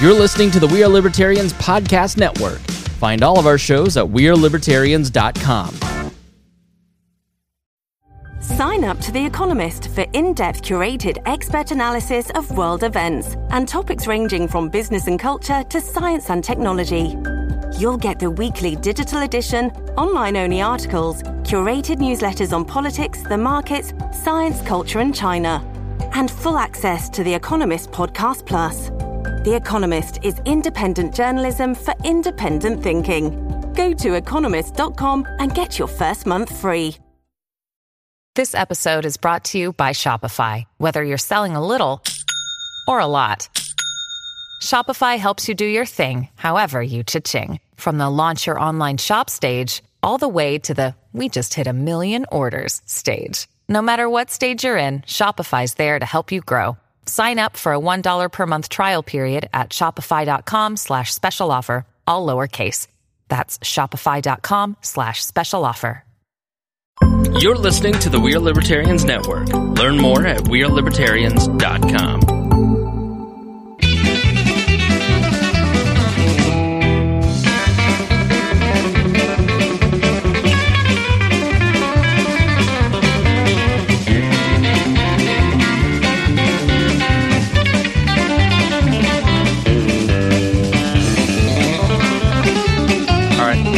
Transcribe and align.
You're 0.00 0.14
listening 0.14 0.50
to 0.52 0.60
the 0.60 0.66
We 0.66 0.82
Are 0.82 0.88
Libertarians 0.88 1.52
Podcast 1.52 2.16
Network. 2.16 2.60
Find 2.98 3.22
all 3.22 3.38
of 3.38 3.46
our 3.46 3.58
shows 3.58 3.98
at 3.98 4.04
WeareLibertarians.com. 4.06 5.74
Sign 8.40 8.84
up 8.84 8.98
to 9.00 9.12
The 9.12 9.22
Economist 9.26 9.88
for 9.88 10.06
in 10.14 10.32
depth 10.32 10.62
curated 10.62 11.20
expert 11.26 11.70
analysis 11.70 12.30
of 12.30 12.50
world 12.56 12.82
events 12.82 13.36
and 13.50 13.68
topics 13.68 14.06
ranging 14.06 14.48
from 14.48 14.70
business 14.70 15.06
and 15.06 15.20
culture 15.20 15.62
to 15.64 15.82
science 15.82 16.30
and 16.30 16.42
technology. 16.42 17.14
You'll 17.78 17.98
get 17.98 18.18
the 18.18 18.30
weekly 18.30 18.76
digital 18.76 19.20
edition, 19.20 19.66
online 19.98 20.38
only 20.38 20.62
articles, 20.62 21.22
curated 21.42 21.98
newsletters 21.98 22.54
on 22.54 22.64
politics, 22.64 23.20
the 23.20 23.36
markets, 23.36 23.92
science, 24.14 24.62
culture, 24.62 25.00
and 25.00 25.14
China, 25.14 25.62
and 26.14 26.30
full 26.30 26.56
access 26.56 27.10
to 27.10 27.22
The 27.22 27.34
Economist 27.34 27.90
Podcast 27.90 28.46
Plus. 28.46 28.90
The 29.42 29.56
Economist 29.56 30.18
is 30.22 30.38
independent 30.44 31.14
journalism 31.14 31.74
for 31.74 31.94
independent 32.04 32.82
thinking. 32.82 33.30
Go 33.72 33.94
to 33.94 34.12
economist.com 34.12 35.26
and 35.38 35.54
get 35.54 35.78
your 35.78 35.88
first 35.88 36.26
month 36.26 36.54
free. 36.54 36.98
This 38.36 38.54
episode 38.54 39.06
is 39.06 39.16
brought 39.16 39.44
to 39.46 39.58
you 39.58 39.72
by 39.72 39.90
Shopify. 39.90 40.64
Whether 40.76 41.02
you're 41.02 41.16
selling 41.16 41.56
a 41.56 41.66
little 41.66 42.02
or 42.86 43.00
a 43.00 43.06
lot, 43.06 43.48
Shopify 44.60 45.16
helps 45.16 45.48
you 45.48 45.54
do 45.54 45.64
your 45.64 45.86
thing, 45.86 46.28
however 46.34 46.82
you 46.82 47.02
cha-ching. 47.02 47.60
From 47.76 47.96
the 47.96 48.10
launch 48.10 48.46
your 48.46 48.60
online 48.60 48.98
shop 48.98 49.30
stage, 49.30 49.82
all 50.02 50.18
the 50.18 50.28
way 50.28 50.58
to 50.58 50.74
the 50.74 50.94
we 51.14 51.30
just 51.30 51.54
hit 51.54 51.66
a 51.66 51.72
million 51.72 52.26
orders 52.30 52.82
stage. 52.84 53.48
No 53.70 53.80
matter 53.80 54.06
what 54.06 54.30
stage 54.30 54.64
you're 54.64 54.76
in, 54.76 55.00
Shopify's 55.00 55.74
there 55.74 55.98
to 55.98 56.04
help 56.04 56.30
you 56.30 56.42
grow. 56.42 56.76
Sign 57.06 57.38
up 57.38 57.56
for 57.56 57.72
a 57.74 57.78
$1 57.78 58.32
per 58.32 58.46
month 58.46 58.68
trial 58.68 59.02
period 59.02 59.48
at 59.52 59.70
shopify.com 59.70 60.76
slash 60.76 61.12
special 61.12 61.50
offer, 61.50 61.84
all 62.06 62.26
lowercase. 62.26 62.86
That's 63.28 63.58
shopify.com 63.58 64.76
slash 64.82 65.24
special 65.24 65.64
offer. 65.64 66.04
You're 67.38 67.56
listening 67.56 67.94
to 68.00 68.10
the 68.10 68.20
We 68.20 68.34
Are 68.34 68.40
Libertarians 68.40 69.04
Network. 69.04 69.48
Learn 69.48 69.98
more 69.98 70.26
at 70.26 70.40
WeareLibertarians.com. 70.40 72.39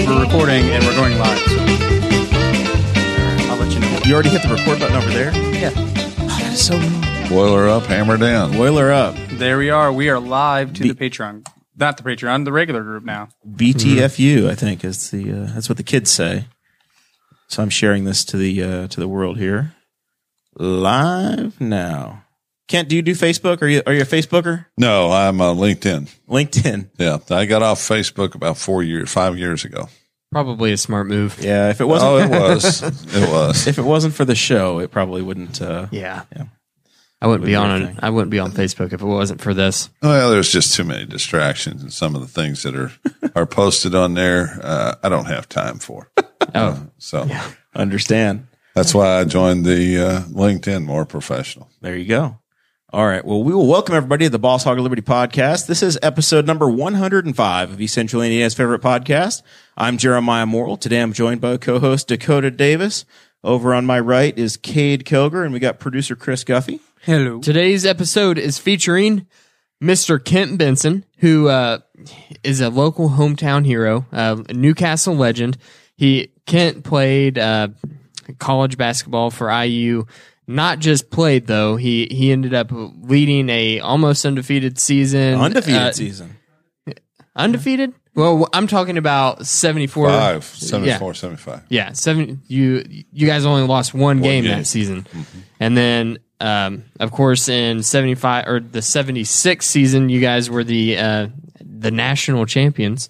we're 0.06 0.22
recording 0.24 0.64
and 0.70 0.84
we're 0.84 0.94
going 0.96 1.18
live. 1.18 1.38
So 1.38 1.58
I'll 3.50 3.56
let 3.58 3.72
you 3.72 3.80
know. 3.80 4.00
You 4.04 4.14
already 4.14 4.30
hit 4.30 4.42
the 4.42 4.48
record 4.54 4.78
button 4.80 4.96
over 4.96 5.10
there? 5.10 5.32
Yeah. 5.54 5.70
that 5.70 6.52
is 6.52 6.64
So 6.66 6.78
Boiler 7.28 7.68
up, 7.68 7.84
hammer 7.84 8.16
down. 8.16 8.52
boiler 8.52 8.92
up. 8.92 9.14
There 9.30 9.58
we 9.58 9.70
are. 9.70 9.92
We 9.92 10.08
are 10.10 10.20
live 10.20 10.74
to 10.74 10.82
Be- 10.82 10.92
the 10.92 10.94
Patreon. 11.10 11.46
Not 11.76 11.96
the 11.96 12.02
Patreon, 12.02 12.44
the 12.44 12.52
regular 12.52 12.82
group 12.82 13.04
now. 13.04 13.28
BTFU, 13.48 14.48
I 14.50 14.54
think 14.54 14.84
is 14.84 15.10
the 15.10 15.32
uh, 15.32 15.46
that's 15.54 15.68
what 15.68 15.78
the 15.78 15.82
kids 15.82 16.10
say. 16.10 16.44
So 17.48 17.62
I'm 17.62 17.70
sharing 17.70 18.04
this 18.04 18.24
to 18.26 18.36
the 18.36 18.62
uh, 18.62 18.86
to 18.88 19.00
the 19.00 19.08
world 19.08 19.38
here, 19.38 19.74
live 20.56 21.58
now. 21.60 22.24
Kent, 22.68 22.88
do 22.88 22.96
you 22.96 23.02
do 23.02 23.12
Facebook? 23.12 23.60
Are 23.62 23.66
you 23.68 23.82
are 23.86 23.92
you 23.92 24.02
a 24.02 24.06
Facebooker? 24.06 24.66
No, 24.78 25.10
I'm 25.10 25.40
on 25.40 25.56
LinkedIn. 25.58 26.08
LinkedIn. 26.28 26.90
Yeah, 26.98 27.18
I 27.30 27.44
got 27.46 27.62
off 27.62 27.78
Facebook 27.80 28.34
about 28.34 28.56
four 28.56 28.82
years, 28.82 29.10
five 29.12 29.36
years 29.38 29.64
ago. 29.64 29.88
Probably 30.30 30.72
a 30.72 30.76
smart 30.78 31.06
move. 31.08 31.36
Yeah, 31.40 31.68
if 31.70 31.80
it 31.80 31.84
wasn't 31.84 32.10
Oh, 32.12 32.18
it 32.18 32.30
was. 32.54 32.82
it 32.82 33.28
was. 33.28 33.66
if 33.66 33.78
it 33.78 33.82
wasn't 33.84 34.14
for 34.14 34.24
the 34.24 34.34
show, 34.34 34.78
it 34.78 34.90
probably 34.90 35.20
wouldn't. 35.22 35.60
Uh, 35.60 35.88
Yeah. 35.90 36.22
Yeah. 36.34 36.44
I 37.20 37.26
wouldn't 37.26 37.44
be 37.44 37.52
Would 37.52 37.52
be 37.52 37.56
on 37.56 37.70
a 37.70 37.84
it. 37.84 37.86
thing. 37.88 37.98
I 38.02 38.10
wouldn't 38.10 38.30
be 38.30 38.38
on 38.40 38.50
Facebook 38.50 38.92
if 38.92 39.00
it 39.00 39.04
wasn't 39.06 39.40
for 39.40 39.54
this. 39.54 39.90
Well, 40.02 40.30
there's 40.30 40.50
just 40.50 40.74
too 40.74 40.82
many 40.82 41.04
distractions, 41.06 41.80
and 41.82 41.92
some 41.92 42.16
of 42.16 42.20
the 42.22 42.26
things 42.26 42.62
that 42.64 42.74
are 42.74 42.90
are 43.36 43.46
posted 43.46 43.94
on 43.94 44.14
there, 44.14 44.58
uh, 44.62 44.94
I 45.04 45.08
don't 45.08 45.26
have 45.26 45.48
time 45.48 45.78
for. 45.78 46.10
Oh, 46.54 46.84
So 46.98 47.28
understand. 47.76 48.46
that's 48.74 48.92
why 48.94 49.20
I 49.20 49.24
joined 49.24 49.64
the 49.64 49.98
uh, 49.98 50.20
LinkedIn 50.22 50.84
more 50.84 51.04
professional. 51.04 51.68
There 51.80 51.96
you 51.96 52.06
go. 52.06 52.38
All 52.94 53.06
right. 53.06 53.24
Well, 53.24 53.42
we 53.42 53.54
will 53.54 53.66
welcome 53.66 53.94
everybody 53.94 54.26
to 54.26 54.30
the 54.30 54.38
Boss 54.38 54.64
Hog 54.64 54.76
of 54.76 54.82
Liberty 54.82 55.00
podcast. 55.00 55.66
This 55.66 55.82
is 55.82 55.98
episode 56.02 56.46
number 56.46 56.68
105 56.68 57.70
of 57.70 57.80
East 57.80 57.94
Central 57.94 58.20
Indiana's 58.20 58.52
favorite 58.52 58.82
podcast. 58.82 59.40
I'm 59.78 59.96
Jeremiah 59.96 60.44
Morrell. 60.44 60.76
Today 60.76 61.00
I'm 61.00 61.14
joined 61.14 61.40
by 61.40 61.56
co-host 61.56 62.08
Dakota 62.08 62.50
Davis. 62.50 63.06
Over 63.42 63.72
on 63.72 63.86
my 63.86 63.98
right 63.98 64.36
is 64.36 64.58
Kade 64.58 65.04
Koger, 65.04 65.42
and 65.42 65.54
we 65.54 65.58
got 65.58 65.78
producer 65.80 66.14
Chris 66.14 66.44
Guffey. 66.44 66.80
Hello. 67.00 67.40
Today's 67.40 67.86
episode 67.86 68.36
is 68.36 68.58
featuring 68.58 69.26
Mr. 69.82 70.22
Kent 70.22 70.58
Benson, 70.58 71.06
who 71.16 71.48
uh, 71.48 71.78
is 72.44 72.60
a 72.60 72.68
local 72.68 73.08
hometown 73.08 73.64
hero, 73.64 74.04
uh, 74.12 74.42
a 74.50 74.52
New 74.52 74.74
Castle 74.74 75.16
legend. 75.16 75.56
He 75.96 76.34
Kent 76.44 76.84
played 76.84 77.38
uh, 77.38 77.68
college 78.38 78.76
basketball 78.76 79.30
for 79.30 79.50
IU. 79.50 80.04
Not 80.46 80.80
just 80.80 81.10
played 81.10 81.46
though. 81.46 81.76
He 81.76 82.08
he 82.10 82.32
ended 82.32 82.52
up 82.54 82.68
leading 82.72 83.48
a 83.48 83.80
almost 83.80 84.24
undefeated 84.26 84.78
season. 84.78 85.34
Undefeated 85.40 85.80
uh, 85.80 85.92
season. 85.92 86.36
Undefeated? 87.34 87.94
Well, 88.14 88.46
I'm 88.52 88.66
talking 88.66 88.98
about 88.98 89.46
74. 89.46 90.08
Five, 90.08 90.44
74, 90.44 91.08
Yeah. 91.08 91.12
75. 91.14 91.62
Yeah, 91.70 91.92
seven. 91.92 92.42
You 92.46 92.84
you 93.10 93.26
guys 93.26 93.46
only 93.46 93.66
lost 93.66 93.94
one, 93.94 94.20
game, 94.20 94.44
game. 94.44 94.58
that 94.58 94.66
season, 94.66 95.06
and 95.58 95.74
then 95.76 96.18
um, 96.40 96.84
of 97.00 97.10
course 97.10 97.48
in 97.48 97.82
seventy 97.82 98.14
five 98.14 98.46
or 98.48 98.60
the 98.60 98.82
seventy 98.82 99.24
six 99.24 99.64
season, 99.66 100.10
you 100.10 100.20
guys 100.20 100.50
were 100.50 100.62
the 100.64 100.98
uh, 100.98 101.28
the 101.60 101.90
national 101.90 102.44
champions. 102.44 103.08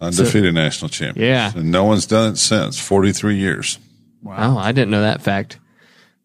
Undefeated 0.00 0.54
national 0.54 0.90
champions. 0.90 1.26
Yeah. 1.26 1.50
And 1.56 1.72
no 1.72 1.84
one's 1.84 2.04
done 2.06 2.32
it 2.34 2.36
since 2.36 2.78
43 2.78 3.36
years. 3.36 3.78
Wow, 4.22 4.58
I 4.58 4.72
didn't 4.72 4.90
know 4.90 5.00
that 5.00 5.22
fact. 5.22 5.58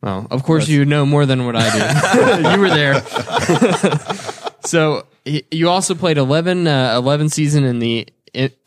Well, 0.02 0.28
of 0.32 0.44
course 0.44 0.68
you 0.68 0.86
know 0.86 1.06
more 1.06 1.26
than 1.26 1.46
what 1.46 1.56
I 1.58 2.42
do. 2.42 2.50
you 2.52 2.60
were 2.60 2.70
there. 2.70 3.02
so 4.62 5.06
you 5.26 5.70
also 5.70 5.96
played 5.96 6.18
11, 6.18 6.68
uh, 6.68 6.94
11 6.96 7.30
season 7.30 7.64
in 7.66 7.80
the 7.80 8.08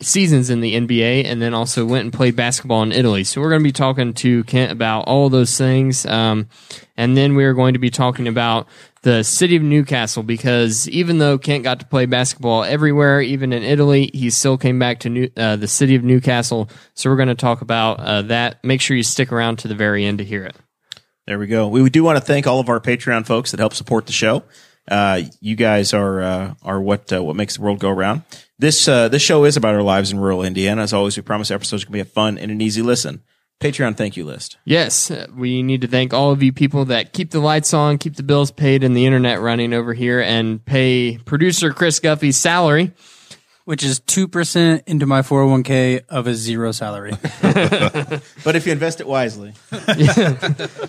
seasons 0.01 0.49
in 0.49 0.61
the 0.61 0.75
NBA, 0.75 1.25
and 1.25 1.41
then 1.41 1.53
also 1.53 1.85
went 1.85 2.03
and 2.03 2.13
played 2.13 2.35
basketball 2.35 2.83
in 2.83 2.91
Italy. 2.91 3.23
So 3.23 3.41
we're 3.41 3.49
going 3.49 3.61
to 3.61 3.67
be 3.67 3.71
talking 3.71 4.13
to 4.15 4.43
Kent 4.43 4.71
about 4.71 5.07
all 5.07 5.29
those 5.29 5.57
things, 5.57 6.05
um, 6.05 6.47
and 6.97 7.15
then 7.15 7.35
we 7.35 7.45
are 7.45 7.53
going 7.53 7.73
to 7.73 7.79
be 7.79 7.89
talking 7.89 8.27
about 8.27 8.67
the 9.03 9.23
city 9.23 9.55
of 9.55 9.63
New 9.63 9.83
Castle 9.83 10.23
because 10.23 10.87
even 10.89 11.17
though 11.17 11.37
Kent 11.37 11.63
got 11.63 11.79
to 11.81 11.85
play 11.85 12.05
basketball 12.05 12.63
everywhere, 12.63 13.21
even 13.21 13.51
in 13.51 13.63
Italy, 13.63 14.09
he 14.13 14.29
still 14.29 14.57
came 14.57 14.79
back 14.79 14.99
to 14.99 15.09
New, 15.09 15.29
uh, 15.35 15.55
the 15.57 15.67
city 15.67 15.95
of 15.95 16.03
New 16.03 16.21
Castle. 16.21 16.69
So 16.93 17.09
we're 17.09 17.17
going 17.17 17.27
to 17.27 17.35
talk 17.35 17.61
about 17.61 17.99
uh, 17.99 18.21
that. 18.23 18.63
Make 18.63 18.81
sure 18.81 18.95
you 18.95 19.03
stick 19.03 19.31
around 19.31 19.59
to 19.59 19.67
the 19.67 19.75
very 19.75 20.05
end 20.05 20.19
to 20.19 20.23
hear 20.23 20.45
it. 20.45 20.55
There 21.25 21.39
we 21.39 21.47
go. 21.47 21.67
We 21.67 21.89
do 21.89 22.03
want 22.03 22.17
to 22.17 22.23
thank 22.23 22.47
all 22.47 22.59
of 22.59 22.67
our 22.67 22.79
Patreon 22.81 23.25
folks 23.25 23.51
that 23.51 23.59
help 23.59 23.73
support 23.73 24.07
the 24.07 24.11
show. 24.11 24.43
Uh, 24.89 25.21
you 25.39 25.55
guys 25.55 25.93
are 25.93 26.21
uh, 26.21 26.53
are 26.61 26.81
what 26.81 27.11
uh, 27.13 27.23
what 27.23 27.37
makes 27.37 27.55
the 27.55 27.61
world 27.61 27.79
go 27.79 27.89
around. 27.89 28.23
This 28.59 28.87
uh, 28.87 29.07
this 29.07 29.21
show 29.21 29.45
is 29.45 29.55
about 29.55 29.73
our 29.73 29.81
lives 29.81 30.11
in 30.11 30.19
rural 30.19 30.43
Indiana. 30.43 30.81
As 30.81 30.91
always, 30.91 31.15
we 31.15 31.23
promise 31.23 31.49
episodes 31.49 31.85
can 31.85 31.93
be 31.93 32.01
a 32.01 32.05
fun 32.05 32.37
and 32.37 32.51
an 32.51 32.59
easy 32.59 32.81
listen. 32.81 33.23
Patreon 33.61 33.95
thank 33.95 34.17
you 34.17 34.25
list. 34.25 34.57
Yes, 34.65 35.09
uh, 35.09 35.27
we 35.33 35.63
need 35.63 35.79
to 35.81 35.87
thank 35.87 36.13
all 36.13 36.31
of 36.31 36.43
you 36.43 36.51
people 36.51 36.83
that 36.85 37.13
keep 37.13 37.31
the 37.31 37.39
lights 37.39 37.73
on, 37.73 37.97
keep 37.97 38.17
the 38.17 38.23
bills 38.23 38.51
paid, 38.51 38.83
and 38.83 38.95
the 38.95 39.05
internet 39.05 39.39
running 39.39 39.73
over 39.73 39.93
here, 39.93 40.19
and 40.19 40.63
pay 40.65 41.17
producer 41.19 41.71
Chris 41.71 42.01
Guffey's 42.01 42.35
salary. 42.35 42.91
Which 43.65 43.81
is 43.81 44.01
2% 44.01 44.83
into 44.87 45.05
my 45.05 45.21
401k 45.21 46.03
of 46.09 46.27
a 46.27 46.35
zero 46.35 46.73
salary. 46.73 47.13
But 48.43 48.57
if 48.57 48.65
you 48.65 48.73
invest 48.73 48.99
it 48.99 49.07
wisely, 49.07 49.53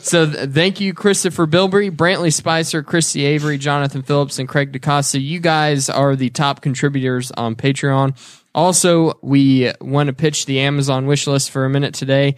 So 0.01 0.27
th- 0.29 0.51
thank 0.51 0.81
you, 0.81 0.93
Christopher 0.93 1.47
Bilbrey, 1.47 1.91
Brantley 1.91 2.33
Spicer, 2.33 2.83
Christy 2.83 3.25
Avery, 3.25 3.59
Jonathan 3.59 4.03
Phillips, 4.03 4.41
and 4.41 4.49
Craig 4.49 4.73
DeCosta. 4.73 5.23
You 5.23 5.39
guys 5.39 5.89
are 5.89 6.17
the 6.17 6.31
top 6.31 6.63
contributors 6.63 7.31
on 7.31 7.55
Patreon. 7.55 8.17
Also, 8.55 9.19
we 9.23 9.71
want 9.81 10.09
to 10.09 10.13
pitch 10.13 10.47
the 10.47 10.61
Amazon 10.61 11.07
wish 11.07 11.27
list 11.29 11.51
for 11.53 11.65
a 11.65 11.71
minute 11.71 11.95
today. 11.95 12.37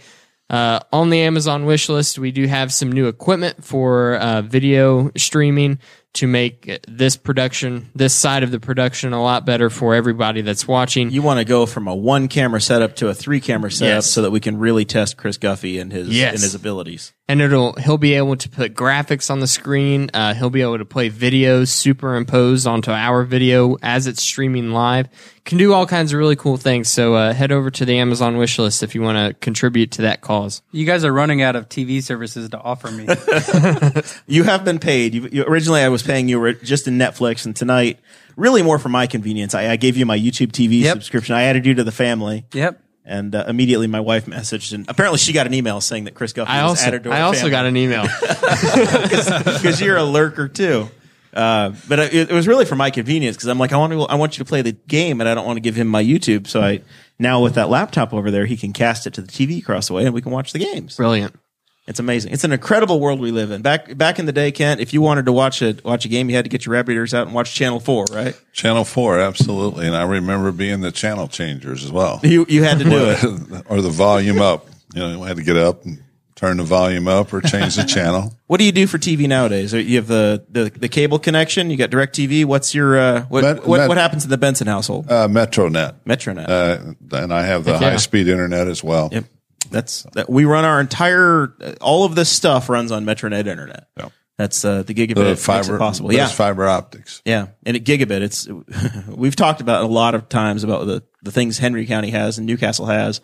Uh, 0.49 0.81
on 0.93 1.11
the 1.11 1.21
Amazon 1.21 1.65
wish 1.65 1.89
list, 1.89 2.19
we 2.19 2.31
do 2.31 2.47
have 2.47 2.73
some 2.73 2.93
new 2.93 3.09
equipment 3.09 3.65
for 3.65 4.17
uh, 4.17 4.43
video 4.43 5.11
streaming 5.17 5.79
to 6.17 6.27
make 6.27 6.79
this 6.87 7.17
production, 7.17 7.91
this 7.95 8.13
side 8.15 8.43
of 8.43 8.51
the 8.51 8.61
production, 8.61 9.13
a 9.13 9.23
lot 9.23 9.47
better 9.47 9.71
for 9.71 9.95
everybody 9.95 10.41
that's 10.43 10.67
watching. 10.69 11.11
you 11.11 11.23
want 11.23 11.39
to 11.39 11.45
go 11.45 11.67
from 11.67 11.87
a 11.89 11.95
one 11.95 12.29
camera 12.29 12.61
setup 12.61 12.97
to 12.97 13.09
a 13.09 13.15
three 13.15 13.41
camera 13.41 13.71
setup 13.71 13.97
Yes. 13.97 14.11
so 14.11 14.23
that 14.23 14.31
we 14.31 14.41
can 14.41 14.59
really 14.59 14.85
test 14.85 15.17
Chris 15.17 15.39
Guffey 15.39 15.79
and 15.81 15.93
his 15.93 16.09
Yes. 16.09 16.35
and 16.35 16.43
his 16.43 16.55
abilities. 16.55 17.13
and 17.29 17.41
it'll 17.41 17.73
he'll 17.75 17.99
be 17.99 18.15
able 18.15 18.37
to 18.37 18.49
put 18.49 18.75
graphics 18.75 19.31
on 19.31 19.41
the 19.41 19.47
screen. 19.47 20.11
Uh, 20.15 20.33
he'll 20.35 20.51
be 20.51 20.63
able 20.63 20.79
to 20.79 20.85
play 20.85 21.11
videos 21.11 21.69
superimposed 21.69 22.67
onto 22.67 22.91
our 22.93 23.25
video 23.25 23.77
as 23.83 24.07
it's 24.07 24.23
streaming 24.23 24.71
live. 24.73 25.09
Can 25.45 25.59
do 25.59 25.73
all 25.73 25.87
kinds 25.87 26.13
of 26.13 26.19
really 26.19 26.35
cool 26.37 26.57
things. 26.57 26.89
So 26.89 27.15
uh, 27.15 27.33
head 27.33 27.53
over 27.53 27.71
to 27.71 27.85
the 27.85 27.99
Amazon 27.99 28.37
wish 28.37 28.59
list 28.59 28.83
if 28.83 28.95
you 28.97 29.03
want 29.03 29.17
to 29.19 29.35
contribute 29.41 29.93
to 29.93 30.03
that 30.03 30.21
cause. 30.21 30.61
You 30.73 30.85
guys 30.87 31.05
are 31.05 31.13
running 31.13 31.41
out 31.43 31.55
of 31.57 31.69
TV 31.69 32.03
services 32.03 32.49
to 32.51 32.61
offer 32.61 32.91
me. 32.91 33.07
You 34.27 34.43
have 34.45 34.65
been 34.65 34.79
paid. 34.79 35.15
You, 35.15 35.29
you, 35.31 35.45
originally, 35.45 35.81
I 35.83 35.89
was 35.89 36.03
paying 36.07 36.29
you 36.29 36.39
were 36.41 36.53
just 36.53 36.87
in 36.89 36.97
Netflix, 36.99 37.45
and 37.47 37.55
tonight, 37.55 37.99
really 38.37 38.63
more 38.63 38.79
for 38.79 38.89
my 38.89 39.07
convenience. 39.07 39.55
I, 39.55 39.71
I 39.71 39.77
gave 39.77 39.97
you 39.97 40.07
my 40.07 40.19
YouTube 40.19 40.53
TV 40.53 40.81
Yep. 40.83 40.95
subscription. 40.95 41.35
I 41.35 41.43
added 41.45 41.67
you 41.67 41.75
to 41.75 41.85
the 41.85 41.93
family. 41.93 42.45
yep. 42.53 42.81
And 43.09 43.37
uh, 43.37 43.45
immediately 43.47 43.87
my 43.87 44.01
wife 44.01 44.27
messaged, 44.27 44.73
and 44.73 44.85
apparently 44.89 45.19
she 45.19 45.33
got 45.33 45.47
an 45.47 45.55
email 45.55 45.81
saying 45.81 46.05
that 46.05 46.15
Chris 46.15 46.33
Guffey 46.33 46.49
I 46.51 46.65
was 46.65 46.71
also 46.71 46.87
added 46.89 47.05
to 47.05 47.11
I 47.13 47.21
also 47.21 47.49
got 47.49 47.65
an 47.65 47.77
email. 47.77 48.03
because 48.23 49.81
you're 49.81 49.97
a 49.97 50.03
lurker 50.03 50.49
too. 50.49 50.89
Uh, 51.33 51.73
but 51.87 51.99
it, 51.99 52.31
it 52.31 52.33
was 52.33 52.49
really 52.49 52.65
for 52.65 52.77
my 52.77 52.91
convenience 52.91 53.37
because 53.37 53.49
I'm 53.49 53.59
like, 53.59 53.73
I 53.73 53.77
want 53.77 53.93
to, 53.93 54.03
I 54.05 54.15
want 54.15 54.39
you 54.39 54.45
to 54.45 54.49
play 54.49 54.63
the 54.63 54.73
game, 54.73 55.21
and 55.21 55.29
I 55.29 55.35
don't 55.35 55.47
want 55.47 55.57
to 55.59 55.61
give 55.61 55.77
him 55.77 55.87
my 55.87 56.03
YouTube. 56.03 56.47
So 56.47 56.63
I 56.63 56.81
now 57.19 57.43
with 57.43 57.55
that 57.55 57.69
laptop 57.69 58.13
over 58.15 58.31
there, 58.31 58.47
he 58.47 58.57
can 58.57 58.73
cast 58.73 59.07
it 59.07 59.15
to 59.15 59.21
the 59.23 59.29
TV 59.29 59.59
across 59.61 59.89
the 59.89 59.93
way, 59.95 60.05
and 60.07 60.15
we 60.15 60.23
can 60.23 60.33
watch 60.33 60.53
the 60.53 60.59
games. 60.59 60.97
Brilliant. 60.97 61.39
It's 61.87 62.01
amazing. 62.01 62.33
It's 62.33 62.43
an 62.43 62.51
incredible 62.51 62.99
world 62.99 63.21
we 63.21 63.31
live 63.31 63.53
in. 63.53 63.63
Back 63.63 63.97
back 63.97 64.19
in 64.19 64.27
the 64.27 64.33
day, 64.33 64.51
Kent, 64.51 64.81
if 64.81 64.93
you 64.93 65.01
wanted 65.01 65.27
to 65.27 65.33
watch 65.33 65.63
a 65.63 65.77
watch 65.85 66.05
a 66.05 66.09
game, 66.09 66.29
you 66.29 66.35
had 66.35 66.45
to 66.45 66.49
get 66.49 66.67
your 66.67 66.73
rabbit 66.73 66.93
ears 66.93 67.15
out 67.15 67.27
and 67.27 67.35
watch 67.35 67.55
Channel 67.55 67.79
Four, 67.79 68.07
right? 68.11 68.39
Channel 68.53 68.85
four, 68.85 69.21
absolutely. 69.21 69.87
And 69.87 69.95
I 69.95 70.03
remember 70.03 70.51
being 70.51 70.81
the 70.81 70.91
channel 70.91 71.29
changers 71.29 71.85
as 71.85 71.93
well. 71.93 72.19
You 72.25 72.45
you 72.49 72.65
had 72.65 72.79
to 72.79 72.85
do 72.85 73.11
it. 73.11 73.65
or 73.71 73.83
the 73.83 73.91
volume 73.91 74.41
up. 74.41 74.67
You 74.95 75.01
know, 75.01 75.23
I 75.23 75.29
had 75.29 75.37
to 75.37 75.45
get 75.45 75.57
up 75.57 75.85
and 75.85 76.03
turn 76.35 76.57
the 76.57 76.65
volume 76.65 77.07
up 77.07 77.33
or 77.33 77.41
change 77.41 77.77
the 77.77 77.85
channel. 77.85 78.33
What 78.47 78.59
do 78.59 78.65
you 78.65 78.71
do 78.71 78.87
for 78.87 78.97
TV 78.97 79.27
nowadays? 79.27 79.73
You 79.73 79.97
have 79.97 80.07
the 80.07 80.45
the, 80.49 80.71
the 80.71 80.89
cable 80.89 81.19
connection. 81.19 81.69
You 81.69 81.77
got 81.77 81.91
Direct 81.91 82.15
TV. 82.15 82.45
What's 82.45 82.77
your 82.77 82.97
uh, 82.97 83.23
what, 83.23 83.43
Met- 83.43 83.67
what 83.67 83.79
Met- 83.79 83.89
what 83.89 83.97
happens 83.97 84.23
in 84.23 84.31
the 84.31 84.39
Benson 84.39 84.69
household? 84.69 85.11
Uh, 85.11 85.27
MetroNet. 85.27 85.97
Metronet. 86.07 86.49
Uh, 86.49 87.17
and 87.17 87.35
I 87.35 87.43
have 87.43 87.65
the 87.65 87.73
Heck 87.73 87.81
yeah. 87.81 87.91
high 87.91 87.97
speed 87.97 88.29
internet 88.29 88.69
as 88.69 88.85
well. 88.85 89.09
Yep. 89.11 89.25
That's 89.71 90.05
that 90.15 90.29
we 90.29 90.45
run 90.45 90.65
our 90.65 90.81
entire 90.81 91.55
all 91.81 92.05
of 92.05 92.15
this 92.15 92.31
stuff 92.31 92.69
runs 92.69 92.93
on 92.93 93.05
Metronet 93.05 93.47
internet. 93.47 93.89
Yeah. 93.97 94.09
That's 94.39 94.65
uh, 94.67 94.83
the 94.83 94.93
gigabit 94.93 95.15
The 95.15 95.25
makes 95.25 95.45
fiber, 95.45 95.77
it 95.77 95.79
possible. 95.79 96.13
Yeah, 96.13 96.29
fiber 96.29 96.67
optics. 96.67 97.23
yeah, 97.25 97.49
and 97.65 97.75
at 97.75 97.85
gigabit, 97.85 98.21
it's 98.21 98.47
we've 99.09 99.37
talked 99.37 99.63
about 99.63 99.83
a 99.83 99.87
lot 99.87 100.15
of 100.15 100.29
times 100.29 100.63
about 100.63 100.87
the 100.87 101.03
the 101.23 101.33
things 101.33 101.57
Henry 101.59 101.87
County 101.87 102.11
has 102.11 102.37
and 102.37 102.47
New 102.47 102.59
Castle 102.59 102.87
has. 102.87 103.23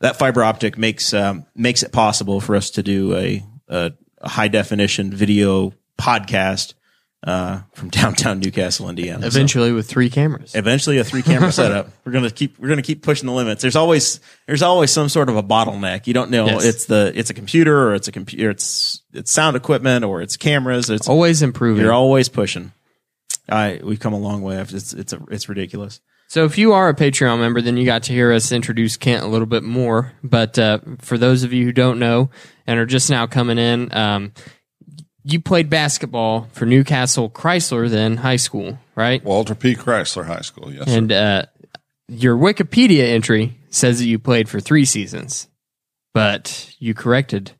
That 0.00 0.16
fiber 0.18 0.44
optic 0.44 0.76
makes 0.76 1.14
um, 1.14 1.46
makes 1.54 1.82
it 1.82 1.92
possible 1.92 2.40
for 2.40 2.56
us 2.56 2.70
to 2.72 2.82
do 2.82 3.14
a, 3.16 3.42
a, 3.68 3.92
a 4.18 4.28
high 4.28 4.48
definition 4.48 5.10
video 5.10 5.72
podcast 5.98 6.74
uh, 7.22 7.60
from 7.74 7.90
downtown 7.90 8.38
New 8.38 8.50
Castle, 8.50 8.88
Indiana. 8.88 9.22
So- 9.22 9.26
Eventually, 9.26 9.72
with 9.72 9.86
three 9.88 10.08
cameras. 10.10 10.54
eventually 10.54 10.98
a 10.98 11.04
three 11.04 11.22
camera 11.22 11.52
setup. 11.60 11.90
We're 12.04 12.12
gonna 12.12 12.30
keep 12.30 12.58
we're 12.58 12.68
gonna 12.68 12.80
keep 12.82 13.02
pushing 13.02 13.26
the 13.26 13.32
limits. 13.34 13.60
There's 13.62 13.76
always 13.76 14.20
there's 14.46 14.62
always 14.62 14.90
some 14.90 15.08
sort 15.08 15.28
of 15.28 15.36
a 15.36 15.42
bottleneck. 15.42 16.06
You 16.06 16.14
don't 16.14 16.30
know 16.30 16.46
Yes. 16.46 16.64
it's 16.64 16.84
the 16.86 17.12
it's 17.14 17.28
a 17.30 17.34
computer 17.34 17.88
or 17.88 17.94
it's 17.94 18.08
a 18.08 18.12
computer 18.12 18.48
it's 18.50 19.02
it's 19.12 19.30
sound 19.30 19.56
equipment 19.56 20.04
or 20.04 20.22
it's 20.22 20.36
cameras. 20.36 20.88
It's 20.88 21.08
Always 21.08 21.42
improving. 21.42 21.82
you're 21.84 21.92
always 21.92 22.28
pushing. 22.28 22.72
I 23.48 23.80
we've 23.82 24.00
come 24.00 24.12
a 24.12 24.18
long 24.18 24.42
way. 24.42 24.56
It's 24.56 24.92
it's 24.92 25.12
a, 25.12 25.20
it's 25.30 25.48
ridiculous. 25.48 26.00
So 26.28 26.44
if 26.44 26.58
you 26.58 26.72
are 26.74 26.88
a 26.88 26.94
Patreon 26.94 27.40
member, 27.40 27.60
then 27.60 27.76
you 27.76 27.84
got 27.84 28.04
to 28.04 28.12
hear 28.12 28.32
us 28.32 28.52
introduce 28.52 28.96
Kent 28.96 29.24
a 29.24 29.26
little 29.26 29.48
bit 29.48 29.64
more. 29.64 30.12
But 30.22 30.56
uh, 30.60 30.78
for 31.00 31.18
those 31.18 31.42
of 31.42 31.52
you 31.52 31.64
who 31.64 31.72
don't 31.72 31.98
know 31.98 32.30
and 32.68 32.78
are 32.78 32.86
just 32.86 33.10
now 33.10 33.26
coming 33.26 33.58
in, 33.58 33.92
um, 33.92 34.32
you 35.32 35.40
played 35.40 35.70
basketball 35.70 36.48
for 36.52 36.66
New 36.66 36.84
Castle 36.84 37.30
Chrysler 37.30 37.88
then 37.88 38.18
high 38.18 38.36
school, 38.36 38.78
right? 38.94 39.22
Walter 39.24 39.54
P. 39.54 39.74
Chrysler 39.74 40.26
High 40.26 40.40
School. 40.40 40.72
Yes. 40.72 40.88
And 40.88 41.12
uh, 41.12 41.46
your 42.08 42.36
Wikipedia 42.36 43.04
entry 43.04 43.56
says 43.70 43.98
that 43.98 44.06
you 44.06 44.18
played 44.18 44.48
for 44.48 44.60
three 44.60 44.84
seasons, 44.84 45.48
but 46.12 46.74
you 46.78 46.94
corrected. 46.94 47.52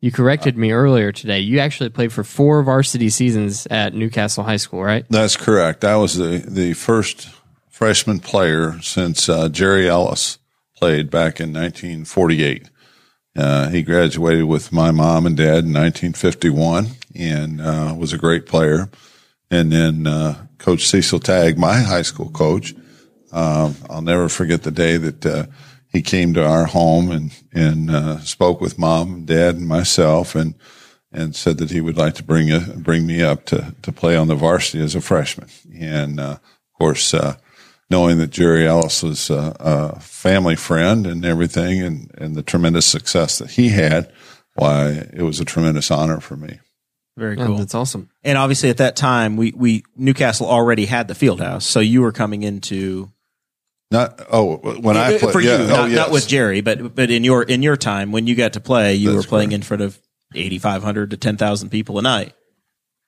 You 0.00 0.12
corrected 0.12 0.58
me 0.58 0.72
earlier 0.72 1.12
today. 1.12 1.40
You 1.40 1.60
actually 1.60 1.88
played 1.88 2.12
for 2.12 2.24
four 2.24 2.62
varsity 2.62 3.08
seasons 3.08 3.66
at 3.70 3.94
New 3.94 4.10
Castle 4.10 4.44
High 4.44 4.58
School, 4.58 4.84
right? 4.84 5.06
That's 5.08 5.36
correct. 5.36 5.82
I 5.82 5.96
was 5.96 6.16
the, 6.16 6.44
the 6.46 6.74
first 6.74 7.30
freshman 7.70 8.20
player 8.20 8.78
since 8.82 9.30
uh, 9.30 9.48
Jerry 9.48 9.88
Ellis 9.88 10.38
played 10.76 11.08
back 11.08 11.40
in 11.40 11.54
1948. 11.54 12.68
Uh, 13.36 13.68
he 13.68 13.82
graduated 13.82 14.44
with 14.44 14.72
my 14.72 14.90
mom 14.90 15.26
and 15.26 15.36
dad 15.36 15.64
in 15.64 15.72
1951 15.72 16.86
and 17.16 17.60
uh, 17.60 17.94
was 17.96 18.12
a 18.12 18.18
great 18.18 18.46
player. 18.46 18.88
And 19.50 19.72
then 19.72 20.06
uh, 20.06 20.46
Coach 20.58 20.86
Cecil 20.86 21.20
Tagg, 21.20 21.58
my 21.58 21.80
high 21.80 22.02
school 22.02 22.30
coach, 22.30 22.74
um, 23.32 23.74
I'll 23.90 24.02
never 24.02 24.28
forget 24.28 24.62
the 24.62 24.70
day 24.70 24.96
that 24.96 25.26
uh, 25.26 25.46
he 25.88 26.02
came 26.02 26.34
to 26.34 26.44
our 26.44 26.66
home 26.66 27.10
and 27.10 27.32
and 27.52 27.90
uh, 27.90 28.20
spoke 28.20 28.60
with 28.60 28.78
mom, 28.78 29.24
dad, 29.24 29.56
and 29.56 29.66
myself, 29.66 30.36
and 30.36 30.54
and 31.12 31.34
said 31.34 31.58
that 31.58 31.70
he 31.70 31.80
would 31.80 31.96
like 31.96 32.14
to 32.14 32.22
bring 32.22 32.52
a, 32.52 32.60
bring 32.60 33.06
me 33.06 33.22
up 33.22 33.44
to 33.46 33.74
to 33.82 33.92
play 33.92 34.16
on 34.16 34.28
the 34.28 34.36
varsity 34.36 34.82
as 34.82 34.94
a 34.94 35.00
freshman. 35.00 35.48
And 35.74 36.20
uh, 36.20 36.32
of 36.32 36.78
course, 36.78 37.12
uh, 37.12 37.36
knowing 37.90 38.18
that 38.18 38.30
Jerry 38.30 38.66
Ellis 38.66 39.02
was 39.02 39.30
uh, 39.30 39.54
a 39.60 40.00
family 40.00 40.56
friend 40.56 41.06
and 41.06 41.24
everything, 41.24 41.80
and 41.82 42.10
and 42.18 42.34
the 42.34 42.42
tremendous 42.42 42.86
success 42.86 43.38
that 43.38 43.50
he 43.52 43.68
had, 43.70 44.12
why 44.54 45.08
it 45.12 45.22
was 45.22 45.40
a 45.40 45.44
tremendous 45.44 45.90
honor 45.90 46.20
for 46.20 46.36
me. 46.36 46.60
Very 47.16 47.36
Yeah, 47.38 47.46
cool. 47.46 47.58
that's 47.58 47.74
awesome. 47.76 48.10
and 48.24 48.36
obviously 48.36 48.70
at 48.70 48.78
that 48.78 48.96
time 48.96 49.36
we 49.36 49.52
we 49.56 49.84
New 49.96 50.14
Castle 50.14 50.48
already 50.48 50.86
had 50.86 51.06
the 51.08 51.14
field 51.14 51.40
house, 51.40 51.64
so 51.64 51.78
you 51.80 52.00
were 52.02 52.10
coming 52.12 52.42
into 52.42 53.10
Not 53.92 54.20
oh 54.32 54.56
when 54.80 54.96
I 54.96 55.18
played 55.18 55.32
for 55.32 55.40
yeah, 55.40 55.58
you, 55.58 55.64
oh, 55.64 55.68
not, 55.68 55.90
yes. 55.90 55.96
not 55.96 56.10
with 56.10 56.26
Jerry, 56.26 56.60
but 56.60 56.94
but 56.96 57.10
in 57.10 57.22
your 57.22 57.44
in 57.44 57.62
your 57.62 57.76
time 57.76 58.10
when 58.10 58.26
you 58.26 58.34
got 58.34 58.54
to 58.54 58.60
play, 58.60 58.94
you 58.96 59.12
That's 59.12 59.26
were 59.26 59.28
playing 59.28 59.50
correct. 59.50 59.62
in 59.62 59.66
front 59.66 59.82
of 59.84 60.00
eighty 60.34 60.58
five 60.58 60.82
hundred 60.82 61.10
to 61.10 61.16
ten 61.16 61.36
thousand 61.36 61.68
people 61.68 61.98
a 61.98 62.02
night. 62.02 62.32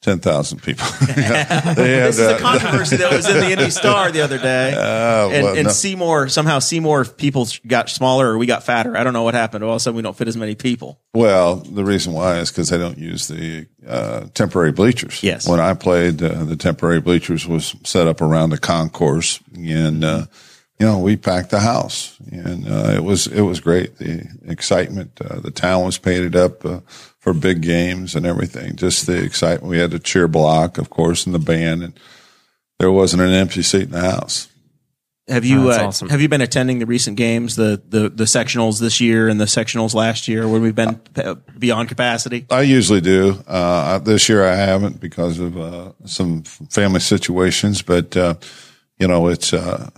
Ten 0.06 0.20
thousand 0.20 0.62
people. 0.62 0.87
Yeah. 1.17 1.75
They 1.75 1.97
had, 1.97 2.08
This 2.08 2.19
is 2.19 2.29
a 2.29 2.37
uh, 2.37 2.38
controversy 2.38 2.97
that 2.99 3.11
was 3.12 3.29
in 3.29 3.41
the 3.41 3.50
Indy 3.50 3.70
Star 3.70 4.12
the 4.12 4.20
other 4.20 4.38
day. 4.38 4.75
Uh, 4.75 5.29
and 5.31 5.44
well, 5.44 5.56
and 5.56 5.64
no. 5.64 5.73
Seymour 5.73 6.29
somehow 6.29 6.61
Seymour 6.61 7.05
people 7.05 7.49
got 7.67 7.88
smaller 7.88 8.31
or 8.31 8.38
we 8.38 8.47
got 8.47 8.62
fatter. 8.62 8.97
I 8.97 9.03
don't 9.03 9.12
know 9.12 9.25
what 9.25 9.35
happened. 9.35 9.64
All 9.64 9.70
of 9.70 9.76
a 9.76 9.81
sudden 9.81 9.97
we 9.97 10.03
don't 10.03 10.17
fit 10.17 10.29
as 10.29 10.37
many 10.37 10.55
people. 10.55 11.00
Well, 11.14 11.56
the 11.56 11.85
reason 11.85 12.12
why 12.12 12.38
is 12.38 12.50
because 12.50 12.69
they 12.69 12.79
don't 12.79 12.99
use 12.99 13.26
the 13.26 13.67
uh, 13.87 14.26
temporary 14.35 14.73
bleachers. 14.73 15.23
Yes. 15.23 15.49
When 15.49 15.58
I 15.58 15.75
played, 15.75 16.23
uh, 16.23 16.44
the 16.44 16.56
temporary 16.56 17.00
bleachers 17.00 17.47
was 17.47 17.75
set 17.82 18.06
up 18.06 18.20
around 18.20 18.50
the 18.50 18.59
concourse, 18.59 19.41
and 19.56 20.05
uh, 20.05 20.26
you 20.78 20.87
know 20.87 20.99
we 20.99 21.17
packed 21.17 21.50
the 21.50 21.61
house, 21.61 22.16
and 22.30 22.66
uh, 22.68 22.92
it 22.95 23.04
was 23.04 23.26
it 23.26 23.42
was 23.42 23.61
great. 23.61 23.97
The 23.99 24.26
excitement, 24.47 25.21
uh, 25.21 25.40
the 25.40 25.50
town 25.50 25.85
was 25.85 25.99
painted 25.99 26.37
up 26.37 26.64
uh, 26.64 26.80
for 27.18 27.33
big 27.33 27.62
games 27.62 28.14
and 28.14 28.26
everything. 28.26 28.76
Just 28.76 29.06
the 29.06 29.23
excitement. 29.23 29.71
We 29.71 29.78
had 29.78 29.95
a 29.95 29.99
cheer 29.99 30.28
block, 30.28 30.78
of 30.78 30.90
course, 30.90 31.26
and 31.26 31.35
the 31.35 31.38
band, 31.38 31.83
and 31.83 31.99
there 32.78 32.92
wasn't 32.92 33.23
an 33.23 33.33
empty 33.33 33.62
seat 33.62 33.85
in 33.85 33.90
the 33.92 34.00
house. 34.00 34.49
Have 35.28 35.45
you 35.45 35.73
Oh, 35.73 35.73
uh, 35.73 35.87
awesome. 35.87 36.09
have 36.09 36.21
you 36.21 36.28
been 36.28 36.40
attending 36.40 36.78
the 36.78 36.87
recent 36.87 37.16
games, 37.16 37.56
the, 37.56 37.83
the 37.88 38.09
the 38.09 38.25
sectionals 38.25 38.78
this 38.78 39.00
year 39.00 39.26
and 39.28 39.40
the 39.40 39.47
sectionals 39.47 39.92
last 39.92 40.28
year, 40.28 40.47
where 40.47 40.61
we've 40.61 40.73
been 40.75 41.00
uh, 41.16 41.35
beyond 41.59 41.88
capacity? 41.88 42.47
I 42.49 42.61
usually 42.61 43.00
do. 43.00 43.42
Uh, 43.45 43.99
this 43.99 44.28
year 44.28 44.45
I 44.47 44.54
haven't 44.54 45.00
because 45.00 45.40
of 45.40 45.59
uh, 45.59 45.92
some 46.04 46.45
family 46.45 47.00
situations, 47.00 47.83
but 47.83 48.16
uh, 48.16 48.35
you 49.00 49.09
know 49.09 49.26
it's 49.26 49.52
uh, 49.52 49.90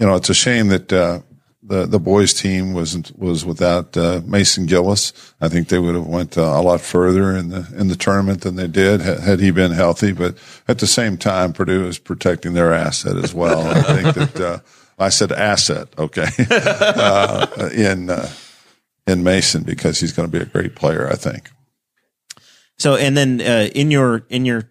you 0.00 0.06
know 0.06 0.14
it's 0.14 0.30
a 0.30 0.34
shame 0.34 0.68
that 0.68 0.92
uh, 0.92 1.20
the 1.62 1.86
the 1.86 2.00
boys 2.00 2.32
team 2.32 2.72
wasn't 2.72 3.16
was 3.18 3.44
without 3.44 3.96
uh, 3.96 4.22
Mason 4.24 4.64
Gillis. 4.66 5.12
I 5.40 5.48
think 5.48 5.68
they 5.68 5.78
would 5.78 5.94
have 5.94 6.06
went 6.06 6.38
uh, 6.38 6.42
a 6.42 6.62
lot 6.62 6.80
further 6.80 7.36
in 7.36 7.50
the 7.50 7.68
in 7.76 7.88
the 7.88 7.96
tournament 7.96 8.40
than 8.40 8.56
they 8.56 8.66
did 8.66 9.02
had, 9.02 9.20
had 9.20 9.40
he 9.40 9.50
been 9.50 9.72
healthy. 9.72 10.12
But 10.12 10.36
at 10.66 10.78
the 10.78 10.86
same 10.86 11.18
time, 11.18 11.52
Purdue 11.52 11.86
is 11.86 11.98
protecting 11.98 12.54
their 12.54 12.72
asset 12.72 13.16
as 13.18 13.34
well. 13.34 13.60
I 13.60 13.82
think 13.82 14.14
that 14.14 14.40
uh, 14.40 14.58
I 14.98 15.10
said 15.10 15.32
asset, 15.32 15.88
okay, 15.98 16.28
uh, 16.50 17.70
in 17.74 18.08
uh, 18.08 18.30
in 19.06 19.22
Mason 19.22 19.62
because 19.62 20.00
he's 20.00 20.12
going 20.12 20.30
to 20.30 20.38
be 20.38 20.42
a 20.42 20.46
great 20.46 20.74
player. 20.74 21.08
I 21.08 21.16
think. 21.16 21.50
So, 22.78 22.96
and 22.96 23.14
then 23.14 23.42
uh, 23.42 23.68
in 23.74 23.90
your 23.90 24.24
in 24.30 24.46
your 24.46 24.70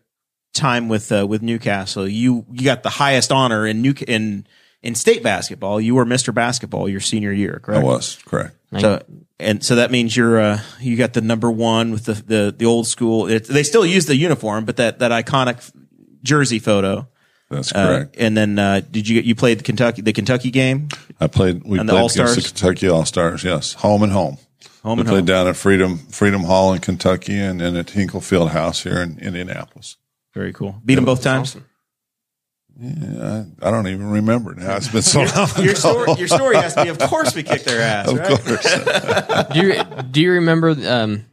time 0.54 0.90
with 0.90 1.12
uh, 1.12 1.28
with 1.28 1.44
New 1.44 1.60
Castle, 1.60 2.08
you 2.08 2.48
you 2.52 2.66
got 2.66 2.82
the 2.82 2.90
highest 2.90 3.32
honor 3.32 3.68
in 3.68 3.84
New 3.84 3.94
in 4.08 4.48
in 4.82 4.96
state 4.96 5.24
basketball. 5.24 5.82
You 5.82 5.96
were 5.96 6.06
Mister 6.06 6.32
Basketball 6.32 6.88
your 6.90 7.00
senior 7.02 7.32
year, 7.32 7.60
correct? 7.64 7.82
I 7.82 7.84
was 7.84 8.18
correct. 8.26 8.56
So 8.80 9.02
and 9.40 9.64
so 9.64 9.76
that 9.76 9.90
means 9.92 10.16
you're 10.16 10.40
uh, 10.40 10.60
you 10.80 10.96
got 10.96 11.14
the 11.14 11.22
number 11.22 11.50
one 11.50 11.92
with 11.92 12.06
the 12.06 12.14
the, 12.14 12.56
the 12.58 12.66
old 12.66 12.88
school. 12.88 13.28
It, 13.28 13.48
they 13.48 13.64
still 13.64 13.86
use 13.86 14.06
the 14.06 14.16
uniform, 14.16 14.66
but 14.66 14.78
that 14.78 15.00
that 15.00 15.12
iconic 15.12 15.72
jersey 16.24 16.60
photo. 16.60 17.08
That's 17.50 17.72
Uh, 17.74 17.88
correct. 17.88 18.16
and 18.20 18.38
then 18.38 18.60
uh, 18.60 18.82
did 18.92 19.08
you 19.08 19.22
you 19.22 19.34
played 19.34 19.60
the 19.60 19.64
Kentucky 19.64 20.04
the 20.04 20.14
Kentucky 20.14 20.52
game? 20.52 20.90
I 21.20 21.26
played. 21.28 21.64
We 21.66 21.80
and 21.80 21.90
the 21.90 21.94
played 21.94 22.02
All-Stars? 22.02 22.32
against 22.34 22.54
the 22.56 22.60
Kentucky 22.60 22.88
All 22.90 23.06
Stars. 23.06 23.44
Yes, 23.44 23.74
home 23.74 24.04
and 24.04 24.12
home. 24.12 24.38
Home 24.84 24.98
we 24.98 25.02
and 25.02 25.10
played 25.10 25.18
home. 25.20 25.26
down 25.26 25.48
at 25.48 25.56
Freedom 25.56 25.98
Freedom 26.12 26.44
Hall 26.44 26.74
in 26.74 26.80
Kentucky, 26.80 27.40
and 27.40 27.60
then 27.60 27.76
at 27.76 27.90
Hinkle 27.90 28.22
Field 28.22 28.52
House 28.52 28.84
here 28.84 29.02
in 29.02 29.18
Indianapolis. 29.18 29.98
Very 30.36 30.54
cool. 30.54 30.80
Beat 30.86 30.96
them 30.96 31.06
both 31.06 31.24
times. 31.24 31.58
I, 32.82 33.46
I 33.62 33.72
don't 33.72 33.88
even 33.88 34.10
remember 34.10 34.56
now. 34.56 34.78
It's 34.78 34.88
been 34.88 35.02
so 35.02 35.20
long. 35.36 35.50
Your 35.58 35.76
story, 35.76 36.14
your 36.18 36.28
story 36.28 36.56
has 36.56 36.74
to 36.76 36.84
be, 36.84 36.90
of 36.90 37.00
course, 37.00 37.36
we 37.36 37.44
kicked 37.44 37.66
their 37.66 37.82
ass. 37.82 38.08
Of 38.12 38.18
right? 38.20 38.40
course. 38.40 39.48
Do 39.54 39.60
you 39.60 39.84
do 40.12 40.22
you 40.22 40.32
remember 40.34 40.76
um, 40.88 41.26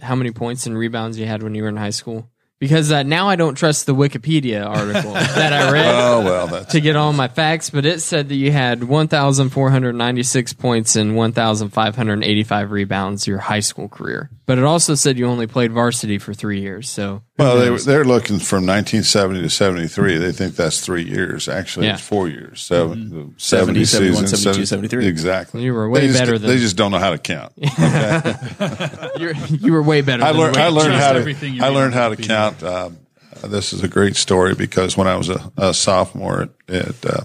how 0.00 0.14
many 0.14 0.30
points 0.30 0.66
and 0.66 0.76
rebounds 0.76 1.18
you 1.18 1.26
had 1.26 1.42
when 1.42 1.54
you 1.54 1.62
were 1.62 1.68
in 1.68 1.76
high 1.76 1.90
school? 1.90 2.30
Because 2.58 2.90
uh, 2.90 3.02
now 3.02 3.28
I 3.28 3.36
don't 3.36 3.54
trust 3.54 3.84
the 3.84 3.94
Wikipedia 3.94 4.64
article 4.66 5.12
that 5.12 5.52
I 5.52 5.70
read 5.70 5.86
Oh 5.94 6.22
well, 6.24 6.46
that's 6.46 6.72
to 6.72 6.80
get 6.80 6.96
all 6.96 7.12
my 7.12 7.28
facts, 7.28 7.68
but 7.68 7.84
it 7.84 8.00
said 8.00 8.30
that 8.30 8.36
you 8.36 8.50
had 8.50 8.84
1,496 8.84 10.52
points 10.54 10.96
and 10.96 11.14
1,585 11.16 12.70
rebounds 12.70 13.26
your 13.26 13.38
high 13.38 13.60
school 13.60 13.88
career. 13.90 14.30
But 14.46 14.56
it 14.58 14.64
also 14.64 14.94
said 14.94 15.18
you 15.18 15.26
only 15.26 15.46
played 15.46 15.72
varsity 15.72 16.18
for 16.18 16.32
three 16.32 16.60
years. 16.60 16.88
So 16.88 17.22
well. 17.36 17.58
They, 17.58 17.76
they're 17.84 18.04
looking 18.04 18.38
from 18.38 18.64
1970 18.64 19.42
to 19.42 19.50
73. 19.50 20.16
They 20.18 20.32
think 20.32 20.56
that's 20.56 20.80
three 20.80 21.02
years. 21.02 21.48
Actually, 21.48 21.86
Yeah. 21.88 21.94
it's 21.94 22.02
four 22.02 22.28
years. 22.28 22.62
Seven, 22.62 23.34
70, 23.36 23.84
70, 23.84 23.84
71, 23.84 24.26
seasons, 24.28 24.42
72, 24.44 24.66
70 24.66 24.88
73. 24.88 25.06
Exactly. 25.08 25.62
You 25.62 25.74
were 25.74 25.90
way 25.90 26.00
they 26.00 26.06
just, 26.06 26.18
better 26.20 26.38
than- 26.38 26.48
They 26.48 26.58
just 26.58 26.76
don't 26.76 26.90
know 26.92 26.98
how 26.98 27.10
to 27.10 27.18
count. 27.18 27.52
you're, 29.18 29.34
you 29.50 29.72
were 29.72 29.82
way 29.82 30.00
better. 30.00 30.22
I 30.22 30.30
than 30.32 30.40
learned. 30.40 30.56
I 30.56 30.68
learned 30.68 30.94
how 30.94 31.12
to. 31.12 31.18
everything 31.18 31.54
you 31.54 31.64
I 31.64 31.68
learned 31.68 31.94
how 31.94 32.08
to 32.08 32.16
Wikipedia. 32.16 32.28
Count. 32.50 32.62
Um, 32.62 32.98
this 33.44 33.72
is 33.72 33.82
a 33.82 33.88
great 33.88 34.16
story 34.16 34.54
because 34.54 34.96
when 34.96 35.06
I 35.06 35.16
was 35.16 35.28
a, 35.28 35.52
a 35.56 35.74
sophomore 35.74 36.42
at 36.42 36.50
at, 36.68 37.06
uh, 37.06 37.24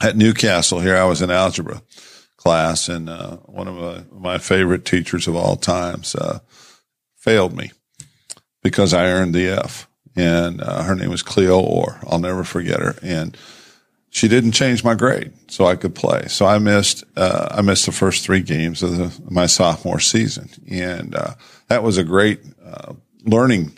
at 0.00 0.16
Newcastle 0.16 0.80
here, 0.80 0.96
I 0.96 1.04
was 1.04 1.22
in 1.22 1.30
algebra 1.30 1.82
class, 2.36 2.88
and 2.88 3.08
uh, 3.08 3.36
one 3.46 3.66
of 3.66 3.76
my, 3.76 4.04
my 4.18 4.38
favorite 4.38 4.84
teachers 4.84 5.26
of 5.26 5.34
all 5.34 5.56
times 5.56 6.14
uh, 6.14 6.40
failed 7.16 7.56
me 7.56 7.72
because 8.62 8.92
I 8.92 9.06
earned 9.06 9.34
the 9.34 9.48
F, 9.48 9.88
and 10.14 10.60
uh, 10.60 10.82
her 10.82 10.94
name 10.94 11.10
was 11.10 11.22
Cleo 11.22 11.58
Orr. 11.58 11.98
I'll 12.06 12.18
never 12.18 12.44
forget 12.44 12.80
her, 12.80 12.96
and 13.02 13.36
she 14.10 14.28
didn't 14.28 14.52
change 14.52 14.84
my 14.84 14.94
grade 14.94 15.32
so 15.48 15.64
I 15.66 15.76
could 15.76 15.94
play. 15.94 16.26
So 16.28 16.46
I 16.46 16.58
missed 16.58 17.04
uh, 17.16 17.48
I 17.50 17.62
missed 17.62 17.86
the 17.86 17.92
first 17.92 18.22
three 18.24 18.42
games 18.42 18.82
of 18.82 18.96
the, 18.96 19.30
my 19.30 19.46
sophomore 19.46 20.00
season, 20.00 20.50
and 20.70 21.14
uh, 21.14 21.34
that 21.68 21.82
was 21.82 21.96
a 21.96 22.04
great 22.04 22.40
uh, 22.64 22.92
learning 23.24 23.72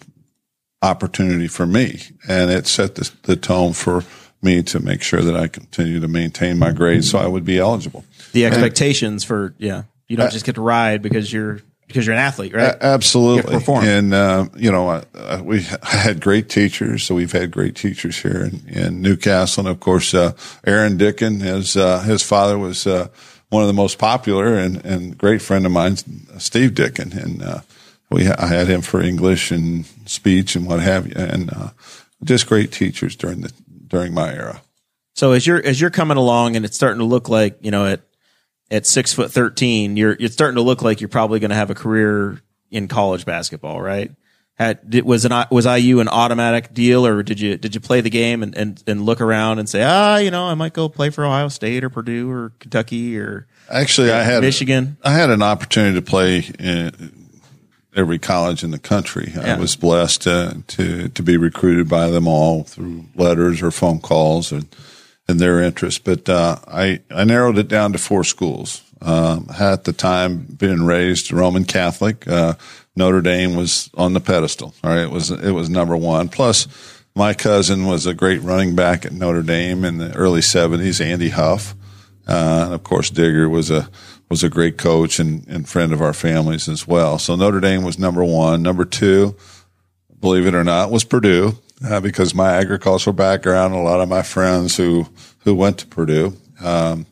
opportunity 0.82 1.48
for 1.48 1.66
me, 1.66 2.02
and 2.28 2.50
it 2.50 2.66
set 2.66 2.94
the, 2.94 3.10
the 3.22 3.36
tone 3.36 3.72
for 3.72 4.04
me 4.42 4.62
to 4.62 4.80
make 4.80 5.02
sure 5.02 5.20
that 5.20 5.36
I 5.36 5.48
continue 5.48 6.00
to 6.00 6.08
maintain 6.08 6.58
my 6.58 6.70
grades 6.72 7.10
so 7.10 7.18
I 7.18 7.26
would 7.26 7.44
be 7.44 7.58
eligible. 7.58 8.04
The 8.32 8.46
expectations 8.46 9.24
for 9.24 9.54
yeah, 9.58 9.82
you 10.06 10.16
Uh, 10.16 10.22
don't 10.22 10.32
just 10.32 10.44
get 10.44 10.54
to 10.54 10.60
ride 10.60 11.02
because 11.02 11.32
you're 11.32 11.60
because 11.88 12.06
you're 12.06 12.14
an 12.14 12.20
athlete, 12.20 12.54
right? 12.54 12.76
Absolutely. 12.80 13.50
You 13.50 13.58
perform. 13.60 13.84
And, 13.84 14.12
uh, 14.12 14.46
you 14.54 14.70
know, 14.70 14.90
uh, 14.90 15.04
uh, 15.14 15.40
we 15.42 15.62
had 15.82 16.20
great 16.20 16.50
teachers. 16.50 17.02
So 17.02 17.14
we've 17.14 17.32
had 17.32 17.50
great 17.50 17.76
teachers 17.76 18.18
here 18.18 18.44
in, 18.44 18.68
in 18.68 19.00
New 19.00 19.16
Castle. 19.16 19.62
And 19.62 19.70
of 19.70 19.80
course, 19.80 20.12
uh, 20.12 20.32
Aaron 20.66 20.98
Dickin, 20.98 21.40
his, 21.40 21.78
uh, 21.78 22.00
his 22.00 22.22
father 22.22 22.58
was, 22.58 22.86
uh, 22.86 23.08
one 23.48 23.62
of 23.62 23.68
the 23.68 23.72
most 23.72 23.98
popular 23.98 24.58
and, 24.58 24.84
and 24.84 25.16
great 25.16 25.40
friend 25.40 25.64
of 25.64 25.72
mine, 25.72 25.96
Steve 26.36 26.72
Dickin. 26.72 27.16
And, 27.16 27.42
uh, 27.42 27.60
we, 28.10 28.28
I 28.28 28.46
had 28.46 28.68
him 28.68 28.80
for 28.80 29.00
English 29.00 29.50
and 29.50 29.84
speech 30.06 30.56
and 30.56 30.66
what 30.66 30.80
have 30.80 31.06
you. 31.06 31.14
And, 31.16 31.50
uh, 31.52 31.70
just 32.24 32.46
great 32.46 32.72
teachers 32.72 33.16
during 33.16 33.42
the, 33.42 33.52
during 33.86 34.12
my 34.12 34.32
era. 34.32 34.60
So 35.14 35.32
as 35.32 35.46
you're 35.46 35.64
as 35.64 35.80
you're 35.80 35.90
coming 35.90 36.16
along 36.16 36.56
and 36.56 36.64
it's 36.64 36.76
starting 36.76 37.00
to 37.00 37.04
look 37.04 37.28
like 37.28 37.58
you 37.60 37.70
know 37.70 37.86
at 37.86 38.02
at 38.70 38.86
six 38.86 39.12
foot 39.12 39.32
thirteen, 39.32 39.96
you're 39.96 40.16
it's 40.18 40.34
starting 40.34 40.56
to 40.56 40.62
look 40.62 40.82
like 40.82 41.00
you're 41.00 41.08
probably 41.08 41.40
going 41.40 41.50
to 41.50 41.56
have 41.56 41.70
a 41.70 41.74
career 41.74 42.40
in 42.70 42.86
college 42.86 43.24
basketball, 43.24 43.80
right? 43.80 44.12
Had, 44.54 44.90
did, 44.90 45.04
was 45.04 45.24
an 45.24 45.32
was 45.50 45.66
IU 45.66 46.00
an 46.00 46.08
automatic 46.08 46.74
deal, 46.74 47.06
or 47.06 47.22
did 47.22 47.40
you 47.40 47.56
did 47.56 47.74
you 47.74 47.80
play 47.80 48.00
the 48.00 48.10
game 48.10 48.42
and, 48.42 48.56
and, 48.56 48.82
and 48.86 49.02
look 49.02 49.20
around 49.20 49.60
and 49.60 49.68
say, 49.68 49.82
ah, 49.84 50.16
you 50.18 50.30
know, 50.30 50.46
I 50.46 50.54
might 50.54 50.72
go 50.72 50.88
play 50.88 51.10
for 51.10 51.24
Ohio 51.24 51.48
State 51.48 51.84
or 51.84 51.90
Purdue 51.90 52.30
or 52.30 52.52
Kentucky 52.58 53.18
or 53.18 53.46
Actually, 53.70 54.10
I 54.10 54.22
had 54.22 54.40
Michigan? 54.42 54.96
I 55.02 55.12
had 55.12 55.30
an 55.30 55.42
opportunity 55.42 55.94
to 55.94 56.02
play 56.02 56.44
in 56.58 57.17
every 57.98 58.18
college 58.18 58.62
in 58.62 58.70
the 58.70 58.78
country. 58.78 59.32
Yeah. 59.34 59.56
I 59.56 59.58
was 59.58 59.76
blessed 59.76 60.26
uh, 60.26 60.54
to 60.68 61.08
to 61.08 61.22
be 61.22 61.36
recruited 61.36 61.88
by 61.88 62.08
them 62.08 62.26
all 62.28 62.64
through 62.64 63.06
letters 63.14 63.60
or 63.60 63.70
phone 63.70 64.00
calls 64.00 64.52
and 64.52 64.68
and 65.26 65.40
their 65.40 65.60
interest. 65.60 66.04
But 66.04 66.28
uh, 66.28 66.56
I 66.66 67.00
I 67.10 67.24
narrowed 67.24 67.58
it 67.58 67.68
down 67.68 67.92
to 67.92 67.98
four 67.98 68.24
schools. 68.24 68.82
Um, 69.00 69.46
at 69.60 69.84
the 69.84 69.92
time 69.92 70.38
being 70.38 70.84
raised 70.84 71.32
Roman 71.32 71.64
Catholic. 71.64 72.26
Uh, 72.26 72.54
Notre 72.96 73.20
Dame 73.20 73.54
was 73.54 73.90
on 73.94 74.12
the 74.12 74.20
pedestal. 74.20 74.74
All 74.82 74.90
right, 74.90 75.02
it 75.02 75.10
was 75.10 75.30
it 75.30 75.52
was 75.52 75.70
number 75.70 75.96
one. 75.96 76.28
Plus, 76.28 76.66
my 77.14 77.32
cousin 77.32 77.86
was 77.86 78.06
a 78.06 78.12
great 78.12 78.42
running 78.42 78.74
back 78.74 79.06
at 79.06 79.12
Notre 79.12 79.44
Dame 79.44 79.84
in 79.84 79.98
the 79.98 80.12
early 80.14 80.40
'70s, 80.40 81.00
Andy 81.00 81.28
Huff. 81.28 81.76
Uh, 82.26 82.64
and 82.64 82.74
of 82.74 82.82
course, 82.82 83.08
Digger 83.10 83.48
was 83.48 83.70
a 83.70 83.88
was 84.28 84.44
a 84.44 84.48
great 84.48 84.76
coach 84.76 85.18
and, 85.18 85.46
and 85.48 85.68
friend 85.68 85.92
of 85.92 86.02
our 86.02 86.12
families 86.12 86.68
as 86.68 86.86
well. 86.86 87.18
So 87.18 87.34
Notre 87.34 87.60
Dame 87.60 87.82
was 87.82 87.98
number 87.98 88.24
one. 88.24 88.62
Number 88.62 88.84
two, 88.84 89.36
believe 90.20 90.46
it 90.46 90.54
or 90.54 90.64
not, 90.64 90.90
was 90.90 91.04
Purdue 91.04 91.58
uh, 91.84 92.00
because 92.00 92.34
my 92.34 92.50
agricultural 92.50 93.14
background. 93.14 93.74
A 93.74 93.78
lot 93.78 94.00
of 94.00 94.08
my 94.08 94.22
friends 94.22 94.76
who 94.76 95.08
who 95.40 95.54
went 95.54 95.78
to 95.78 95.86
Purdue. 95.86 96.36
Um, 96.60 97.06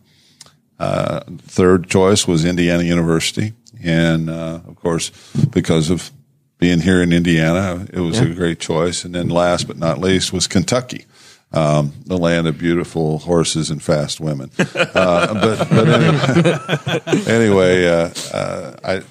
uh, 0.79 1.21
third 1.39 1.89
choice 1.89 2.27
was 2.27 2.45
Indiana 2.45 2.83
University, 2.83 3.55
and 3.83 4.29
uh, 4.29 4.61
of 4.67 4.77
course, 4.77 5.11
because 5.51 5.89
of 5.89 6.11
being 6.59 6.81
here 6.81 7.03
in 7.03 7.13
Indiana, 7.13 7.87
it 7.93 8.01
was 8.01 8.19
a 8.19 8.27
great 8.27 8.59
choice. 8.59 9.05
And 9.05 9.15
then 9.15 9.29
last 9.29 9.67
but 9.67 9.79
not 9.79 9.99
least 9.99 10.33
was 10.33 10.47
Kentucky 10.47 11.07
um, 11.53 11.93
the 12.05 12.19
land 12.19 12.47
of 12.47 12.59
beautiful 12.59 13.19
horses 13.19 13.71
and 13.71 13.83
fast 13.83 14.21
women. 14.21 14.51
Uh, 14.59 15.35
but 15.35 15.69
but 15.69 15.89
anyway, 15.89 17.25
anyway 17.27 17.87
uh, 17.87 18.11
uh, 18.33 18.77
I 18.85 19.03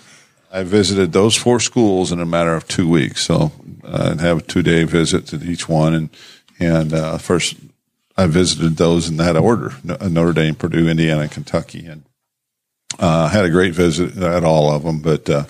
I 0.51 0.63
visited 0.63 1.11
those 1.11 1.35
four 1.35 1.59
schools 1.59 2.11
in 2.11 2.19
a 2.19 2.25
matter 2.25 2.55
of 2.55 2.67
two 2.67 2.89
weeks. 2.89 3.21
So 3.21 3.51
uh, 3.83 4.09
I'd 4.11 4.21
have 4.21 4.37
a 4.39 4.41
two 4.41 4.63
day 4.63 4.83
visit 4.83 5.27
to 5.27 5.43
each 5.43 5.67
one, 5.67 5.93
and 5.93 6.09
and 6.59 6.93
uh, 6.93 7.17
first 7.17 7.57
I 8.17 8.27
visited 8.27 8.77
those 8.77 9.09
in 9.09 9.17
that 9.17 9.35
order: 9.35 9.73
Notre 9.83 10.33
Dame, 10.33 10.55
Purdue, 10.55 10.87
Indiana, 10.87 11.27
Kentucky, 11.27 11.85
and 11.85 12.03
uh, 12.99 13.27
had 13.27 13.45
a 13.45 13.49
great 13.49 13.73
visit 13.73 14.17
at 14.17 14.43
all 14.43 14.71
of 14.71 14.83
them. 14.83 14.99
But 15.01 15.29
uh, 15.29 15.43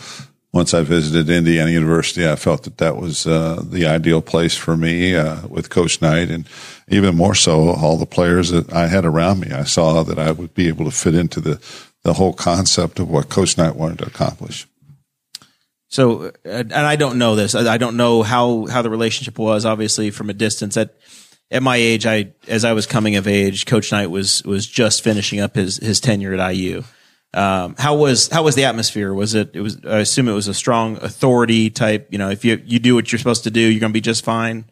once 0.52 0.74
I 0.74 0.82
visited 0.82 1.30
Indiana 1.30 1.70
University, 1.70 2.28
I 2.28 2.36
felt 2.36 2.64
that 2.64 2.78
that 2.78 2.96
was 2.96 3.28
uh, 3.28 3.62
the 3.64 3.86
ideal 3.86 4.22
place 4.22 4.56
for 4.56 4.76
me 4.78 5.16
uh, 5.16 5.46
with 5.48 5.70
Coach 5.70 6.02
Knight, 6.02 6.32
and 6.32 6.48
even 6.88 7.16
more 7.16 7.36
so, 7.36 7.70
all 7.72 7.98
the 7.98 8.06
players 8.06 8.50
that 8.50 8.72
I 8.72 8.88
had 8.88 9.06
around 9.06 9.40
me. 9.40 9.52
I 9.52 9.64
saw 9.64 10.04
that 10.04 10.20
I 10.20 10.32
would 10.32 10.54
be 10.54 10.68
able 10.68 10.86
to 10.86 10.92
fit 10.92 11.16
into 11.16 11.42
the 11.42 11.60
the 12.04 12.14
whole 12.14 12.34
concept 12.34 13.00
of 13.00 13.10
what 13.10 13.30
Coach 13.30 13.58
Knight 13.58 13.76
wanted 13.76 13.98
to 13.98 14.06
accomplish. 14.06 14.68
So, 15.88 16.32
and 16.44 16.72
I 16.74 16.96
don't 16.96 17.18
know 17.18 17.36
this. 17.36 17.56
I 17.56 17.74
I 17.74 17.78
don't 17.78 17.98
know 17.98 18.22
how 18.22 18.68
how 18.68 18.82
the 18.82 18.90
relationship 18.90 19.40
was. 19.40 19.66
Obviously, 19.66 20.12
from 20.12 20.30
a 20.30 20.34
distance. 20.34 20.78
At 20.78 20.96
at 21.52 21.64
my 21.64 21.78
age, 21.78 22.06
I 22.06 22.34
as 22.48 22.66
I 22.66 22.74
was 22.74 22.86
coming 22.86 23.16
of 23.16 23.28
age, 23.28 23.66
Coach 23.66 23.92
Knight 23.92 24.08
was 24.08 24.44
was 24.44 24.68
just 24.68 25.04
finishing 25.04 25.40
up 25.40 25.56
his 25.56 25.78
his 25.78 26.00
tenure 26.00 26.34
at 26.34 26.56
IU. 26.56 26.84
Um, 27.34 27.76
how 27.78 27.96
was 27.96 28.30
how 28.30 28.44
was 28.44 28.56
the 28.56 28.64
atmosphere? 28.64 29.14
Was 29.14 29.36
it 29.36 29.52
it 29.54 29.62
was? 29.62 29.84
I 29.86 30.00
assume 30.00 30.28
it 30.28 30.34
was 30.34 30.48
a 30.48 30.54
strong 30.54 30.98
authority 30.98 31.70
type. 31.70 32.08
You 32.12 32.18
know, 32.18 32.30
if 32.30 32.46
you 32.46 32.62
you 32.66 32.80
do 32.80 32.96
what 32.96 33.12
you're 33.12 33.20
supposed 33.20 33.44
to 33.44 33.52
do, 33.52 33.60
you're 33.60 33.80
going 33.80 33.92
to 33.92 33.94
be 33.94 34.02
just 34.02 34.24
fine. 34.24 34.66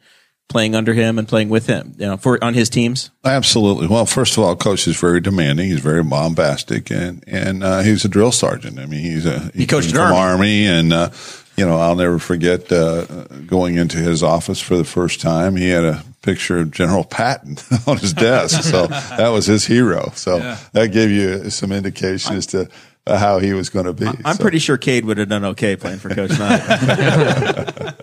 Playing 0.50 0.76
under 0.76 0.94
him 0.94 1.18
and 1.18 1.28
playing 1.28 1.50
with 1.50 1.66
him, 1.66 1.96
you 1.98 2.06
know, 2.06 2.18
for 2.18 2.44
on 2.44 2.54
his 2.54 2.70
teams. 2.70 3.10
Absolutely. 3.26 3.88
Well, 3.88 4.06
first 4.06 4.38
of 4.38 4.44
all, 4.44 4.56
coach 4.56 4.88
is 4.88 5.00
very 5.00 5.20
demanding. 5.20 5.68
He's 5.68 5.80
very 5.80 6.04
bombastic, 6.04 6.92
and 6.92 7.24
and 7.26 7.64
uh, 7.64 7.80
he's 7.80 8.06
a 8.06 8.10
drill 8.10 8.32
sergeant. 8.32 8.78
I 8.78 8.86
mean, 8.86 9.00
he's 9.00 9.26
a 9.26 9.50
he, 9.56 9.66
coached 9.66 9.90
from 9.92 10.02
Army. 10.02 10.18
army, 10.18 10.66
and 10.68 10.94
uh, 10.94 11.10
you 11.58 11.66
know, 11.66 11.78
I'll 11.78 11.96
never 11.96 12.20
forget 12.20 12.72
uh, 12.72 13.06
going 13.48 13.78
into 13.78 13.98
his 13.98 14.22
office 14.22 14.60
for 14.60 14.78
the 14.78 14.84
first 14.84 15.22
time. 15.22 15.56
He 15.56 15.70
had 15.70 15.86
a 15.86 16.04
picture 16.22 16.60
of 16.60 16.70
General 16.72 17.04
Patton 17.04 17.58
on 17.88 17.98
his 17.98 18.14
desk, 18.14 18.62
so 18.64 18.86
that 18.88 19.30
was 19.30 19.48
his 19.48 19.66
hero. 19.66 20.12
So 20.14 20.38
that 20.74 20.90
gave 20.92 21.10
you 21.10 21.50
some 21.50 21.72
indication 21.72 22.36
as 22.36 22.46
to 22.48 22.70
uh, 23.08 23.18
how 23.18 23.40
he 23.40 23.54
was 23.54 23.70
going 23.70 23.86
to 23.88 23.94
be. 23.94 24.06
I'm 24.24 24.36
So- 24.36 24.42
pretty 24.44 24.60
sure 24.60 24.78
Kade 24.78 25.04
would 25.06 25.18
have 25.18 25.30
done 25.30 25.46
okay 25.46 25.76
playing 25.76 25.98
for 26.00 26.10
Coach 26.14 26.38
Knight. 26.38 27.94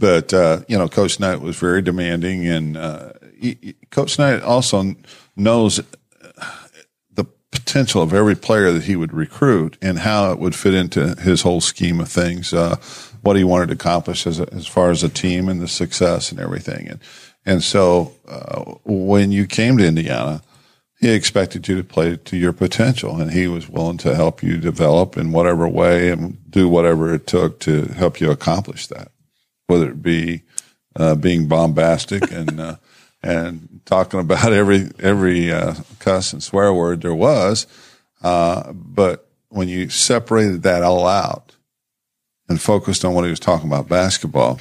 But 0.00 0.32
uh, 0.32 0.62
you 0.66 0.78
know, 0.78 0.88
Coach 0.88 1.20
Knight 1.20 1.42
was 1.42 1.56
very 1.56 1.82
demanding, 1.82 2.46
and 2.46 2.76
uh, 2.76 3.12
he, 3.38 3.74
Coach 3.90 4.18
Knight 4.18 4.42
also 4.42 4.96
knows 5.36 5.80
the 7.12 7.26
potential 7.52 8.00
of 8.00 8.14
every 8.14 8.34
player 8.34 8.72
that 8.72 8.84
he 8.84 8.96
would 8.96 9.12
recruit 9.12 9.76
and 9.82 9.98
how 9.98 10.32
it 10.32 10.38
would 10.38 10.54
fit 10.54 10.72
into 10.72 11.14
his 11.16 11.42
whole 11.42 11.60
scheme 11.60 12.00
of 12.00 12.08
things. 12.08 12.54
Uh, 12.54 12.76
what 13.20 13.36
he 13.36 13.44
wanted 13.44 13.66
to 13.66 13.74
accomplish 13.74 14.26
as 14.26 14.40
as 14.40 14.66
far 14.66 14.90
as 14.90 15.02
a 15.02 15.10
team 15.10 15.50
and 15.50 15.60
the 15.60 15.68
success 15.68 16.32
and 16.32 16.40
everything, 16.40 16.88
and 16.88 17.00
and 17.44 17.62
so 17.62 18.14
uh, 18.26 18.64
when 18.84 19.32
you 19.32 19.46
came 19.46 19.76
to 19.76 19.86
Indiana, 19.86 20.40
he 20.98 21.10
expected 21.10 21.68
you 21.68 21.76
to 21.76 21.84
play 21.84 22.16
to 22.16 22.38
your 22.38 22.54
potential, 22.54 23.20
and 23.20 23.32
he 23.32 23.48
was 23.48 23.68
willing 23.68 23.98
to 23.98 24.14
help 24.14 24.42
you 24.42 24.56
develop 24.56 25.18
in 25.18 25.32
whatever 25.32 25.68
way 25.68 26.08
and 26.08 26.38
do 26.50 26.70
whatever 26.70 27.12
it 27.12 27.26
took 27.26 27.60
to 27.60 27.84
help 27.88 28.18
you 28.18 28.30
accomplish 28.30 28.86
that, 28.86 29.12
whether 29.70 29.88
it 29.88 30.02
be 30.02 30.42
uh, 30.96 31.14
being 31.14 31.46
bombastic 31.46 32.30
and 32.32 32.60
uh, 32.60 32.76
and 33.22 33.80
talking 33.84 34.20
about 34.20 34.52
every 34.52 34.90
every 34.98 35.52
uh, 35.52 35.74
cuss 36.00 36.32
and 36.32 36.42
swear 36.42 36.74
word 36.74 37.02
there 37.02 37.14
was, 37.14 37.66
uh, 38.22 38.72
but 38.72 39.28
when 39.48 39.68
you 39.68 39.88
separated 39.88 40.62
that 40.62 40.82
all 40.82 41.06
out 41.06 41.54
and 42.48 42.60
focused 42.60 43.04
on 43.04 43.14
what 43.14 43.24
he 43.24 43.30
was 43.30 43.40
talking 43.40 43.68
about 43.68 43.88
basketball, 43.88 44.60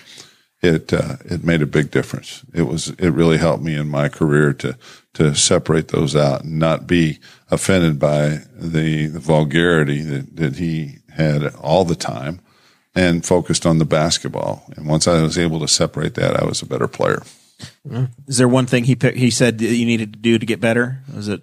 it 0.62 0.94
uh, 0.94 1.18
it 1.26 1.44
made 1.44 1.64
a 1.64 1.68
big 1.68 1.90
difference. 1.90 2.46
It 2.54 2.64
was 2.64 2.90
it 2.90 3.10
really 3.10 3.38
helped 3.38 3.64
me 3.64 3.76
in 3.76 3.88
my 3.90 4.10
career 4.10 4.54
to 4.54 4.78
to 5.16 5.34
separate 5.34 5.88
those 5.88 6.16
out 6.16 6.44
and 6.44 6.60
not 6.60 6.86
be 6.86 7.20
offended 7.50 7.98
by 7.98 8.42
the, 8.54 9.08
the 9.08 9.20
vulgarity 9.20 10.02
that, 10.02 10.36
that 10.36 10.56
he 10.58 10.98
had 11.16 11.56
all 11.56 11.84
the 11.84 11.96
time 11.96 12.40
and 13.00 13.26
focused 13.26 13.66
on 13.66 13.78
the 13.78 13.86
basketball. 13.86 14.64
And 14.76 14.86
once 14.88 15.08
I 15.08 15.22
was 15.22 15.38
able 15.38 15.60
to 15.62 15.68
separate 15.68 16.16
that, 16.16 16.36
I 16.42 16.46
was 16.46 16.62
a 16.62 16.66
better 16.66 16.88
player. 16.88 17.22
Is 18.28 18.38
there 18.38 18.48
one 18.48 18.66
thing 18.66 18.84
he 18.86 18.96
picked, 18.96 19.18
he 19.18 19.30
said 19.32 19.58
that 19.60 19.66
you 19.66 19.86
needed 19.86 20.14
to 20.14 20.20
do 20.20 20.38
to 20.38 20.46
get 20.46 20.60
better? 20.60 21.00
Was 21.16 21.28
it? 21.28 21.42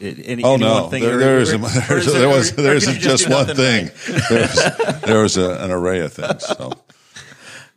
it 0.00 0.18
any, 0.24 0.42
Oh 0.44 0.54
any 0.54 0.64
no, 0.64 0.82
one 0.88 0.90
there, 1.00 1.14
or- 1.16 1.18
there's, 1.18 1.52
a, 1.52 1.58
there's 1.88 2.06
there 2.12 2.28
was 2.28 2.52
or- 2.52 2.60
or 2.60 2.62
there's 2.62 2.84
did 2.86 2.96
you 2.96 3.00
just 3.00 3.28
one 3.28 3.46
thing. 3.46 3.86
right? 3.86 4.22
There's, 4.28 5.00
there 5.02 5.22
was 5.22 5.36
a, 5.36 5.50
an 5.64 5.70
array 5.70 6.00
of 6.00 6.12
things. 6.12 6.44
So 6.46 6.72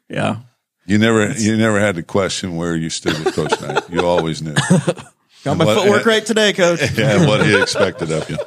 Yeah. 0.09 0.37
you 0.85 0.97
never 0.97 1.31
you 1.33 1.55
never 1.57 1.79
had 1.79 1.95
to 1.95 2.03
question 2.03 2.55
where 2.55 2.75
you 2.75 2.89
stood 2.89 3.17
with 3.23 3.33
Coach 3.35 3.59
Knight. 3.61 3.89
You 3.89 4.05
always 4.05 4.41
knew. 4.41 4.53
Got 5.45 5.57
my 5.57 5.65
What- 5.65 5.77
footwork 5.77 6.05
right 6.05 6.25
today, 6.25 6.51
coach. 6.53 6.81
and 6.99 7.27
what 7.27 7.45
he 7.45 7.59
expected 7.61 8.11
of 8.11 8.29
you. 8.29 8.37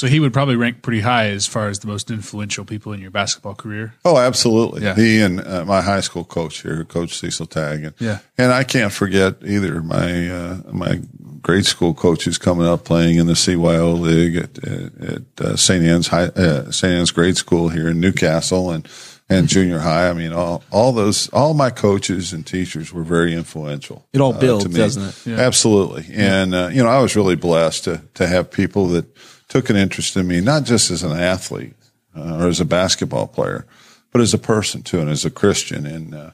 So 0.00 0.06
he 0.06 0.18
would 0.18 0.32
probably 0.32 0.56
rank 0.56 0.80
pretty 0.80 1.00
high 1.02 1.26
as 1.28 1.46
far 1.46 1.68
as 1.68 1.80
the 1.80 1.86
most 1.86 2.10
influential 2.10 2.64
people 2.64 2.94
in 2.94 3.02
your 3.02 3.10
basketball 3.10 3.54
career. 3.54 3.92
Oh, 4.02 4.16
absolutely. 4.16 4.80
Yeah. 4.80 4.94
He 4.94 5.20
and 5.20 5.46
uh, 5.46 5.66
my 5.66 5.82
high 5.82 6.00
school 6.00 6.24
coach 6.24 6.62
here, 6.62 6.82
Coach 6.84 7.18
Cecil 7.18 7.44
Tagg, 7.44 7.84
and 7.84 7.94
Yeah. 7.98 8.20
and 8.38 8.50
I 8.50 8.64
can't 8.64 8.94
forget 8.94 9.34
either 9.44 9.82
my 9.82 10.30
uh, 10.30 10.56
my 10.72 11.02
grade 11.42 11.66
school 11.66 11.92
coaches 11.92 12.38
coming 12.38 12.66
up 12.66 12.82
playing 12.84 13.18
in 13.18 13.26
the 13.26 13.34
CYO 13.34 14.00
league 14.00 14.36
at 14.36 14.58
at, 14.66 14.92
at 15.02 15.40
uh, 15.46 15.56
St. 15.56 15.84
Anne's 15.84 16.08
High 16.08 16.28
uh, 16.28 16.70
St. 16.70 16.94
Anne's 16.94 17.10
Grade 17.10 17.36
School 17.36 17.68
here 17.68 17.86
in 17.90 18.00
New 18.00 18.12
Castle 18.12 18.70
and 18.70 18.88
and 19.28 19.48
junior 19.48 19.80
high. 19.80 20.08
I 20.08 20.14
mean, 20.14 20.32
all 20.32 20.62
all 20.70 20.92
those 20.92 21.28
all 21.28 21.52
my 21.52 21.68
coaches 21.68 22.32
and 22.32 22.46
teachers 22.46 22.90
were 22.90 23.04
very 23.04 23.34
influential. 23.34 24.06
It 24.14 24.22
all 24.22 24.34
uh, 24.34 24.40
builds, 24.40 24.64
to 24.64 24.70
me. 24.70 24.76
doesn't 24.78 25.30
it? 25.34 25.38
Absolutely. 25.38 26.06
And, 26.14 26.54
uh, 26.54 26.70
you 26.72 26.82
know, 26.82 26.88
I 26.88 27.00
was 27.02 27.14
really 27.16 27.36
blessed 27.36 27.84
to, 27.84 28.00
to 28.14 28.26
have 28.26 28.50
people 28.50 28.88
that 28.88 29.04
took 29.50 29.68
an 29.68 29.76
interest 29.76 30.16
in 30.16 30.26
me, 30.26 30.40
not 30.40 30.64
just 30.64 30.90
as 30.90 31.02
an 31.02 31.12
athlete 31.12 31.74
uh, 32.16 32.38
or 32.38 32.48
as 32.48 32.60
a 32.60 32.64
basketball 32.64 33.26
player, 33.26 33.66
but 34.12 34.22
as 34.22 34.32
a 34.32 34.38
person 34.38 34.82
too, 34.82 35.00
and 35.00 35.10
as 35.10 35.24
a 35.24 35.30
Christian. 35.30 35.84
And, 35.84 36.14
uh, 36.14 36.30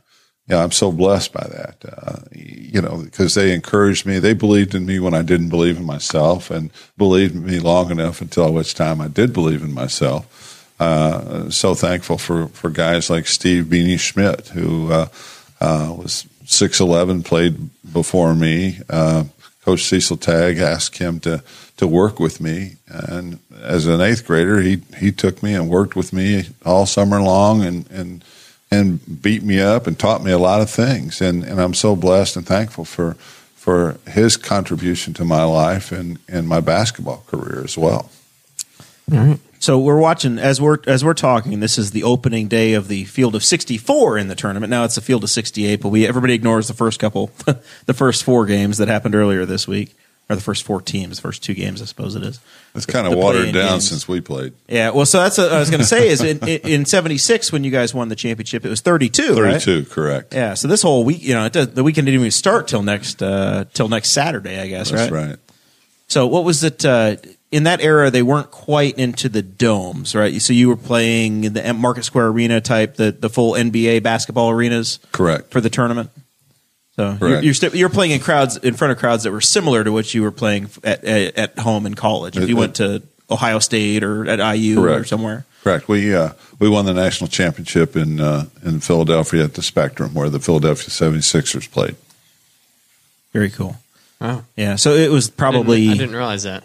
yeah, 0.47 0.63
I'm 0.63 0.71
so 0.71 0.93
blessed 0.93 1.33
by 1.33 1.49
that. 1.49 1.77
Uh, 1.85 2.21
you 2.31 2.81
know, 2.81 3.03
because 3.03 3.35
they 3.35 3.53
encouraged 3.53 4.07
me. 4.07 4.19
They 4.19 4.35
believed 4.35 4.75
in 4.75 4.87
me 4.87 5.01
when 5.01 5.15
I 5.15 5.23
didn't 5.23 5.49
believe 5.49 5.79
in 5.79 5.85
myself 5.85 6.51
and 6.51 6.71
believed 6.97 7.35
in 7.35 7.45
me 7.45 7.59
long 7.59 7.91
enough 7.91 8.21
until 8.21 8.53
which 8.53 8.75
time 8.75 9.01
I 9.01 9.09
did 9.09 9.33
believe 9.33 9.63
in 9.63 9.73
myself. 9.73 10.71
Uh, 10.79 11.49
so 11.49 11.75
thankful 11.75 12.19
for, 12.19 12.49
for 12.49 12.69
guys 12.69 13.09
like 13.09 13.27
Steve 13.27 13.65
Beanie 13.65 13.99
Schmidt, 13.99 14.49
who, 14.49 14.93
uh, 14.93 15.09
uh, 15.63 15.95
was 15.97 16.27
6'11, 16.45 17.25
played 17.25 17.71
before 17.91 18.35
me. 18.35 18.79
Coach 19.65 19.85
Cecil 19.85 20.19
Tagg 20.19 20.59
asked 20.59 20.99
him 20.99 21.19
to, 21.21 21.43
to 21.77 21.87
work 21.87 22.19
with 22.19 22.41
me. 22.41 22.77
And 22.87 23.39
as 23.63 23.87
an 23.87 24.01
eighth 24.01 24.27
grader, 24.27 24.61
he, 24.61 24.83
he 24.99 25.13
took 25.13 25.43
me 25.43 25.55
and 25.55 25.69
worked 25.69 25.97
with 25.97 26.13
me 26.13 26.47
all 26.65 26.87
summer 26.87 27.21
long 27.21 27.63
and, 27.63 27.91
and, 27.91 28.25
and 28.71 29.23
beat 29.23 29.43
me 29.43 29.61
up 29.61 29.87
and 29.87 29.99
taught 29.99 30.25
me 30.25 30.33
a 30.33 30.39
lot 30.39 30.61
of 30.61 30.71
things. 30.71 31.21
And, 31.21 31.45
and 31.45 31.61
I'm 31.61 31.75
so 31.75 31.95
blessed 31.95 32.37
and 32.37 32.47
thankful 32.47 32.85
for, 32.85 33.15
for 33.55 33.99
his 34.09 34.37
contribution 34.37 35.13
to 35.15 35.25
my 35.25 35.45
life 35.45 35.93
and, 35.93 36.19
and 36.29 36.49
my 36.49 36.61
basketball 36.61 37.25
career 37.27 37.63
as 37.63 37.77
well. 37.77 38.11
So 39.59 39.79
we're 39.79 39.99
watching 39.99 40.39
as 40.39 40.61
we're 40.61 40.79
as 40.87 41.05
we're 41.05 41.15
talking. 41.15 41.59
This 41.61 41.79
is 41.79 41.91
the 41.91 42.03
opening 42.03 42.47
day 42.47 42.75
of 42.75 42.89
the 42.89 43.05
field 43.05 43.35
of 43.35 43.43
64 43.43 44.19
in 44.19 44.29
the 44.29 44.35
tournament. 44.35 44.71
Now 44.71 44.85
it's 44.85 44.97
the 44.97 45.01
field 45.01 45.25
of 45.25 45.31
68, 45.31 45.81
but 45.81 45.89
we 45.89 46.07
everybody 46.07 46.35
ignores 46.35 46.69
the 46.69 46.75
first 46.75 47.01
couple, 47.01 47.31
the 47.87 47.95
first 47.95 48.23
four 48.23 48.47
games 48.47 48.79
that 48.79 48.89
happened 48.89 49.15
earlier 49.15 49.45
this 49.47 49.67
week, 49.67 49.97
or 50.29 50.35
the 50.37 50.43
first 50.43 50.65
four 50.65 50.81
teams, 50.83 51.17
the 51.19 51.23
first 51.23 51.43
two 51.45 51.55
games, 51.55 51.81
I 51.81 51.85
suppose 51.85 52.17
it 52.17 52.23
is. 52.25 52.41
It's 52.75 52.85
kind 52.87 53.07
of 53.07 53.13
The 53.13 53.19
watered 53.19 53.55
down 53.55 53.71
games. 53.75 53.89
since 53.89 54.09
we 54.09 54.21
played. 54.21 54.53
Yeah, 54.69 54.91
well, 54.91 55.07
so 55.07 55.19
that's 55.21 55.39
what 55.39 55.53
I 55.53 55.59
was 55.61 55.71
going 55.71 55.81
to 55.81 55.87
say 55.87 56.09
is 56.09 56.21
in, 56.23 56.39
in 56.49 56.85
'76 56.85 57.53
when 57.53 57.63
you 57.65 57.71
guys 57.71 57.95
won 57.95 58.09
the 58.09 58.17
championship, 58.17 58.65
it 58.67 58.69
was 58.69 58.81
32, 58.81 59.41
right? 59.41 59.63
32, 59.63 59.85
correct. 59.91 60.35
Yeah, 60.35 60.55
so 60.55 60.67
this 60.69 60.83
whole 60.83 61.05
week, 61.05 61.23
you 61.23 61.33
know, 61.35 61.45
it 61.47 61.53
does, 61.53 61.71
the 61.75 61.85
weekend 61.85 62.07
didn't 62.07 62.21
even 62.21 62.31
start 62.33 62.67
till 62.69 62.83
next 62.83 63.23
uh, 63.23 63.65
till 63.73 63.89
next 63.89 64.11
Saturday, 64.11 64.59
I 64.61 64.67
guess, 64.69 64.91
That's 64.91 65.11
right? 65.13 65.29
right. 65.29 65.37
So 66.09 66.27
what 66.27 66.45
was 66.45 66.63
it? 66.65 66.85
Uh, 66.85 67.17
in 67.53 67.63
that 67.63 67.81
era, 67.81 68.11
they 68.11 68.23
weren't 68.23 68.51
quite 68.51 68.99
into 68.99 69.29
the 69.29 69.41
domes, 69.43 70.15
right? 70.17 70.43
So 70.43 70.53
you 70.53 70.69
were 70.69 70.77
playing 70.77 71.45
in 71.45 71.53
the 71.53 71.73
Market 71.75 72.05
Square 72.05 72.27
Arena 72.29 72.61
type, 72.61 72.97
the 72.97 73.13
the 73.13 73.31
full 73.31 73.53
NBA 73.53 74.03
basketball 74.03 74.51
arenas 74.51 74.99
Correct. 75.13 75.51
for 75.53 75.61
the 75.61 75.71
tournament. 75.71 76.11
So 76.97 77.17
you're 77.21 77.43
you're, 77.43 77.55
st- 77.55 77.75
you're 77.75 77.91
playing 77.91 78.13
in 78.13 78.21
crowds 78.21 78.57
in 78.57 78.75
front 78.75 78.93
of 78.93 78.99
crowds 78.99 79.25
that 79.25 79.33
were 79.33 79.43
similar 79.43 79.85
to 79.85 79.93
what 79.93 80.13
you 80.15 80.23
were 80.23 80.31
playing 80.31 80.71
at 80.83 81.05
at, 81.05 81.37
at 81.37 81.59
home 81.59 81.87
in 81.87 81.95
college. 81.95 82.37
If 82.37 82.49
you 82.49 82.57
it- 82.57 82.61
went 82.61 82.77
to 82.77 83.03
Ohio 83.31 83.59
State 83.59 84.03
or 84.03 84.27
at 84.27 84.57
IU 84.57 84.83
or 84.85 85.05
somewhere. 85.05 85.45
Correct. 85.63 85.89
We 85.89 86.15
uh, 86.15 86.31
we 86.59 86.69
won 86.69 86.85
the 86.87 86.95
national 86.95 87.29
championship 87.29 87.97
in 87.97 88.21
uh, 88.21 88.47
in 88.65 88.81
Philadelphia 88.81 89.45
at 89.45 89.55
the 89.55 89.63
Spectrum, 89.63 90.15
where 90.15 90.31
the 90.31 90.39
Philadelphia 90.39 90.89
76ers 90.89 91.71
played. 91.71 91.97
Very 93.33 93.51
cool. 93.51 93.77
Wow. 94.21 94.45
Yeah. 94.57 94.77
So 94.77 94.93
it 94.93 95.11
was 95.11 95.29
I 95.29 95.33
probably 95.37 95.81
didn't, 95.81 95.95
I 95.95 95.99
didn't 95.99 96.17
realize 96.17 96.43
that. 96.45 96.65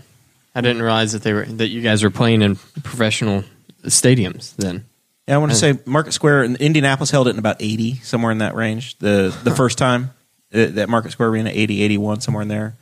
I 0.54 0.62
didn't 0.62 0.82
realize 0.82 1.14
that 1.14 1.24
they 1.24 1.34
were 1.34 1.46
that 1.46 1.70
you 1.70 1.82
guys 1.82 2.04
were 2.04 2.10
playing 2.10 2.42
in 2.42 2.56
professional 2.56 3.44
stadiums 3.84 4.56
then. 4.56 4.86
Yeah, 5.28 5.36
I 5.36 5.38
want 5.40 5.52
to 5.52 5.58
say 5.58 5.80
Market 5.86 6.12
Square 6.14 6.44
in 6.44 6.56
Indianapolis 6.58 7.10
held 7.12 7.28
it 7.28 7.32
in 7.32 7.40
about 7.40 7.58
80, 7.60 7.96
somewhere 8.04 8.32
in 8.32 8.40
that 8.40 8.54
range. 8.56 8.98
The 9.00 9.36
the 9.44 9.56
first 9.56 9.78
time 9.78 10.06
uh, 10.06 10.08
that 10.52 10.90
Market 10.90 11.12
Square 11.12 11.30
Arena 11.30 11.50
80 11.54 11.82
81 11.82 12.22
somewhere 12.22 12.42
in 12.44 12.48
there. 12.48 12.74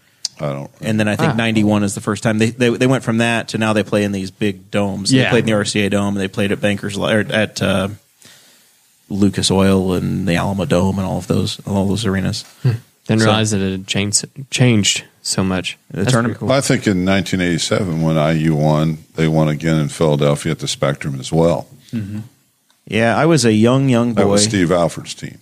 I 0.42 0.50
don't. 0.54 0.72
And 0.82 0.98
then 1.00 1.08
I 1.10 1.16
think 1.18 1.34
Ah. 1.34 1.36
91 1.36 1.84
is 1.84 1.96
the 1.96 2.02
first 2.02 2.24
time 2.24 2.38
they, 2.40 2.50
they 2.52 2.70
they 2.70 2.88
went 2.88 3.04
from 3.04 3.18
that 3.18 3.50
to 3.50 3.58
now 3.58 3.74
they 3.74 3.84
play 3.84 4.04
in 4.04 4.12
these 4.14 4.32
big 4.32 4.72
domes. 4.72 5.12
They 5.12 5.18
Yeah. 5.18 5.30
played 5.30 5.42
in 5.42 5.46
the 5.48 5.52
RCA 5.54 5.90
Dome, 5.90 6.16
they 6.16 6.28
played 6.30 6.52
at 6.52 6.62
Bankers 6.62 6.98
Li- 6.98 7.14
or 7.14 7.20
at 7.30 7.62
uh, 7.62 7.90
Lucas 9.10 9.50
Oil 9.52 9.94
and 9.94 10.28
the 10.28 10.36
Alamo 10.36 10.66
Dome 10.66 11.00
and 11.00 11.08
all 11.08 11.18
of 11.18 11.28
those 11.28 11.60
all 11.66 11.88
those 11.88 12.06
arenas. 12.06 12.46
Didn't 12.64 13.22
So- 13.22 13.26
realize 13.26 13.52
that 13.52 13.60
it 13.62 13.72
had 13.72 13.88
changed 13.88 14.26
changed 14.52 15.04
so 15.22 15.44
much. 15.44 15.78
The 15.92 15.98
That's 16.02 16.12
tournament- 16.12 16.40
pretty 16.40 16.50
cool. 16.50 16.58
I 16.58 16.62
think 16.62 16.88
in 16.88 17.04
1987, 17.06 18.02
when 18.02 18.16
IU 18.18 18.56
won, 18.56 19.00
they 19.16 19.28
won 19.28 19.50
again 19.50 19.78
in 19.78 19.90
Philadelphia 19.90 20.52
at 20.54 20.60
the 20.60 20.68
Spectrum 20.68 21.20
as 21.20 21.32
well. 21.32 21.68
Yeah, 22.88 23.16
I 23.18 23.26
was 23.26 23.46
a 23.46 23.54
young 23.54 23.90
young 23.90 24.14
That 24.14 24.24
boy. 24.26 24.32
was 24.32 24.44
Steve 24.44 24.72
Alford's 24.72 25.14
team. 25.14 25.38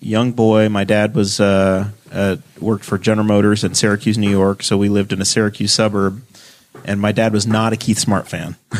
Young 0.00 0.32
boy. 0.32 0.68
My 0.68 0.84
dad 0.84 1.14
was 1.14 1.40
uh, 1.40 1.90
uh, 2.12 2.36
worked 2.60 2.84
for 2.84 2.98
General 2.98 3.26
Motors 3.26 3.64
in 3.64 3.74
Syracuse, 3.74 4.16
New 4.18 4.30
York, 4.30 4.62
so 4.62 4.76
we 4.76 4.88
lived 4.88 5.12
in 5.12 5.20
a 5.20 5.24
Syracuse 5.24 5.72
suburb. 5.72 6.22
And 6.84 7.00
my 7.00 7.12
dad 7.12 7.32
was 7.32 7.46
not 7.46 7.72
a 7.72 7.76
Keith 7.76 7.98
Smart 7.98 8.28
fan. 8.28 8.56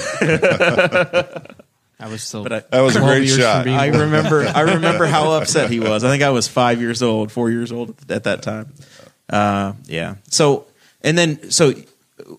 I 1.99 2.09
was 2.09 2.23
still. 2.23 2.43
I- 2.53 2.61
That 2.71 2.81
was 2.81 2.97
a 2.97 3.01
12 3.01 3.11
great 3.17 3.27
years 3.27 3.39
shot. 3.39 3.67
I 3.69 3.87
remember. 3.87 4.47
I 4.47 4.61
remember 4.75 5.07
how 5.07 5.33
upset 5.33 5.71
he 5.71 5.81
was. 5.81 6.05
I 6.05 6.09
think 6.11 6.23
I 6.23 6.31
was 6.31 6.49
five 6.49 6.81
years 6.81 7.03
old, 7.03 7.33
four 7.33 7.51
years 7.51 7.73
old 7.73 7.95
at 8.11 8.25
that 8.25 8.43
time. 8.43 8.73
Uh, 9.31 9.73
yeah. 9.87 10.17
So 10.29 10.67
and 11.03 11.17
then 11.17 11.51
so 11.51 11.73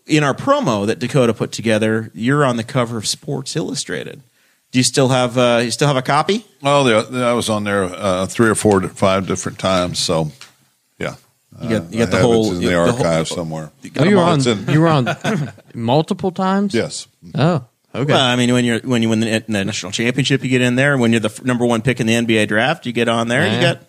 in 0.06 0.24
our 0.24 0.34
promo 0.36 0.86
that 0.88 1.00
Dakota 1.00 1.34
put 1.34 1.52
together, 1.52 2.12
you're 2.14 2.46
on 2.46 2.58
the 2.58 2.64
cover 2.64 2.98
of 2.98 3.08
Sports 3.08 3.56
Illustrated. 3.56 4.22
Do 4.72 4.80
you 4.80 4.84
still 4.84 5.08
have? 5.10 5.38
Uh, 5.38 5.62
you 5.64 5.72
still 5.72 5.88
have 5.88 5.98
a 5.98 6.02
copy? 6.02 6.46
Well, 6.62 6.84
the, 6.84 7.24
I 7.26 7.34
was 7.34 7.50
on 7.50 7.64
there 7.64 7.84
uh, 7.86 8.26
three 8.26 8.50
or 8.50 8.56
four, 8.56 8.82
five 8.90 9.26
different 9.28 9.58
times. 9.58 10.00
So, 10.00 10.32
yeah, 11.00 11.16
You 11.62 11.70
got- 11.80 11.94
you 11.94 12.02
Uh, 12.02 12.06
got 12.06 12.12
the 12.12 12.18
have 12.18 12.22
whole- 12.26 12.52
in 12.54 12.62
you 12.62 12.68
the 12.70 12.74
got 12.76 12.86
the 12.88 12.92
whole- 12.92 13.06
archive 13.06 13.28
somewhere. 13.28 13.72
Oh, 13.98 14.04
you 14.04 14.18
were 14.18 14.24
on. 14.24 14.46
In- 14.48 14.68
You 14.70 14.82
were 14.82 14.88
on 14.90 15.08
multiple 15.74 16.32
times. 16.32 16.74
Yes, 16.74 17.08
Oh, 17.36 17.64
okay. 17.94 18.12
Well, 18.12 18.22
I 18.22 18.36
mean, 18.36 18.52
when 18.52 18.66
you're 18.66 18.80
when 18.80 19.02
you 19.02 19.10
win 19.10 19.22
the, 19.22 19.44
the 19.48 19.64
national 19.64 19.92
championship, 19.94 20.44
you 20.44 20.50
get 20.50 20.62
in 20.62 20.76
there. 20.76 20.98
When 20.98 21.12
you're 21.12 21.22
the 21.22 21.30
f- 21.30 21.44
number 21.44 21.66
one 21.66 21.82
pick 21.82 22.00
in 22.02 22.08
the 22.08 22.14
NBA 22.14 22.48
draft, 22.50 22.86
you 22.86 22.92
get 22.92 23.08
on 23.08 23.30
there. 23.30 23.46
You 23.48 23.54
Yeah. 23.54 23.62
got 23.62 23.82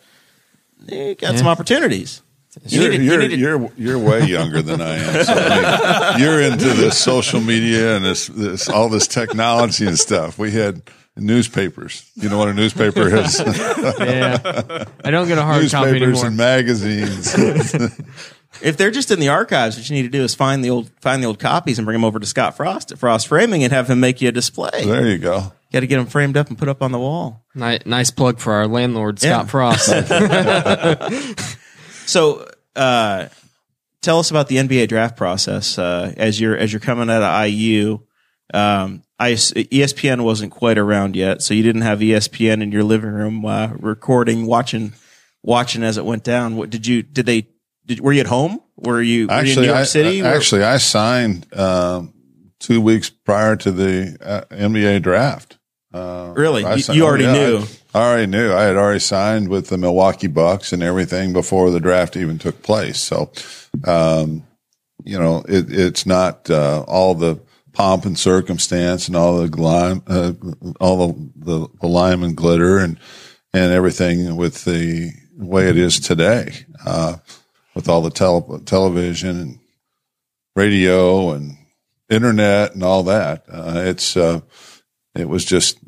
you 0.89 1.15
got 1.17 1.33
Yeah. 1.33 1.39
some 1.39 1.49
opportunities. 1.49 2.23
You 2.65 2.81
You're, 2.83 2.91
needed- 2.91 3.39
you 3.39 3.47
you're, 3.47 3.59
you're, 3.61 3.71
you're 3.77 3.99
way 3.99 4.25
younger 4.25 4.63
than 4.63 4.81
I 4.81 4.95
am. 4.97 5.25
So, 5.25 5.33
I 5.37 6.11
mean, 6.17 6.21
you're 6.23 6.41
into 6.41 6.69
this 6.75 6.99
social 6.99 7.41
media 7.41 7.97
and 7.97 8.05
this, 8.05 8.27
this 8.29 8.69
all 8.69 8.89
this 8.89 9.07
technology 9.07 9.87
and 9.87 9.99
stuff. 9.99 10.39
We 10.39 10.51
had 10.53 10.83
newspapers. 11.17 12.11
You 12.17 12.29
know 12.29 12.39
what 12.39 12.49
a 12.49 12.55
newspaper 12.55 13.09
is? 13.17 13.39
yeah, 13.41 14.85
I 15.05 15.11
don't 15.11 15.29
get 15.29 15.39
a 15.39 15.43
hard 15.43 15.71
copy 15.71 15.93
newspapers 15.93 16.03
anymore. 16.23 16.27
and 16.27 16.37
magazines. 16.37 17.35
if 18.63 18.77
they're 18.77 18.91
just 18.91 19.11
in 19.11 19.21
the 19.21 19.29
archives, 19.29 19.77
what 19.77 19.89
you 19.89 19.95
need 19.97 20.03
to 20.03 20.09
do 20.09 20.23
is 20.25 20.35
find 20.35 20.65
the 20.65 20.71
old 20.71 20.91
find 21.01 21.23
the 21.23 21.27
old 21.27 21.39
copies 21.39 21.79
and 21.79 21.85
bring 21.87 21.95
them 21.95 22.05
over 22.05 22.19
to 22.19 22.27
Scott 22.27 22.57
Frost 22.57 22.91
at 22.91 22.99
Frost 22.99 23.29
Framing 23.29 23.63
and 23.65 23.73
have 23.73 23.89
him 23.89 24.01
make 24.01 24.21
you 24.21 24.29
a 24.29 24.33
display. 24.33 24.85
There 24.85 25.07
you 25.07 25.19
go. 25.19 25.53
got 25.73 25.81
to 25.81 25.87
get 25.87 25.99
them 25.99 26.07
framed 26.07 26.37
up 26.37 26.49
and 26.49 26.59
put 26.59 26.69
up 26.69 26.83
on 26.83 26.91
the 26.91 26.99
wall. 26.99 27.45
Nice, 27.55 27.87
nice 27.87 28.11
plug 28.11 28.39
for 28.41 28.55
our 28.55 28.67
landlord, 28.67 29.19
Scott 29.21 29.45
Yeah. 29.45 29.45
Frost. 29.45 29.89
So, 32.07 32.49
uh, 32.75 33.29
tell 34.03 34.19
us 34.19 34.31
about 34.31 34.49
the 34.49 34.57
NBA 34.57 34.89
draft 34.89 35.17
process 35.17 35.79
uh, 35.79 36.13
as 36.17 36.41
you're 36.41 36.57
as 36.57 36.73
you're 36.73 36.81
coming 36.81 37.11
out 37.11 37.23
of 37.23 37.49
IU. 37.51 38.01
Um, 38.55 39.03
I, 39.19 39.33
ESPN 39.33 40.23
wasn't 40.23 40.53
quite 40.53 40.79
around 40.79 41.17
yet, 41.17 41.43
so 41.43 41.53
you 41.55 41.63
didn't 41.63 41.83
have 41.83 41.99
ESPN 42.01 42.63
in 42.63 42.71
your 42.71 42.85
living 42.85 43.11
room 43.11 43.45
uh, 43.45 43.69
recording, 43.79 44.47
watching, 44.47 44.93
watching 45.43 45.83
as 45.83 45.97
it 45.99 46.05
went 46.05 46.23
down. 46.23 46.57
What 46.57 46.71
did 46.71 46.87
you? 46.87 47.03
Did 47.03 47.27
they? 47.27 47.49
Did, 47.87 48.01
were 48.01 48.13
you 48.13 48.21
at 48.21 48.27
home? 48.27 48.61
Were 48.77 49.01
you, 49.01 49.27
were 49.27 49.33
you 49.35 49.39
in 49.41 49.47
Actually, 49.49 49.67
New 49.67 49.73
York 49.73 49.79
I, 49.81 49.85
City? 49.85 50.23
I- 50.23 50.35
actually, 50.35 50.63
I 50.65 50.77
signed 50.77 51.47
um, 51.55 52.13
two 52.61 52.81
weeks 52.81 53.11
prior 53.11 53.57
to 53.57 53.73
the 53.73 54.17
uh, 54.21 54.55
NBA 54.55 55.03
draft. 55.03 55.59
Uh, 55.95 56.33
Really? 56.37 56.63
You- 56.63 56.83
signed- 56.83 56.97
you 56.99 57.05
already 57.07 57.27
I- 57.27 57.33
knew? 57.33 57.65
I, 57.97 58.11
already 58.11 58.27
knew. 58.27 58.53
I 58.53 58.63
had 58.65 58.77
already 58.77 59.01
signed 59.01 59.49
with 59.49 59.69
the 59.69 59.79
Milwaukee 59.79 60.27
Bucks 60.27 60.73
and 60.73 60.83
everything 60.83 61.33
before 61.33 61.71
the 61.71 61.81
draft 61.81 62.17
even 62.17 62.39
took 62.39 62.63
place. 62.63 62.99
So, 62.99 63.33
um, 63.85 64.47
you 65.05 65.19
know, 65.19 65.45
it, 65.49 65.67
it's 65.71 66.05
not 66.05 66.51
uh, 66.51 66.85
all 66.87 67.15
the 67.15 67.41
pomp 67.73 68.05
and 68.05 68.19
circumstance 68.19 69.09
and 69.09 69.17
all 69.17 69.39
the 69.39 70.03
uh, 70.07 70.33
all 70.81 71.09
the, 71.09 71.31
the, 71.37 71.69
the 71.81 71.87
lime 71.87 72.23
and 72.23 72.37
glitter 72.37 72.79
and 72.79 72.99
and 73.53 73.73
everything 73.73 74.37
with 74.37 74.65
the 74.65 75.13
way 75.35 75.69
it 75.69 75.79
is 75.79 75.99
today, 75.99 76.67
uh, 76.85 77.17
with 77.75 77.89
all 77.89 78.03
the 78.03 78.11
tele- 78.11 78.61
television 78.67 79.41
and 79.41 79.59
radio 80.55 81.31
and 81.31 81.57
internet 82.11 82.75
and 82.75 82.83
all 82.83 83.05
that. 83.05 83.45
Uh, 83.51 83.83
it's 83.85 84.17
uh, 84.17 84.41
it 85.15 85.29
was 85.29 85.45
just 85.45 85.79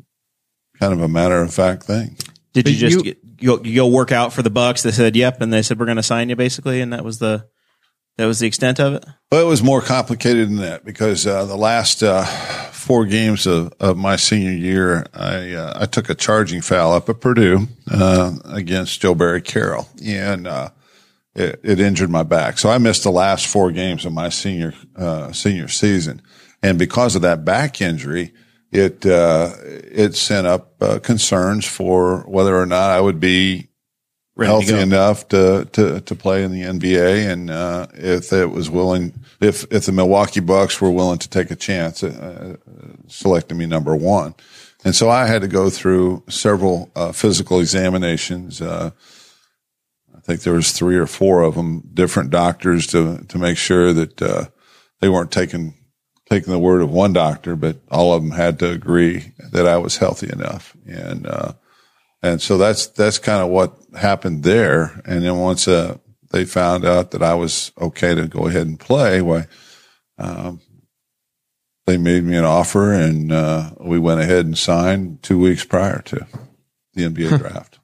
kind 0.79 0.93
of 0.93 1.01
a 1.01 1.07
matter 1.07 1.41
of 1.41 1.53
fact 1.53 1.83
thing. 1.83 2.15
did 2.53 2.67
you 2.67 2.73
But 2.75 2.79
just 2.79 2.97
you- 2.97 3.03
get, 3.03 3.17
you, 3.41 3.47
go, 3.57 3.63
you 3.63 3.75
go 3.75 3.87
work 3.87 4.11
out 4.11 4.33
for 4.33 4.41
the 4.41 4.49
Bucks? 4.49 4.83
They 4.83 4.91
said 4.91 5.15
yep, 5.15 5.41
and 5.41 5.51
they 5.53 5.61
said 5.61 5.79
we're 5.79 5.85
going 5.85 5.97
to 5.97 6.03
sign 6.03 6.29
you 6.29 6.35
basically, 6.35 6.81
and 6.81 6.91
that 6.93 7.03
was 7.03 7.19
the 7.19 7.45
that 8.17 8.25
was 8.25 8.39
the 8.39 8.47
extent 8.47 8.79
of 8.81 8.95
it. 8.95 9.05
Well, 9.31 9.41
it 9.41 9.47
was 9.47 9.63
more 9.63 9.81
complicated 9.81 10.49
than 10.49 10.57
that 10.57 10.83
because 10.83 11.25
uh, 11.25 11.45
the 11.45 11.55
last 11.55 12.03
uh, 12.03 12.25
four 12.25 13.05
games 13.05 13.47
of, 13.47 13.71
of 13.79 13.95
my 13.95 14.17
senior 14.17 14.51
year, 14.51 15.05
I 15.13 15.53
uh, 15.53 15.73
I 15.81 15.85
took 15.85 16.09
a 16.09 16.15
charging 16.15 16.61
foul 16.61 16.91
up 16.93 17.07
at 17.07 17.21
Purdue 17.21 17.67
uh, 17.89 18.33
against 18.45 18.99
Joe 19.01 19.15
Barry 19.15 19.41
Carroll, 19.41 19.87
and 20.03 20.47
uh, 20.47 20.71
it, 21.33 21.61
it 21.63 21.79
injured 21.79 22.09
my 22.09 22.23
back. 22.23 22.57
So 22.57 22.69
I 22.69 22.77
missed 22.77 23.03
the 23.03 23.11
last 23.11 23.47
four 23.47 23.71
games 23.71 24.05
of 24.05 24.11
my 24.11 24.27
senior 24.27 24.73
uh, 24.97 25.31
senior 25.31 25.69
season, 25.69 26.21
and 26.61 26.77
because 26.77 27.15
of 27.15 27.21
that 27.21 27.45
back 27.45 27.79
injury, 27.79 28.33
it 28.71 29.05
uh, 29.05 29.53
it 29.63 30.15
sent 30.15 30.47
up 30.47 30.81
uh, 30.81 30.99
concerns 30.99 31.65
for 31.65 32.21
whether 32.27 32.55
or 32.55 32.65
not 32.65 32.91
I 32.91 33.01
would 33.01 33.19
be 33.19 33.69
Ready 34.39 34.51
healthy 34.51 34.67
go. 34.67 34.79
enough 34.79 35.27
to, 35.29 35.67
to, 35.73 35.99
to 35.99 36.15
play 36.15 36.45
in 36.45 36.53
the 36.53 36.61
NBA. 36.61 37.29
And, 37.29 37.49
uh, 37.49 37.87
if 37.93 38.31
it 38.31 38.45
was 38.45 38.69
willing, 38.69 39.13
if, 39.41 39.65
if 39.69 39.85
the 39.85 39.91
Milwaukee 39.91 40.39
Bucks 40.39 40.79
were 40.79 40.89
willing 40.89 41.19
to 41.19 41.27
take 41.27 41.51
a 41.51 41.57
chance, 41.57 42.03
uh, 42.03 42.55
selecting 43.07 43.57
me 43.57 43.65
number 43.65 43.97
one. 43.97 44.33
And 44.85 44.95
so 44.95 45.09
I 45.09 45.25
had 45.25 45.41
to 45.41 45.49
go 45.49 45.69
through 45.69 46.23
several, 46.29 46.89
uh, 46.95 47.11
physical 47.11 47.59
examinations. 47.59 48.61
Uh, 48.61 48.91
I 50.15 50.19
think 50.21 50.43
there 50.43 50.53
was 50.53 50.71
three 50.71 50.95
or 50.95 51.05
four 51.05 51.41
of 51.41 51.55
them, 51.55 51.81
different 51.93 52.29
doctors 52.29 52.87
to, 52.87 53.17
to 53.25 53.37
make 53.37 53.57
sure 53.57 53.91
that, 53.91 54.21
uh, 54.21 54.45
they 55.01 55.09
weren't 55.09 55.31
taking, 55.33 55.73
taking 56.29 56.53
the 56.53 56.59
word 56.59 56.81
of 56.81 56.91
one 56.91 57.13
doctor, 57.13 57.55
but 57.55 57.77
all 57.89 58.13
of 58.13 58.21
them 58.21 58.31
had 58.31 58.59
to 58.59 58.69
agree 58.69 59.33
that 59.51 59.67
I 59.67 59.77
was 59.77 59.97
healthy 59.97 60.29
enough. 60.31 60.75
And, 60.85 61.25
uh, 61.25 61.53
and 62.21 62.41
so 62.41 62.57
that's 62.57 62.87
that's 62.87 63.17
kind 63.17 63.41
of 63.41 63.49
what 63.49 63.77
happened 63.97 64.43
there. 64.43 65.01
And 65.05 65.23
then 65.23 65.39
once 65.39 65.67
uh, 65.67 65.97
they 66.31 66.45
found 66.45 66.85
out 66.85 67.11
that 67.11 67.23
I 67.23 67.33
was 67.33 67.71
okay 67.79 68.13
to 68.13 68.27
go 68.27 68.47
ahead 68.47 68.67
and 68.67 68.79
play, 68.79 69.21
why 69.21 69.47
um, 70.17 70.59
they 71.87 71.97
made 71.97 72.23
me 72.23 72.35
an 72.35 72.43
offer, 72.43 72.93
and 72.93 73.31
uh, 73.31 73.71
we 73.79 73.97
went 73.97 74.21
ahead 74.21 74.45
and 74.45 74.57
signed 74.57 75.23
two 75.23 75.39
weeks 75.39 75.65
prior 75.65 76.01
to 76.03 76.27
the 76.93 77.03
NBA 77.03 77.39
draft. 77.39 77.79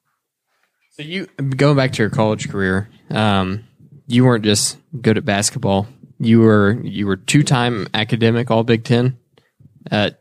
so 0.91 1.01
you 1.01 1.25
going 1.25 1.77
back 1.77 1.93
to 1.93 2.03
your 2.03 2.09
college 2.09 2.49
career, 2.49 2.89
um, 3.09 3.63
you 4.07 4.25
weren't 4.25 4.43
just 4.43 4.77
good 5.01 5.17
at 5.17 5.25
basketball. 5.25 5.87
You 6.19 6.39
were 6.41 6.79
you 6.83 7.07
were 7.07 7.17
two 7.17 7.43
time 7.43 7.87
academic 7.93 8.49
All 8.51 8.63
Big 8.63 8.83
Ten. 8.83 9.17
Uh, 9.91 10.11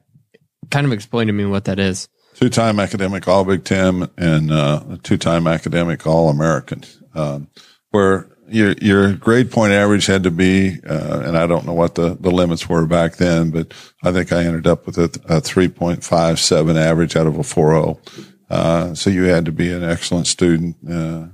kind 0.71 0.87
of 0.87 0.93
explain 0.93 1.27
to 1.29 1.33
me 1.33 1.47
what 1.47 1.65
that 1.67 1.79
is. 1.79 2.09
Two-time 2.35 2.81
academic 2.81 3.29
All 3.29 3.45
Big 3.45 3.65
Ten 3.65 4.11
and 4.17 4.51
uh, 4.51 4.99
two-time 5.05 5.47
academic 5.47 6.05
All 6.05 6.29
American, 6.29 6.83
um, 7.15 7.49
where 7.91 8.29
your 8.49 8.73
your 8.83 9.13
grade 9.15 9.51
point 9.51 9.73
average 9.73 10.07
had 10.07 10.25
to 10.25 10.31
be, 10.31 10.81
uh, 10.89 11.21
and 11.21 11.39
I 11.39 11.47
don't 11.47 11.65
know 11.65 11.73
what 11.73 11.95
the, 11.95 12.17
the 12.19 12.31
limits 12.31 12.69
were 12.69 12.87
back 12.87 13.17
then, 13.17 13.51
but 13.51 13.73
I 14.03 14.13
think 14.13 14.33
I 14.33 14.45
ended 14.45 14.67
up 14.67 14.85
with 14.85 14.99
a, 14.99 15.05
a 15.05 15.41
3.57 15.41 16.77
average 16.77 17.17
out 17.17 17.27
of 17.27 17.37
a 17.37 17.43
4.0. 17.43 18.31
Uh, 18.51 18.95
so 18.95 19.11
you 19.11 19.25
had 19.25 19.45
to 19.47 19.53
be 19.53 19.73
an 19.73 19.85
excellent 19.85 20.27
student. 20.27 20.77
Uh, 20.89 21.29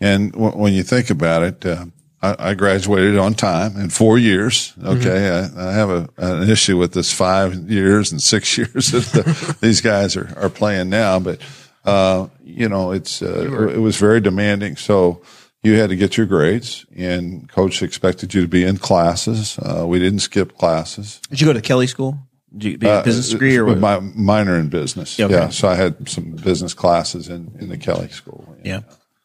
and 0.00 0.32
w- 0.32 0.56
when 0.56 0.72
you 0.72 0.82
think 0.82 1.10
about 1.10 1.42
it, 1.42 1.66
uh, 1.66 1.86
I, 2.24 2.50
I 2.50 2.54
graduated 2.54 3.18
on 3.18 3.34
time 3.34 3.76
in 3.76 3.90
four 3.90 4.18
years. 4.18 4.72
Okay. 4.82 5.28
I, 5.30 5.68
I 5.68 5.72
have 5.72 5.90
a, 5.90 6.08
an 6.16 6.48
issue 6.48 6.78
with 6.78 6.92
this 6.92 7.12
five 7.12 7.54
years 7.70 8.12
and 8.12 8.22
six 8.22 8.56
years 8.58 8.88
that 8.92 9.04
the, 9.12 9.56
these 9.60 9.80
guys 9.80 10.16
are, 10.16 10.32
are 10.38 10.48
playing 10.50 10.88
now, 10.90 11.18
but, 11.18 11.40
uh, 11.84 12.28
you 12.42 12.68
know, 12.68 12.92
it's, 12.92 13.20
uh, 13.20 13.68
it 13.68 13.78
was 13.78 13.96
very 13.96 14.20
demanding. 14.20 14.76
So 14.76 15.22
you 15.62 15.74
had 15.78 15.90
to 15.90 15.96
get 15.96 16.16
your 16.16 16.26
grades 16.26 16.86
and 16.96 17.48
coach 17.48 17.82
expected 17.82 18.32
you 18.34 18.42
to 18.42 18.48
be 18.48 18.64
in 18.64 18.78
classes. 18.78 19.58
Uh, 19.58 19.84
we 19.86 19.98
didn't 19.98 20.20
skip 20.20 20.56
classes. 20.56 21.20
Did 21.30 21.40
you 21.40 21.46
go 21.46 21.52
to 21.52 21.60
Kelley 21.60 21.86
School? 21.86 22.18
Did 22.56 22.64
you 22.64 22.78
be 22.78 22.86
a 22.86 23.00
Uh, 23.00 23.02
business 23.02 23.30
degree 23.30 23.58
or 23.58 23.74
my 23.76 23.98
minor 23.98 24.56
in 24.58 24.68
business? 24.68 25.18
Okay. 25.18 25.32
Yeah. 25.34 25.48
So 25.50 25.68
I 25.68 25.74
had 25.74 26.08
some 26.08 26.32
business 26.32 26.72
classes 26.72 27.28
in, 27.28 27.52
in 27.58 27.68
the 27.68 27.76
Kelley 27.76 28.08
School. 28.08 28.56
Yeah. 28.64 28.80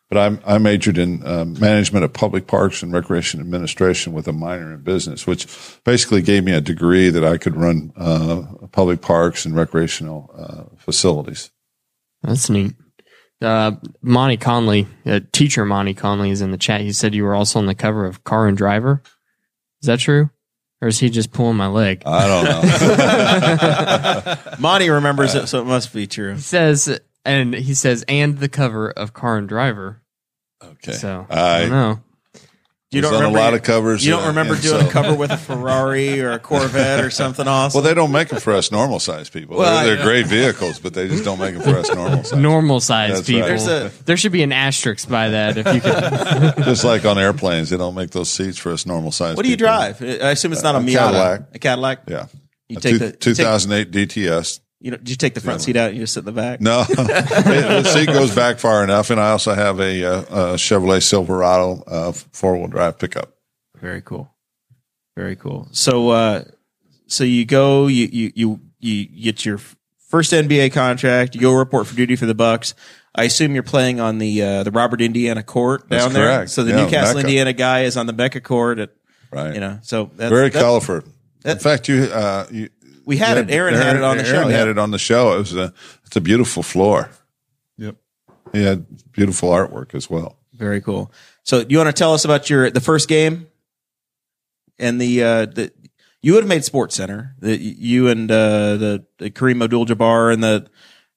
But 0.10 0.18
I'm, 0.18 0.40
I 0.44 0.58
majored 0.58 0.98
in 0.98 1.26
um, 1.26 1.60
management 1.60 2.04
of 2.04 2.14
public 2.14 2.48
parks 2.48 2.82
and 2.82 2.92
recreation 2.92 3.40
administration 3.40 4.12
with 4.12 4.28
a 4.28 4.34
minor 4.34 4.74
in 4.74 4.82
business, 4.82 5.28
which 5.28 5.46
basically 5.84 6.24
gave 6.24 6.44
me 6.44 6.52
a 6.52 6.62
degree 6.62 7.10
that 7.12 7.24
I 7.24 7.38
could 7.38 7.56
run 7.56 7.94
uh, 7.96 8.42
public 8.72 9.02
parks 9.02 9.46
and 9.46 9.56
recreational 9.56 10.32
uh, 10.36 10.76
facilities. 10.78 11.52
That's 12.24 12.50
neat. 12.50 12.74
Uh, 13.42 13.74
Monty 14.02 14.38
Conley, 14.38 14.88
uh, 15.06 15.20
teacher 15.32 15.64
Monty 15.64 15.94
Conley, 15.94 16.32
is 16.32 16.42
in 16.42 16.52
the 16.52 16.58
chat. 16.58 16.82
He 16.82 16.92
said 16.92 17.14
you 17.14 17.24
were 17.24 17.36
also 17.36 17.60
on 17.60 17.68
the 17.68 17.76
cover 17.76 18.06
of 18.06 18.24
Car 18.24 18.48
and 18.48 18.58
Driver. 18.58 19.02
Is 19.82 19.88
that 19.88 20.00
true, 20.00 20.30
or 20.82 20.90
is 20.90 21.00
he 21.00 21.10
just 21.10 21.32
pulling 21.32 21.56
my 21.56 21.68
leg? 21.68 22.04
I 22.06 22.28
don't 22.28 22.44
know. 24.26 24.56
Monty 24.60 24.90
remembers 24.90 25.36
it, 25.36 25.48
so 25.48 25.62
it 25.62 25.66
must 25.66 25.94
be 25.94 26.06
true. 26.06 26.34
He 26.34 26.42
says, 26.42 27.00
and 27.26 27.54
he 27.54 27.74
says, 27.74 28.04
and 28.08 28.38
the 28.38 28.50
cover 28.50 28.90
of 28.92 29.14
Car 29.14 29.38
and 29.38 29.48
Driver. 29.50 30.02
okay. 30.64 30.94
So 30.94 31.26
I, 31.30 31.40
I, 31.56 31.60
don't 31.62 31.70
know. 31.70 32.00
You 32.92 33.02
don't 33.02 33.14
on 33.14 33.24
a 33.24 33.30
lot 33.30 33.54
of 33.54 33.62
covers, 33.62 34.04
You 34.04 34.14
don't 34.14 34.24
uh, 34.24 34.28
remember 34.30 34.56
and 34.56 34.64
doing 34.64 34.82
so- 34.82 34.88
a 34.88 34.92
cover 34.92 35.14
with 35.14 35.30
a 35.30 35.38
Ferrari 35.38 36.20
or 36.22 36.32
a 36.32 36.40
Corvette 36.40 37.04
or 37.04 37.12
something 37.12 37.48
awesome? 37.48 37.78
well, 37.78 37.88
they 37.88 37.94
don't 37.94 38.12
make 38.12 38.30
them 38.30 38.40
for 38.40 38.52
us 38.54 38.72
normal 38.72 39.00
size 39.00 39.30
people. 39.30 39.58
Well, 39.58 39.86
they're, 39.86 39.96
they're 39.98 40.04
great 40.04 40.26
vehicles, 40.26 40.80
but 40.80 40.96
they 40.96 41.08
just 41.08 41.24
don't 41.24 41.38
make 41.38 41.54
them 41.54 41.62
for 41.62 41.78
us 41.78 41.94
normal 41.94 42.24
size. 42.24 42.40
Normal 42.40 42.80
sized 42.80 43.18
That's 43.18 43.28
people. 43.28 43.42
right. 43.42 43.48
There's 43.60 43.68
a- 43.68 43.92
there 44.06 44.18
should 44.18 44.32
be 44.32 44.42
an 44.42 44.52
asterisk 44.52 45.08
by 45.08 45.30
that 45.30 45.58
if 45.58 45.68
you 45.72 45.82
could. 45.82 46.64
just 46.66 46.84
like 46.84 47.06
on 47.06 47.20
airplanes, 47.20 47.70
they 47.70 47.78
don't 47.78 47.94
make 47.94 48.10
those 48.10 48.32
seats 48.32 48.58
for 48.58 48.72
us 48.72 48.88
normal 48.88 49.12
size. 49.12 49.36
what 49.36 49.44
do 49.44 49.50
you 49.52 49.56
people. 49.58 49.68
drive? 49.68 50.02
I 50.02 50.32
assume 50.32 50.52
it's 50.54 50.64
not 50.64 50.74
a 50.74 50.80
A 50.80 50.82
Miata. 50.82 50.94
Cadillac. 50.96 51.42
A 51.54 51.60
Cadillac. 51.60 52.00
Yeah. 52.08 52.26
You 52.70 52.78
A 52.78 52.82
take 52.82 52.92
two- 52.94 52.98
the- 52.98 53.06
you 53.06 53.12
take- 53.12 53.20
2008 53.20 53.92
DTS. 53.92 54.62
You 54.82 54.92
know, 54.92 54.98
did 54.98 55.10
you 55.10 55.16
take 55.18 55.34
the 55.34 55.42
front 55.42 55.62
seat 55.62 55.76
out 55.76 55.90
and 55.90 55.98
you 55.98 56.04
just 56.04 56.14
sit 56.14 56.22
in 56.22 56.26
the 56.26 56.32
back? 56.32 56.62
No, 56.62 56.84
the 56.88 57.84
seat 57.84 58.06
goes 58.08 58.34
back 58.34 58.60
far 58.60 58.82
enough, 58.84 59.10
and 59.10 59.20
I 59.20 59.32
also 59.32 59.54
have 59.54 59.80
a, 59.82 60.04
uh, 60.06 60.22
a 60.22 60.54
Chevrolet 60.56 61.04
Silverado 61.04 61.84
uh, 61.86 62.12
four 62.14 62.58
wheel 62.58 62.68
drive 62.68 62.98
pickup. 62.98 63.34
Very 63.82 64.02
cool. 64.02 64.34
Very 65.18 65.36
cool. 65.36 65.68
So, 65.72 66.10
uh, 66.12 66.44
so 67.08 67.26
you 67.26 67.46
go, 67.46 67.88
you, 67.88 68.08
you, 68.10 68.32
you, 68.36 68.60
you 68.80 69.06
get 69.06 69.44
your 69.46 69.60
first 70.08 70.32
NBA 70.32 70.72
contract. 70.72 71.36
You 71.36 71.42
go 71.42 71.54
report 71.54 71.86
for 71.88 71.96
duty 71.96 72.16
for 72.16 72.26
the 72.26 72.36
Bucks. 72.36 72.74
I 73.14 73.26
assume 73.26 73.54
you're 73.54 73.64
playing 73.64 74.00
on 74.00 74.18
the 74.18 74.42
uh, 74.42 74.64
the 74.64 74.72
Robert 74.72 75.02
Indiana 75.02 75.44
court 75.44 75.90
That's 75.90 76.06
down 76.06 76.14
there. 76.14 76.28
correct. 76.28 76.52
So 76.52 76.64
the 76.64 76.72
Yeah, 76.72 76.86
New 76.86 76.90
Castle, 76.90 77.16
Mecca. 77.16 77.28
Indiana 77.28 77.52
guy 77.54 77.82
is 77.82 77.98
on 77.98 78.06
the 78.06 78.14
Mecca 78.14 78.40
court. 78.40 78.80
At 78.80 78.92
Right. 79.32 79.54
you 79.54 79.60
know, 79.60 79.78
so 79.84 80.10
that's, 80.16 80.30
Very 80.32 80.50
that- 80.50 80.60
colorful. 80.62 81.02
In 81.46 81.58
fact, 81.60 81.88
you, 81.88 82.04
uh, 82.04 82.46
you 82.52 82.70
We 83.06 83.18
had 83.18 83.38
you 83.38 83.44
it. 83.44 83.52
Aaron 83.52 83.74
had 83.74 83.96
it 83.96 84.04
on 84.04 84.18
the 84.18 84.26
show. 84.26 84.38
Aaron 84.38 84.50
had 84.52 84.66
yeah. 84.66 84.72
it 84.72 84.78
on 84.78 84.92
the 84.92 85.00
show. 85.00 85.36
It 85.36 85.40
was 85.40 85.56
a 85.56 85.74
it's 86.06 86.16
a 86.16 86.22
beautiful 86.22 86.64
floor. 86.64 87.10
Yep. 87.78 87.96
He 88.52 88.64
had 88.64 88.86
beautiful 89.12 89.50
artwork 89.50 89.96
as 89.96 90.10
well. 90.10 90.38
Very 90.54 90.82
cool. 90.82 91.12
So 91.44 91.64
you 91.68 91.78
want 91.78 91.88
to 91.88 91.94
tell 91.94 92.14
us 92.14 92.26
about 92.26 92.50
your 92.50 92.70
the 92.70 92.82
first 92.82 93.08
game 93.08 93.48
and 94.78 95.00
the 95.00 95.24
uh, 95.24 95.46
the 95.46 95.72
you 96.22 96.34
would 96.34 96.44
have 96.44 96.50
made 96.50 96.64
SportsCenter. 96.64 97.34
The, 97.40 97.58
you 97.58 98.10
and 98.10 98.30
uh, 98.30 98.76
the, 98.76 99.06
the 99.20 99.32
Kareem 99.32 99.64
Abdul-Jabbar 99.64 100.34
and 100.34 100.44
the 100.44 100.68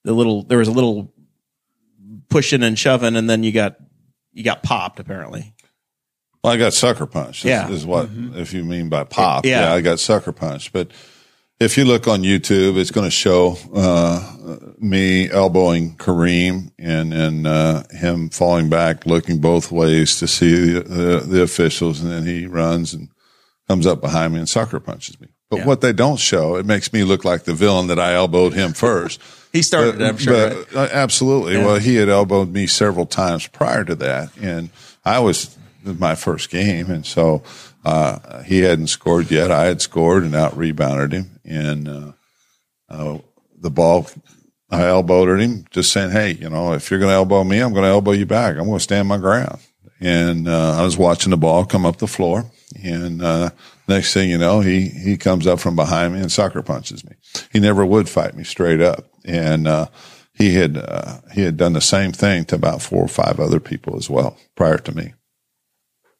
the 0.05 0.13
little 0.13 0.43
there 0.43 0.59
was 0.59 0.69
a 0.69 0.73
little 0.73 1.13
pushing 2.29 2.63
and 2.63 2.79
shoving, 2.79 3.17
and 3.17 3.29
then 3.29 3.43
you 3.43 3.53
got 3.53 3.77
you 4.33 4.45
got 4.45 4.63
popped 4.63 5.01
apparently. 5.01 5.55
Well, 6.43 6.53
I 6.53 6.57
got 6.57 6.73
sucker 6.73 7.07
punched. 7.07 7.45
Is, 7.45 7.51
Yeah. 7.51 7.69
is 7.69 7.87
what 7.87 8.09
if 8.35 8.53
you 8.53 8.65
mean 8.65 8.89
by 8.89 9.05
pop? 9.05 9.47
Yeah. 9.47 9.61
Yeah. 9.61 9.75
I 9.75 9.81
got 9.81 10.01
sucker 10.01 10.33
punched. 10.33 10.73
But 10.73 10.91
if 11.61 11.79
you 11.79 11.85
look 11.85 12.09
on 12.09 12.23
YouTube, 12.23 12.77
it's 12.77 12.91
going 12.91 13.07
to 13.07 13.11
show 13.11 13.57
uh, 13.75 14.59
me 14.79 15.31
elbowing 15.31 15.97
Kareem 15.97 16.73
and 16.79 17.13
then 17.13 17.47
uh, 17.47 17.85
him 17.91 18.31
falling 18.31 18.69
back, 18.69 19.07
looking 19.07 19.39
both 19.41 19.71
ways 19.71 20.19
to 20.19 20.27
see 20.27 20.73
the, 20.73 20.81
the, 20.81 21.19
the 21.21 21.43
officials, 21.43 22.01
and 22.01 22.11
then 22.11 22.25
he 22.27 22.47
runs 22.47 22.93
and 22.95 23.09
comes 23.69 23.87
up 23.87 24.01
behind 24.01 24.33
me 24.35 24.41
and 24.41 24.49
sucker 24.49 24.81
punches 24.81 25.21
me. 25.21 25.29
But 25.51 25.61
Yeah. 25.61 25.67
what 25.67 25.81
they 25.83 25.93
don't 25.93 26.19
show, 26.19 26.57
it 26.57 26.67
makes 26.67 26.93
me 26.93 27.05
look 27.05 27.25
like 27.25 27.45
the 27.45 27.55
villain 27.55 27.87
that 27.89 27.99
I 28.01 28.15
elbowed 28.15 28.55
him 28.55 28.73
first. 28.73 29.21
He 29.53 29.61
started 29.61 30.01
it, 30.01 30.05
I'm 30.07 30.17
sure. 30.17 30.65
But, 30.73 30.75
uh, 30.75 30.89
absolutely. 30.93 31.53
Yeah. 31.59 31.67
Well, 31.67 31.79
he 31.79 31.97
had 31.97 32.09
elbowed 32.09 32.51
me 32.55 32.67
several 32.67 33.05
times 33.05 33.47
prior 33.47 33.85
to 33.85 33.95
that, 33.97 34.31
and 34.41 34.71
I 35.05 35.19
was 35.19 35.59
my 35.85 36.15
first 36.15 36.49
game, 36.49 36.91
and 36.91 37.05
so 37.05 37.43
uh, 37.85 38.43
he 38.43 38.61
hadn't 38.61 38.89
scored 38.89 39.31
yet. 39.31 39.51
I 39.51 39.65
had 39.65 39.81
scored 39.81 40.25
and 40.25 40.35
out 40.35 40.57
rebounded 40.57 41.13
him, 41.13 41.41
and 41.45 41.89
uh, 41.89 42.13
uh, 42.89 43.19
the 43.59 43.71
ball. 43.71 44.07
I 44.71 44.87
elbowed 44.87 45.29
at 45.29 45.41
him, 45.41 45.67
just 45.71 45.93
saying, 45.93 46.13
"Hey, 46.13 46.33
you 46.33 46.49
know, 46.49 46.73
if 46.73 46.91
you're 46.91 47.01
going 47.01 47.11
to 47.11 47.15
elbow 47.15 47.45
me, 47.45 47.59
I'm 47.59 47.73
going 47.73 47.85
to 47.85 47.91
elbow 47.91 48.13
you 48.13 48.25
back. 48.25 48.57
I'm 48.57 48.65
going 48.65 48.79
to 48.79 48.81
stand 48.81 49.09
my 49.09 49.19
ground." 49.19 49.59
And 50.01 50.49
uh, 50.49 50.81
I 50.81 50.83
was 50.83 50.97
watching 50.97 51.31
the 51.31 51.37
ball 51.37 51.65
come 51.65 51.85
up 51.85 51.99
the 51.99 52.07
floor, 52.07 52.51
and 52.83 53.23
uh, 53.23 53.51
next 53.87 54.15
thing 54.15 54.31
you 54.31 54.39
know, 54.39 54.61
he 54.61 54.89
he 54.89 55.17
comes 55.17 55.47
up 55.47 55.61
from 55.61 55.77
behind 55.77 56.15
me 56.15 56.21
and 56.21 56.33
sucker 56.33 56.63
punches 56.63 57.05
me. 57.05 57.17
He 57.53 57.61
never 57.61 57.85
would 57.85 58.09
fight 58.09 58.35
me 58.35 58.45
straight 58.45 58.81
up, 58.81 59.11
and 59.25 59.69
uh, 59.69 59.87
he 60.35 60.55
had 60.55 60.77
uh, 60.77 61.19
he 61.33 61.43
had 61.43 61.57
done 61.57 61.75
the 61.75 61.81
same 61.81 62.13
thing 62.13 62.45
to 62.47 62.55
about 62.55 62.83
four 62.83 63.05
or 63.05 63.09
five 63.09 63.39
other 63.39 63.61
people 63.61 63.97
as 63.97 64.09
well 64.09 64.37
prior 64.57 64.79
to 64.79 64.95
me. 64.95 65.13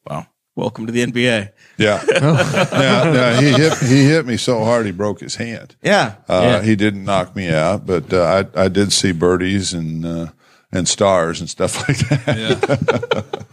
Wow. 0.05 0.27
Welcome 0.55 0.85
to 0.85 0.91
the 0.91 1.03
NBA. 1.05 1.49
Yeah, 1.79 2.03
yeah, 2.11 3.13
yeah. 3.13 3.41
He 3.41 3.49
hit 3.51 3.77
he 3.79 4.03
hit 4.05 4.25
me 4.27 4.37
so 4.37 4.63
hard 4.63 4.85
he 4.85 4.91
broke 4.91 5.19
his 5.19 5.35
hand. 5.35 5.75
Yeah. 5.81 6.15
Uh, 6.29 6.41
Yeah. 6.43 6.61
He 6.61 6.75
didn't 6.75 7.03
knock 7.05 7.35
me 7.35 7.49
out, 7.49 7.87
but 7.87 8.13
uh, 8.13 8.45
I 8.55 8.65
I 8.65 8.67
did 8.67 8.93
see 8.93 9.11
birdies 9.13 9.73
and 9.73 10.05
uh, 10.05 10.27
and 10.71 10.87
stars 10.87 11.39
and 11.39 11.49
stuff 11.49 11.77
like 11.87 11.97
that. 12.09 13.35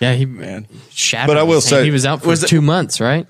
Yeah, 0.00 0.14
he 0.14 0.26
Man. 0.26 0.68
shattered. 0.90 1.26
But 1.26 1.38
I 1.38 1.42
will 1.42 1.56
his 1.56 1.68
hand. 1.68 1.80
say- 1.80 1.84
he 1.84 1.90
was 1.90 2.06
out 2.06 2.22
for 2.22 2.28
Was 2.28 2.44
it- 2.44 2.46
two 2.48 2.62
months, 2.62 3.00
right? 3.00 3.26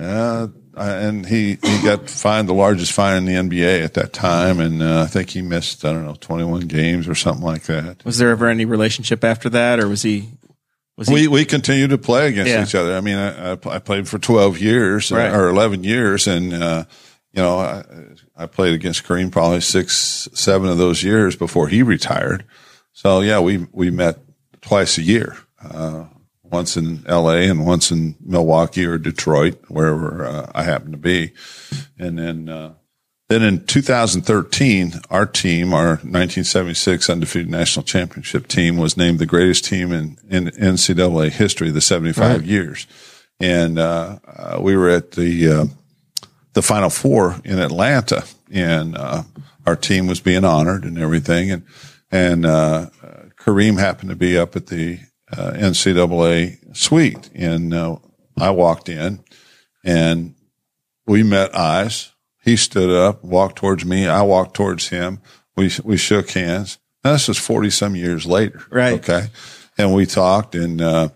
Uh, 0.00 0.48
and 0.74 1.26
he 1.26 1.58
he 1.62 1.82
got 1.82 2.08
fined 2.08 2.48
the 2.48 2.54
largest 2.54 2.92
fine 2.92 3.16
in 3.18 3.24
the 3.26 3.34
NBA 3.34 3.84
at 3.84 3.92
that 3.94 4.12
time, 4.14 4.58
and 4.58 4.82
uh, 4.82 5.02
I 5.02 5.06
think 5.06 5.28
he 5.30 5.42
missed 5.42 5.84
I 5.84 5.92
don't 5.92 6.06
know 6.06 6.14
twenty 6.18 6.44
one 6.44 6.62
games 6.62 7.06
or 7.08 7.14
something 7.14 7.44
like 7.44 7.64
that. 7.64 8.04
Was 8.06 8.16
there 8.18 8.30
ever 8.30 8.46
any 8.48 8.64
relationship 8.64 9.22
after 9.22 9.48
that, 9.50 9.78
or 9.80 9.86
was 9.88 10.02
he? 10.02 10.30
Was 10.98 11.08
he? 11.08 11.14
We 11.14 11.28
we 11.28 11.44
continued 11.46 11.90
to 11.90 11.98
play 11.98 12.28
against 12.28 12.50
Yeah. 12.50 12.62
each 12.62 12.74
other. 12.74 12.94
I 12.96 13.00
mean, 13.00 13.16
I, 13.16 13.52
I 13.52 13.78
played 13.78 14.06
for 14.08 14.18
twelve 14.18 14.58
years 14.58 15.10
uh, 15.10 15.16
Right. 15.16 15.32
or 15.32 15.48
eleven 15.48 15.84
years, 15.84 16.26
and 16.26 16.52
uh, 16.52 16.84
you 17.32 17.40
know 17.40 17.58
I, 17.58 17.84
I 18.36 18.46
played 18.46 18.74
against 18.74 19.04
Kareem 19.04 19.30
probably 19.32 19.60
six 19.60 20.28
seven 20.34 20.68
of 20.68 20.76
those 20.76 21.02
years 21.04 21.36
before 21.36 21.68
he 21.68 21.82
retired. 21.82 22.44
So 22.92 23.20
yeah, 23.20 23.38
we 23.38 23.66
we 23.72 23.90
met 23.90 24.18
twice 24.60 24.98
a 24.98 25.02
year, 25.02 25.36
uh, 25.62 26.06
once 26.42 26.76
in 26.76 27.04
L.A. 27.06 27.48
and 27.48 27.64
once 27.64 27.92
in 27.92 28.16
Milwaukee 28.20 28.84
or 28.84 28.98
Detroit, 28.98 29.62
wherever 29.68 30.26
uh, 30.26 30.50
I 30.52 30.64
happened 30.64 30.92
to 30.92 30.98
be, 30.98 31.32
and 31.98 32.18
then. 32.18 32.48
Uh, 32.48 32.74
then 33.28 33.42
in 33.42 33.66
2013, 33.66 34.94
our 35.10 35.26
team, 35.26 35.74
our 35.74 35.88
1976 35.88 37.10
undefeated 37.10 37.50
national 37.50 37.84
championship 37.84 38.48
team, 38.48 38.76
was 38.76 38.96
named 38.96 39.18
the 39.18 39.26
greatest 39.26 39.64
team 39.64 39.92
in, 39.92 40.16
in 40.28 40.46
NCAA 40.46 41.30
history, 41.30 41.70
the 41.70 41.80
75 41.80 42.44
years. 42.46 42.86
And 43.38 43.78
uh, 43.78 44.18
uh, 44.26 44.58
we 44.60 44.76
were 44.76 44.88
at 44.88 45.12
the 45.12 45.48
uh, 45.48 45.66
the 46.54 46.62
Final 46.62 46.90
Four 46.90 47.40
in 47.44 47.60
Atlanta, 47.60 48.24
and 48.50 48.96
uh, 48.96 49.22
our 49.64 49.76
team 49.76 50.08
was 50.08 50.20
being 50.20 50.44
honored 50.44 50.84
and 50.84 50.98
everything. 50.98 51.52
And 51.52 51.62
and 52.10 52.44
uh, 52.44 52.86
Kareem 53.36 53.78
happened 53.78 54.10
to 54.10 54.16
be 54.16 54.36
up 54.36 54.56
at 54.56 54.66
the 54.66 54.98
uh, 55.30 55.52
NCAA 55.52 56.76
suite, 56.76 57.30
and 57.34 57.72
uh, 57.72 57.96
I 58.36 58.50
walked 58.50 58.88
in, 58.88 59.22
and 59.84 60.34
we 61.06 61.22
met 61.22 61.54
eyes. 61.54 62.10
He 62.48 62.56
stood 62.56 62.88
up, 62.88 63.22
walked 63.22 63.56
towards 63.56 63.84
me. 63.84 64.06
I 64.06 64.22
walked 64.22 64.54
towards 64.54 64.88
him. 64.88 65.20
We 65.54 65.70
we 65.84 65.98
shook 65.98 66.30
hands. 66.30 66.78
Now, 67.04 67.12
this 67.12 67.28
was 67.28 67.36
forty 67.36 67.68
some 67.68 67.94
years 67.94 68.24
later, 68.24 68.62
Right. 68.70 68.94
Okay, 68.94 69.26
and 69.76 69.92
we 69.92 70.06
talked 70.06 70.54
and 70.54 70.80
uh, 70.80 71.10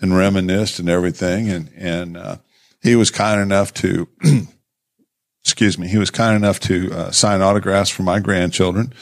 and 0.00 0.16
reminisced 0.16 0.80
and 0.80 0.88
everything. 0.88 1.48
And 1.48 1.70
and 1.76 2.16
uh, 2.16 2.36
he 2.82 2.96
was 2.96 3.12
kind 3.12 3.40
enough 3.40 3.72
to, 3.74 4.08
excuse 5.44 5.78
me, 5.78 5.86
he 5.86 5.98
was 5.98 6.10
kind 6.10 6.34
enough 6.34 6.58
to 6.60 6.92
uh, 6.92 7.10
sign 7.12 7.42
autographs 7.42 7.90
for 7.90 8.02
my 8.02 8.18
grandchildren. 8.18 8.92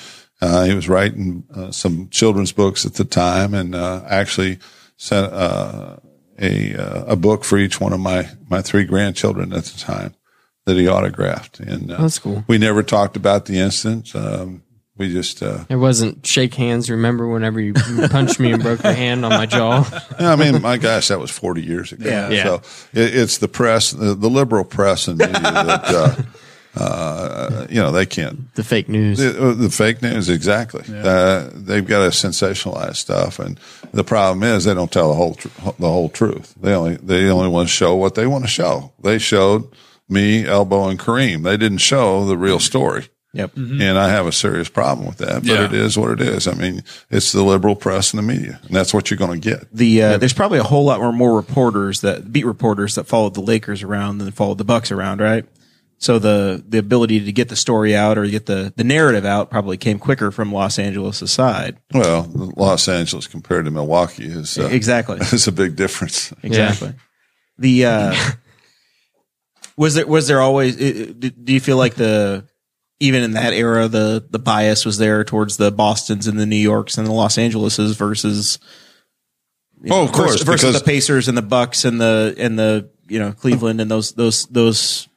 Uh, 0.43 0.64
he 0.64 0.75
was 0.75 0.87
writing 0.87 1.45
uh, 1.55 1.71
some 1.71 2.11
children's 2.11 2.53
books 2.53 2.85
at 2.85 2.93
the 2.93 3.07
time, 3.07 3.55
and 3.55 3.75
uh, 3.75 4.03
actually 4.07 4.59
sent 4.99 5.33
uh, 5.33 5.97
a 6.38 6.77
uh, 6.77 7.05
a 7.12 7.16
book 7.16 7.43
for 7.43 7.57
each 7.57 7.81
one 7.81 7.95
of 7.95 8.01
my 8.01 8.29
my 8.51 8.61
three 8.61 8.85
grandchildren 8.85 9.55
at 9.55 9.64
the 9.64 9.79
time 9.79 10.14
that 10.70 10.80
he 10.80 10.88
autographed. 10.88 11.61
And 11.61 11.90
uh, 11.90 12.00
That's 12.00 12.18
cool. 12.18 12.44
We 12.46 12.59
never 12.59 12.83
talked 12.83 13.16
about 13.16 13.46
the 13.46 13.59
incident. 13.59 14.14
Um, 14.14 14.62
we 14.96 15.11
just, 15.12 15.42
uh, 15.42 15.64
It 15.68 15.76
wasn't 15.76 16.26
shake 16.26 16.54
hands. 16.54 16.90
Remember 16.90 17.26
whenever 17.26 17.59
you 17.61 17.72
punched 18.11 18.38
me 18.38 18.52
and 18.52 18.62
broke 18.62 18.83
your 18.85 18.92
hand 18.92 19.24
on 19.24 19.30
my 19.30 19.46
jaw? 19.46 19.88
I 20.18 20.37
mean, 20.37 20.61
my 20.61 20.76
gosh, 20.76 21.09
that 21.09 21.18
was 21.18 21.30
40 21.30 21.62
years 21.62 21.92
ago. 21.92 22.09
Yeah. 22.09 22.28
Yeah. 22.28 22.42
So 22.44 22.54
it, 22.92 23.16
it's 23.16 23.38
the 23.38 23.48
press, 23.48 23.90
the, 23.92 24.14
the 24.14 24.28
liberal 24.28 24.64
press 24.64 25.09
and 25.09 25.18
media 25.18 25.40
that, 25.40 25.85
uh, 25.87 26.14
uh, 26.78 27.66
you 27.70 27.80
know, 27.80 27.90
they 27.92 28.06
can't 28.06 28.54
The 28.54 28.62
fake 28.62 28.88
news. 28.88 29.18
The, 29.18 29.54
the 29.54 29.70
fake 29.70 30.02
news, 30.02 30.28
exactly. 30.28 30.85
Uh, 30.88 31.48
they've 31.54 31.87
got 31.87 32.00
to 32.00 32.11
sensationalize 32.11 32.96
stuff, 32.96 33.38
and 33.38 33.59
the 33.92 34.04
problem 34.04 34.42
is 34.42 34.64
they 34.64 34.74
don't 34.74 34.92
tell 34.92 35.09
the 35.09 35.14
whole 35.14 35.35
tr- 35.35 35.48
the 35.78 35.88
whole 35.88 36.11
truth. 36.11 36.54
They 36.61 36.74
only 36.74 36.96
they 36.96 37.28
only 37.28 37.48
want 37.48 37.68
to 37.68 37.74
show 37.74 37.96
what 37.96 38.14
they 38.14 38.26
want 38.26 38.44
to 38.44 38.50
show. 38.50 38.92
They 39.02 39.18
showed 39.18 39.66
me, 40.11 40.46
Elbow, 40.46 40.88
and 40.88 40.99
Kareem. 40.99 41.42
They 41.44 41.57
didn't 41.57 41.79
show 41.79 42.25
the 42.25 42.37
real 42.37 42.59
story. 42.61 43.09
Yep. 43.33 43.57
And 43.57 43.96
I 43.96 44.09
have 44.09 44.27
a 44.27 44.33
serious 44.33 44.68
problem 44.68 45.07
with 45.07 45.18
that, 45.18 45.35
but 45.42 45.44
Yeah. 45.44 45.64
it 45.66 45.73
is 45.73 45.96
what 45.96 46.11
it 46.11 46.20
is. 46.20 46.49
I 46.49 46.53
mean, 46.55 46.83
it's 47.11 47.31
the 47.31 47.44
liberal 47.44 47.77
press 47.77 48.12
and 48.12 48.18
the 48.18 48.23
media, 48.27 48.59
and 48.66 48.75
that's 48.75 48.92
what 48.92 49.09
you're 49.09 49.18
going 49.18 49.40
to 49.40 49.49
get. 49.51 49.68
The 49.73 50.03
uh, 50.03 50.18
there's 50.18 50.33
probably 50.33 50.59
a 50.59 50.64
whole 50.64 50.85
lot 50.85 50.99
more 50.99 51.12
more 51.12 51.37
reporters 51.37 52.01
that 52.01 52.33
beat 52.33 52.44
reporters 52.44 52.96
that 52.96 53.05
followed 53.07 53.35
the 53.35 53.40
Lakers 53.40 53.85
around 53.85 54.18
than 54.18 54.33
followed 54.33 54.59
the 54.59 54.64
Bucks 54.64 54.90
around, 54.90 55.20
right? 55.20 55.44
So 55.99 56.18
the 56.18 56.64
the 56.68 56.79
ability 56.79 57.20
to 57.27 57.31
get 57.31 57.49
the 57.51 57.55
story 57.55 57.94
out 57.94 58.18
or 58.18 58.27
get 58.27 58.46
the 58.46 58.73
the 58.75 58.83
narrative 58.83 59.25
out 59.25 59.49
probably 59.49 59.77
came 59.77 60.01
quicker 60.01 60.33
from 60.33 60.51
Los 60.53 60.77
Angeles' 60.81 61.31
side. 61.31 61.77
Well, 61.94 62.27
Los 62.57 62.88
Angeles 62.88 63.29
compared 63.29 63.66
to 63.66 63.70
Milwaukee 63.70 64.25
is 64.25 64.59
uh, 64.59 64.66
Exactly. 64.73 65.18
is 65.20 65.46
a 65.46 65.53
big 65.53 65.77
difference. 65.77 66.33
Exactly. 66.42 66.94
The 67.59 67.85
uh, 67.85 68.14
was 69.81 69.95
there 69.95 70.07
was 70.07 70.27
there 70.29 70.40
always? 70.40 70.77
i- 70.77 70.85
i- 70.85 71.12
Do 71.19 71.31
do 71.31 71.53
you 71.53 71.61
feel 71.61 71.77
like 71.79 71.95
the 71.95 72.45
even 73.01 73.23
in 73.23 73.33
that 73.33 73.53
era 73.55 73.88
the 73.88 74.23
the 74.31 74.38
bias 74.38 74.85
was 74.85 74.99
there 74.99 75.25
towards 75.25 75.57
the 75.57 75.73
Boston's 75.73 76.27
and 76.27 76.38
the 76.38 76.45
New 76.47 76.57
Yorks 76.73 76.99
and 76.99 77.07
the 77.07 77.12
Los 77.12 77.38
Angeles's 77.38 77.97
versus 77.97 78.59
you 79.83 79.88
Oh, 79.95 80.05
of 80.05 80.12
course, 80.12 80.33
versus, 80.33 80.43
versus 80.43 80.61
because- 80.71 80.81
the 80.83 80.85
Pacers 80.87 81.29
and 81.29 81.37
the 81.38 81.43
Bucks 81.57 81.85
and 81.87 81.99
the 82.01 82.35
and 82.38 82.59
the 82.59 82.90
you 83.09 83.19
know 83.19 83.33
Cleveland 83.33 83.81
and 83.81 83.90
those 83.90 84.12
those 84.12 84.45
those 84.47 85.09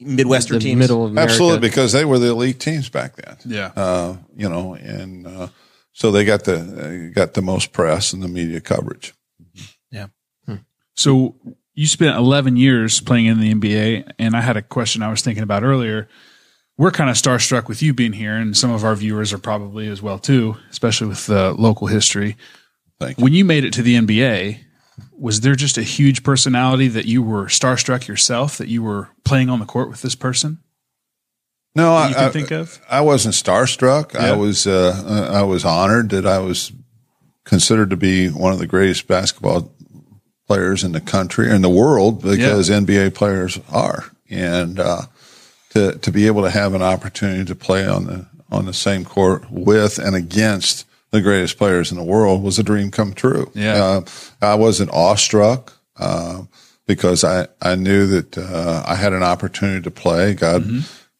Midwestern 0.00 0.60
teams. 0.60 0.78
middle 0.78 1.04
of 1.04 1.10
America. 1.10 1.32
Absolutely, 1.32 1.60
because 1.68 1.92
they 1.92 2.04
were 2.04 2.18
the 2.18 2.28
elite 2.30 2.58
teams 2.58 2.88
back 2.88 3.16
then. 3.16 3.36
Yeah. 3.44 3.70
uh, 3.76 4.16
you 4.36 4.48
know, 4.48 4.74
and 4.74 5.26
uh, 5.26 5.48
so 5.92 6.10
they 6.10 6.24
got 6.24 6.44
the 6.44 6.56
uh, 7.10 7.14
got 7.14 7.34
the 7.34 7.42
most 7.42 7.72
press 7.72 8.12
and 8.12 8.22
the 8.22 8.28
media 8.28 8.60
coverage. 8.60 9.12
Yeah. 9.90 10.06
So 10.96 11.34
you 11.74 11.86
spent 11.86 12.16
11 12.16 12.56
years 12.56 13.00
playing 13.00 13.26
in 13.26 13.40
the 13.40 13.52
NBA, 13.52 14.12
and 14.18 14.36
I 14.36 14.40
had 14.40 14.56
a 14.56 14.62
question 14.62 15.02
I 15.02 15.10
was 15.10 15.22
thinking 15.22 15.42
about 15.42 15.64
earlier. 15.64 16.08
We're 16.76 16.90
kind 16.90 17.10
of 17.10 17.16
starstruck 17.16 17.68
with 17.68 17.82
you 17.82 17.94
being 17.94 18.12
here, 18.12 18.34
and 18.34 18.56
some 18.56 18.70
of 18.70 18.84
our 18.84 18.94
viewers 18.94 19.32
are 19.32 19.38
probably 19.38 19.88
as 19.88 20.02
well 20.02 20.18
too, 20.18 20.56
especially 20.70 21.08
with 21.08 21.26
the 21.26 21.52
local 21.52 21.86
history. 21.86 22.36
Thank 23.00 23.18
you. 23.18 23.24
When 23.24 23.32
you 23.32 23.44
made 23.44 23.64
it 23.64 23.72
to 23.74 23.82
the 23.82 23.96
NBA, 23.96 24.60
was 25.18 25.40
there 25.40 25.54
just 25.54 25.78
a 25.78 25.82
huge 25.82 26.22
personality 26.22 26.88
that 26.88 27.06
you 27.06 27.22
were 27.22 27.46
starstruck 27.46 28.06
yourself 28.06 28.58
that 28.58 28.68
you 28.68 28.82
were 28.82 29.08
playing 29.24 29.50
on 29.50 29.58
the 29.58 29.66
court 29.66 29.88
with 29.88 30.02
this 30.02 30.14
person? 30.14 30.58
No, 31.76 31.94
I, 31.96 32.28
think 32.30 32.52
of? 32.52 32.80
I 32.88 33.00
wasn't 33.00 33.34
starstruck. 33.34 34.14
I 34.14 34.36
was 34.36 34.64
uh, 34.64 35.28
I 35.32 35.42
was 35.42 35.64
honored 35.64 36.10
that 36.10 36.24
I 36.24 36.38
was 36.38 36.70
considered 37.44 37.90
to 37.90 37.96
be 37.96 38.28
one 38.28 38.52
of 38.52 38.60
the 38.60 38.66
greatest 38.66 39.08
basketball 39.08 39.73
players 40.46 40.84
in 40.84 40.92
the 40.92 41.00
country 41.00 41.50
in 41.50 41.62
the 41.62 41.68
world 41.68 42.22
because 42.22 42.70
NBA 42.70 43.14
players 43.14 43.58
are, 43.70 44.04
and 44.28 44.78
uh, 44.78 45.02
to 45.70 45.98
to 45.98 46.12
be 46.12 46.26
able 46.26 46.42
to 46.42 46.50
have 46.50 46.74
an 46.74 46.82
opportunity 46.82 47.44
to 47.44 47.54
play 47.54 47.86
on 47.86 48.06
the 48.06 48.26
on 48.50 48.66
the 48.66 48.72
same 48.72 49.04
court 49.04 49.50
with 49.50 49.98
and 49.98 50.14
against 50.14 50.86
the 51.10 51.20
greatest 51.22 51.58
players 51.58 51.90
in 51.90 51.96
the 51.96 52.04
world 52.04 52.42
was 52.42 52.58
a 52.58 52.62
dream 52.62 52.90
come 52.90 53.12
true. 53.14 53.50
Yeah. 53.54 53.74
Uh, 53.74 54.00
I 54.42 54.56
wasn't 54.56 54.90
awestruck 54.90 55.72
uh, 55.96 56.42
because 56.86 57.24
I 57.24 57.48
I 57.62 57.76
knew 57.76 58.06
that 58.06 58.36
uh, 58.36 58.82
I 58.86 58.96
had 58.96 59.12
an 59.12 59.22
opportunity 59.22 59.82
to 59.82 59.90
play. 59.90 60.34
God 60.34 60.64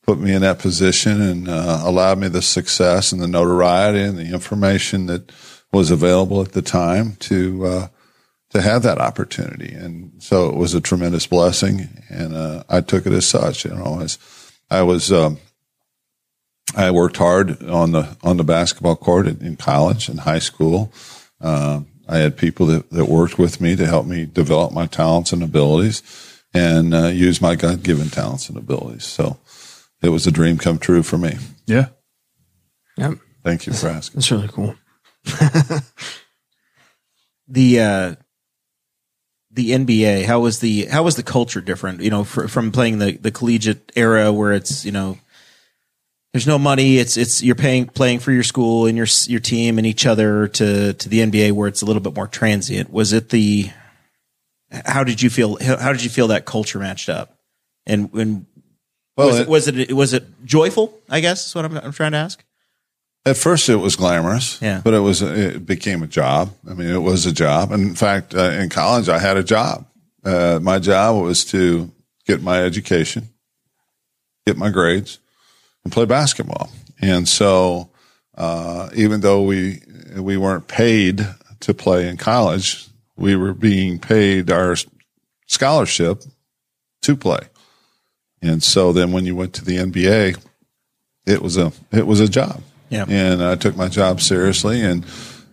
put 0.02 0.18
me 0.18 0.34
in 0.34 0.42
that 0.42 0.58
position 0.58 1.20
and 1.20 1.48
uh, 1.48 1.80
allowed 1.82 2.18
me 2.18 2.28
the 2.28 2.42
success 2.42 3.12
and 3.12 3.22
the 3.22 3.28
notoriety 3.28 4.02
and 4.02 4.18
the 4.18 4.32
information 4.32 5.06
that 5.06 5.32
was 5.72 5.90
available 5.90 6.42
at 6.42 6.52
the 6.52 6.62
time 6.62 7.16
to 7.20 7.66
uh, 7.66 7.88
to 8.54 8.62
have 8.62 8.82
that 8.84 8.98
opportunity. 8.98 9.74
And 9.74 10.12
so 10.22 10.48
it 10.48 10.54
was 10.54 10.74
a 10.74 10.80
tremendous 10.80 11.26
blessing, 11.26 11.88
and 12.08 12.34
uh, 12.34 12.62
I 12.68 12.80
took 12.80 13.04
it 13.04 13.12
as 13.12 13.26
such. 13.26 13.64
You 13.64 13.74
know, 13.74 14.00
as 14.00 14.18
I 14.70 14.82
was. 14.82 15.12
Um, 15.12 15.38
I 16.76 16.90
worked 16.90 17.18
hard 17.18 17.62
on 17.62 17.92
the 17.92 18.16
on 18.22 18.36
the 18.36 18.42
basketball 18.44 18.96
court 18.96 19.28
in, 19.28 19.40
in 19.44 19.56
college 19.56 20.08
and 20.08 20.20
high 20.20 20.38
school. 20.38 20.92
Um, 21.40 21.86
I 22.08 22.18
had 22.18 22.36
people 22.36 22.66
that, 22.66 22.90
that 22.90 23.04
worked 23.06 23.38
with 23.38 23.60
me 23.60 23.76
to 23.76 23.86
help 23.86 24.06
me 24.06 24.26
develop 24.26 24.72
my 24.72 24.86
talents 24.86 25.32
and 25.32 25.42
abilities, 25.42 26.02
and 26.52 26.94
uh, 26.94 27.08
use 27.08 27.40
my 27.40 27.54
God 27.54 27.82
given 27.82 28.08
talents 28.08 28.48
and 28.48 28.58
abilities. 28.58 29.04
So 29.04 29.38
it 30.02 30.08
was 30.08 30.26
a 30.26 30.32
dream 30.32 30.58
come 30.58 30.78
true 30.78 31.02
for 31.02 31.18
me. 31.18 31.36
Yeah. 31.66 31.88
Yep. 32.96 33.18
Thank 33.44 33.66
you 33.66 33.72
for 33.72 33.88
asking. 33.88 34.18
That's 34.18 34.30
really 34.30 34.48
cool. 34.48 34.74
the 37.48 37.80
uh 37.80 38.14
the 39.54 39.70
NBA 39.70 40.24
how 40.24 40.40
was 40.40 40.58
the 40.60 40.86
how 40.86 41.02
was 41.02 41.16
the 41.16 41.22
culture 41.22 41.60
different 41.60 42.00
you 42.00 42.10
know 42.10 42.24
fr- 42.24 42.46
from 42.48 42.72
playing 42.72 42.98
the 42.98 43.12
the 43.16 43.30
collegiate 43.30 43.92
era 43.96 44.32
where 44.32 44.52
it's 44.52 44.84
you 44.84 44.92
know 44.92 45.16
there's 46.32 46.46
no 46.46 46.58
money 46.58 46.98
it's 46.98 47.16
it's 47.16 47.42
you're 47.42 47.54
paying 47.54 47.86
playing 47.86 48.18
for 48.18 48.32
your 48.32 48.42
school 48.42 48.86
and 48.86 48.96
your 48.96 49.06
your 49.28 49.38
team 49.40 49.78
and 49.78 49.86
each 49.86 50.06
other 50.06 50.48
to 50.48 50.92
to 50.94 51.08
the 51.08 51.20
NBA 51.20 51.52
where 51.52 51.68
it's 51.68 51.82
a 51.82 51.86
little 51.86 52.02
bit 52.02 52.14
more 52.14 52.26
transient. 52.26 52.90
Was 52.92 53.12
it 53.12 53.28
the 53.30 53.70
how 54.84 55.04
did 55.04 55.22
you 55.22 55.30
feel 55.30 55.56
how 55.62 55.76
how 55.76 55.92
did 55.92 56.02
you 56.02 56.10
feel 56.10 56.28
that 56.28 56.44
culture 56.44 56.80
matched 56.80 57.08
up? 57.08 57.38
And 57.86 58.12
when 58.12 58.46
Well, 59.16 59.28
was, 59.28 59.38
it- 59.38 59.42
it, 59.42 59.48
was 59.48 59.68
it 59.68 59.92
was 59.92 60.12
it 60.12 60.44
joyful 60.44 60.98
I 61.08 61.20
guess 61.20 61.46
is 61.46 61.54
what 61.54 61.64
I'm, 61.64 61.76
I'm 61.76 61.92
trying 61.92 62.12
to 62.12 62.18
ask 62.18 62.42
At 63.26 63.36
first, 63.38 63.68
it 63.70 63.76
was 63.76 63.96
glamorous, 63.96 64.58
Yeah. 64.60 64.82
but 64.84 64.92
it 64.92 64.98
was 65.00 65.22
it 65.22 65.64
became 65.64 66.02
a 66.02 66.06
job. 66.06 66.52
I 66.68 66.74
mean, 66.74 66.88
it 66.88 66.98
was 67.02 67.24
a 67.24 67.32
job. 67.32 67.72
And 67.72 67.82
in 67.88 67.94
fact, 67.94 68.34
uh, 68.34 68.50
in 68.50 68.68
college, 68.68 69.08
I 69.08 69.18
had 69.18 69.36
a 69.38 69.42
job. 69.42 69.86
Uh, 70.24 70.58
my 70.62 70.78
job 70.78 71.22
was 71.22 71.44
to 71.46 71.90
get 72.26 72.42
my 72.42 72.62
education, 72.62 73.28
get 74.46 74.56
my 74.58 74.68
grades, 74.70 75.18
and 75.84 75.92
play 75.92 76.04
basketball. 76.04 76.70
And 77.00 77.26
so, 77.28 77.88
uh, 78.36 78.90
even 78.94 79.20
though 79.22 79.42
we 79.42 79.80
we 80.16 80.36
weren't 80.36 80.68
paid 80.68 81.26
to 81.60 81.72
play 81.74 82.08
in 82.08 82.18
college, 82.18 82.88
we 83.16 83.36
were 83.36 83.54
being 83.54 83.98
paid 83.98 84.50
our 84.50 84.76
scholarship 85.46 86.22
to 87.02 87.16
play. 87.16 87.40
And 88.42 88.62
so 88.62 88.92
then, 88.92 89.12
when 89.12 89.24
you 89.24 89.34
went 89.34 89.54
to 89.54 89.64
the 89.64 89.78
NBA, 89.78 90.36
it 91.26 91.40
was 91.40 91.56
a 91.56 91.72
it 91.90 92.06
was 92.06 92.20
a 92.20 92.28
job. 92.28 92.60
Yeah. 92.88 93.06
And 93.08 93.42
I 93.42 93.56
took 93.56 93.76
my 93.76 93.88
job 93.88 94.20
seriously 94.20 94.80
and 94.82 95.04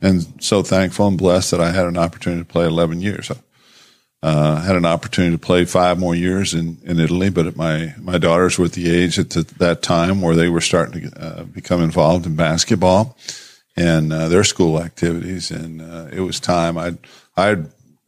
and 0.01 0.43
so 0.43 0.63
thankful 0.63 1.07
and 1.07 1.17
blessed 1.17 1.51
that 1.51 1.61
I 1.61 1.71
had 1.71 1.85
an 1.85 1.97
opportunity 1.97 2.41
to 2.41 2.47
play 2.47 2.65
11 2.65 3.01
years. 3.01 3.31
Uh, 4.23 4.61
had 4.61 4.75
an 4.75 4.85
opportunity 4.85 5.35
to 5.35 5.39
play 5.39 5.65
five 5.65 5.99
more 5.99 6.13
years 6.13 6.53
in, 6.53 6.77
in 6.83 6.99
Italy, 6.99 7.29
but 7.29 7.55
my, 7.55 7.93
my 7.99 8.17
daughters 8.17 8.57
were 8.57 8.65
at 8.65 8.73
the 8.73 8.89
age 8.89 9.17
at 9.17 9.31
the, 9.31 9.41
that 9.57 9.81
time 9.81 10.21
where 10.21 10.35
they 10.35 10.49
were 10.49 10.61
starting 10.61 11.09
to 11.09 11.21
uh, 11.23 11.43
become 11.43 11.81
involved 11.81 12.25
in 12.25 12.35
basketball 12.35 13.17
and 13.75 14.11
uh, 14.11 14.27
their 14.27 14.43
school 14.43 14.81
activities. 14.81 15.49
And 15.49 15.81
uh, 15.81 16.07
it 16.11 16.21
was 16.21 16.39
time. 16.39 16.77
I'd, 16.77 16.97
I'd, 17.35 17.65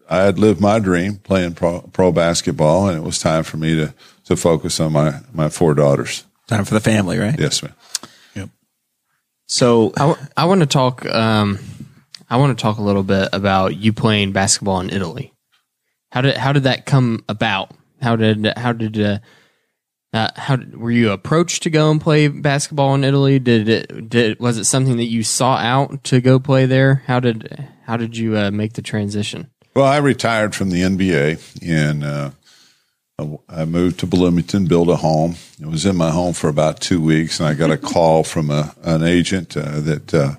I 0.10 0.18
had 0.18 0.38
lived 0.38 0.62
my 0.62 0.80
dream 0.80 1.16
playing 1.18 1.56
pro, 1.56 1.82
pro 1.82 2.12
basketball, 2.12 2.88
and 2.88 2.98
it 2.98 3.04
was 3.04 3.18
time 3.18 3.44
for 3.44 3.58
me 3.58 3.76
to, 3.76 3.94
to 4.26 4.36
focus 4.36 4.80
on 4.80 4.92
my, 4.92 5.20
my 5.34 5.50
four 5.50 5.74
daughters. 5.74 6.26
time 6.48 6.66
for 6.66 6.76
the 6.76 6.80
family 6.80 7.18
right 7.18 7.40
Yes, 7.40 7.64
man. 7.64 7.74
So 9.54 9.94
I, 9.96 10.08
w- 10.08 10.28
I 10.36 10.46
want 10.46 10.62
to 10.62 10.66
talk. 10.66 11.06
Um, 11.06 11.60
I 12.28 12.38
want 12.38 12.58
to 12.58 12.62
talk 12.62 12.80
a 12.80 12.82
little 12.82 13.04
bit 13.04 13.30
about 13.34 13.76
you 13.76 13.94
playing 13.94 14.32
basketball 14.32 14.80
in 14.80 14.90
Italy. 14.90 15.32
How 16.12 16.22
did 16.22 16.38
how 16.38 16.54
did 16.54 16.64
that 16.64 16.88
come 16.88 17.24
about? 17.30 17.70
How 18.02 18.16
did 18.16 18.52
how 18.58 18.74
did 18.74 19.00
uh, 19.00 19.20
uh, 20.12 20.30
how 20.36 20.56
did, 20.56 20.76
were 20.76 20.90
you 20.90 21.12
approached 21.12 21.62
to 21.64 21.70
go 21.70 21.92
and 21.92 22.02
play 22.02 22.30
basketball 22.30 22.96
in 22.96 23.04
Italy? 23.04 23.38
Did 23.38 23.70
it 23.70 24.10
did 24.10 24.40
was 24.40 24.58
it 24.58 24.66
something 24.66 24.98
that 24.98 25.12
you 25.12 25.22
saw 25.22 25.58
out 25.58 26.04
to 26.06 26.20
go 26.20 26.40
play 26.40 26.66
there? 26.66 27.04
How 27.06 27.20
did 27.20 27.70
how 27.86 27.96
did 27.96 28.18
you 28.18 28.36
uh, 28.36 28.50
make 28.50 28.74
the 28.74 28.82
transition? 28.82 29.52
Well, 29.76 29.86
I 29.86 29.98
retired 29.98 30.56
from 30.56 30.72
the 30.72 30.82
NBA 30.82 31.62
and 31.62 32.04
uh, 32.04 32.32
I- 33.20 33.38
I 33.48 33.66
moved 33.66 34.00
to 34.00 34.08
Bloomington, 34.08 34.66
built 34.66 34.90
a 34.90 34.96
home. 34.96 35.36
I 35.64 35.68
was 35.68 35.86
in 35.86 35.96
my 35.96 36.10
home 36.10 36.34
for 36.34 36.48
about 36.50 36.80
two 36.82 37.00
weeks, 37.00 37.40
and 37.40 37.48
I 37.48 37.54
got 37.54 37.70
a 37.70 37.78
call 37.94 38.24
from 38.24 38.50
a, 38.50 38.74
an 38.84 39.04
agent 39.04 39.56
uh, 39.56 39.80
that 39.82 40.14
uh, 40.14 40.32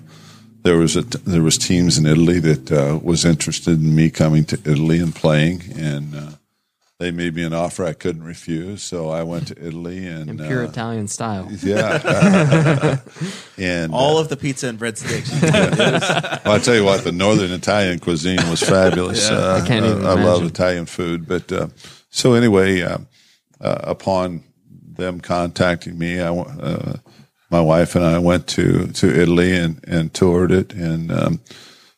there 0.63 0.77
was 0.77 0.97
a 0.97 1.01
there 1.03 1.41
was 1.41 1.57
teams 1.57 1.97
in 1.97 2.05
Italy 2.05 2.39
that 2.39 2.71
uh, 2.71 2.99
was 3.01 3.23
interested 3.23 3.79
in 3.81 3.95
me 3.95 4.09
coming 4.09 4.43
to 4.45 4.57
Italy 4.65 4.99
and 4.99 5.15
playing, 5.15 5.61
and 5.77 6.15
uh, 6.15 6.29
they 6.99 7.11
made 7.11 7.33
me 7.33 7.43
an 7.43 7.53
offer 7.53 7.85
I 7.85 7.93
couldn't 7.93 8.23
refuse. 8.23 8.83
So 8.83 9.07
I 9.09 9.23
went 9.23 9.47
to 9.47 9.67
Italy 9.67 10.05
and 10.05 10.29
In 10.31 10.37
pure 10.37 10.65
uh, 10.65 10.69
Italian 10.69 11.07
style. 11.07 11.47
yeah, 11.63 12.99
and 13.57 13.93
all 13.93 14.17
uh, 14.17 14.21
of 14.21 14.27
the 14.27 14.35
pizza 14.35 14.67
and 14.67 14.77
breadsticks 14.77 15.31
well, 16.43 16.55
I 16.55 16.59
tell 16.59 16.75
you 16.75 16.83
what, 16.83 17.05
the 17.05 17.13
northern 17.13 17.51
Italian 17.51 17.99
cuisine 17.99 18.49
was 18.49 18.61
fabulous. 18.61 19.29
uh, 19.29 19.61
I 19.63 19.65
can't 19.65 19.85
even 19.85 20.05
I 20.05 20.15
love. 20.21 20.43
Italian 20.43 20.87
food, 20.87 21.25
but 21.25 21.49
uh, 21.53 21.67
so 22.15 22.33
anyway, 22.33 22.81
uh, 22.81 22.99
uh, 23.59 23.79
upon 23.83 24.45
them 24.69 25.19
contacting 25.19 25.97
me, 25.97 26.21
I, 26.21 26.33
uh, 26.33 26.93
my 27.51 27.59
wife 27.59 27.93
and 27.93 28.05
I 28.05 28.19
went 28.19 28.47
to, 28.47 28.87
to 28.87 29.21
Italy 29.21 29.53
and, 29.53 29.83
and 29.85 30.13
toured 30.13 30.53
it 30.53 30.71
and 30.71 31.11
um, 31.11 31.41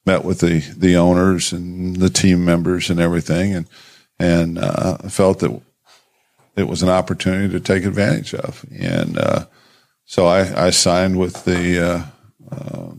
met 0.07 0.25
with 0.25 0.39
the, 0.39 0.61
the 0.75 0.95
owners 0.95 1.53
and 1.53 1.97
the 1.97 2.09
team 2.09 2.43
members 2.43 2.89
and 2.89 2.99
everything, 2.99 3.53
and 3.53 3.67
and 4.17 4.57
uh, 4.57 4.97
I 5.03 5.09
felt 5.09 5.37
that 5.39 5.61
it 6.55 6.67
was 6.67 6.81
an 6.81 6.89
opportunity 6.89 7.53
to 7.53 7.59
take 7.59 7.85
advantage 7.85 8.33
of, 8.33 8.65
and 8.75 9.19
uh, 9.19 9.45
so 10.05 10.25
I, 10.25 10.65
I 10.65 10.69
signed 10.71 11.19
with 11.19 11.45
the. 11.45 12.11
Uh, 12.51 12.93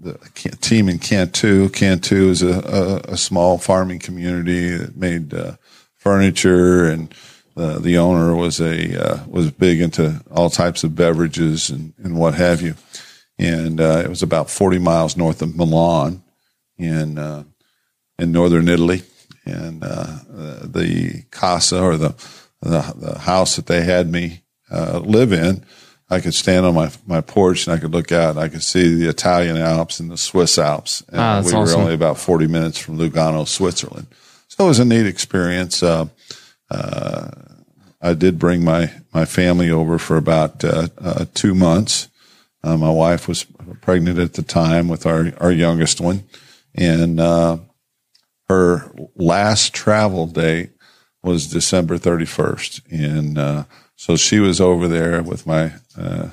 the 0.00 0.16
team 0.60 0.88
in 0.88 1.00
Cantu. 1.00 1.68
Cantu 1.70 2.30
is 2.30 2.40
a, 2.40 3.02
a, 3.08 3.12
a 3.12 3.16
small 3.16 3.58
farming 3.58 3.98
community 3.98 4.76
that 4.76 4.96
made 4.96 5.34
uh, 5.34 5.56
furniture, 5.98 6.86
and 6.88 7.14
uh, 7.56 7.78
the 7.78 7.98
owner 7.98 8.34
was 8.34 8.60
a 8.60 9.00
uh, 9.02 9.24
was 9.26 9.50
big 9.50 9.80
into 9.80 10.22
all 10.30 10.50
types 10.50 10.84
of 10.84 10.94
beverages 10.94 11.70
and, 11.70 11.92
and 11.98 12.16
what 12.16 12.34
have 12.34 12.62
you. 12.62 12.74
And 13.38 13.80
uh, 13.80 14.02
it 14.04 14.08
was 14.08 14.22
about 14.22 14.50
forty 14.50 14.78
miles 14.78 15.16
north 15.16 15.42
of 15.42 15.54
Milan, 15.56 16.22
in 16.78 17.18
uh, 17.18 17.44
in 18.18 18.32
northern 18.32 18.68
Italy, 18.68 19.02
and 19.44 19.82
uh, 19.84 20.18
the 20.64 21.24
casa 21.30 21.80
or 21.82 21.96
the, 21.96 22.14
the 22.62 22.94
the 22.96 23.18
house 23.18 23.56
that 23.56 23.66
they 23.66 23.82
had 23.82 24.10
me 24.10 24.42
uh, 24.70 24.98
live 25.04 25.32
in. 25.32 25.64
I 26.10 26.20
could 26.20 26.32
stand 26.32 26.64
on 26.64 26.74
my, 26.74 26.90
my 27.06 27.20
porch 27.20 27.66
and 27.66 27.76
I 27.76 27.78
could 27.78 27.92
look 27.92 28.12
out 28.12 28.30
and 28.30 28.40
I 28.40 28.48
could 28.48 28.62
see 28.62 28.94
the 28.94 29.10
Italian 29.10 29.58
Alps 29.58 30.00
and 30.00 30.10
the 30.10 30.16
Swiss 30.16 30.56
Alps. 30.56 31.02
And 31.10 31.20
Ah, 31.20 31.42
we 31.44 31.52
awesome. 31.52 31.60
were 31.60 31.82
only 31.82 31.92
about 31.92 32.16
40 32.18 32.46
minutes 32.46 32.78
from 32.78 32.96
Lugano, 32.96 33.46
Switzerland. 33.46 34.06
So 34.58 34.64
it 34.64 34.68
was 34.68 34.80
a 34.80 34.84
neat 34.84 35.06
experience. 35.06 35.84
Uh, 35.84 36.06
uh, 36.68 37.30
I 38.02 38.14
did 38.14 38.40
bring 38.40 38.64
my, 38.64 38.90
my 39.14 39.24
family 39.24 39.70
over 39.70 39.98
for 39.98 40.16
about 40.16 40.64
uh, 40.64 40.88
uh, 40.98 41.26
two 41.32 41.54
months. 41.54 42.08
Uh, 42.64 42.76
my 42.76 42.90
wife 42.90 43.28
was 43.28 43.46
pregnant 43.82 44.18
at 44.18 44.32
the 44.32 44.42
time 44.42 44.88
with 44.88 45.06
our, 45.06 45.32
our 45.38 45.52
youngest 45.52 46.00
one. 46.00 46.24
And 46.74 47.20
her 48.48 48.92
last 49.14 49.74
travel 49.74 50.26
date 50.26 50.70
was 51.22 51.46
December 51.46 51.96
31st. 51.96 52.80
And 52.90 53.38
uh, 53.38 53.64
so 53.94 54.16
she 54.16 54.40
was 54.40 54.60
over 54.60 54.88
there 54.88 55.22
with 55.22 55.46
my, 55.46 55.74
uh, 55.96 56.30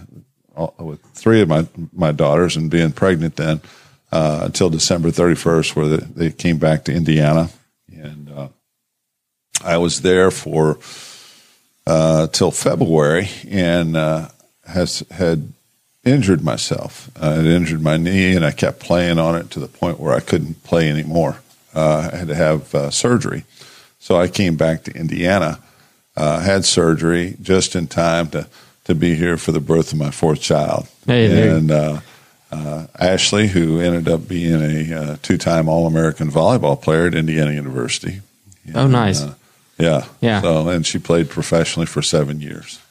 with 0.80 1.00
three 1.14 1.41
of 1.41 1.50
my, 1.50 1.68
my 1.93 2.12
daughters 2.12 2.58
and 2.58 2.72
being 2.72 2.91
pregnant 2.91 3.36
then 3.36 3.62
uh, 4.12 4.41
until 4.45 4.72
December 4.72 5.10
31st, 5.10 5.76
where 5.76 5.88
they, 5.89 5.97
they 5.97 6.32
came 6.32 6.58
back 6.58 6.86
to 6.86 6.91
Indiana. 6.91 7.52
And 8.06 8.32
uh, 8.32 8.47
I 9.64 9.78
was 9.78 10.01
there 10.01 10.32
for 10.32 10.78
uh, 11.88 12.28
till 12.28 12.51
February 12.51 13.30
and 13.49 13.97
uh, 13.97 14.30
has 14.68 15.03
had 15.12 15.53
injured 16.03 16.43
myself. 16.43 17.10
I 17.20 17.32
had 17.32 17.45
injured 17.45 17.82
my 17.82 17.97
knee, 17.97 18.36
and 18.36 18.45
I 18.45 18.51
kept 18.51 18.80
playing 18.80 19.18
on 19.18 19.36
it 19.36 19.49
to 19.51 19.60
the 19.60 19.68
point 19.68 19.99
where 19.99 20.14
I 20.14 20.20
couldn't 20.20 20.64
play 20.64 20.89
anymore. 20.89 21.38
uh, 21.74 22.10
I 22.12 22.16
had 22.16 22.28
to 22.30 22.36
have 22.36 22.74
uh, 22.74 22.89
surgery. 22.91 23.43
So 23.99 24.16
I 24.16 24.28
came 24.28 24.56
back 24.56 24.84
to 24.84 24.91
Indiana, 24.91 25.60
uh, 26.16 26.39
had 26.39 26.64
surgery 26.64 27.36
just 27.41 27.76
in 27.76 27.88
time 27.88 28.30
to, 28.30 28.47
to 28.86 28.95
be 28.95 29.16
here 29.16 29.36
for 29.36 29.51
the 29.51 29.60
birth 29.60 29.91
of 29.91 29.97
my 29.97 30.12
fourth 30.12 30.41
child. 30.41 30.88
Hey, 31.06 31.49
and 31.49 31.72
uh, 32.56 32.88
Ashley, 32.99 33.47
who 33.47 33.80
ended 33.80 34.08
up 34.08 34.28
being 34.28 34.62
a 34.62 34.95
uh, 34.95 35.18
two 35.22 35.38
time 35.38 35.68
All 35.68 35.88
American 35.88 36.32
volleyball 36.32 36.82
player 36.82 37.08
at 37.08 37.16
Indiana 37.16 37.51
University. 37.51 38.22
Oh, 38.74 38.88
nice. 38.88 39.22
Uh, 39.22 39.36
yeah. 39.78 40.06
Yeah. 40.22 40.41
So, 40.41 40.70
and 40.70 40.86
she 40.86 40.99
played 40.99 41.30
professionally 41.30 41.86
for 41.86 42.01
seven 42.01 42.41
years. 42.41 42.82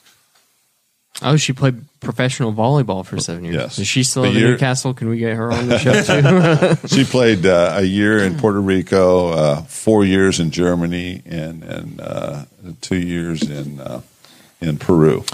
Oh, 1.23 1.37
she 1.37 1.53
played 1.53 1.85
professional 2.01 2.53
volleyball 2.53 3.07
for 3.07 3.21
seven 3.21 3.45
years. 3.45 3.55
Yes. 3.55 3.79
Is 3.79 3.87
she 3.87 4.03
still 4.03 4.25
in 4.25 4.35
New 4.35 4.57
Castle? 4.57 4.95
Can 4.95 5.09
we 5.09 5.19
get 5.19 5.37
her 5.37 5.53
on 5.53 5.69
the 5.69 5.79
show 5.79 6.79
too? 6.81 6.89
she 6.89 7.05
played 7.05 7.47
uh, 7.47 7.75
a 7.77 7.83
year 7.83 8.19
in 8.19 8.37
Puerto 8.37 8.61
Rico, 8.61 9.29
uh, 9.29 9.63
four 9.63 10.05
years 10.05 10.41
in 10.41 10.51
Germany, 10.51 11.23
and 11.25 11.63
and 11.63 12.01
uh, 12.01 12.45
two 12.81 12.99
years 12.99 13.49
in 13.49 13.81
uh, 13.81 14.01
in 14.61 14.77
Peru. 14.77 15.25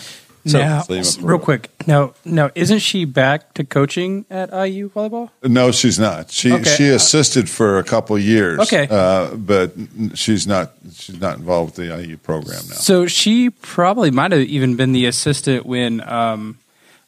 Now, 0.45 0.81
so 0.83 1.21
real 1.21 1.39
quick. 1.39 1.69
Now, 1.87 2.15
now, 2.25 2.51
isn't 2.55 2.79
she 2.79 3.05
back 3.05 3.53
to 3.55 3.65
coaching 3.65 4.25
at 4.31 4.49
IU 4.51 4.89
volleyball? 4.91 5.29
No, 5.43 5.71
she's 5.71 5.99
not. 5.99 6.31
She 6.31 6.51
Okay. 6.53 6.65
she 6.77 6.89
assisted 6.89 7.51
for 7.51 7.79
a 7.79 7.85
couple 7.85 8.17
of 8.17 8.23
years. 8.23 8.59
Okay. 8.61 8.87
uh, 8.91 9.35
but 9.35 9.73
she's 10.15 10.47
not 10.47 10.73
she's 10.95 11.21
not 11.21 11.37
involved 11.39 11.77
with 11.79 11.89
the 11.89 12.03
IU 12.03 12.17
program 12.17 12.63
now. 12.69 12.75
So 12.77 13.07
she 13.07 13.51
probably 13.51 14.11
might 14.11 14.33
have 14.33 14.41
even 14.43 14.77
been 14.77 14.93
the 14.93 15.05
assistant 15.07 15.67
when 15.67 16.01
um, 16.09 16.59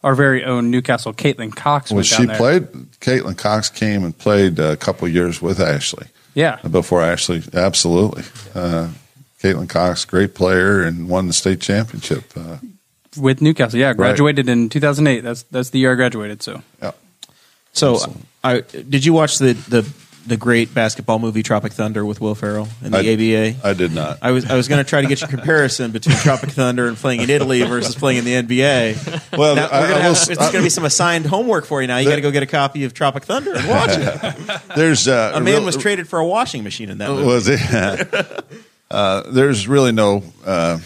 our 0.05 0.15
very 0.15 0.45
own 0.45 0.71
New 0.71 0.83
Castle 0.83 1.15
Caitlin 1.15 1.55
Cox 1.55 1.91
went 1.91 2.07
she 2.07 2.27
there. 2.27 2.37
played, 2.37 2.67
Caitlin 3.01 3.39
Cox 3.39 3.71
came 3.71 4.05
and 4.05 4.17
played 4.17 4.59
a 4.59 4.77
couple 4.77 5.09
years 5.09 5.41
with 5.41 5.59
Ashley. 5.59 6.09
Yeah. 6.35 6.57
Before 6.71 7.01
Ashley, 7.03 7.43
absolutely. 7.55 8.25
Uh, 8.55 8.89
Caitlin 9.41 9.69
Cox, 9.69 10.05
great 10.05 10.35
player, 10.35 10.83
and 10.83 11.09
won 11.09 11.27
the 11.29 11.33
state 11.33 11.61
championship. 11.61 12.25
Uh, 12.37 12.57
with 13.17 13.41
New 13.43 13.55
Castle. 13.55 13.79
Yeah, 13.79 13.93
graduated 13.95 14.49
in 14.49 14.69
2008. 14.69 15.21
That's 15.21 15.43
that's 15.45 15.71
the 15.71 15.79
year 15.79 15.93
I 15.93 15.95
graduated. 15.97 16.43
So 16.43 16.63
yeah. 16.83 16.93
So, 17.75 17.99
I 18.45 18.61
did 18.61 19.05
you 19.05 19.13
watch 19.15 19.39
the 19.39 19.53
the 19.55 19.91
the 20.25 20.37
great 20.37 20.73
basketball 20.73 21.19
movie 21.19 21.43
Tropic 21.43 21.73
Thunder 21.73 22.05
with 22.05 22.21
Will 22.21 22.35
Ferrell 22.37 22.69
and 22.85 22.95
the 22.95 22.99
I- 22.99 23.55
ABA? 23.55 23.67
I 23.67 23.73
did 23.73 23.93
not. 23.93 24.19
I 24.23 24.31
was 24.31 24.49
I 24.49 24.55
was 24.57 24.69
going 24.69 24.79
to 24.85 24.89
try 24.89 25.01
to 25.01 25.09
get 25.09 25.21
your 25.21 25.29
comparison 25.29 25.91
between 25.91 26.17
Tropic 26.19 26.51
Thunder 26.51 26.87
and 26.87 26.97
playing 26.97 27.23
in 27.23 27.31
Italy 27.31 27.63
versus 27.63 27.95
playing 27.97 28.19
in 28.19 28.25
the 28.25 28.35
NBA. 28.57 29.37
Well, 29.37 29.57
Now, 29.57 29.67
I- 29.69 29.81
we're 29.81 29.89
gonna 29.89 30.01
I 30.01 30.03
have, 30.03 30.13
it's 30.13 30.37
going 30.37 30.53
to 30.53 30.63
be 30.63 30.69
some 30.69 30.85
assigned 30.85 31.27
homework 31.27 31.65
for 31.65 31.81
you 31.81 31.89
now. 31.89 31.97
You 31.99 32.09
got 32.09 32.17
to 32.17 32.21
go 32.21 32.31
get 32.31 32.43
a 32.45 32.47
copy 32.47 32.85
of 32.85 32.93
Tropic 32.95 33.25
Thunder 33.25 33.53
and 33.57 33.67
watch 33.69 33.91
it. 33.95 34.61
There's 34.77 35.09
uh, 35.09 35.33
A 35.35 35.41
man 35.41 35.55
real- 35.55 35.65
was 35.65 35.77
traded 35.77 36.07
for 36.09 36.19
a 36.21 36.27
washing 36.27 36.63
machine 36.63 36.89
in 36.91 36.99
that 36.99 37.09
movie. 37.09 37.25
Was 37.27 37.49
it? 37.49 38.55
uh, 38.93 39.23
there's 39.31 39.67
really 39.67 39.93
no 39.93 40.23
uh, 40.45 40.79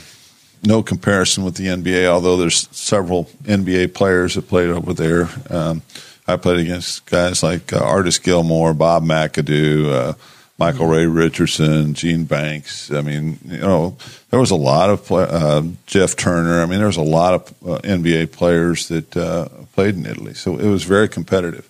no 0.63 0.83
comparison 0.83 1.45
with 1.45 1.57
the 1.57 1.67
NBA, 1.67 2.07
although 2.07 2.37
there's 2.37 2.69
several 2.77 3.25
NBA 3.45 3.95
players 3.95 4.35
that 4.35 4.49
played 4.49 4.71
over 4.71 4.93
there. 4.93 5.29
Um, 5.51 5.83
I 6.27 6.37
played 6.37 6.59
against 6.59 7.07
guys 7.07 7.43
like 7.43 7.73
uh, 7.73 7.79
Artis 7.79 8.19
Gilmore, 8.19 8.75
Bob 8.75 9.05
McAdoo, 9.05 9.93
uh, 9.93 10.13
Michael 10.59 10.87
Ray 10.87 11.07
Richardson, 11.07 11.95
Gene 11.95 12.25
Banks. 12.25 12.91
I 12.91 13.03
mean, 13.03 13.39
you 13.45 13.59
know, 13.59 13.97
there 14.31 14.41
was 14.41 14.51
a 14.51 14.57
lot 14.57 14.91
of 14.91 15.05
play, 15.05 15.27
uh, 15.29 15.63
Jeff 15.87 16.17
Turner. 16.17 16.63
I 16.63 16.67
mean, 16.67 16.79
there 16.79 16.87
was 16.87 16.97
a 16.97 17.03
lot 17.03 17.35
of 17.35 17.49
uh, 17.63 17.79
NBA 17.83 18.33
players 18.33 18.89
that 18.89 19.17
uh, 19.17 19.49
played 19.75 19.95
in 19.95 20.07
Italy, 20.07 20.35
so 20.35 20.57
it 20.57 20.69
was 20.69 20.85
very 20.85 21.09
competitive. 21.09 21.69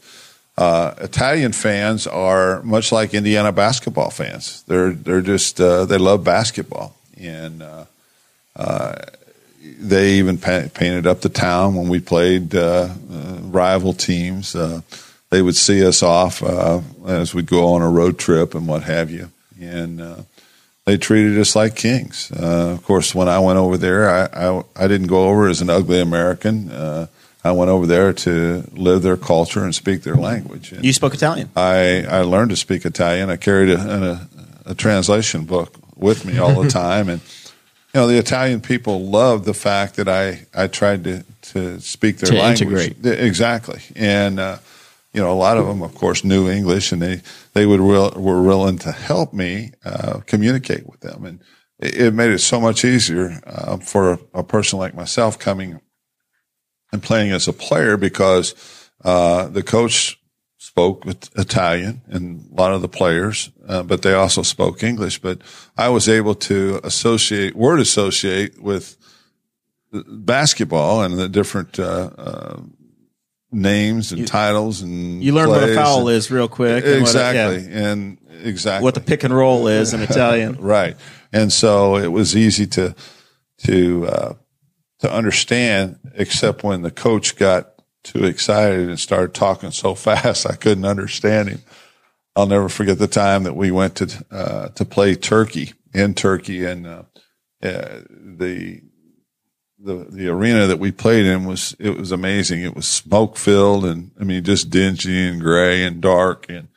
Uh, 0.56 0.94
Italian 0.98 1.52
fans 1.52 2.06
are 2.06 2.62
much 2.62 2.92
like 2.92 3.12
Indiana 3.12 3.52
basketball 3.52 4.10
fans. 4.10 4.62
They're 4.66 4.92
they're 4.92 5.20
just 5.20 5.60
uh, 5.60 5.84
they 5.84 5.98
love 5.98 6.24
basketball, 6.24 6.96
and 7.20 7.62
they 9.78 10.12
even 10.14 10.38
pa- 10.38 10.68
painted 10.74 11.06
up 11.06 11.20
the 11.20 11.28
town 11.28 11.74
when 11.74 11.88
we 11.88 12.00
played 12.00 12.54
uh, 12.54 12.88
uh, 13.10 13.38
rival 13.42 13.92
teams. 13.92 14.54
Uh, 14.54 14.80
they 15.30 15.42
would 15.42 15.56
see 15.56 15.84
us 15.84 16.02
off 16.02 16.42
uh, 16.42 16.80
as 17.06 17.34
we'd 17.34 17.46
go 17.46 17.74
on 17.74 17.82
a 17.82 17.88
road 17.90 18.18
trip 18.18 18.54
and 18.54 18.66
what 18.68 18.84
have 18.84 19.10
you, 19.10 19.30
and 19.60 20.00
uh, 20.00 20.16
they 20.84 20.96
treated 20.96 21.38
us 21.38 21.56
like 21.56 21.74
kings. 21.74 22.30
Uh, 22.32 22.70
of 22.72 22.84
course, 22.84 23.14
when 23.14 23.28
I 23.28 23.38
went 23.40 23.58
over 23.58 23.76
there, 23.76 24.08
I, 24.08 24.48
I 24.48 24.62
I 24.76 24.86
didn't 24.88 25.08
go 25.08 25.28
over 25.28 25.48
as 25.48 25.60
an 25.60 25.68
ugly 25.70 26.00
American. 26.00 26.70
Uh, 26.70 27.08
I 27.44 27.52
went 27.52 27.70
over 27.70 27.86
there 27.86 28.12
to 28.12 28.64
live 28.72 29.02
their 29.02 29.16
culture 29.16 29.62
and 29.62 29.72
speak 29.74 30.02
their 30.02 30.16
language. 30.16 30.72
And 30.72 30.84
You 30.84 30.92
spoke 30.92 31.14
Italian. 31.14 31.50
I, 31.54 32.04
I 32.08 32.22
learned 32.22 32.50
to 32.50 32.56
speak 32.56 32.84
Italian. 32.84 33.30
I 33.30 33.36
carried 33.36 33.70
a, 33.70 34.28
a, 34.66 34.70
a 34.70 34.74
translation 34.74 35.44
book 35.44 35.72
with 35.94 36.24
me 36.24 36.38
all 36.38 36.60
the 36.60 36.68
time, 36.84 37.08
and 37.08 37.20
you 37.96 38.02
know 38.02 38.08
the 38.08 38.18
Italian 38.18 38.60
people 38.60 39.06
loved 39.06 39.46
the 39.46 39.54
fact 39.54 39.96
that 39.96 40.06
I, 40.06 40.46
I 40.54 40.66
tried 40.66 41.04
to, 41.04 41.24
to 41.52 41.80
speak 41.80 42.18
their 42.18 42.30
To 42.30 42.36
language. 42.36 42.88
integrate. 42.88 43.20
Exactly, 43.20 43.80
and 43.94 44.38
uh, 44.38 44.58
you 45.14 45.22
know 45.22 45.32
a 45.32 45.38
lot 45.46 45.56
of 45.56 45.66
them, 45.66 45.80
of 45.80 45.94
course, 45.94 46.22
knew 46.22 46.46
English, 46.46 46.92
and 46.92 47.00
they 47.00 47.22
they 47.54 47.64
would 47.64 47.80
real, 47.80 48.10
were 48.10 48.42
willing 48.42 48.76
to 48.80 48.92
help 48.92 49.32
me 49.32 49.72
uh, 49.82 50.20
communicate 50.26 50.86
with 50.86 51.00
them, 51.00 51.24
and 51.24 51.40
it, 51.78 51.96
it 51.98 52.10
made 52.12 52.30
it 52.32 52.40
so 52.40 52.60
much 52.60 52.84
easier 52.84 53.40
uh, 53.46 53.78
for 53.78 54.12
a, 54.12 54.18
a 54.34 54.44
person 54.44 54.78
like 54.78 54.94
myself 54.94 55.38
coming 55.38 55.80
and 56.92 57.02
playing 57.02 57.32
as 57.32 57.48
a 57.48 57.52
player 57.54 57.96
because 57.96 58.54
uh, 59.04 59.48
the 59.48 59.62
coach 59.62 60.20
spoke 60.76 61.06
Italian 61.36 62.02
and 62.06 62.46
a 62.52 62.54
lot 62.54 62.70
of 62.74 62.82
the 62.82 62.88
players, 62.88 63.50
uh, 63.66 63.82
but 63.82 64.02
they 64.02 64.12
also 64.12 64.42
spoke 64.42 64.82
English. 64.82 65.18
But 65.22 65.40
I 65.74 65.88
was 65.88 66.06
able 66.06 66.34
to 66.34 66.80
associate, 66.84 67.56
word 67.56 67.80
associate 67.80 68.60
with 68.60 68.98
basketball 69.90 71.02
and 71.02 71.18
the 71.18 71.30
different 71.30 71.78
uh, 71.78 72.10
uh, 72.18 72.60
names 73.50 74.12
and 74.12 74.28
titles 74.28 74.82
and 74.82 75.24
You 75.24 75.32
learn 75.32 75.48
what 75.48 75.62
a 75.66 75.74
foul 75.74 76.08
and- 76.08 76.16
is 76.18 76.30
real 76.30 76.46
quick. 76.48 76.84
and 76.84 77.00
what 77.02 77.14
yeah, 77.14 77.40
Exactly, 77.50 77.72
and 77.72 78.18
exactly 78.42 78.84
what 78.84 78.92
the 78.94 79.00
pick 79.00 79.24
and 79.24 79.34
roll 79.34 79.68
is 79.68 79.94
in 79.94 80.02
Italian. 80.10 80.56
right. 80.60 80.94
And 81.32 81.50
so 81.50 81.96
it 81.96 82.08
was 82.08 82.36
easy 82.36 82.66
to 82.66 82.94
to 83.64 84.06
uh, 84.08 84.32
to 84.98 85.10
understand, 85.10 85.98
except 86.14 86.62
when 86.62 86.82
the 86.82 86.90
coach 86.90 87.36
got 87.36 87.72
too 88.06 88.24
excited 88.24 88.88
and 88.88 88.98
started 88.98 89.34
talking 89.34 89.70
so 89.70 89.94
fast, 90.06 90.46
I 90.48 90.56
couldn't 90.56 90.84
understand 90.84 91.48
him. 91.48 91.62
I'll 92.34 92.46
never 92.46 92.68
forget 92.68 92.98
the 92.98 93.06
time 93.06 93.44
that 93.44 93.56
we 93.56 93.70
went 93.70 93.96
to 93.96 94.24
uh, 94.30 94.68
to 94.68 94.84
play 94.84 95.14
Turkey 95.14 95.72
in 95.94 96.12
Turkey, 96.12 96.66
and 96.66 96.86
uh, 96.86 97.02
uh, 97.62 98.00
the 98.10 98.82
the 99.78 100.06
the 100.10 100.28
arena 100.28 100.66
that 100.66 100.78
we 100.78 100.92
played 100.92 101.24
in 101.24 101.46
was 101.46 101.74
it 101.78 101.96
was 101.96 102.12
amazing. 102.12 102.60
It 102.60 102.76
was 102.76 102.86
smoke 102.86 103.38
filled, 103.38 103.86
and 103.86 104.10
I 104.20 104.24
mean 104.24 104.44
just 104.44 104.68
dingy 104.68 105.26
and 105.26 105.40
gray 105.40 105.82
and 105.82 106.02
dark, 106.02 106.44
and 106.50 106.68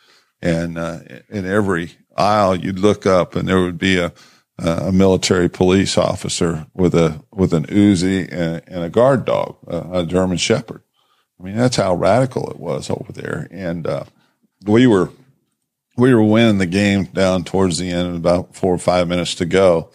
and 0.41 0.77
uh, 0.77 0.99
in 1.27 1.45
every 1.45 1.91
aisle 2.15 2.55
you'd 2.55 2.79
look 2.79 3.05
up, 3.05 3.35
and 3.35 3.45
there 3.45 3.61
would 3.61 3.77
be 3.77 3.97
a 3.99 4.13
a 4.61 4.91
military 4.91 5.49
police 5.49 5.97
officer 5.97 6.67
with 6.73 6.93
a 6.93 7.23
with 7.31 7.53
an 7.53 7.65
Uzi 7.67 8.27
and, 8.31 8.61
and 8.67 8.83
a 8.83 8.89
guard 8.89 9.25
dog, 9.25 9.57
a, 9.67 9.99
a 9.99 10.05
German 10.05 10.37
Shepherd. 10.37 10.83
I 11.39 11.43
mean 11.43 11.55
that's 11.55 11.77
how 11.77 11.93
radical 11.95 12.49
it 12.49 12.59
was 12.59 12.89
over 12.89 13.11
there, 13.13 13.47
and 13.51 13.87
uh, 13.87 14.03
we 14.65 14.87
were 14.87 15.11
we 15.97 16.13
were 16.13 16.23
winning 16.23 16.57
the 16.57 16.65
game 16.65 17.05
down 17.05 17.43
towards 17.43 17.77
the 17.77 17.89
end, 17.91 18.15
about 18.15 18.55
four 18.55 18.73
or 18.73 18.79
five 18.79 19.07
minutes 19.07 19.35
to 19.35 19.45
go, 19.45 19.89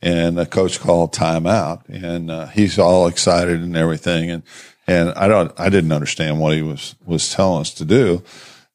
and 0.00 0.38
the 0.38 0.46
coach 0.46 0.80
called 0.80 1.12
timeout, 1.12 1.82
and 1.88 2.30
uh, 2.30 2.46
he's 2.46 2.78
all 2.78 3.06
excited 3.06 3.60
and 3.60 3.76
everything, 3.76 4.30
and 4.30 4.42
and 4.86 5.10
I 5.10 5.28
don't 5.28 5.52
I 5.58 5.68
didn't 5.68 5.92
understand 5.92 6.40
what 6.40 6.54
he 6.54 6.62
was 6.62 6.94
was 7.04 7.30
telling 7.30 7.60
us 7.60 7.74
to 7.74 7.84
do, 7.84 8.22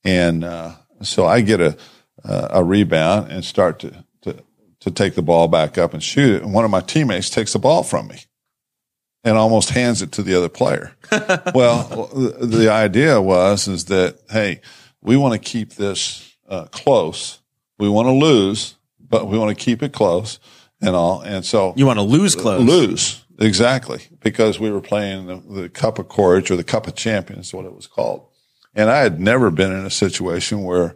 and 0.03 0.43
uh, 0.43 0.75
so 1.01 1.25
I 1.25 1.41
get 1.41 1.59
a 1.59 1.77
a 2.23 2.63
rebound 2.63 3.31
and 3.31 3.43
start 3.43 3.79
to 3.79 4.05
to 4.21 4.43
to 4.79 4.91
take 4.91 5.15
the 5.15 5.23
ball 5.23 5.47
back 5.47 5.77
up 5.77 5.93
and 5.93 6.03
shoot 6.03 6.35
it, 6.35 6.43
and 6.43 6.53
one 6.53 6.65
of 6.65 6.71
my 6.71 6.81
teammates 6.81 7.31
takes 7.31 7.53
the 7.53 7.59
ball 7.59 7.81
from 7.81 8.09
me. 8.09 8.19
And 9.23 9.37
almost 9.37 9.69
hands 9.69 10.01
it 10.01 10.11
to 10.13 10.23
the 10.23 10.35
other 10.35 10.49
player. 10.49 10.93
well, 11.53 12.07
the, 12.41 12.69
idea 12.71 13.21
was 13.21 13.67
is 13.67 13.85
that 13.85 14.19
hey, 14.31 14.61
we 15.01 15.15
want 15.15 15.33
to 15.33 15.39
keep 15.39 15.73
this 15.73 16.35
uh, 16.49 16.65
close. 16.65 17.39
We 17.77 17.87
want 17.87 18.07
to 18.07 18.13
lose, 18.13 18.75
but 18.99 19.27
we 19.27 19.37
want 19.37 19.55
to 19.55 19.63
keep 19.63 19.83
it 19.83 19.93
close 19.93 20.39
and 20.81 20.95
all. 20.95 21.21
And 21.21 21.45
so 21.45 21.73
You 21.75 21.85
want 21.85 21.97
to 21.97 22.03
lose 22.03 22.35
close. 22.35 22.61
lose 22.61 23.23
exactly 23.39 24.01
because 24.21 24.59
we 24.59 24.71
were 24.71 24.81
playing 24.81 25.27
the, 25.27 25.61
the 25.61 25.69
Cup 25.69 25.99
of 25.99 26.09
Courage 26.09 26.49
or 26.49 26.55
the 26.55 26.63
Cup 26.63 26.87
of 26.87 26.95
Champions, 26.95 27.47
is 27.47 27.53
what 27.53 27.65
it 27.65 27.75
was 27.75 27.87
called. 27.87 28.27
And 28.73 28.89
I 28.89 28.99
had 28.99 29.19
never 29.19 29.51
been 29.51 29.71
in 29.71 29.85
a 29.85 29.91
situation 29.91 30.63
where 30.63 30.95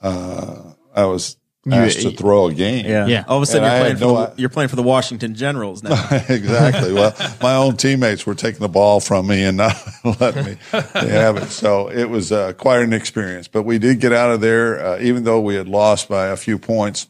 uh, 0.00 0.72
I 0.94 1.04
was 1.04 1.36
asked 1.70 2.02
to 2.02 2.10
throw 2.10 2.46
a 2.48 2.54
game. 2.54 2.84
Yeah. 2.86 3.06
Yeah. 3.06 3.24
All 3.28 3.36
of 3.36 3.42
a 3.44 3.46
sudden, 3.46 3.64
And 3.64 3.72
you're 3.72 3.76
had 3.76 3.82
playing, 3.82 3.96
for 3.96 4.04
no 4.04 4.26
the, 4.26 4.32
i- 4.32 4.34
you're 4.36 4.48
playing 4.48 4.68
for 4.68 4.76
the 4.76 4.82
Washington 4.82 5.34
Generals 5.34 5.82
now. 5.82 5.92
exactly. 6.28 6.92
Well, 6.92 7.14
my 7.40 7.54
own 7.54 7.76
teammates 7.76 8.26
were 8.26 8.34
taking 8.34 8.60
the 8.60 8.68
ball 8.68 8.98
from 9.00 9.28
me 9.28 9.44
and 9.44 9.56
not 9.58 9.76
letting 10.20 10.44
me 10.44 10.56
have 10.72 11.36
it. 11.36 11.46
So 11.50 11.88
it 11.88 12.06
was 12.10 12.32
uh, 12.32 12.52
quite 12.54 12.82
an 12.82 12.92
experience. 12.92 13.46
But 13.46 13.62
we 13.62 13.78
did 13.78 14.00
get 14.00 14.12
out 14.12 14.32
of 14.32 14.40
there, 14.40 14.84
uh, 14.84 14.98
even 15.00 15.22
though 15.24 15.40
we 15.40 15.54
had 15.54 15.68
lost 15.68 16.08
by 16.08 16.26
a 16.28 16.36
few 16.36 16.58
points. 16.58 17.06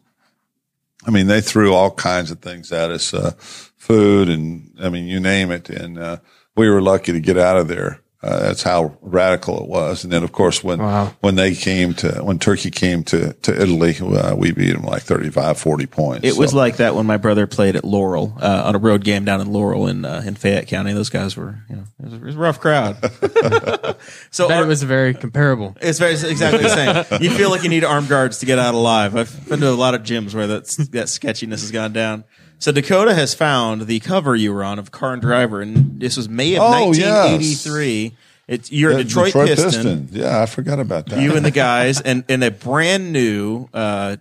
I 1.07 1.11
mean, 1.11 1.27
they 1.29 1.41
threw 1.41 1.73
all 1.73 1.91
kinds 1.91 2.31
of 2.31 2.41
things 2.41 2.71
at 2.73 2.91
us, 2.91 3.13
uh, 3.15 3.33
food 3.39 4.29
and 4.29 4.71
I 4.81 4.89
mean, 4.91 5.07
you 5.07 5.19
name 5.19 5.51
it. 5.51 5.69
And, 5.71 5.99
uh, 5.99 6.19
we 6.55 6.69
were 6.69 6.83
lucky 6.83 7.13
to 7.13 7.21
get 7.21 7.39
out 7.39 7.57
of 7.57 7.67
there. 7.69 8.02
Uh, 8.23 8.39
that's 8.39 8.63
how 8.63 8.97
radical 9.01 9.61
it 9.61 9.69
was. 9.69 10.05
And 10.05 10.13
then, 10.13 10.23
of 10.23 10.31
course, 10.31 10.63
when, 10.63 10.79
when 11.21 11.35
they 11.35 11.57
came 11.57 11.93
to, 11.95 12.21
when 12.23 12.39
Turkey 12.39 12.71
came 12.71 13.03
to, 13.05 13.33
to 13.33 13.61
Italy, 13.61 13.97
uh, 14.01 14.37
we 14.37 14.53
beat 14.53 14.73
them 14.73 14.85
like 14.85 15.03
35, 15.03 15.59
40 15.59 15.87
points. 15.87 16.25
It 16.25 16.37
was 16.37 16.55
like 16.55 16.77
that 16.77 16.95
when 16.95 17.05
my 17.05 17.17
brother 17.17 17.49
played 17.49 17.75
at 17.75 17.85
Laurel 17.85 18.37
uh, 18.41 18.63
on 18.67 18.77
a 18.77 18.79
road 18.79 19.03
game 19.03 19.25
down 19.25 19.41
in 19.41 19.53
Laurel 19.53 19.89
in 19.89 20.05
uh, 20.05 20.23
in 20.25 20.37
Fayette 20.37 20.69
County. 20.69 20.93
Those 20.93 21.11
guys 21.11 21.37
were, 21.37 21.59
you 21.69 21.75
know, 21.77 21.85
it 21.99 22.05
was, 22.05 22.13
it 22.15 22.23
was 22.23 22.35
a 22.37 22.39
rough 22.39 22.61
crowd. 22.61 22.97
so 24.31 24.47
Bet 24.49 24.59
our- 24.59 24.65
it 24.65 24.69
was 24.69 24.83
very 24.85 25.15
comparable. 25.15 25.77
it's 25.81 25.99
very 25.99 26.13
it's 26.13 26.23
exactly 26.23 26.63
the 26.63 27.05
same. 27.09 27.23
You 27.23 27.31
feel 27.31 27.51
like 27.51 27.63
you 27.65 27.69
need 27.71 27.83
armed 27.85 28.09
guards 28.09 28.39
to 28.39 28.47
get 28.47 28.59
out 28.59 28.75
alive. 28.75 29.17
I've 29.17 29.49
been 29.49 29.61
to 29.61 29.69
a 29.69 29.71
lot 29.71 29.95
of 29.95 30.03
gyms 30.03 30.35
where 30.35 30.47
that's, 30.47 30.77
that 30.89 31.09
sketchiness 31.09 31.63
has 31.63 31.71
gone 31.71 31.93
down. 31.93 32.25
So 32.63 32.71
Dakota 32.71 33.13
has 33.13 33.35
found 33.35 33.83
the 33.89 33.99
cover 33.99 34.37
you 34.37 34.55
were 34.55 34.63
on 34.63 34.79
of 34.79 34.93
Car 34.93 35.15
and 35.15 35.21
Driver, 35.21 35.61
and 35.61 36.01
this 36.01 36.17
was 36.17 36.29
May 36.29 36.55
of 36.55 36.63
Oh, 36.63 36.71
1983. 36.91 38.15
It's 38.47 38.71
you're 38.71 38.93
a 38.93 38.97
The 38.99 39.03
Detroit, 39.05 39.33
Piston. 39.33 40.09
Yeah, 40.13 40.41
I 40.41 40.47
forgot 40.47 40.79
about 40.79 41.07
that. 41.07 41.21
You 41.21 41.35
and 41.35 41.45
the 41.45 41.51
guys, 41.69 42.01
and 42.01 42.23
and 42.29 42.45
a 42.45 42.53
brand 42.53 43.13
new. 43.13 43.69
Uh, 43.75 44.19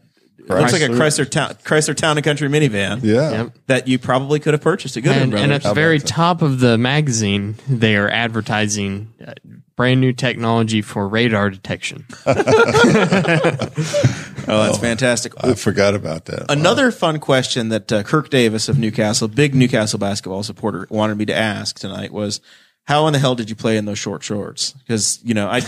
Looks 0.50 0.74
like 0.74 0.82
a 0.82 0.88
Chrysler 0.90 1.30
town, 1.30 1.52
Chrysler 1.64 1.96
Town 1.96 2.18
and 2.18 2.24
Country 2.26 2.50
minivan. 2.50 3.02
yeah. 3.04 3.30
Yep. 3.32 3.58
that 3.68 3.88
you 3.88 4.00
probably 4.00 4.40
could 4.40 4.56
have 4.56 4.62
purchased 4.62 4.98
at 4.98 5.04
Goodman 5.04 5.22
And, 5.22 5.32
Brothers. 5.32 5.44
and 5.44 5.54
at 5.54 5.62
the 5.64 5.74
very 5.76 6.00
top 6.00 6.42
of 6.42 6.60
the 6.60 6.80
magazine, 6.80 7.56
they 7.70 7.96
are 7.96 8.10
advertising 8.10 9.14
uh, 9.26 9.34
brand 9.76 10.02
new 10.02 10.12
technology 10.14 10.82
for 10.82 11.08
radar 11.08 11.52
detection. 11.52 12.06
oh, 14.48 14.64
that's 14.64 14.78
fantastic. 14.78 15.34
I 15.44 15.54
forgot 15.54 15.96
about 15.96 16.26
that. 16.26 16.50
Another 16.50 16.92
fun 16.92 17.20
question 17.20 17.70
that 17.70 17.92
uh, 17.92 18.04
Kirk 18.04 18.30
Davis 18.30 18.70
of 18.70 18.78
New 18.78 18.92
Castle, 18.92 19.28
big 19.28 19.56
New 19.56 19.68
Castle 19.68 20.00
basketball 20.00 20.44
supporter, 20.44 20.88
wanted 20.90 21.18
me 21.18 21.26
to 21.26 21.36
ask 21.36 21.78
tonight 21.80 22.12
was, 22.12 22.42
how 22.86 23.06
in 23.08 23.14
the 23.14 23.20
hell 23.20 23.36
did 23.36 23.50
you 23.50 23.56
play 23.56 23.78
in 23.78 23.86
those 23.86 24.00
short 24.00 24.24
shorts? 24.24 24.72
Because 24.72 25.20
you 25.24 25.34
know, 25.34 25.48
I 25.52 25.62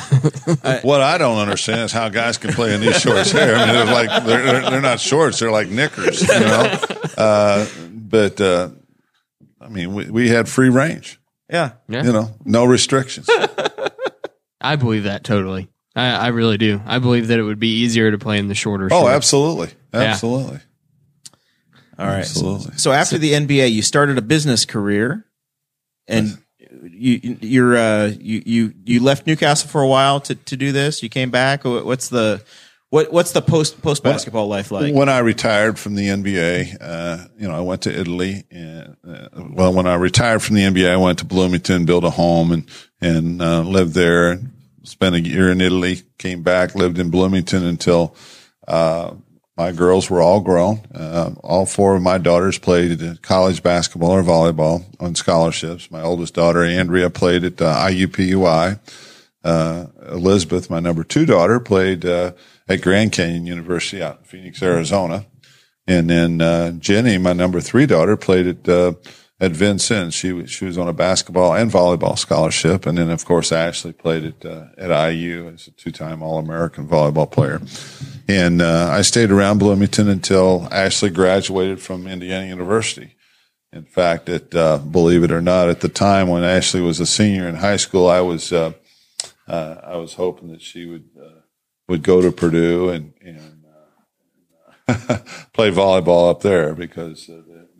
what 0.84 1.01
I 1.01 1.17
don't 1.17 1.38
understand 1.38 1.82
is 1.82 1.91
how 1.91 2.09
guys 2.09 2.38
can 2.38 2.53
play 2.53 2.74
in 2.74 2.82
these 2.82 2.99
shorts 2.99 3.32
here. 3.32 3.55
I 3.55 3.65
mean, 3.65 3.76
they're 3.76 3.86
like 3.86 4.24
they're, 4.26 4.43
they're, 4.43 4.69
they're 4.71 4.82
not 4.82 4.99
shorts; 4.99 5.39
they're 5.39 5.51
like 5.51 5.69
knickers, 5.69 6.21
you 6.21 6.39
know. 6.39 6.80
Uh, 7.17 7.65
but 7.91 8.41
uh, 8.41 8.69
I 9.61 9.69
mean, 9.69 9.93
we, 9.93 10.09
we 10.09 10.30
had 10.30 10.49
free 10.49 10.69
range, 10.69 11.19
yeah, 11.49 11.74
Yeah. 11.88 12.03
you 12.03 12.11
know, 12.11 12.32
no 12.45 12.65
restrictions. 12.65 13.30
I 14.61 14.76
believe 14.76 15.03
that 15.03 15.24
totally. 15.24 15.69
I, 15.96 16.12
I 16.12 16.28
really 16.28 16.58
do. 16.58 16.82
I 16.86 17.00
believe 17.00 17.28
that 17.28 17.39
it 17.39 17.44
would 17.44 17.60
be 17.60 17.82
easier 17.82 18.12
to 18.12 18.18
play 18.18 18.39
in 18.39 18.48
the 18.48 18.56
shorter. 18.56 18.86
Oh, 18.86 19.02
shorts. 19.02 19.16
absolutely, 19.16 19.70
absolutely. 19.94 20.60
all 22.00 22.06
right. 22.06 22.20
Absolutely. 22.20 22.78
So 22.78 22.91
after 22.91 23.18
the 23.18 23.34
NBA, 23.34 23.72
you 23.72 23.82
started 23.82 24.18
a 24.18 24.22
business 24.22 24.66
career, 24.66 25.26
and 26.08 26.38
you 26.84 27.38
you're 27.41 27.78
uh, 27.78 28.08
you 28.20 28.41
you 28.46 28.74
you 28.86 29.04
left 29.04 29.28
New 29.28 29.36
Castle 29.36 29.70
for 29.70 29.82
a 29.82 29.88
while 29.88 30.20
to, 30.22 30.36
to 30.36 30.58
do 30.58 30.72
this. 30.72 31.04
You 31.04 31.10
came 31.10 31.30
back. 31.30 31.64
What's 31.64 32.10
the 32.10 32.44
what 32.89 33.12
what's 33.12 33.32
the 33.32 33.41
post 33.41 33.82
post 33.82 34.04
basketball 34.04 34.48
life 34.48 34.72
like? 34.72 34.94
When 34.94 35.10
I 35.10 35.20
retired 35.20 35.80
from 35.80 35.96
the 35.96 36.08
NBA, 36.08 36.78
uh, 36.80 37.26
you 37.39 37.48
know, 37.48 37.56
I 37.56 37.62
went 37.62 37.82
to 37.84 38.00
Italy. 38.00 38.44
And, 38.52 38.98
uh, 39.08 39.30
well, 39.50 39.74
when 39.74 39.88
I 39.88 39.96
retired 39.96 40.44
from 40.44 40.56
the 40.56 40.62
NBA, 40.62 40.91
I 40.91 40.98
went 40.98 41.20
to 41.20 41.26
Bloomington, 41.26 41.86
built 41.86 42.04
a 42.04 42.12
home, 42.12 42.52
and 42.52 42.70
and 43.02 43.41
uh, 43.41 43.62
lived 43.62 43.94
there. 43.94 44.39
Spent 44.84 45.15
a 45.15 45.19
year 45.19 45.51
in 45.51 45.61
Italy. 45.61 46.01
Came 46.17 46.43
back, 46.43 46.75
lived 46.75 46.99
in 46.99 47.09
Bloomington 47.09 47.65
until 47.65 48.15
uh, 48.67 49.13
my 49.55 49.71
girls 49.71 50.09
were 50.09 50.21
all 50.21 50.41
grown. 50.41 50.81
Uh, 50.93 51.31
all 51.43 51.65
four 51.65 51.95
of 51.95 52.01
my 52.01 52.17
daughters 52.17 52.57
played 52.57 53.21
college 53.21 53.61
basketball 53.61 54.11
or 54.11 54.23
volleyball 54.23 54.84
on 54.99 55.15
scholarships. 55.15 55.91
My 55.91 56.01
oldest 56.01 56.34
daughter, 56.34 56.63
Andrea, 56.63 57.09
played 57.09 57.43
at 57.43 57.61
uh, 57.61 57.75
IUPUI. 57.88 58.79
Uh, 59.43 59.86
Elizabeth, 60.09 60.69
my 60.69 60.79
number 60.79 61.03
two 61.03 61.25
daughter, 61.25 61.59
played 61.59 62.05
uh, 62.05 62.31
at 62.67 62.81
Grand 62.81 63.11
Canyon 63.11 63.45
University 63.45 64.01
out 64.01 64.19
in 64.19 64.23
Phoenix, 64.23 64.63
Arizona. 64.63 65.25
And 65.86 66.09
then 66.09 66.41
uh, 66.41 66.71
Jenny, 66.71 67.17
my 67.17 67.34
number 67.34 67.59
three 67.59 67.86
daughter, 67.86 68.15
played 68.15 68.47
at 68.47 68.69
uh, 68.69 68.93
at 69.39 69.51
Vincennes. 69.51 70.13
She 70.13 70.31
was 70.31 70.51
she 70.51 70.65
was 70.65 70.77
on 70.77 70.88
a 70.88 70.93
basketball 70.93 71.53
and 71.53 71.71
volleyball 71.71 72.17
scholarship. 72.17 72.86
And 72.86 72.97
then 72.97 73.09
of 73.09 73.25
course 73.25 73.51
Ashley 73.51 73.93
played 73.93 74.25
at 74.25 74.45
uh, 74.45 74.67
at 74.77 75.11
IU 75.11 75.49
as 75.49 75.67
a 75.67 75.71
two 75.71 75.91
time 75.91 76.21
All 76.21 76.39
American 76.39 76.88
volleyball 76.88 77.29
player. 77.29 77.61
And 78.27 78.61
uh, 78.61 78.89
I 78.91 79.01
stayed 79.01 79.31
around 79.31 79.57
Bloomington 79.57 80.07
until 80.07 80.67
Ashley 80.71 81.09
graduated 81.09 81.81
from 81.81 82.07
Indiana 82.07 82.47
University. 82.47 83.15
In 83.71 83.84
fact, 83.86 84.29
at 84.29 84.53
uh, 84.53 84.77
believe 84.77 85.23
it 85.23 85.31
or 85.31 85.41
not, 85.41 85.67
at 85.67 85.81
the 85.81 85.89
time 85.89 86.27
when 86.27 86.43
Ashley 86.43 86.79
was 86.79 86.99
a 86.99 87.07
senior 87.07 87.47
in 87.47 87.55
high 87.55 87.77
school, 87.77 88.07
I 88.07 88.21
was 88.21 88.53
uh, 88.53 88.73
uh, 89.47 89.75
I 89.84 89.97
was 89.97 90.13
hoping 90.13 90.49
that 90.49 90.61
she 90.61 90.86
would 90.86 91.09
uh, 91.19 91.41
would 91.88 92.03
go 92.03 92.21
to 92.21 92.31
Purdue 92.31 92.89
and 92.89 93.13
and 93.19 93.63
play 95.53 95.71
volleyball 95.71 96.29
up 96.29 96.41
there 96.41 96.75
because 96.75 97.29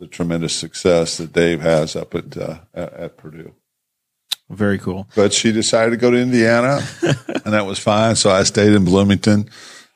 the, 0.04 0.08
tremendous 0.08 0.54
success 0.54 1.18
that 1.18 1.32
Dave 1.32 1.60
has 1.60 1.96
up 1.96 2.14
at 2.14 2.36
uh, 2.36 2.58
at, 2.72 2.92
at 2.94 3.16
Purdue. 3.16 3.54
Very 4.50 4.78
cool. 4.78 5.08
But 5.16 5.32
she 5.32 5.52
decided 5.52 5.90
to 5.92 5.96
go 5.96 6.10
to 6.10 6.18
Indiana, 6.18 6.80
and 7.02 7.54
that 7.54 7.66
was 7.66 7.78
fine. 7.78 8.16
So 8.16 8.30
I 8.30 8.42
stayed 8.42 8.72
in 8.72 8.84
Bloomington 8.84 9.48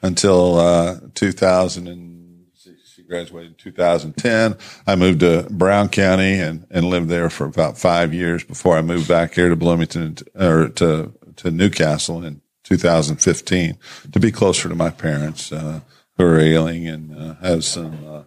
until 0.03 0.59
uh, 0.59 1.01
2000 1.15 1.89
and 1.89 2.47
she 2.55 3.03
graduated 3.03 3.53
in 3.53 3.57
2010. 3.57 4.57
I 4.87 4.97
moved 4.97 5.21
to 5.21 5.47
Brown 5.51 5.89
County 5.89 6.41
and, 6.41 6.67
and 6.71 6.87
lived 6.87 7.09
there 7.09 7.31
for 7.31 7.47
about 7.47 7.79
five 7.79 8.15
years 8.15 8.43
before 8.45 8.77
I 8.77 8.83
moved 8.83 9.09
back 9.09 9.35
here 9.35 9.49
to 9.49 9.57
Bloomington 9.57 10.17
or 10.35 10.69
to 10.71 11.13
to 11.37 11.51
New 11.53 11.71
Castle 11.71 12.25
in 12.25 12.41
2015 12.65 13.79
to 14.13 14.21
be 14.21 14.33
closer 14.33 14.69
to 14.69 14.75
my 14.75 14.91
parents 14.91 15.53
uh, 15.53 15.81
who 16.17 16.25
are 16.25 16.39
ailing 16.39 16.87
and 16.87 17.17
uh, 17.17 17.35
have 17.37 17.65
some 17.65 18.05
uh, 18.07 18.23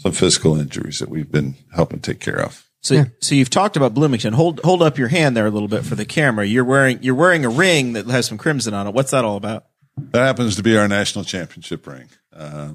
some 0.00 0.12
physical 0.12 0.58
injuries 0.58 0.98
that 0.98 1.08
we've 1.08 1.30
been 1.30 1.54
helping 1.74 2.00
take 2.00 2.20
care 2.20 2.40
of. 2.40 2.66
So, 2.82 3.04
so 3.20 3.34
you've 3.34 3.50
talked 3.50 3.76
about 3.76 3.92
Bloomington. 3.92 4.32
Hold 4.32 4.60
hold 4.64 4.80
up 4.82 4.96
your 4.96 5.08
hand 5.08 5.36
there 5.36 5.46
a 5.46 5.50
little 5.50 5.68
bit 5.68 5.84
for 5.84 5.94
the 5.94 6.06
camera. 6.06 6.46
You're 6.46 6.64
wearing 6.64 6.98
you're 7.02 7.14
wearing 7.14 7.44
a 7.44 7.50
ring 7.50 7.92
that 7.92 8.06
has 8.06 8.26
some 8.26 8.38
crimson 8.38 8.72
on 8.72 8.86
it. 8.86 8.94
What's 8.94 9.10
that 9.10 9.24
all 9.24 9.36
about? 9.36 9.66
That 9.98 10.24
happens 10.24 10.56
to 10.56 10.62
be 10.62 10.78
our 10.78 10.88
national 10.88 11.24
championship 11.26 11.86
ring. 11.86 12.08
Uh, 12.34 12.72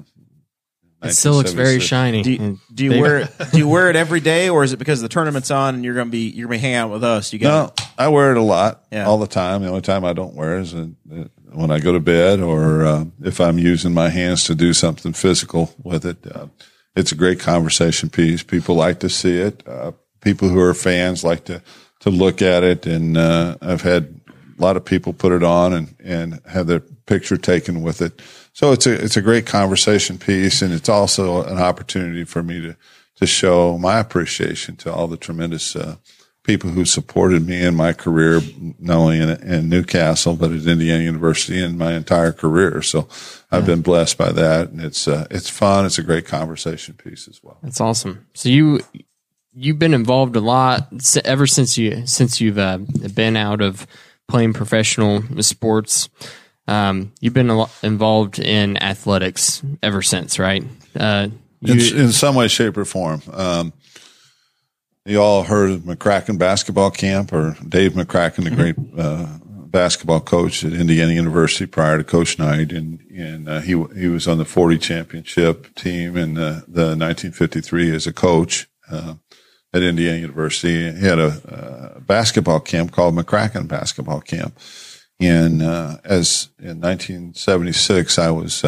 It 1.02 1.12
still 1.14 1.34
looks 1.34 1.52
very 1.52 1.80
shiny. 1.80 2.22
Do 2.22 2.30
you, 2.32 2.58
do 2.72 2.84
you 2.84 3.00
wear 3.00 3.18
it? 3.18 3.30
Do 3.52 3.58
you 3.58 3.68
wear 3.68 3.90
it 3.90 3.96
every 3.96 4.20
day, 4.20 4.48
or 4.48 4.62
is 4.62 4.72
it 4.72 4.76
because 4.78 5.00
the 5.02 5.08
tournament's 5.08 5.50
on 5.50 5.74
and 5.74 5.84
you're 5.84 5.94
gonna 5.94 6.10
be 6.10 6.28
you're 6.28 6.46
gonna 6.46 6.58
be 6.58 6.60
hanging 6.62 6.76
out 6.76 6.90
with 6.92 7.02
us? 7.04 7.32
You 7.32 7.40
No, 7.40 7.48
got 7.76 7.90
I 7.98 8.06
wear 8.08 8.30
it 8.30 8.36
a 8.38 8.42
lot, 8.42 8.84
Yeah. 8.92 9.06
all 9.06 9.18
the 9.18 9.26
time. 9.26 9.62
The 9.62 9.68
only 9.68 9.82
time 9.82 10.04
I 10.04 10.12
don't 10.12 10.34
wear 10.34 10.58
it 10.58 10.62
is 10.62 10.74
uh, 10.74 10.86
when 11.52 11.72
I 11.72 11.80
go 11.80 11.92
to 11.92 12.00
bed 12.00 12.38
or 12.40 12.84
uh, 12.86 13.04
if 13.24 13.40
I'm 13.40 13.58
using 13.58 13.92
my 13.92 14.08
hands 14.10 14.44
to 14.44 14.54
do 14.54 14.72
something 14.72 15.12
physical 15.12 15.74
with 15.82 16.04
it. 16.06 16.18
Uh, 16.32 16.46
it's 16.96 17.12
a 17.12 17.16
great 17.16 17.38
conversation 17.38 18.10
piece. 18.10 18.42
People 18.42 18.74
like 18.74 19.00
to 19.00 19.08
see 19.08 19.38
it. 19.38 19.62
Uh, 19.68 19.92
people 20.20 20.48
who 20.48 20.58
are 20.58 20.74
fans 20.74 21.22
like 21.22 21.44
to 21.44 21.62
to 22.00 22.10
look 22.10 22.42
at 22.42 22.64
it, 22.64 22.86
and 22.86 23.16
uh, 23.16 23.56
I've 23.60 23.82
had 23.82 24.20
a 24.58 24.62
lot 24.62 24.76
of 24.76 24.84
people 24.84 25.12
put 25.12 25.32
it 25.32 25.44
on 25.44 25.72
and 25.72 25.94
and 26.02 26.40
have 26.46 26.66
their 26.66 26.80
picture 26.80 27.36
taken 27.36 27.82
with 27.82 28.02
it. 28.02 28.20
So 28.52 28.72
it's 28.72 28.86
a 28.86 28.92
it's 28.92 29.16
a 29.16 29.22
great 29.22 29.46
conversation 29.46 30.18
piece, 30.18 30.62
and 30.62 30.72
it's 30.72 30.88
also 30.88 31.44
an 31.44 31.58
opportunity 31.58 32.24
for 32.24 32.42
me 32.42 32.60
to 32.62 32.76
to 33.16 33.26
show 33.26 33.78
my 33.78 33.98
appreciation 33.98 34.76
to 34.76 34.92
all 34.92 35.06
the 35.06 35.16
tremendous 35.16 35.76
uh, 35.76 35.96
people 36.46 36.70
who 36.70 36.84
supported 36.84 37.44
me 37.46 37.60
in 37.62 37.74
my 37.74 37.92
career, 37.92 38.40
not 38.78 38.96
only 38.96 39.20
in, 39.20 39.28
in 39.28 39.68
New 39.68 39.82
Castle 39.82 40.36
but 40.36 40.52
at 40.52 40.66
Indiana 40.66 41.02
University 41.02 41.62
and 41.62 41.76
my 41.76 41.94
entire 41.94 42.32
career. 42.32 42.80
So 42.82 43.08
I've 43.50 43.66
been 43.66 43.82
blessed 43.82 44.16
by 44.16 44.32
that, 44.32 44.70
and 44.70 44.80
it's 44.80 45.08
uh, 45.08 45.26
it's 45.30 45.50
fun. 45.50 45.84
It's 45.84 45.98
a 45.98 46.02
great 46.02 46.26
conversation 46.26 46.94
piece 46.94 47.28
as 47.28 47.42
well. 47.42 47.58
That's 47.62 47.80
awesome. 47.80 48.26
So 48.34 48.48
you 48.48 48.80
you've 49.52 49.78
been 49.78 49.94
involved 49.94 50.36
a 50.36 50.40
lot 50.40 50.88
ever 51.24 51.46
since 51.46 51.76
you 51.76 52.06
since 52.06 52.40
you've 52.40 52.58
uh, 52.58 52.78
been 53.14 53.36
out 53.36 53.60
of 53.60 53.86
playing 54.28 54.52
professional 54.52 55.22
sports. 55.42 56.08
Um, 56.68 57.12
you've 57.20 57.34
been 57.34 57.50
a 57.50 57.56
lot 57.56 57.70
involved 57.82 58.38
in 58.38 58.76
athletics 58.82 59.62
ever 59.82 60.02
since, 60.02 60.38
right? 60.38 60.64
Uh, 60.98 61.28
you, 61.60 61.74
in, 61.74 62.06
in 62.06 62.12
some 62.12 62.34
way, 62.34 62.48
shape, 62.48 62.76
or 62.76 62.84
form. 62.84 63.22
Um, 63.32 63.72
you 65.06 65.22
all 65.22 65.44
heard 65.44 65.70
of 65.70 65.80
McCracken 65.82 66.38
basketball 66.38 66.90
camp 66.90 67.32
or 67.32 67.56
Dave 67.66 67.92
McCracken, 67.92 68.44
the 68.44 68.50
great 68.50 68.76
uh, 68.98 69.38
basketball 69.68 70.20
coach 70.20 70.64
at 70.64 70.72
Indiana 70.72 71.12
University 71.12 71.66
prior 71.66 71.98
to 71.98 72.04
Coach 72.04 72.38
Knight, 72.38 72.72
and 72.72 73.00
and 73.10 73.48
uh, 73.48 73.60
he 73.60 73.80
he 73.94 74.08
was 74.08 74.26
on 74.26 74.38
the 74.38 74.44
40 74.44 74.78
championship 74.78 75.74
team 75.74 76.16
in 76.16 76.34
the, 76.34 76.64
the 76.66 76.96
1953 76.96 77.94
as 77.94 78.06
a 78.06 78.12
coach 78.12 78.68
uh, 78.90 79.14
at 79.72 79.82
Indiana 79.82 80.18
University. 80.18 80.92
He 80.92 81.06
had 81.06 81.18
a, 81.18 81.94
a 81.96 82.00
basketball 82.00 82.60
camp 82.60 82.92
called 82.92 83.14
McCracken 83.14 83.68
Basketball 83.68 84.20
Camp, 84.20 84.58
and 85.20 85.62
uh, 85.62 85.98
as 86.04 86.48
in 86.58 86.80
1976, 86.80 88.18
I 88.18 88.30
was. 88.30 88.64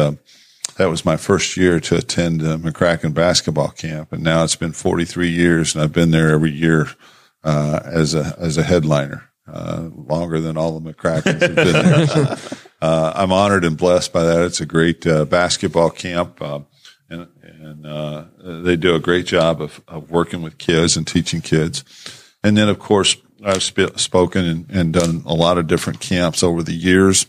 Uh, 0.79 0.83
that 0.83 0.89
was 0.89 1.05
my 1.05 1.17
first 1.17 1.57
year 1.57 1.79
to 1.79 1.97
attend 1.97 2.41
uh, 2.41 2.57
McCracken 2.57 3.13
basketball 3.13 3.69
camp, 3.69 4.13
and 4.13 4.23
now 4.23 4.43
it's 4.43 4.55
been 4.55 4.71
43 4.71 5.29
years, 5.29 5.75
and 5.75 5.83
I've 5.83 5.91
been 5.91 6.11
there 6.11 6.29
every 6.29 6.51
year 6.51 6.87
uh, 7.43 7.81
as 7.83 8.15
a 8.15 8.35
as 8.39 8.57
a 8.57 8.63
headliner, 8.63 9.29
uh, 9.47 9.89
longer 9.93 10.39
than 10.39 10.57
all 10.57 10.79
the 10.79 10.93
McCrackens 10.93 11.41
have 11.41 11.55
been 11.55 11.73
there. 11.73 12.07
So, 12.07 12.35
uh, 12.81 13.13
I'm 13.15 13.31
honored 13.31 13.65
and 13.65 13.77
blessed 13.77 14.13
by 14.13 14.23
that. 14.23 14.41
It's 14.45 14.61
a 14.61 14.65
great 14.65 15.05
uh, 15.05 15.25
basketball 15.25 15.89
camp, 15.89 16.41
uh, 16.41 16.61
and 17.09 17.27
and 17.41 17.85
uh, 17.85 18.25
they 18.37 18.75
do 18.75 18.95
a 18.95 18.99
great 18.99 19.25
job 19.25 19.61
of, 19.61 19.81
of 19.87 20.11
working 20.11 20.41
with 20.41 20.57
kids 20.57 20.95
and 20.95 21.05
teaching 21.05 21.41
kids. 21.41 21.83
And 22.41 22.57
then, 22.57 22.69
of 22.69 22.79
course, 22.79 23.17
I've 23.43 23.63
sp- 23.67 23.99
spoken 23.99 24.45
and, 24.45 24.71
and, 24.71 24.93
done 24.93 25.23
a 25.25 25.33
lot 25.33 25.57
of 25.57 25.67
different 25.67 25.99
camps 25.99 26.41
over 26.41 26.63
the 26.63 26.73
years. 26.73 27.25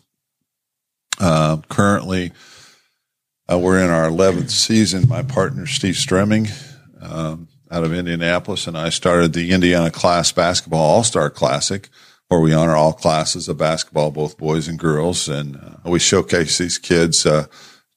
currently, 1.19 2.31
we're 3.59 3.83
in 3.83 3.91
our 3.91 4.09
11th 4.09 4.51
season. 4.51 5.09
My 5.09 5.23
partner, 5.23 5.67
Steve 5.67 5.95
Stremming, 5.95 6.51
um, 7.01 7.49
out 7.71 7.85
of 7.85 7.93
Indianapolis, 7.93 8.67
and 8.67 8.77
I 8.77 8.91
started 8.91 9.33
the 9.33 9.51
Indiana 9.51 9.91
Class 9.91 10.31
Basketball 10.31 10.81
All 10.81 11.05
Star 11.05 11.31
Classic, 11.31 11.89
where 12.29 12.41
we 12.41 12.53
honor 12.53 12.77
all 12.77 12.93
classes 12.93 13.49
of 13.49 13.59
basketball, 13.59 14.13
both 14.13 14.39
boys 14.39 14.69
and 14.69 14.79
girls, 14.79 15.29
and 15.29 15.57
uh, 15.57 15.91
we 15.91 15.99
showcase 15.99 16.59
these 16.59 16.79
kids 16.79 17.27
uh, 17.27 17.47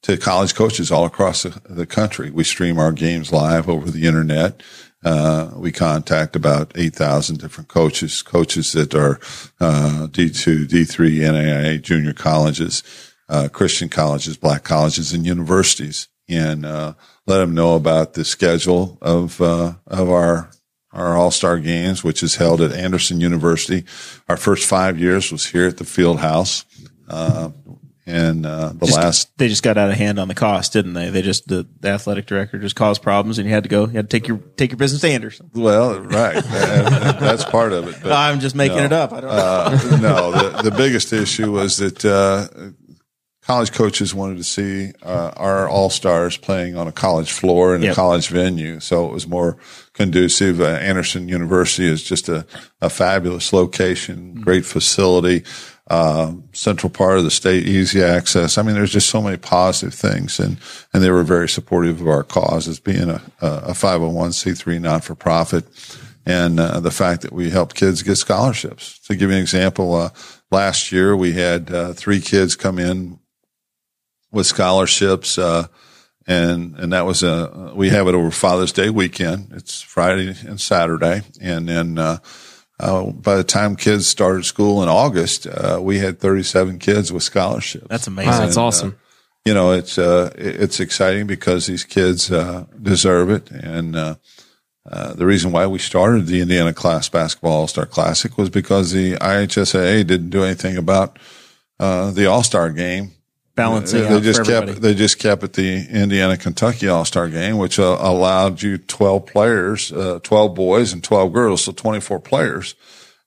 to 0.02 0.16
college 0.16 0.54
coaches 0.54 0.90
all 0.90 1.04
across 1.04 1.44
the, 1.44 1.60
the, 1.68 1.86
country. 1.86 2.30
We 2.30 2.44
stream 2.44 2.78
our 2.78 2.92
games 2.92 3.32
live 3.32 3.68
over 3.68 3.90
the 3.90 4.06
internet. 4.06 4.60
Uh, 5.04 5.50
we 5.54 5.70
contact 5.70 6.34
about 6.34 6.72
8,000 6.74 7.38
different 7.38 7.68
coaches, 7.68 8.22
coaches 8.22 8.72
that 8.72 8.94
are 8.94 9.16
D2, 9.60 10.66
D3, 10.66 11.20
NAIA 11.20 11.80
junior 11.80 12.12
colleges, 12.12 12.82
uh, 13.28 13.48
Christian 13.52 13.88
colleges, 13.88 14.36
black 14.36 14.64
colleges, 14.64 15.12
and 15.12 15.26
universities, 15.26 16.08
and 16.28 16.64
uh, 16.64 16.94
let 17.26 17.38
them 17.38 17.54
know 17.54 17.74
about 17.74 18.14
the 18.14 18.24
schedule 18.24 18.98
of 19.00 19.40
uh, 19.40 19.74
of 19.86 20.10
our 20.10 20.50
our 20.92 21.16
All 21.16 21.30
Star 21.30 21.58
Games, 21.58 22.04
which 22.04 22.22
is 22.22 22.36
held 22.36 22.60
at 22.60 22.72
Anderson 22.72 23.20
University. 23.20 23.84
Our 24.28 24.36
first 24.36 24.66
five 24.66 24.98
years 24.98 25.32
was 25.32 25.46
here 25.46 25.66
at 25.66 25.78
the 25.78 25.84
Field 25.84 26.20
House, 26.20 26.64
uh, 27.08 27.50
and 28.06 28.44
uh, 28.44 28.68
the 28.74 28.86
just, 28.86 28.98
last 28.98 29.38
they 29.38 29.48
just 29.48 29.62
got 29.62 29.78
out 29.78 29.90
of 29.90 29.96
hand 29.96 30.18
on 30.18 30.28
the 30.28 30.34
cost, 30.34 30.72
didn't 30.72 30.92
they? 30.92 31.10
They 31.10 31.22
just 31.22 31.48
the, 31.48 31.66
the, 31.80 31.88
athletic 31.88 32.26
director 32.26 32.58
just 32.58 32.76
caused 32.76 33.02
problems, 33.02 33.38
and 33.38 33.48
you 33.48 33.54
had 33.54 33.64
to 33.64 33.68
go. 33.68 33.86
You 33.86 33.94
had 33.94 34.10
to 34.10 34.20
take 34.20 34.28
your 34.28 34.38
take 34.56 34.70
your 34.70 34.78
business 34.78 35.00
to 35.00 35.08
Anderson. 35.08 35.50
Well, 35.54 36.00
right, 36.00 36.34
that's 36.44 37.44
part 37.44 37.72
of 37.72 37.88
it. 37.88 37.96
But, 38.02 38.12
I'm 38.12 38.40
just 38.40 38.54
making 38.54 38.76
no, 38.76 38.84
it 38.84 38.92
up. 38.92 39.12
I 39.12 39.20
don't 39.20 39.30
know. 39.30 39.36
Uh, 39.36 39.98
no, 40.00 40.32
the, 40.32 40.70
the 40.70 40.76
biggest 40.76 41.12
issue 41.12 41.50
was 41.50 41.78
that 41.78 42.04
uh, 42.04 42.46
college 43.44 43.72
coaches 43.72 44.14
wanted 44.14 44.38
to 44.38 44.44
see 44.44 44.92
uh, 45.02 45.32
our 45.36 45.68
all 45.68 45.90
stars 45.90 46.36
playing 46.36 46.76
on 46.76 46.88
a 46.88 46.92
college 46.92 47.30
floor 47.30 47.74
in 47.74 47.82
yep. 47.82 47.92
a 47.92 47.94
college 47.94 48.28
venue, 48.28 48.80
so 48.80 49.06
it 49.06 49.12
was 49.12 49.26
more 49.26 49.56
conducive. 49.92 50.60
Uh, 50.60 50.64
Anderson 50.64 51.28
University 51.28 51.86
is 51.86 52.02
just 52.02 52.28
a, 52.28 52.46
a 52.80 52.88
fabulous 52.88 53.52
location, 53.52 54.16
mm-hmm. 54.16 54.42
great 54.42 54.64
facility, 54.64 55.44
uh, 55.88 56.32
central 56.52 56.88
part 56.88 57.18
of 57.18 57.24
the 57.24 57.30
state, 57.30 57.66
easy 57.66 58.02
access. 58.02 58.56
I 58.56 58.62
mean, 58.62 58.74
there's 58.74 58.92
just 58.92 59.10
so 59.10 59.20
many 59.20 59.36
positive 59.36 59.94
things, 59.94 60.40
and 60.40 60.56
and 60.94 61.02
they 61.02 61.10
were 61.10 61.22
very 61.22 61.48
supportive 61.48 62.00
of 62.00 62.08
our 62.08 62.24
cause 62.24 62.66
as 62.66 62.80
being 62.80 63.10
a 63.10 63.20
a 63.40 63.72
501c3 63.72 64.80
not 64.80 65.04
for 65.04 65.14
profit. 65.14 65.64
And 66.26 66.58
uh, 66.58 66.80
the 66.80 66.90
fact 66.90 67.20
that 67.20 67.34
we 67.34 67.50
helped 67.50 67.76
kids 67.76 68.02
get 68.02 68.16
scholarships. 68.16 68.98
To 69.00 69.14
give 69.14 69.28
you 69.28 69.36
an 69.36 69.42
example, 69.42 69.94
uh, 69.94 70.08
last 70.50 70.90
year 70.90 71.14
we 71.14 71.32
had 71.32 71.70
uh, 71.70 71.92
three 71.92 72.18
kids 72.18 72.56
come 72.56 72.78
in 72.78 73.18
with 74.34 74.46
scholarships. 74.46 75.38
Uh, 75.38 75.68
and, 76.26 76.76
and 76.76 76.92
that 76.92 77.06
was 77.06 77.22
a, 77.22 77.72
we 77.74 77.90
have 77.90 78.08
it 78.08 78.14
over 78.14 78.30
Father's 78.30 78.72
Day 78.72 78.90
weekend. 78.90 79.52
It's 79.52 79.82
Friday 79.82 80.34
and 80.46 80.60
Saturday. 80.60 81.22
And 81.40 81.68
then, 81.68 81.98
uh, 81.98 82.18
uh, 82.80 83.04
by 83.12 83.36
the 83.36 83.44
time 83.44 83.76
kids 83.76 84.06
started 84.06 84.44
school 84.44 84.82
in 84.82 84.88
August, 84.88 85.46
uh, 85.46 85.78
we 85.80 85.98
had 85.98 86.18
37 86.18 86.78
kids 86.78 87.12
with 87.12 87.22
scholarships. 87.22 87.86
That's 87.88 88.06
amazing. 88.06 88.32
Wow, 88.32 88.40
that's 88.40 88.56
awesome. 88.56 88.90
Uh, 88.90 88.94
you 89.44 89.54
know, 89.54 89.72
it's, 89.72 89.98
uh, 89.98 90.32
it's 90.36 90.80
exciting 90.80 91.26
because 91.26 91.66
these 91.66 91.84
kids, 91.84 92.28
deserve 92.82 93.30
it. 93.30 93.50
And, 93.50 93.94
the 93.94 95.26
reason 95.26 95.52
why 95.52 95.66
we 95.66 95.78
started 95.78 96.26
the 96.26 96.40
Indiana 96.40 96.72
Class 96.72 97.08
Basketball 97.08 97.52
All 97.52 97.68
Star 97.68 97.86
Classic 97.86 98.36
was 98.38 98.50
because 98.50 98.92
the 98.92 99.12
IHSAA 99.14 100.06
didn't 100.06 100.30
do 100.30 100.42
anything 100.42 100.76
about 100.76 101.18
the 101.78 102.26
All 102.26 102.42
Star 102.42 102.70
game 102.70 103.13
balancing. 103.54 104.02
They 104.02 104.20
just 104.20 104.44
kept 104.44 104.80
they 104.80 104.94
just 104.94 105.18
kept 105.18 105.42
at 105.42 105.52
the 105.52 105.86
Indiana 105.88 106.36
Kentucky 106.36 106.88
All 106.88 107.04
Star 107.04 107.28
game, 107.28 107.58
which 107.58 107.78
uh, 107.78 107.96
allowed 108.00 108.62
you 108.62 108.78
twelve 108.78 109.26
players, 109.26 109.92
uh, 109.92 110.20
twelve 110.22 110.54
boys 110.54 110.92
and 110.92 111.02
twelve 111.02 111.32
girls, 111.32 111.64
so 111.64 111.72
twenty 111.72 112.00
four 112.00 112.20
players. 112.20 112.74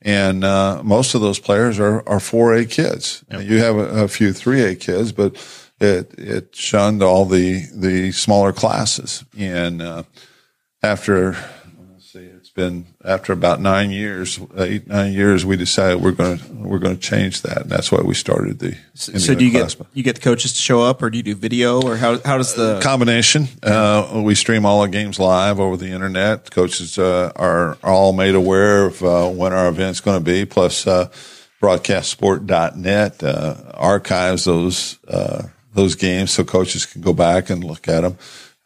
And 0.02 0.44
uh, 0.44 0.82
most 0.84 1.16
of 1.16 1.22
those 1.22 1.40
players 1.40 1.80
are 1.80 2.08
are 2.08 2.20
four 2.20 2.54
A 2.54 2.66
kids. 2.66 3.24
Yep. 3.32 3.42
You 3.42 3.58
have 3.60 3.78
a, 3.78 4.04
a 4.04 4.08
few 4.08 4.34
three 4.34 4.62
A 4.62 4.76
kids, 4.76 5.12
but 5.12 5.36
it 5.80 6.14
it 6.18 6.56
shunned 6.56 7.02
all 7.02 7.26
the 7.26 7.64
the 7.74 8.12
smaller 8.12 8.54
classes. 8.54 9.26
And 9.38 9.82
uh, 9.82 10.04
after 10.84 11.36
been 12.58 12.88
after 13.06 13.32
about 13.32 13.62
nine 13.62 13.92
years, 13.92 14.40
eight 14.58 14.88
nine 14.88 15.14
years, 15.14 15.46
we 15.46 15.56
decided 15.56 16.02
we're 16.02 16.12
going 16.12 16.40
to 16.40 16.46
we're 16.56 16.80
going 16.80 16.96
to 16.96 17.02
change 17.02 17.44
that, 17.44 17.62
and 17.62 17.70
that's 17.70 17.90
why 17.92 18.02
we 18.02 18.16
started 18.16 18.60
the. 18.60 18.76
So, 18.96 19.14
so 19.14 19.36
do 19.36 19.46
you 19.46 19.52
get 19.52 19.74
you 19.94 20.04
get 20.04 20.16
the 20.16 20.22
coaches 20.22 20.54
to 20.54 20.60
show 20.60 20.82
up, 20.82 21.02
or 21.02 21.10
do 21.10 21.18
you 21.18 21.24
do 21.24 21.36
video, 21.36 21.82
or 21.82 21.96
how 21.96 22.20
how 22.26 22.38
does 22.38 22.56
the 22.56 22.78
uh, 22.78 22.82
combination? 22.82 23.48
Uh, 23.64 24.22
we 24.26 24.36
stream 24.36 24.66
all 24.66 24.82
our 24.82 24.88
games 24.88 25.20
live 25.20 25.60
over 25.60 25.78
the 25.78 25.92
internet. 25.92 26.50
Coaches 26.52 26.98
uh, 26.98 27.32
are 27.36 27.78
all 27.84 28.12
made 28.12 28.36
aware 28.36 28.88
of 28.88 29.04
uh, 29.04 29.30
when 29.30 29.54
our 29.54 29.70
event's 29.70 30.02
going 30.02 30.20
to 30.20 30.26
be. 30.26 30.44
Plus, 30.44 30.88
uh, 30.88 31.10
broadcastsport.net 31.62 33.24
uh, 33.24 33.56
archives 33.76 34.46
those 34.46 34.98
those 35.74 35.94
games 35.94 36.32
so 36.32 36.44
coaches 36.44 36.88
can 36.88 37.02
go 37.02 37.14
back 37.14 37.52
and 37.52 37.64
look 37.64 37.88
at 37.88 38.02
them 38.02 38.18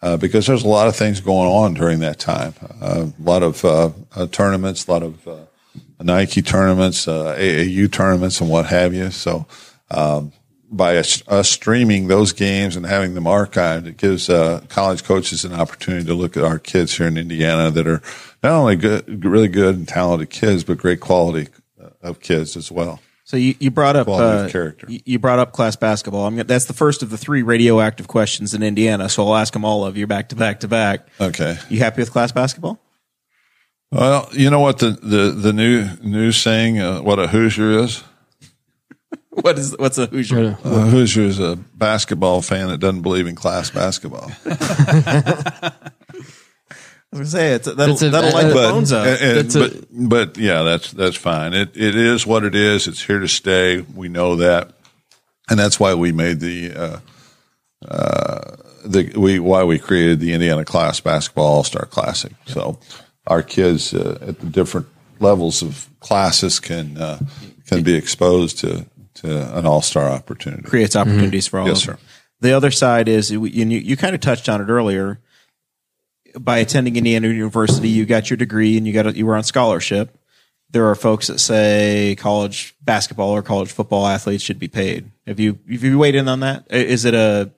uh, 0.02 0.18
because 0.18 0.48
there's 0.48 0.64
a 0.64 0.68
lot 0.68 0.88
of 0.88 0.96
things 0.96 1.22
going 1.22 1.48
on 1.48 1.74
during 1.74 2.00
that 2.00 2.20
time. 2.20 2.54
Uh, 2.82 3.08
a 3.08 3.24
lot 3.24 3.44
of 3.44 3.64
uh, 3.64 3.92
uh 4.16 4.28
tournaments, 4.28 4.88
a 4.88 4.92
lot 4.92 5.04
of 5.04 5.28
uh, 5.28 5.46
Nike 6.00 6.42
tournaments, 6.42 7.08
uh, 7.08 7.36
AAU 7.38 7.92
tournaments, 7.92 8.42
and 8.42 8.50
what 8.50 8.66
have 8.68 8.94
you. 8.94 9.12
So, 9.12 9.46
um, 9.92 10.34
by 10.74 10.98
us, 10.98 11.22
us, 11.28 11.50
streaming 11.50 12.08
those 12.08 12.32
games 12.32 12.78
and 12.78 12.86
having 12.86 13.14
them 13.14 13.26
archived, 13.26 13.88
it 13.88 13.98
gives 13.98 14.28
college 14.70 15.04
coaches 15.04 15.44
an 15.44 15.54
opportunity 15.54 16.06
to 16.06 16.14
look 16.14 16.38
at 16.38 16.46
our 16.46 16.60
kids 16.60 16.98
here 16.98 17.08
in 17.08 17.18
Indiana 17.18 17.70
that 17.72 17.86
are 17.86 18.02
not 18.42 18.54
only 18.54 18.78
good, 18.78 19.26
really 19.26 19.50
good 19.50 19.76
and 19.76 19.86
talented 19.86 20.30
kids, 20.30 20.64
but 20.64 20.78
great 20.78 21.02
quality 21.02 21.50
of 22.02 22.22
kids 22.22 22.56
as 22.56 22.72
well. 22.72 23.02
So 23.32 23.38
you, 23.38 23.56
you 23.60 23.72
brought 23.72 23.96
up 23.96 24.10
uh, 24.10 24.50
character. 24.50 24.88
You 24.90 25.18
brought 25.18 25.40
up 25.40 25.54
class 25.54 25.78
basketball. 25.78 26.26
I'm 26.28 26.34
gonna, 26.34 26.44
that's 26.44 26.66
the 26.66 26.74
first 26.74 27.02
of 27.02 27.12
the 27.12 27.18
three 27.18 27.44
radioactive 27.44 28.10
questions 28.10 28.54
in 28.54 28.62
Indiana. 28.62 29.08
So 29.08 29.26
I'll 29.26 29.38
ask 29.38 29.54
them 29.54 29.64
all 29.64 29.86
of 29.86 29.96
you 29.96 30.06
back 30.06 30.28
to 30.30 30.36
back 30.36 30.60
to 30.60 30.68
back. 30.68 31.08
Okay. 31.18 31.58
You 31.70 31.80
happy 31.80 32.02
with 32.02 32.12
class 32.12 32.34
basketball? 32.34 32.78
Well, 33.90 34.28
you 34.34 34.50
know 34.50 34.60
what 34.60 34.80
the 34.80 34.90
the, 34.90 35.32
the 35.32 35.54
new 35.54 35.88
new 36.04 36.34
saying 36.34 36.80
uh, 36.80 37.00
what 37.04 37.20
a 37.20 37.28
Hoosier 37.28 37.72
is. 37.72 38.04
what 39.30 39.58
is 39.58 39.78
what's 39.78 39.98
a 39.98 40.08
Hoosier? 40.08 40.58
A 40.66 40.82
Hoosier 40.90 41.24
is 41.24 41.40
a 41.40 41.56
basketball 41.56 42.42
fan 42.42 42.68
that 42.68 42.80
doesn't 42.80 43.02
believe 43.02 43.28
in 43.28 43.36
class 43.36 43.70
basketball. 43.70 44.30
I 47.14 47.20
was 47.20 47.34
gonna 47.34 47.44
say 47.44 47.54
it's 47.56 47.66
that'll, 47.66 47.96
a, 47.96 48.10
that'll 48.10 48.32
light 48.32 48.48
the 48.48 48.54
phones 48.54 48.92
up. 48.94 49.06
And, 49.06 49.40
and, 49.40 49.54
but, 49.54 49.74
a, 49.74 49.86
but 49.92 50.38
yeah, 50.38 50.64
that's 50.64 50.92
that's 50.92 51.18
fine. 51.18 51.54
It 51.54 51.76
it 51.76 51.96
is 51.96 52.26
what 52.26 52.46
it 52.46 52.56
is. 52.56 52.88
It's 52.88 53.04
here 53.04 53.20
to 53.20 53.28
stay. 53.28 53.82
We 53.82 54.08
know 54.08 54.38
that, 54.38 54.72
and 55.50 55.60
that's 55.60 55.78
why 55.78 55.94
we 55.94 56.14
made 56.14 56.40
the 56.40 56.72
uh, 56.72 57.00
uh, 57.86 58.56
the 58.86 59.12
we 59.18 59.40
why 59.40 59.66
we 59.66 59.78
created 59.78 60.22
the 60.22 60.32
Indiana 60.32 60.64
Class 60.64 61.02
Basketball 61.02 61.48
All 61.48 61.64
Star 61.66 61.86
Classic. 61.86 62.32
So 62.46 62.80
our 63.28 63.44
kids 63.44 63.94
uh, 63.94 64.18
at 64.22 64.40
the 64.40 64.48
different 64.48 64.88
levels 65.20 65.62
of 65.62 65.90
classes 66.00 66.62
can 66.62 66.98
uh, 66.98 67.20
can 67.68 67.84
be 67.84 67.96
exposed 67.96 68.60
to 68.60 68.86
to 69.16 69.58
an 69.58 69.66
all 69.66 69.82
star 69.82 70.10
opportunity. 70.10 70.64
Creates 70.64 70.96
opportunities 70.96 71.48
mm-hmm. 71.48 71.58
for 71.58 71.60
all. 71.60 71.68
Yes, 71.68 71.84
sir. 71.84 71.98
The 72.40 72.54
other 72.54 72.72
side 72.72 73.08
is 73.08 73.30
you, 73.30 73.46
you, 73.46 73.66
you 73.66 73.96
kind 73.96 74.16
of 74.16 74.22
touched 74.22 74.50
on 74.50 74.62
it 74.62 74.70
earlier 74.70 75.20
by 76.40 76.60
attending 76.60 76.96
Indiana 76.96 77.28
University, 77.28 77.90
you 77.90 78.06
got 78.06 78.30
your 78.30 78.38
degree 78.38 78.78
and 78.78 78.88
you 78.88 78.94
got 78.94 79.08
a, 79.08 79.16
you 79.16 79.26
were 79.26 79.36
on 79.36 79.44
scholarship. 79.44 80.18
there 80.70 80.88
are 80.90 80.96
folks 80.96 81.28
that 81.28 81.40
say 81.40 82.16
college 82.18 82.76
basketball 82.82 83.32
or 83.32 83.42
college 83.42 83.72
football 83.72 84.08
athletes 84.08 84.44
should 84.44 84.60
be 84.60 84.68
paid. 84.68 85.12
Have 85.28 85.40
you 85.40 85.60
have 85.70 85.84
you 85.84 85.98
weighed 85.98 86.16
in 86.16 86.28
on 86.28 86.40
that? 86.42 86.66
Is 86.70 87.06
it 87.06 87.14
a 87.14 87.52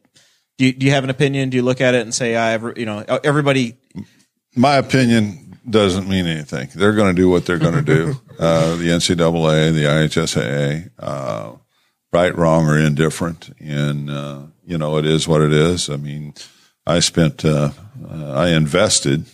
do 0.58 0.66
you, 0.66 0.74
do 0.74 0.86
you 0.86 0.92
have 0.92 1.04
an 1.04 1.10
opinion? 1.10 1.50
Do 1.50 1.58
you 1.58 1.64
look 1.64 1.82
at 1.82 1.96
it 1.96 2.02
and 2.02 2.14
say, 2.14 2.36
I 2.36 2.54
ever, 2.54 2.74
you 2.76 2.86
know, 2.86 3.04
everybody? 3.24 3.76
my 4.56 4.76
opinion 4.76 5.58
doesn't 5.68 6.08
mean 6.08 6.28
anything. 6.28 6.70
They're 6.76 6.94
going 6.94 7.16
to 7.16 7.22
do 7.22 7.30
what 7.30 7.46
they're 7.46 7.60
going 7.60 7.76
to 7.76 7.82
do. 7.82 8.16
Uh, 8.40 8.76
the 8.78 8.86
NCAA, 8.86 9.74
the 9.74 9.84
IHSAA, 9.84 10.90
uh, 10.98 11.52
right, 12.12 12.36
wrong, 12.36 12.66
or 12.66 12.80
indifferent, 12.80 13.56
and 13.60 14.10
uh, 14.10 14.42
you 14.66 14.76
know 14.76 14.98
it 14.98 15.06
is 15.06 15.28
what 15.28 15.40
it 15.40 15.54
is. 15.54 15.88
I 15.88 15.98
mean, 15.98 16.34
I 16.86 17.00
spent, 17.00 17.46
uh, 17.46 17.72
uh, 18.10 18.32
I 18.34 18.50
invested. 18.50 19.26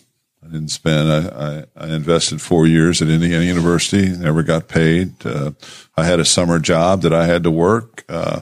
I 0.43 0.47
didn't 0.47 0.69
spend. 0.69 1.11
I, 1.11 1.65
I, 1.77 1.85
I 1.85 1.95
invested 1.95 2.41
four 2.41 2.67
years 2.67 3.01
at 3.01 3.09
Indiana 3.09 3.43
University. 3.43 4.09
Never 4.09 4.43
got 4.43 4.67
paid. 4.67 5.25
Uh, 5.25 5.51
I 5.97 6.05
had 6.05 6.19
a 6.19 6.25
summer 6.25 6.59
job 6.59 7.01
that 7.01 7.13
I 7.13 7.25
had 7.25 7.43
to 7.43 7.51
work. 7.51 8.03
Uh, 8.09 8.41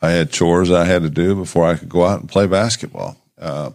I 0.00 0.10
had 0.10 0.30
chores 0.30 0.70
I 0.70 0.84
had 0.84 1.02
to 1.02 1.10
do 1.10 1.34
before 1.34 1.66
I 1.66 1.76
could 1.76 1.88
go 1.88 2.04
out 2.04 2.20
and 2.20 2.28
play 2.28 2.46
basketball. 2.46 3.16
Uh, 3.36 3.70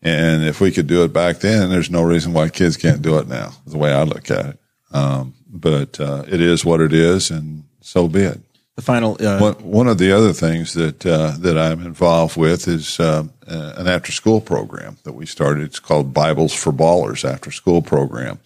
and 0.00 0.44
if 0.44 0.60
we 0.60 0.70
could 0.70 0.86
do 0.86 1.04
it 1.04 1.12
back 1.12 1.38
then, 1.38 1.70
there's 1.70 1.90
no 1.90 2.02
reason 2.02 2.32
why 2.32 2.48
kids 2.48 2.76
can't 2.76 3.02
do 3.02 3.18
it 3.18 3.28
now. 3.28 3.52
The 3.66 3.78
way 3.78 3.92
I 3.92 4.02
look 4.02 4.30
at 4.30 4.46
it. 4.46 4.58
Um, 4.92 5.34
but 5.48 6.00
uh, 6.00 6.24
it 6.26 6.40
is 6.40 6.64
what 6.64 6.80
it 6.80 6.92
is, 6.92 7.30
and 7.30 7.64
so 7.80 8.08
be 8.08 8.22
it. 8.22 8.40
The 8.76 8.82
final. 8.82 9.16
Uh, 9.20 9.38
One, 9.38 9.54
one 9.54 9.88
of 9.88 9.98
the 9.98 10.12
other 10.12 10.32
things 10.32 10.72
that 10.74 11.04
uh, 11.04 11.32
that 11.40 11.58
I'm 11.58 11.84
involved 11.84 12.38
with 12.38 12.66
is 12.66 12.98
uh, 12.98 13.24
uh, 13.46 13.72
an 13.76 13.86
after 13.86 14.12
school 14.12 14.40
program 14.40 14.96
that 15.04 15.12
we 15.12 15.26
started. 15.26 15.64
It's 15.64 15.78
called 15.78 16.14
Bibles 16.14 16.54
for 16.54 16.72
Ballers 16.72 17.30
after 17.30 17.50
school 17.50 17.82
program, 17.82 18.38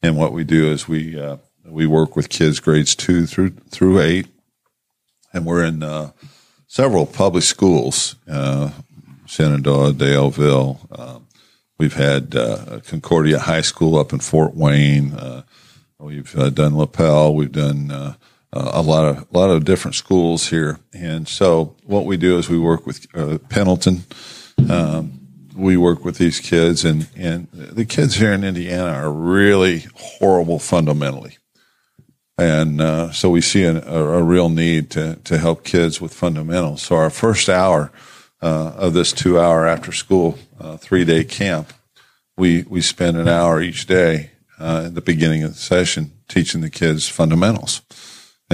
and 0.00 0.16
what 0.16 0.32
we 0.32 0.44
do 0.44 0.70
is 0.70 0.86
we 0.86 1.18
uh, 1.20 1.38
we 1.66 1.86
work 1.86 2.14
with 2.14 2.28
kids 2.28 2.60
grades 2.60 2.94
two 2.94 3.26
through 3.26 3.50
through 3.70 4.00
eight, 4.00 4.28
and 5.32 5.44
we're 5.44 5.64
in 5.64 5.82
uh, 5.82 6.12
several 6.68 7.04
public 7.04 7.42
schools, 7.42 8.14
Shenandoah, 9.26 9.94
Daleville. 9.94 10.78
Um, 10.96 11.26
we've 11.78 11.94
had 11.94 12.30
Concordia 12.86 13.40
High 13.40 13.62
School 13.62 13.98
up 13.98 14.12
in 14.12 14.20
Fort 14.20 14.54
Wayne. 14.54 15.18
We've 15.98 16.38
uh, 16.38 16.50
done 16.50 16.76
Lapel. 16.76 17.34
We've 17.34 17.50
done 17.50 17.90
uh, 17.90 18.14
a 18.54 18.82
lot 18.82 19.04
of 19.04 19.26
a 19.32 19.38
lot 19.38 19.50
of 19.50 19.64
different 19.64 19.94
schools 19.94 20.48
here. 20.48 20.78
And 20.92 21.28
so 21.28 21.76
what 21.84 22.06
we 22.06 22.16
do 22.16 22.38
is 22.38 22.48
we 22.48 22.58
work 22.58 22.86
with 22.86 23.06
uh, 23.14 23.38
Pendleton. 23.48 24.04
Um, 24.70 25.20
we 25.56 25.76
work 25.76 26.04
with 26.04 26.18
these 26.18 26.40
kids, 26.40 26.84
and 26.84 27.08
and 27.16 27.48
the 27.52 27.84
kids 27.84 28.16
here 28.16 28.32
in 28.32 28.44
Indiana 28.44 28.90
are 28.90 29.12
really 29.12 29.86
horrible 29.94 30.58
fundamentally. 30.58 31.38
And 32.36 32.80
uh, 32.80 33.12
so 33.12 33.30
we 33.30 33.40
see 33.40 33.64
an, 33.64 33.76
a, 33.86 34.04
a 34.04 34.22
real 34.22 34.48
need 34.48 34.90
to, 34.90 35.16
to 35.24 35.38
help 35.38 35.64
kids 35.64 36.00
with 36.00 36.12
fundamentals. 36.12 36.82
So 36.82 36.96
our 36.96 37.10
first 37.10 37.48
hour 37.48 37.92
uh, 38.42 38.72
of 38.76 38.92
this 38.92 39.12
two 39.12 39.38
hour 39.38 39.66
after 39.66 39.92
school 39.92 40.38
uh, 40.58 40.76
three 40.76 41.04
day 41.04 41.24
camp, 41.24 41.72
we, 42.36 42.64
we 42.64 42.80
spend 42.80 43.16
an 43.16 43.28
hour 43.28 43.62
each 43.62 43.86
day 43.86 44.32
uh, 44.58 44.84
at 44.86 44.94
the 44.94 45.00
beginning 45.00 45.44
of 45.44 45.52
the 45.52 45.58
session 45.58 46.12
teaching 46.28 46.60
the 46.60 46.70
kids 46.70 47.08
fundamentals. 47.08 47.82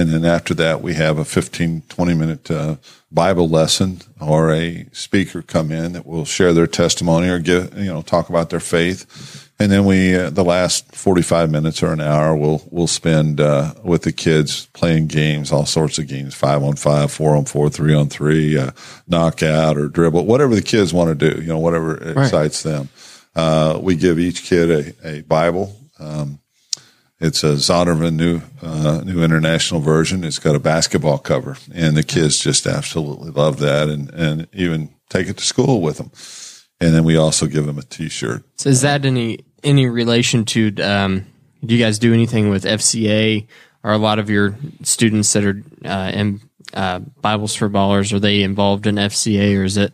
And 0.01 0.09
then 0.09 0.25
after 0.25 0.55
that, 0.55 0.81
we 0.81 0.95
have 0.95 1.19
a 1.19 1.23
15, 1.23 1.83
20 1.87 2.13
minute 2.15 2.49
uh, 2.49 2.77
Bible 3.11 3.47
lesson 3.47 4.01
or 4.19 4.51
a 4.51 4.87
speaker 4.91 5.43
come 5.43 5.71
in 5.71 5.93
that 5.93 6.07
will 6.07 6.25
share 6.25 6.53
their 6.53 6.65
testimony 6.65 7.29
or 7.29 7.37
give, 7.37 7.77
you 7.77 7.85
know, 7.85 8.01
talk 8.01 8.27
about 8.27 8.49
their 8.49 8.59
faith. 8.59 9.51
And 9.59 9.71
then 9.71 9.85
we, 9.85 10.15
uh, 10.15 10.31
the 10.31 10.43
last 10.43 10.95
45 10.95 11.51
minutes 11.51 11.83
or 11.83 11.93
an 11.93 12.01
hour, 12.01 12.35
we'll, 12.35 12.63
we'll 12.71 12.87
spend, 12.87 13.39
uh, 13.39 13.75
with 13.83 14.01
the 14.01 14.11
kids 14.11 14.65
playing 14.73 15.05
games, 15.05 15.51
all 15.51 15.67
sorts 15.67 15.99
of 15.99 16.07
games, 16.07 16.33
five 16.33 16.63
on 16.63 16.77
five, 16.77 17.11
four 17.11 17.35
on 17.35 17.45
four, 17.45 17.69
three 17.69 17.93
on 17.93 18.09
three, 18.09 18.57
uh, 18.57 18.71
knockout 19.07 19.77
or 19.77 19.87
dribble, 19.87 20.25
whatever 20.25 20.55
the 20.55 20.63
kids 20.63 20.91
want 20.91 21.09
to 21.09 21.29
do, 21.29 21.39
you 21.39 21.47
know, 21.47 21.59
whatever 21.59 21.95
excites 22.23 22.63
them. 22.63 22.89
Uh, 23.35 23.77
we 23.79 23.95
give 23.95 24.17
each 24.17 24.45
kid 24.45 24.95
a, 25.03 25.17
a 25.17 25.21
Bible. 25.21 25.75
Um, 25.99 26.39
it's 27.21 27.43
a 27.43 27.53
Zondervan 27.53 28.15
new 28.15 28.41
uh, 28.61 29.01
new 29.05 29.23
international 29.23 29.79
version. 29.79 30.23
It's 30.23 30.39
got 30.39 30.55
a 30.55 30.59
basketball 30.59 31.19
cover, 31.19 31.55
and 31.73 31.95
the 31.95 32.03
kids 32.03 32.39
just 32.39 32.65
absolutely 32.65 33.29
love 33.29 33.59
that, 33.59 33.87
and 33.87 34.09
and 34.09 34.47
even 34.51 34.93
take 35.09 35.27
it 35.27 35.37
to 35.37 35.45
school 35.45 35.81
with 35.81 35.97
them. 35.97 36.11
And 36.79 36.95
then 36.95 37.03
we 37.03 37.15
also 37.15 37.45
give 37.45 37.67
them 37.67 37.77
a 37.77 37.83
T-shirt. 37.83 38.43
So 38.57 38.69
is 38.69 38.81
that 38.81 39.05
any 39.05 39.45
any 39.63 39.87
relation 39.87 40.45
to? 40.45 40.73
Um, 40.81 41.27
do 41.63 41.75
you 41.75 41.83
guys 41.83 41.99
do 41.99 42.11
anything 42.11 42.49
with 42.49 42.63
FCA? 42.63 43.47
Are 43.83 43.93
a 43.93 43.97
lot 43.99 44.19
of 44.19 44.29
your 44.29 44.55
students 44.83 45.31
that 45.33 45.45
are 45.45 45.63
uh, 45.85 46.11
in 46.13 46.41
uh, 46.73 46.99
Bibles 46.99 47.55
for 47.55 47.69
Ballers 47.69 48.13
are 48.13 48.19
they 48.19 48.41
involved 48.41 48.87
in 48.87 48.95
FCA, 48.95 49.57
or 49.59 49.63
is 49.63 49.77
it, 49.77 49.93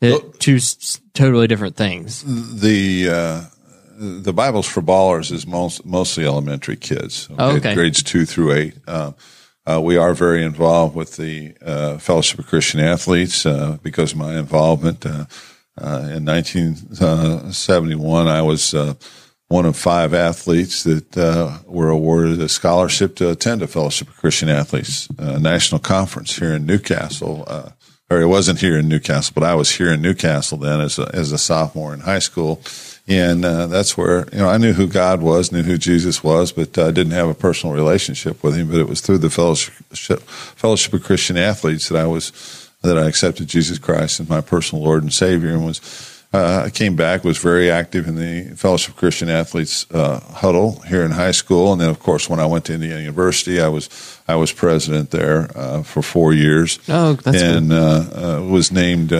it 0.00 0.40
two 0.40 0.56
s- 0.56 1.00
totally 1.14 1.46
different 1.46 1.76
things? 1.76 2.22
The 2.60 3.08
uh, 3.10 3.44
the 4.00 4.32
Bibles 4.32 4.66
for 4.66 4.80
Ballers 4.80 5.30
is 5.30 5.46
most, 5.46 5.84
mostly 5.84 6.24
elementary 6.24 6.76
kids, 6.76 7.28
Oh, 7.38 7.56
okay. 7.56 7.74
grades 7.74 8.02
two 8.02 8.24
through 8.24 8.54
eight. 8.54 8.74
Uh, 8.88 9.12
uh, 9.66 9.78
we 9.80 9.98
are 9.98 10.14
very 10.14 10.42
involved 10.42 10.96
with 10.96 11.16
the 11.16 11.54
uh, 11.60 11.98
Fellowship 11.98 12.38
of 12.38 12.46
Christian 12.46 12.80
Athletes 12.80 13.44
uh, 13.44 13.76
because 13.82 14.12
of 14.12 14.18
my 14.18 14.38
involvement. 14.38 15.04
Uh, 15.04 15.26
uh, 15.78 16.08
in 16.14 16.24
1971, 16.24 18.26
I 18.26 18.40
was 18.42 18.72
uh, 18.72 18.94
one 19.48 19.66
of 19.66 19.76
five 19.76 20.14
athletes 20.14 20.82
that 20.84 21.16
uh, 21.18 21.58
were 21.66 21.90
awarded 21.90 22.40
a 22.40 22.48
scholarship 22.48 23.16
to 23.16 23.28
attend 23.30 23.60
a 23.62 23.66
Fellowship 23.66 24.08
of 24.08 24.16
Christian 24.16 24.48
Athletes 24.48 25.08
uh, 25.18 25.38
national 25.38 25.80
conference 25.80 26.38
here 26.38 26.54
in 26.54 26.64
New 26.64 26.78
Castle. 26.78 27.44
Uh, 27.46 27.70
or 28.10 28.20
it 28.20 28.26
wasn't 28.26 28.60
here 28.60 28.78
in 28.78 28.88
New 28.88 28.98
Castle, 28.98 29.32
but 29.34 29.44
I 29.44 29.54
was 29.54 29.70
here 29.70 29.92
in 29.92 30.02
New 30.02 30.14
Castle 30.14 30.58
then 30.58 30.80
as 30.80 30.98
a, 30.98 31.08
as 31.14 31.30
a 31.32 31.38
sophomore 31.38 31.94
in 31.94 32.00
high 32.00 32.18
school. 32.18 32.60
And 33.10 33.44
uh, 33.44 33.66
that's 33.66 33.96
where, 33.96 34.28
you 34.32 34.38
know, 34.38 34.48
I 34.48 34.56
knew 34.56 34.72
who 34.72 34.86
God 34.86 35.20
was, 35.20 35.50
knew 35.50 35.64
who 35.64 35.76
Jesus 35.76 36.22
was, 36.22 36.52
but 36.52 36.78
I 36.78 36.92
didn't 36.92 37.10
have 37.10 37.28
a 37.28 37.34
personal 37.34 37.74
relationship 37.74 38.44
with 38.44 38.54
him. 38.54 38.68
But 38.68 38.78
it 38.78 38.88
was 38.88 39.00
through 39.00 39.18
the 39.18 39.30
Fellowship, 39.30 40.20
Fellowship 40.22 40.92
of 40.92 41.02
Christian 41.02 41.36
Athletes 41.36 41.88
that 41.88 41.98
I 41.98 42.06
was, 42.06 42.70
that 42.82 42.96
I 42.96 43.08
accepted 43.08 43.48
Jesus 43.48 43.78
Christ 43.78 44.20
as 44.20 44.28
my 44.28 44.40
personal 44.40 44.84
Lord 44.84 45.02
and 45.02 45.12
Savior 45.12 45.50
and 45.50 45.66
was, 45.66 45.80
uh, 46.32 46.62
I 46.66 46.70
came 46.70 46.94
back, 46.94 47.24
was 47.24 47.38
very 47.38 47.68
active 47.68 48.06
in 48.06 48.14
the 48.14 48.54
Fellowship 48.54 48.94
of 48.94 49.00
Christian 49.00 49.28
Athletes 49.28 49.90
uh, 49.90 50.20
huddle 50.20 50.80
here 50.82 51.02
in 51.02 51.10
high 51.10 51.32
school, 51.32 51.72
and 51.72 51.80
then 51.80 51.90
of 51.90 51.98
course 51.98 52.30
when 52.30 52.38
I 52.38 52.46
went 52.46 52.66
to 52.66 52.74
Indiana 52.74 53.00
University, 53.00 53.60
I 53.60 53.66
was 53.66 53.88
I 54.28 54.36
was 54.36 54.52
president 54.52 55.10
there 55.10 55.50
uh, 55.56 55.82
for 55.82 56.02
four 56.02 56.32
years. 56.32 56.78
Oh, 56.88 57.14
that's 57.14 57.42
and 57.42 57.72
uh, 57.72 57.76
uh, 58.14 58.46
was 58.48 58.70
named. 58.70 59.12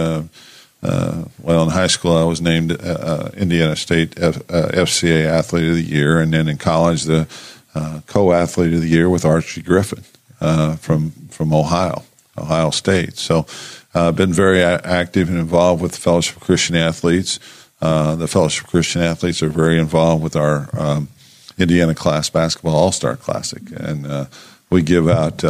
Uh, 0.82 1.24
well, 1.42 1.64
in 1.64 1.68
high 1.68 1.86
school, 1.86 2.16
I 2.16 2.24
was 2.24 2.40
named 2.40 2.72
uh, 2.72 2.76
uh, 2.76 3.30
Indiana 3.36 3.76
State 3.76 4.18
F, 4.18 4.38
uh, 4.48 4.68
FCA 4.72 5.26
Athlete 5.26 5.68
of 5.68 5.74
the 5.74 5.82
Year, 5.82 6.20
and 6.20 6.32
then 6.32 6.48
in 6.48 6.56
college, 6.56 7.04
the 7.04 7.28
uh, 7.74 8.00
co-athlete 8.06 8.72
of 8.72 8.80
the 8.80 8.88
year 8.88 9.08
with 9.08 9.24
Archie 9.24 9.62
Griffin 9.62 10.04
uh, 10.40 10.76
from 10.76 11.10
from 11.28 11.52
Ohio, 11.52 12.04
Ohio 12.38 12.70
State. 12.70 13.18
So, 13.18 13.46
uh, 13.94 14.10
been 14.12 14.32
very 14.32 14.62
a- 14.62 14.80
active 14.80 15.28
and 15.28 15.38
involved 15.38 15.82
with 15.82 15.92
the 15.92 16.00
Fellowship 16.00 16.36
of 16.36 16.42
Christian 16.42 16.76
Athletes. 16.76 17.38
The 17.80 18.28
Fellowship 18.28 18.64
of 18.64 18.70
Christian 18.70 19.02
Athletes 19.02 19.42
are 19.42 19.48
very 19.48 19.78
involved 19.78 20.22
with 20.22 20.34
our 20.34 20.68
um, 20.78 21.08
Indiana 21.58 21.94
Class 21.94 22.30
Basketball 22.30 22.74
All 22.74 22.92
Star 22.92 23.16
Classic, 23.16 23.62
and 23.76 24.28
we 24.70 24.82
give 24.82 25.08
out. 25.08 25.44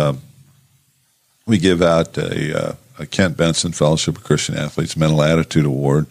We 1.47 1.59
give 1.59 1.83
out 1.83 2.17
a 2.19 2.77
Kent 3.07 3.37
Benson 3.37 3.73
Fellowship 3.73 4.19
of 4.19 4.25
Christian 4.25 4.57
Athletes 4.57 4.97
Mental 4.97 5.23
Attitude 5.23 5.65
Award 5.65 6.07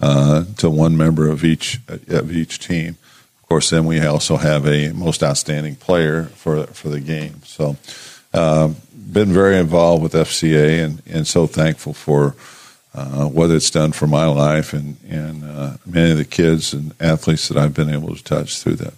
uh, 0.00 0.44
to 0.58 0.70
one 0.70 0.96
member 0.96 1.28
of 1.28 1.44
each 1.44 1.80
of 1.88 2.32
each 2.32 2.58
team. 2.58 2.96
Of 3.42 3.48
course, 3.48 3.70
then 3.70 3.84
we 3.84 4.00
also 4.04 4.36
have 4.36 4.66
a 4.66 4.92
most 4.92 5.22
outstanding 5.22 5.76
player 5.76 6.24
for 6.24 6.66
for 6.68 6.88
the 6.88 7.00
game. 7.00 7.42
So, 7.44 7.76
uh, 8.32 8.72
been 8.92 9.32
very 9.32 9.56
involved 9.56 10.02
with 10.02 10.12
FCA 10.12 10.84
and 10.84 11.02
and 11.06 11.26
so 11.26 11.46
thankful 11.46 11.92
for. 11.92 12.34
Uh, 12.96 13.26
what 13.26 13.50
it's 13.50 13.72
done 13.72 13.90
for 13.90 14.06
my 14.06 14.24
life 14.24 14.72
and 14.72 14.96
and 15.10 15.42
uh, 15.42 15.72
many 15.84 16.12
of 16.12 16.16
the 16.16 16.24
kids 16.24 16.72
and 16.72 16.94
athletes 17.00 17.48
that 17.48 17.56
I've 17.56 17.74
been 17.74 17.90
able 17.90 18.14
to 18.14 18.22
touch 18.22 18.62
through 18.62 18.76
that. 18.76 18.94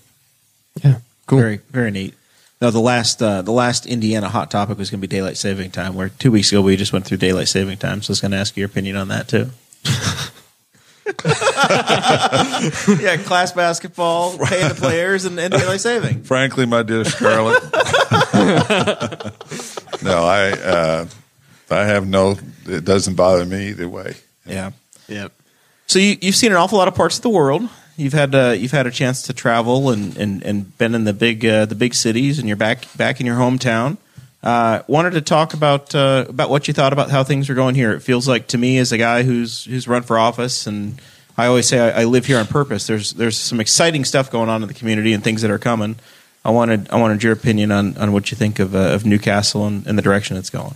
Yeah, 0.85 0.99
cool. 1.27 1.39
Very 1.39 1.61
very 1.71 1.91
neat. 1.91 2.13
No, 2.61 2.71
the 2.71 2.81
last 2.81 3.23
uh, 3.23 3.43
the 3.43 3.53
last 3.53 3.87
Indiana 3.87 4.29
hot 4.29 4.51
topic 4.51 4.79
was 4.79 4.91
going 4.91 5.01
to 5.01 5.07
be 5.07 5.15
daylight 5.15 5.37
saving 5.37 5.71
time. 5.71 5.95
Where 5.95 6.09
two 6.09 6.31
weeks 6.31 6.51
ago 6.51 6.63
we 6.63 6.77
just 6.77 6.93
went 6.93 7.05
through 7.05 7.19
daylight 7.19 7.49
saving 7.49 7.77
time, 7.77 8.01
so 8.01 8.11
I 8.11 8.13
was 8.13 8.21
going 8.23 8.31
to 8.31 8.39
ask 8.39 8.57
your 8.57 8.67
opinion 8.67 8.97
on 8.97 9.09
that 9.09 9.29
too. 9.29 9.51
yeah, 13.03 13.17
class 13.19 13.53
basketball, 13.53 14.39
paying 14.47 14.69
the 14.69 14.75
players, 14.75 15.27
and, 15.27 15.39
and 15.39 15.53
daylight 15.53 15.81
saving. 15.81 16.25
Frankly, 16.25 16.65
my 16.65 16.83
dear 16.83 17.05
Scarlett, 17.05 17.63
no, 20.03 20.25
I 20.25 20.53
uh, 20.53 21.07
I 21.71 21.85
have 21.85 22.07
no. 22.07 22.39
It 22.65 22.87
doesn't 22.87 23.17
bother 23.17 23.45
me 23.45 23.69
either 23.69 23.89
way. 23.89 24.15
Yeah. 24.47 24.71
Yep. 25.09 25.33
So 25.87 25.99
you, 25.99 26.17
you've 26.21 26.35
seen 26.35 26.53
an 26.53 26.57
awful 26.57 26.79
lot 26.79 26.89
of 26.89 26.95
parts 26.95 27.17
of 27.17 27.23
the 27.23 27.29
world. 27.29 27.69
You've 27.97 28.13
had 28.13 28.35
uh, 28.35 28.51
you've 28.51 28.73
had 28.73 28.87
a 28.87 28.91
chance 28.91 29.23
to 29.23 29.33
travel 29.33 29.91
and, 29.91 30.17
and, 30.19 30.43
and 30.43 30.77
been 30.79 30.95
in 30.95 31.05
the 31.05 31.15
big 31.15 31.45
uh, 31.47 31.65
the 31.65 31.75
big 31.75 31.95
cities, 31.95 32.39
and 32.39 32.47
you're 32.47 32.57
back 32.57 32.87
back 32.97 33.21
in 33.21 33.27
your 33.27 33.37
hometown. 33.37 33.97
Uh, 34.43 34.83
wanted 34.87 35.13
to 35.13 35.23
talk 35.23 35.55
about 35.55 35.95
uh, 35.95 36.27
about 36.29 36.51
what 36.51 36.69
you 36.69 36.75
thought 36.75 36.93
about 36.93 37.11
how 37.11 37.25
things 37.25 37.49
are 37.49 37.55
going 37.55 37.75
here. 37.75 37.93
It 37.93 38.01
feels 38.01 38.29
like 38.29 38.49
to 38.49 38.59
me, 38.59 38.79
as 38.79 38.93
a 38.93 38.99
guy 38.99 39.23
who's 39.23 39.65
who's 39.65 39.89
run 39.89 40.03
for 40.03 40.19
office, 40.19 40.67
and 40.67 41.01
I 41.39 41.47
always 41.47 41.67
say 41.67 41.79
I, 41.79 42.03
I 42.03 42.05
live 42.05 42.27
here 42.27 42.39
on 42.39 42.47
purpose. 42.47 42.87
There's 42.87 43.13
there's 43.15 43.37
some 43.39 43.61
exciting 43.61 44.05
stuff 44.05 44.31
going 44.31 44.51
on 44.51 44.63
in 44.63 44.69
the 44.69 44.75
community 44.75 45.15
and 45.15 45.25
things 45.25 45.43
that 45.43 45.51
are 45.51 45.59
coming. 45.59 45.97
I 46.45 46.51
wanted 46.51 46.91
I 46.91 46.97
wanted 46.97 47.23
your 47.23 47.33
opinion 47.33 47.73
on, 47.73 47.97
on 47.97 48.13
what 48.13 48.31
you 48.31 48.37
think 48.37 48.59
of 48.59 48.75
uh, 48.75 48.95
of 48.95 49.05
New 49.07 49.19
Castle 49.19 49.67
and, 49.67 49.87
and 49.87 49.97
the 49.99 50.03
direction 50.03 50.37
it's 50.37 50.51
going. 50.51 50.75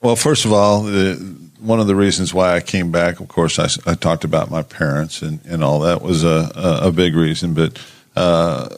Well, 0.00 0.16
first 0.16 0.44
of 0.44 0.52
all, 0.52 0.82
the, 0.82 1.14
one 1.62 1.80
of 1.80 1.86
the 1.86 1.94
reasons 1.94 2.34
why 2.34 2.54
I 2.54 2.60
came 2.60 2.90
back, 2.90 3.20
of 3.20 3.28
course, 3.28 3.58
I, 3.58 3.68
I 3.90 3.94
talked 3.94 4.24
about 4.24 4.50
my 4.50 4.62
parents 4.62 5.22
and, 5.22 5.40
and 5.46 5.62
all 5.62 5.80
that 5.80 6.02
was 6.02 6.24
a, 6.24 6.50
a, 6.54 6.88
a 6.88 6.92
big 6.92 7.14
reason. 7.14 7.54
But 7.54 7.78
uh, 8.16 8.68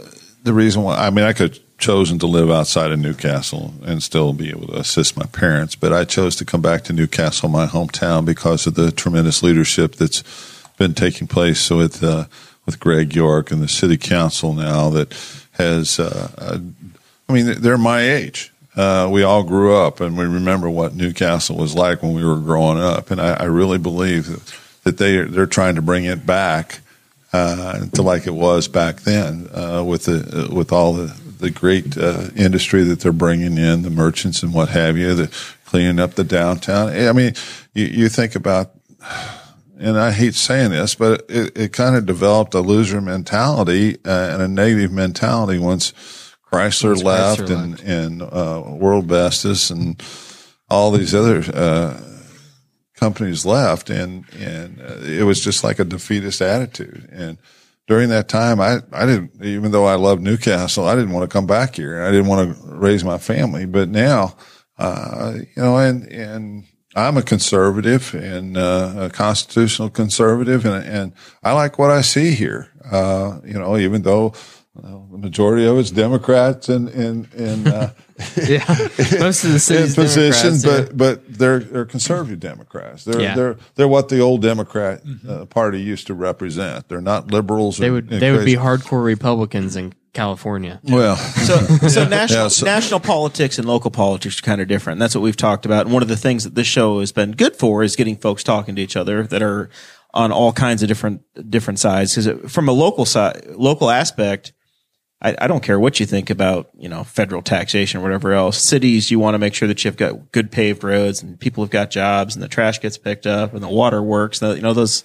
the 0.42 0.52
reason 0.52 0.82
why, 0.82 0.98
I 0.98 1.10
mean, 1.10 1.24
I 1.24 1.32
could 1.32 1.58
chosen 1.78 2.18
to 2.18 2.26
live 2.26 2.50
outside 2.50 2.92
of 2.92 2.98
New 2.98 3.14
Castle 3.14 3.74
and 3.84 4.02
still 4.02 4.32
be 4.32 4.48
able 4.50 4.68
to 4.68 4.78
assist 4.78 5.16
my 5.16 5.26
parents, 5.26 5.74
but 5.74 5.92
I 5.92 6.04
chose 6.04 6.36
to 6.36 6.44
come 6.44 6.62
back 6.62 6.84
to 6.84 6.92
New 6.92 7.06
Castle, 7.06 7.48
my 7.48 7.66
hometown, 7.66 8.24
because 8.24 8.66
of 8.66 8.74
the 8.74 8.92
tremendous 8.92 9.42
leadership 9.42 9.96
that's 9.96 10.22
been 10.78 10.94
taking 10.94 11.26
place 11.26 11.68
with 11.70 12.02
uh, 12.02 12.24
with 12.64 12.80
Greg 12.80 13.14
York 13.14 13.50
and 13.50 13.62
the 13.62 13.68
city 13.68 13.96
council 13.96 14.54
now 14.54 14.88
that 14.90 15.12
has. 15.52 15.98
Uh, 15.98 16.30
uh 16.38 16.58
I 17.26 17.32
mean, 17.32 17.60
they're 17.60 17.78
my 17.78 18.02
age 18.02 18.52
uh, 18.76 19.08
we 19.10 19.22
all 19.22 19.42
grew 19.42 19.76
up 19.76 20.00
and 20.00 20.16
we 20.16 20.24
remember 20.24 20.68
what 20.68 20.94
New 20.94 21.12
Castle 21.12 21.56
was 21.56 21.74
like 21.74 22.02
when 22.02 22.14
we 22.14 22.24
were 22.24 22.40
growing 22.40 22.78
up. 22.78 23.10
And 23.10 23.20
I, 23.20 23.34
I 23.34 23.44
really 23.44 23.78
believe 23.78 24.26
that, 24.82 24.98
they 24.98 25.22
they're 25.22 25.46
trying 25.46 25.76
to 25.76 25.82
bring 25.82 26.04
it 26.04 26.26
back 26.26 26.80
uh, 27.32 27.86
to 27.86 28.02
like 28.02 28.26
it 28.26 28.34
was 28.34 28.68
back 28.68 29.00
then 29.00 29.48
uh, 29.54 29.82
with 29.82 30.04
the 30.04 30.50
with 30.52 30.72
all 30.72 30.92
the 30.92 31.06
the 31.38 31.50
great 31.50 31.96
uh, 31.96 32.28
industry 32.36 32.82
that 32.84 33.00
they're 33.00 33.12
bringing 33.12 33.58
in, 33.58 33.82
the 33.82 33.90
merchants 33.90 34.42
and 34.42 34.52
what 34.52 34.68
have 34.70 34.96
you, 34.96 35.14
the 35.14 35.34
cleaning 35.64 35.98
up 35.98 36.14
the 36.14 36.24
downtown. 36.24 36.90
I 36.90 37.12
mean, 37.12 37.34
you, 37.72 37.86
you 37.86 38.08
think 38.08 38.34
about. 38.34 38.70
And 39.76 39.98
I 39.98 40.12
hate 40.12 40.34
saying 40.34 40.70
this, 40.70 40.94
but 40.94 41.26
it, 41.28 41.58
it 41.58 41.72
kind 41.72 41.96
of 41.96 42.06
developed 42.06 42.54
a 42.54 42.60
loser 42.60 43.00
mentality 43.00 43.96
uh, 44.04 44.30
and 44.32 44.40
a 44.40 44.48
negative 44.48 44.92
mentality 44.92 45.58
once 45.58 45.92
Chrysler 46.54 47.02
left, 47.02 47.42
Chrysler 47.42 47.62
and, 47.62 47.70
left. 47.72 47.82
and 47.84 48.22
uh, 48.22 48.62
World 48.66 49.06
Vestas 49.06 49.70
and 49.70 50.02
all 50.68 50.90
these 50.90 51.14
other 51.14 51.42
uh, 51.52 52.00
companies 52.94 53.44
left, 53.44 53.90
and 53.90 54.24
and 54.38 54.80
uh, 54.80 54.98
it 55.02 55.24
was 55.24 55.42
just 55.42 55.64
like 55.64 55.78
a 55.78 55.84
defeatist 55.84 56.40
attitude. 56.40 57.08
And 57.12 57.38
during 57.86 58.08
that 58.08 58.28
time, 58.28 58.60
I 58.60 58.78
I 58.92 59.06
didn't 59.06 59.42
even 59.42 59.72
though 59.72 59.84
I 59.84 59.94
loved 59.94 60.22
New 60.22 60.36
Castle, 60.36 60.86
I 60.86 60.94
didn't 60.94 61.12
want 61.12 61.28
to 61.28 61.32
come 61.32 61.46
back 61.46 61.76
here. 61.76 62.02
I 62.02 62.10
didn't 62.10 62.28
want 62.28 62.56
to 62.56 62.62
raise 62.66 63.04
my 63.04 63.18
family. 63.18 63.66
But 63.66 63.88
now, 63.88 64.36
uh, 64.78 65.34
you 65.36 65.62
know, 65.62 65.76
and 65.76 66.10
and 66.10 66.64
I'm 66.96 67.16
a 67.16 67.22
conservative 67.22 68.14
and 68.14 68.56
uh, 68.56 68.94
a 68.96 69.10
constitutional 69.10 69.90
conservative, 69.90 70.64
and 70.64 70.84
and 70.84 71.12
I 71.42 71.52
like 71.52 71.78
what 71.78 71.90
I 71.90 72.00
see 72.00 72.32
here. 72.32 72.70
Uh, 72.90 73.40
you 73.44 73.54
know, 73.54 73.76
even 73.76 74.02
though 74.02 74.34
well, 74.74 75.06
the 75.12 75.18
majority 75.18 75.66
of 75.66 75.78
it's 75.78 75.92
Democrats 75.92 76.68
and 76.68 76.88
in, 76.88 77.28
in, 77.32 77.44
in 77.44 77.68
uh, 77.68 77.92
yeah, 78.48 78.64
most 79.20 79.44
of 79.44 79.52
the 79.52 79.58
cities 79.60 79.94
position, 79.94 80.54
yeah. 80.54 80.86
but 80.86 80.96
but 80.96 81.38
they're 81.38 81.60
they're 81.60 81.84
conservative 81.84 82.40
Democrats. 82.40 83.04
They're 83.04 83.20
yeah. 83.20 83.34
they're 83.36 83.56
they're 83.76 83.88
what 83.88 84.08
the 84.08 84.18
old 84.18 84.42
Democrat 84.42 85.04
mm-hmm. 85.04 85.30
uh, 85.30 85.44
Party 85.44 85.80
used 85.80 86.08
to 86.08 86.14
represent. 86.14 86.88
They're 86.88 87.00
not 87.00 87.30
liberals. 87.30 87.78
They 87.78 87.90
would 87.90 88.08
they 88.08 88.32
would 88.32 88.44
be 88.44 88.56
hardcore 88.56 89.04
Republicans 89.04 89.76
in 89.76 89.94
California. 90.12 90.80
Well, 90.82 91.16
so 91.16 91.56
so 91.88 92.04
national 92.08 92.42
yeah, 92.42 92.48
so, 92.48 92.66
national 92.66 92.98
politics 92.98 93.58
and 93.60 93.68
local 93.68 93.92
politics 93.92 94.40
are 94.40 94.42
kind 94.42 94.60
of 94.60 94.66
different. 94.66 94.98
That's 94.98 95.14
what 95.14 95.22
we've 95.22 95.36
talked 95.36 95.66
about. 95.66 95.86
And 95.86 95.94
one 95.94 96.02
of 96.02 96.08
the 96.08 96.16
things 96.16 96.42
that 96.42 96.56
this 96.56 96.66
show 96.66 96.98
has 96.98 97.12
been 97.12 97.32
good 97.32 97.54
for 97.54 97.84
is 97.84 97.94
getting 97.94 98.16
folks 98.16 98.42
talking 98.42 98.74
to 98.74 98.82
each 98.82 98.96
other 98.96 99.22
that 99.24 99.40
are 99.40 99.70
on 100.12 100.32
all 100.32 100.52
kinds 100.52 100.82
of 100.82 100.88
different 100.88 101.22
different 101.48 101.78
sides. 101.78 102.16
Because 102.16 102.52
from 102.52 102.68
a 102.68 102.72
local 102.72 103.04
side, 103.04 103.44
local 103.54 103.88
aspect 103.88 104.52
I, 105.24 105.34
I, 105.40 105.46
don't 105.46 105.62
care 105.62 105.80
what 105.80 105.98
you 105.98 106.06
think 106.06 106.28
about, 106.28 106.68
you 106.76 106.88
know, 106.88 107.02
federal 107.02 107.40
taxation 107.40 107.98
or 107.98 108.02
whatever 108.02 108.34
else. 108.34 108.60
Cities, 108.60 109.10
you 109.10 109.18
want 109.18 109.34
to 109.34 109.38
make 109.38 109.54
sure 109.54 109.66
that 109.66 109.82
you've 109.84 109.96
got 109.96 110.30
good 110.32 110.52
paved 110.52 110.84
roads 110.84 111.22
and 111.22 111.40
people 111.40 111.64
have 111.64 111.70
got 111.70 111.90
jobs 111.90 112.36
and 112.36 112.42
the 112.42 112.48
trash 112.48 112.80
gets 112.80 112.98
picked 112.98 113.26
up 113.26 113.54
and 113.54 113.62
the 113.62 113.68
water 113.68 114.02
works. 114.02 114.42
you 114.42 114.60
know, 114.60 114.74
those 114.74 115.02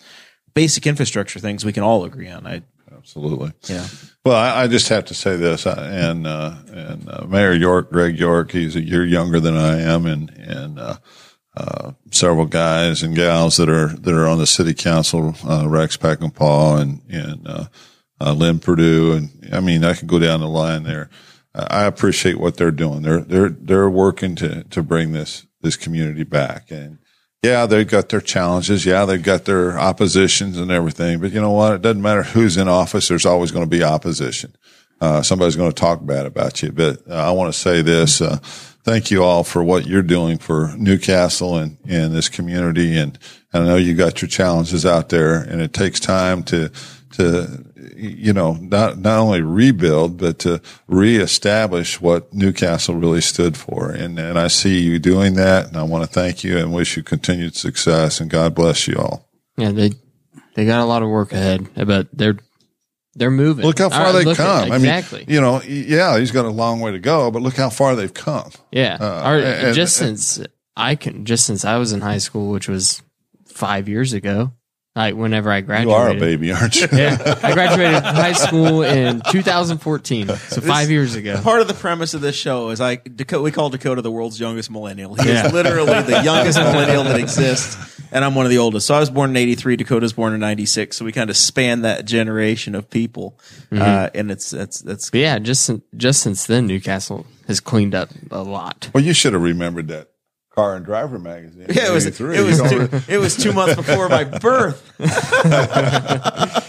basic 0.54 0.86
infrastructure 0.86 1.40
things 1.40 1.64
we 1.64 1.72
can 1.72 1.84
all 1.84 2.04
agree 2.04 2.30
on. 2.30 2.46
I, 2.46 2.64
Absolutely. 2.96 3.54
Yeah. 3.68 3.88
Well, 4.26 4.36
I, 4.36 4.64
I 4.64 4.68
just 4.68 4.90
have 4.90 5.06
to 5.06 5.14
say 5.14 5.38
this, 5.38 5.66
and 5.66 6.28
uh, 6.28 6.56
and 6.68 7.10
uh, 7.10 7.26
Mayor 7.26 7.54
York, 7.54 7.90
Greg 7.90 8.20
York, 8.20 8.52
he's 8.52 8.76
a 8.76 8.82
year 8.82 9.06
younger 9.06 9.40
than 9.40 9.56
I 9.56 9.80
am, 9.80 10.06
and 10.06 10.30
and 10.32 10.78
uh, 10.78 10.98
uh, 11.56 11.92
several 12.12 12.46
guys 12.46 13.02
and 13.02 13.16
gals 13.16 13.56
that 13.56 13.70
are 13.70 13.88
that 13.88 14.14
are 14.14 14.28
on 14.28 14.38
the 14.38 14.46
city 14.46 14.74
council, 14.74 15.34
uh, 15.48 15.70
Rex 15.70 15.96
Peckinpah 15.96 16.24
and 16.24 16.36
Paul 16.36 16.78
and 16.78 17.02
uh, 18.22 18.30
uh, 18.30 18.34
Lynn 18.34 18.60
Purdue, 18.60 19.14
and 19.14 19.54
I 19.54 19.60
mean, 19.60 19.84
I 19.84 19.94
can 19.94 20.08
go 20.08 20.20
down 20.20 20.40
the 20.40 20.48
line 20.48 20.84
there. 20.84 21.10
I 21.56 21.86
appreciate 21.86 22.40
what 22.40 22.58
they're 22.58 22.72
doing. 22.72 23.02
They're 23.02 23.22
they're 23.22 23.50
they're 23.50 23.90
working 23.90 24.36
to 24.36 24.64
to 24.66 24.84
bring 24.84 25.12
this 25.12 25.46
this 25.62 25.76
community 25.76 26.24
back. 26.24 26.72
And 26.72 27.00
yeah, 27.44 27.66
they've 27.66 27.88
got 27.88 28.10
their 28.10 28.22
challenges. 28.22 28.86
Yeah, 28.86 29.06
they've 29.06 29.22
got 29.22 29.46
their 29.46 29.78
oppositions 29.80 30.58
and 30.58 30.72
everything. 30.72 31.20
But 31.20 31.32
you 31.32 31.42
know 31.42 31.52
what? 31.52 31.74
It 31.74 31.82
doesn't 31.82 32.02
matter 32.02 32.24
who's 32.24 32.58
in 32.58 32.68
office. 32.68 33.08
There's 33.08 33.26
always 33.26 33.52
going 33.52 33.66
to 33.66 33.70
be 33.70 33.84
opposition. 33.84 34.56
Uh, 35.02 35.22
somebody's 35.22 35.56
going 35.56 35.72
to 35.72 35.76
talk 35.76 36.06
bad 36.06 36.26
about 36.26 36.62
you. 36.62 36.72
But 36.72 37.10
uh, 37.10 37.16
I 37.16 37.32
want 37.32 37.54
to 37.54 37.60
say 37.60 37.82
this. 37.82 38.22
Uh, 38.22 38.38
thank 38.84 39.12
you 39.12 39.24
all 39.24 39.44
for 39.44 39.64
what 39.64 39.88
you're 39.88 40.02
doing 40.02 40.38
for 40.38 40.74
New 40.78 40.98
Castle 40.98 41.58
and, 41.58 41.78
and 41.88 42.14
this 42.14 42.28
community. 42.28 42.98
And 42.98 43.18
I 43.54 43.60
know 43.60 43.78
you 43.78 43.96
got 43.96 44.22
your 44.22 44.30
challenges 44.30 44.86
out 44.86 45.10
there 45.10 45.36
and 45.36 45.62
it 45.62 45.74
takes 45.74 46.00
time 46.00 46.44
to, 46.44 46.70
to 47.14 47.66
you 48.00 48.34
know, 48.34 48.54
not, 48.54 48.98
not 48.98 49.20
only 49.20 49.42
rebuild, 49.42 50.18
but 50.18 50.40
to 50.40 50.62
reestablish 50.88 52.00
what 52.00 52.34
New 52.34 52.54
Castle 52.54 52.96
really 52.96 53.22
stood 53.22 53.58
for. 53.58 53.92
And, 53.92 54.18
and 54.18 54.40
I 54.40 54.48
see 54.48 54.80
you 54.80 55.00
doing 55.00 55.36
that. 55.36 55.68
And 55.68 55.78
I 55.78 55.84
want 55.84 56.04
to 56.04 56.10
thank 56.10 56.44
you 56.44 56.58
and 56.58 56.74
wish 56.74 56.98
you 56.98 57.04
continued 57.04 57.56
success 57.56 58.20
and 58.20 58.30
God 58.30 58.56
bless 58.56 58.88
you 58.88 58.96
all. 58.96 59.30
Yeah. 59.58 59.72
They, 59.72 59.92
they 60.56 60.66
got 60.66 60.82
a 60.82 60.86
lot 60.86 61.04
of 61.04 61.10
work 61.10 61.34
ahead, 61.34 61.68
but 61.76 62.08
they're, 62.14 62.38
they're 63.16 63.32
moving. 63.32 63.66
Look 63.66 63.80
how 63.80 63.90
far 63.90 64.14
they've 64.14 64.38
come. 64.38 64.72
At, 64.72 64.76
exactly. 64.78 65.22
I 65.22 65.26
mean, 65.26 65.36
you 65.36 65.42
know, 65.42 65.62
yeah, 65.62 66.18
he's 66.18 66.32
got 66.32 66.46
a 66.46 66.50
long 66.50 66.80
way 66.80 66.92
to 66.92 67.00
go, 67.00 67.32
but 67.32 67.42
look 67.42 67.56
how 67.56 67.70
far 67.70 67.96
they've 67.96 68.14
come. 68.14 68.52
Yeah. 68.72 68.98
Uh, 69.00 69.22
Our, 69.24 69.40
and, 69.40 69.76
just 69.76 70.00
and, 70.02 70.20
since 70.20 70.48
I 70.78 70.96
can, 70.96 71.26
just 71.26 71.46
since 71.46 71.66
I 71.66 71.78
was 71.78 71.92
in 71.92 72.02
high 72.02 72.20
school, 72.20 72.52
which 72.52 72.70
was 72.70 73.02
five 73.46 73.90
years 73.90 74.14
ago, 74.14 74.54
like 74.96 75.16
whenever 75.16 75.52
I 75.52 75.62
graduated. 75.62 75.90
You 75.90 75.96
are 75.96 76.10
a 76.10 76.20
baby, 76.20 76.52
aren't 76.52 76.76
you? 76.76 76.88
yeah, 76.92 77.40
I 77.44 77.54
graduated 77.54 78.04
high 78.04 78.34
school 78.34 78.84
in 78.84 79.22
2014, 79.32 80.28
so 80.28 80.34
this, 80.34 80.66
five 80.66 80.90
years 80.90 81.16
ago. 81.16 81.40
Part 81.42 81.62
of 81.62 81.68
the 81.68 81.74
premise 81.74 82.14
of 82.14 82.22
this 82.22 82.36
show 82.36 82.70
is 82.70 82.82
I 82.82 83.00
we 83.40 83.52
call 83.52 83.70
Dakota 83.70 84.02
the 84.02 84.12
world's 84.12 84.40
youngest 84.40 84.72
millennial. 84.72 85.16
He 85.16 85.30
yeah. 85.30 85.48
is 85.48 85.54
literally 85.54 86.02
the 86.02 86.22
youngest 86.24 86.58
millennial 86.60 87.04
that 87.04 87.20
exists, 87.20 88.00
and 88.12 88.26
I'm 88.26 88.36
one 88.36 88.46
of 88.46 88.50
the 88.50 88.58
oldest. 88.58 88.88
So 88.88 88.96
I 88.96 89.00
was 89.00 89.10
born 89.10 89.30
in 89.30 89.38
'83. 89.38 89.78
Dakota's 89.78 90.14
born 90.14 90.34
in 90.34 90.40
'96. 90.40 90.98
So 90.98 91.06
we 91.06 91.12
kind 91.12 91.30
of 91.30 91.38
span 91.38 91.82
that 91.82 92.06
generation 92.06 92.76
of 92.76 92.90
people, 92.90 93.40
mm-hmm. 93.72 93.82
uh, 93.82 94.10
and 94.14 94.32
it's 94.32 94.50
that's 94.50 94.82
that's 94.82 95.12
yeah. 95.14 95.40
Just 95.40 95.70
just 95.96 96.22
since 96.24 96.48
then, 96.48 96.66
New 96.66 96.82
Castle 96.82 97.26
has 97.48 97.60
cleaned 97.60 97.96
up 97.96 98.10
a 98.32 98.44
lot. 98.44 98.90
Well, 98.94 99.04
you 99.04 99.14
should 99.14 99.34
have 99.34 99.44
remembered 99.44 99.88
that 99.90 100.10
Car 100.60 100.76
and 100.76 100.86
Driver 100.86 101.20
magazine. 101.20 101.68
Yeah, 101.70 101.88
it 101.88 101.94
was 101.94 102.06
it 102.06 102.20
was 102.20 102.62
two, 102.70 102.90
it 103.14 103.18
was 103.18 103.38
two 103.38 103.54
months 103.54 103.76
before 103.76 104.10
my 104.10 104.26
birth. 104.26 104.94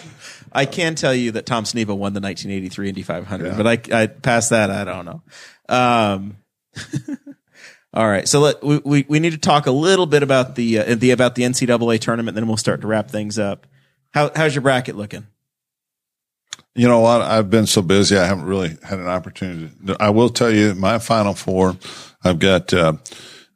I 0.52 0.64
can 0.64 0.94
tell 0.94 1.14
you 1.14 1.32
that 1.32 1.46
Tom 1.46 1.64
Sneva 1.64 1.88
won 1.88 2.12
the 2.12 2.20
1983 2.20 2.88
Indy 2.88 3.02
500, 3.02 3.46
yeah. 3.46 3.56
but 3.56 3.66
I 3.66 4.02
I 4.02 4.06
past 4.06 4.50
that 4.50 4.70
I 4.70 4.84
don't 4.84 5.04
know. 5.04 5.22
Um, 5.68 6.36
all 7.94 8.08
right, 8.08 8.28
so 8.28 8.40
let 8.40 8.62
we, 8.62 8.78
we, 8.84 9.06
we 9.08 9.18
need 9.18 9.32
to 9.32 9.38
talk 9.38 9.66
a 9.66 9.72
little 9.72 10.06
bit 10.06 10.22
about 10.22 10.54
the 10.54 10.78
uh, 10.78 10.94
the 10.94 11.10
about 11.10 11.34
the 11.34 11.42
NCAA 11.42 11.98
tournament, 11.98 12.36
then 12.36 12.46
we'll 12.46 12.56
start 12.56 12.82
to 12.82 12.86
wrap 12.86 13.10
things 13.10 13.40
up. 13.40 13.66
How 14.12 14.30
how's 14.36 14.54
your 14.54 14.62
bracket 14.62 14.94
looking? 14.94 15.26
You 16.76 16.86
know 16.86 17.00
what? 17.00 17.22
I've 17.22 17.50
been 17.50 17.66
so 17.66 17.82
busy, 17.82 18.16
I 18.16 18.26
haven't 18.26 18.44
really 18.44 18.76
had 18.84 19.00
an 19.00 19.08
opportunity. 19.08 19.70
To, 19.86 19.96
I 19.98 20.10
will 20.10 20.28
tell 20.28 20.50
you, 20.52 20.76
my 20.76 21.00
Final 21.00 21.34
Four, 21.34 21.76
I've 22.22 22.38
got. 22.38 22.72
Uh, 22.72 22.92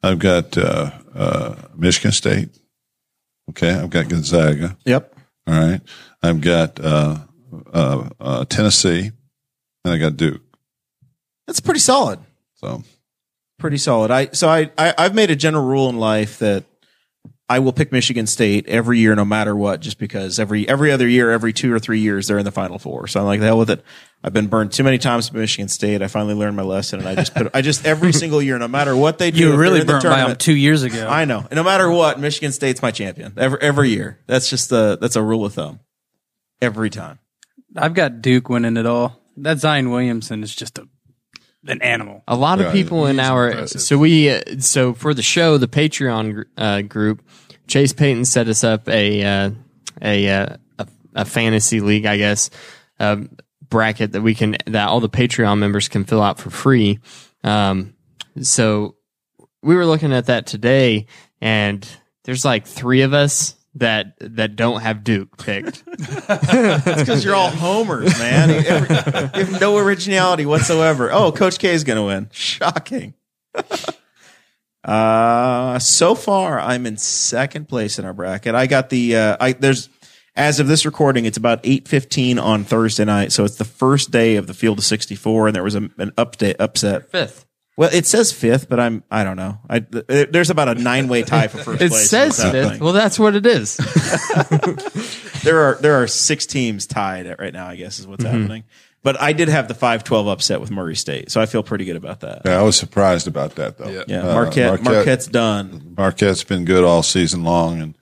I've 0.05 0.19
got 0.19 0.55
uh, 0.55 0.91
uh, 1.15 1.55
Michigan 1.75 2.11
State. 2.11 2.49
Okay, 3.49 3.71
I've 3.71 3.89
got 3.89 4.07
Gonzaga. 4.07 4.77
Yep. 4.85 5.15
All 5.47 5.53
right. 5.53 5.81
I've 6.21 6.41
got 6.41 6.79
uh, 6.79 7.17
uh, 7.73 8.09
uh, 8.19 8.45
Tennessee, 8.45 9.11
and 9.83 9.93
I 9.93 9.97
got 9.97 10.15
Duke. 10.15 10.41
That's 11.47 11.59
pretty 11.59 11.79
solid. 11.79 12.19
So 12.53 12.83
pretty 13.57 13.77
solid. 13.77 14.11
I 14.11 14.27
so 14.27 14.47
I, 14.47 14.69
I 14.77 14.93
I've 14.95 15.15
made 15.15 15.31
a 15.31 15.35
general 15.35 15.65
rule 15.65 15.89
in 15.89 15.97
life 15.97 16.37
that 16.37 16.65
I 17.47 17.59
will 17.59 17.73
pick 17.73 17.91
Michigan 17.91 18.25
State 18.25 18.67
every 18.67 18.97
year, 18.97 19.13
no 19.13 19.23
matter 19.23 19.55
what, 19.55 19.79
just 19.79 19.99
because 19.99 20.39
every 20.39 20.67
every 20.67 20.91
other 20.91 21.07
year, 21.07 21.29
every 21.29 21.53
two 21.53 21.71
or 21.71 21.77
three 21.77 21.99
years, 21.99 22.27
they're 22.27 22.39
in 22.39 22.45
the 22.45 22.51
Final 22.51 22.79
Four. 22.79 23.05
So 23.05 23.19
I'm 23.19 23.27
like 23.27 23.39
the 23.39 23.45
hell 23.45 23.59
with 23.59 23.69
it. 23.69 23.83
I've 24.23 24.33
been 24.33 24.47
burned 24.47 24.71
too 24.71 24.83
many 24.83 24.97
times 24.97 25.29
by 25.29 25.39
Michigan 25.39 25.67
State. 25.67 26.01
I 26.01 26.07
finally 26.07 26.33
learned 26.33 26.55
my 26.57 26.63
lesson, 26.63 26.99
and 26.99 27.07
I 27.07 27.13
just 27.13 27.35
put 27.35 27.51
I 27.53 27.61
just 27.61 27.85
every 27.85 28.13
single 28.21 28.41
year, 28.41 28.57
no 28.57 28.67
matter 28.67 28.95
what 28.95 29.19
they 29.19 29.29
do, 29.29 29.37
You 29.37 29.45
if 29.45 29.51
were 29.51 29.57
they're 29.57 29.71
really 29.73 29.85
burned 29.85 30.01
the 30.01 30.09
by 30.09 30.27
them 30.27 30.35
two 30.37 30.55
years 30.55 30.81
ago. 30.81 31.07
I 31.07 31.25
know. 31.25 31.39
And 31.39 31.55
no 31.55 31.63
matter 31.63 31.89
what, 31.89 32.19
Michigan 32.19 32.51
State's 32.51 32.81
my 32.81 32.89
champion 32.89 33.33
every 33.37 33.59
every 33.61 33.89
year. 33.89 34.19
That's 34.25 34.49
just 34.49 34.71
the 34.71 34.97
that's 34.99 35.15
a 35.15 35.21
rule 35.21 35.45
of 35.45 35.53
thumb. 35.53 35.81
Every 36.61 36.89
time. 36.89 37.19
I've 37.75 37.93
got 37.93 38.21
Duke 38.21 38.49
winning 38.49 38.77
it 38.77 38.87
all. 38.87 39.21
That 39.37 39.59
Zion 39.59 39.91
Williamson 39.91 40.41
is 40.41 40.55
just 40.55 40.79
a 40.79 40.87
an 41.67 41.81
animal. 41.81 42.23
A 42.27 42.35
lot 42.35 42.59
of 42.59 42.67
Yeah, 42.67 42.71
people 42.71 43.05
in 43.07 43.19
our 43.19 43.49
impressive. 43.51 43.81
so 43.81 43.97
we 43.97 44.29
uh, 44.29 44.41
so 44.59 44.93
for 44.93 45.13
the 45.13 45.21
show 45.23 45.57
the 45.57 45.67
Patreon 45.67 46.33
gr- 46.33 46.41
uh, 46.57 46.81
group, 46.81 47.21
Chase 47.67 47.93
Payton 47.93 48.25
set 48.25 48.47
us 48.47 48.63
up 48.63 48.87
a 48.89 49.23
uh, 49.23 49.49
a, 50.01 50.29
uh, 50.29 50.57
a 50.79 50.87
a 51.15 51.25
fantasy 51.25 51.79
league, 51.79 52.05
I 52.05 52.17
guess, 52.17 52.49
um, 52.99 53.29
bracket 53.69 54.11
that 54.11 54.21
we 54.21 54.35
can 54.35 54.57
that 54.67 54.87
all 54.89 54.99
the 54.99 55.09
Patreon 55.09 55.57
members 55.59 55.87
can 55.87 56.03
fill 56.03 56.21
out 56.21 56.39
for 56.39 56.49
free. 56.49 56.99
Um, 57.43 57.95
so 58.41 58.95
we 59.63 59.75
were 59.75 59.85
looking 59.85 60.13
at 60.13 60.25
that 60.27 60.45
today, 60.45 61.07
and 61.41 61.87
there's 62.25 62.43
like 62.45 62.67
three 62.67 63.01
of 63.01 63.13
us 63.13 63.55
that 63.75 64.15
that 64.19 64.55
don't 64.55 64.81
have 64.81 65.03
Duke 65.03 65.37
picked. 65.37 65.83
That's 66.27 67.01
because 67.01 67.23
you're 67.23 67.35
all 67.35 67.49
homers, 67.49 68.17
man. 68.17 68.49
You, 68.49 68.55
every- 68.67 68.95
you 68.95 69.45
have 69.45 69.61
no 69.61 69.77
originality 69.77 70.45
whatsoever. 70.45 71.11
Oh, 71.11 71.31
Coach 71.31 71.59
K 71.59 71.73
is 71.73 71.83
going 71.83 71.97
to 71.97 72.03
win. 72.03 72.29
Shocking. 72.31 73.13
uh, 74.83 75.79
so 75.79 76.15
far, 76.15 76.59
I'm 76.59 76.85
in 76.85 76.97
second 76.97 77.67
place 77.67 77.99
in 77.99 78.05
our 78.05 78.13
bracket. 78.13 78.55
I 78.55 78.67
got 78.67 78.89
the 78.89 79.15
uh, 79.15 79.37
I 79.39 79.51
there's 79.53 79.89
as 80.35 80.59
of 80.59 80.67
this 80.67 80.85
recording, 80.85 81.25
it's 81.25 81.37
about 81.37 81.59
eight 81.63 81.87
fifteen 81.87 82.39
on 82.39 82.63
Thursday 82.63 83.05
night, 83.05 83.31
so 83.31 83.43
it's 83.45 83.55
the 83.55 83.65
first 83.65 84.11
day 84.11 84.35
of 84.35 84.47
the 84.47 84.53
Field 84.53 84.79
of 84.79 84.83
64, 84.83 85.47
and 85.47 85.55
there 85.55 85.63
was 85.63 85.75
a, 85.75 85.89
an 85.97 86.11
update 86.17 86.55
upset. 86.59 87.09
Fifth. 87.09 87.44
Well, 87.77 87.89
it 87.91 88.05
says 88.05 88.31
fifth, 88.31 88.69
but 88.69 88.79
I'm 88.79 89.03
I 89.11 89.23
don't 89.25 89.35
know. 89.35 89.59
I 89.69 89.79
th- 89.81 90.29
there's 90.31 90.49
about 90.49 90.69
a 90.69 90.75
nine 90.75 91.07
way 91.09 91.23
tie 91.23 91.47
for 91.47 91.57
first 91.57 91.81
It 91.81 91.89
place. 91.89 92.09
says 92.09 92.37
What's 92.39 92.41
fifth. 92.51 92.53
happening? 92.63 92.83
Well, 92.83 92.93
that's 92.93 93.19
what 93.19 93.35
it 93.35 93.45
is. 93.45 93.75
there 95.43 95.59
are 95.61 95.75
there 95.81 96.01
are 96.01 96.07
six 96.07 96.45
teams 96.45 96.87
tied 96.87 97.25
at 97.27 97.39
right 97.39 97.53
now. 97.53 97.67
I 97.67 97.75
guess 97.75 97.99
is 97.99 98.07
what's 98.07 98.23
Mm-hmm. 98.23 98.41
happening. 98.41 98.63
But 99.03 99.21
I 99.21 99.33
did 99.33 99.49
have 99.49 99.67
the 99.67 99.73
five 99.75 100.03
twelve 100.03 100.27
upset 100.27 100.59
with 100.61 100.71
Murray 100.71 100.95
State, 100.95 101.31
so 101.31 101.39
I 101.39 101.45
feel 101.45 101.61
pretty 101.63 101.85
good 101.85 101.95
about 101.95 102.21
that. 102.21 102.41
Yeah, 102.45 102.59
I 102.59 102.63
was 102.63 102.75
surprised 102.75 103.27
about 103.27 103.55
that 103.55 103.77
though. 103.77 104.03
Yeah, 104.07 104.21
Uh, 104.21 104.33
Marquette, 104.33 104.81
Marquette's 104.81 105.27
done. 105.27 105.93
Marquette's 105.95 106.43
been 106.43 106.65
good 106.65 106.83
all 106.83 107.03
season 107.03 107.43
long, 107.43 107.81
and 107.81 107.95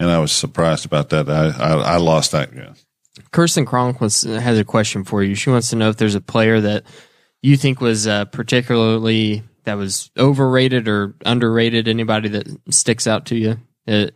and 0.00 0.10
I 0.10 0.18
was 0.20 0.32
surprised 0.32 0.86
about 0.86 1.10
that. 1.10 1.28
I 1.28 1.48
I, 1.48 1.72
I 1.74 1.96
lost 1.98 2.32
that 2.32 2.54
game. 2.54 2.74
Kirsten 3.32 3.66
Kronk 3.66 4.00
wants, 4.00 4.22
has 4.22 4.58
a 4.58 4.64
question 4.64 5.04
for 5.04 5.22
you. 5.22 5.34
She 5.34 5.50
wants 5.50 5.68
to 5.70 5.76
know 5.76 5.90
if 5.90 5.96
there's 5.96 6.14
a 6.14 6.20
player 6.20 6.60
that 6.62 6.84
you 7.42 7.56
think 7.56 7.80
was 7.80 8.06
uh, 8.06 8.24
particularly 8.26 9.42
that 9.64 9.74
was 9.74 10.10
overrated 10.18 10.88
or 10.88 11.14
underrated. 11.24 11.88
Anybody 11.88 12.28
that 12.30 12.48
sticks 12.70 13.06
out 13.06 13.26
to 13.26 13.36
you 13.36 13.58
uh, 13.86 14.08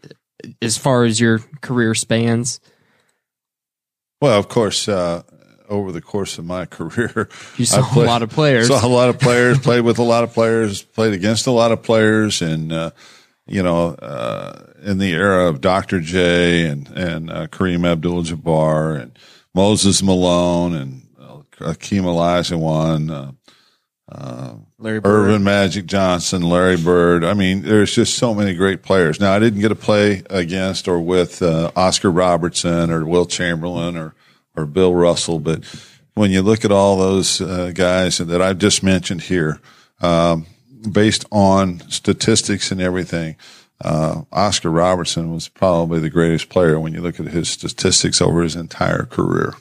as 0.61 0.77
far 0.77 1.05
as 1.05 1.21
your 1.21 1.41
career 1.61 1.95
spans? 1.95 2.61
Well, 4.21 4.39
of 4.39 4.49
course, 4.49 4.89
uh, 4.89 5.23
over 5.69 5.91
the 5.91 6.01
course 6.01 6.39
of 6.39 6.45
my 6.45 6.67
career, 6.67 7.29
You 7.57 7.65
saw 7.65 7.83
I 7.83 8.03
a 8.03 8.07
lot 8.07 8.23
of 8.23 8.31
players. 8.31 8.69
Saw 8.69 8.87
a 8.87 8.89
lot 8.89 9.09
of 9.09 9.19
players, 9.19 9.59
played 9.59 9.83
with 9.83 9.99
a 9.99 10.05
lot 10.05 10.25
of 10.25 10.33
players, 10.33 10.83
played 10.83 11.13
against 11.13 11.47
a 11.47 11.53
lot 11.53 11.73
of 11.73 11.83
players, 11.83 12.43
and 12.43 12.73
uh, 12.73 12.91
you 13.47 13.63
know, 13.63 13.89
uh, 13.89 14.73
in 14.83 14.99
the 14.99 15.13
era 15.13 15.49
of 15.49 15.61
Dr. 15.61 16.01
J 16.01 16.67
and 16.67 16.89
and 16.89 17.31
uh, 17.31 17.47
Kareem 17.49 17.87
Abdul-Jabbar 17.87 19.01
and 19.01 19.19
Moses 19.55 20.03
Malone 20.03 20.75
and 20.75 21.02
uh, 21.65 21.75
Akeem 21.75 22.03
Olajuwon, 22.03 23.35
uh, 24.11 24.55
Larry 24.79 25.01
Bird. 25.01 25.29
Earvin 25.29 25.43
Magic 25.45 25.87
Johnson, 25.87 26.43
Larry 26.43 26.77
Bird. 26.77 27.25
I 27.25 27.35
mean, 27.35 27.63
there's 27.63 27.95
just 27.95 28.17
so 28.17 28.35
many 28.35 28.55
great 28.55 28.83
players. 28.83 29.21
Now, 29.21 29.33
I 29.33 29.39
didn't 29.39 29.61
get 29.61 29.69
to 29.69 29.75
play 29.75 30.23
against 30.29 30.89
or 30.89 31.01
with 31.01 31.41
uh, 31.41 31.71
Oscar 31.77 32.11
Robertson 32.11 32.91
or 32.91 33.05
Wilt 33.07 33.31
Chamberlain 33.31 33.97
or 33.97 34.15
or 34.55 34.67
Bill 34.67 34.95
Russell, 34.95 35.39
but 35.39 35.65
when 36.15 36.31
you 36.31 36.43
look 36.43 36.65
at 36.65 36.73
all 36.73 36.97
those 36.97 37.41
uh, 37.41 37.73
guys 37.75 38.19
that 38.19 38.43
I've 38.43 38.59
just 38.59 38.83
mentioned 38.83 39.23
here, 39.23 39.61
um, 40.01 40.47
based 40.91 41.25
on 41.31 41.81
statistics 41.89 42.71
and 42.71 42.81
everything, 42.81 43.37
uh, 43.81 44.23
Oscar 44.31 44.71
Robertson 44.71 45.33
was 45.33 45.49
probably 45.49 46.01
the 46.01 46.11
greatest 46.11 46.49
player 46.49 46.79
when 46.79 46.93
you 46.93 47.01
look 47.01 47.19
at 47.19 47.27
his 47.27 47.49
statistics 47.49 48.21
over 48.21 48.43
his 48.43 48.57
entire 48.57 49.05
career. 49.05 49.55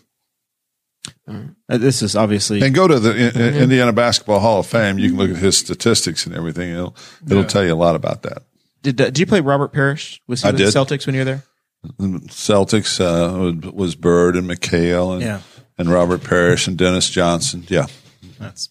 Uh, 1.27 1.77
This 1.77 2.01
is 2.01 2.15
obviously 2.15 2.61
And 2.61 2.73
go 2.75 2.87
to 2.87 2.99
the 2.99 3.11
I- 3.11 3.61
Indiana 3.61 3.93
Basketball 3.93 4.39
Hall 4.39 4.59
of 4.59 4.65
Fame. 4.67 4.97
You 4.99 5.09
can 5.09 5.17
look 5.17 5.29
at 5.31 5.37
his 5.37 5.57
statistics 5.57 6.25
and 6.25 6.35
everything. 6.35 6.71
It'll 6.71 6.95
it'll 7.29 7.45
tell 7.45 7.63
you 7.63 7.73
a 7.73 7.75
lot 7.75 7.95
about 7.95 8.23
that. 8.23 8.43
did. 8.81 8.99
Uh, 8.99 9.05
did 9.05 9.19
you 9.19 9.25
play 9.25 9.39
Robert 9.41 9.71
Parish? 9.71 10.21
Was 10.27 10.41
he 10.41 10.47
I 10.49 10.51
with 10.51 10.59
the. 10.59 10.65
Celtics 10.65 11.05
when 11.05 11.15
you 11.15 11.21
were 11.21 11.25
there? 11.25 11.43
Celtics 11.99 12.99
uh, 12.99 13.71
was 13.71 13.95
Bird 13.95 14.35
and 14.35 14.49
McHale 14.49 15.13
and 15.13 15.21
Yeah. 15.21 15.41
and 15.77 15.89
Robert 15.89 16.23
Parish 16.23 16.67
and 16.67 16.77
Dennis 16.77 17.09
Johnson. 17.09 17.63
Yeah, 17.67 17.87
That's 18.39 18.69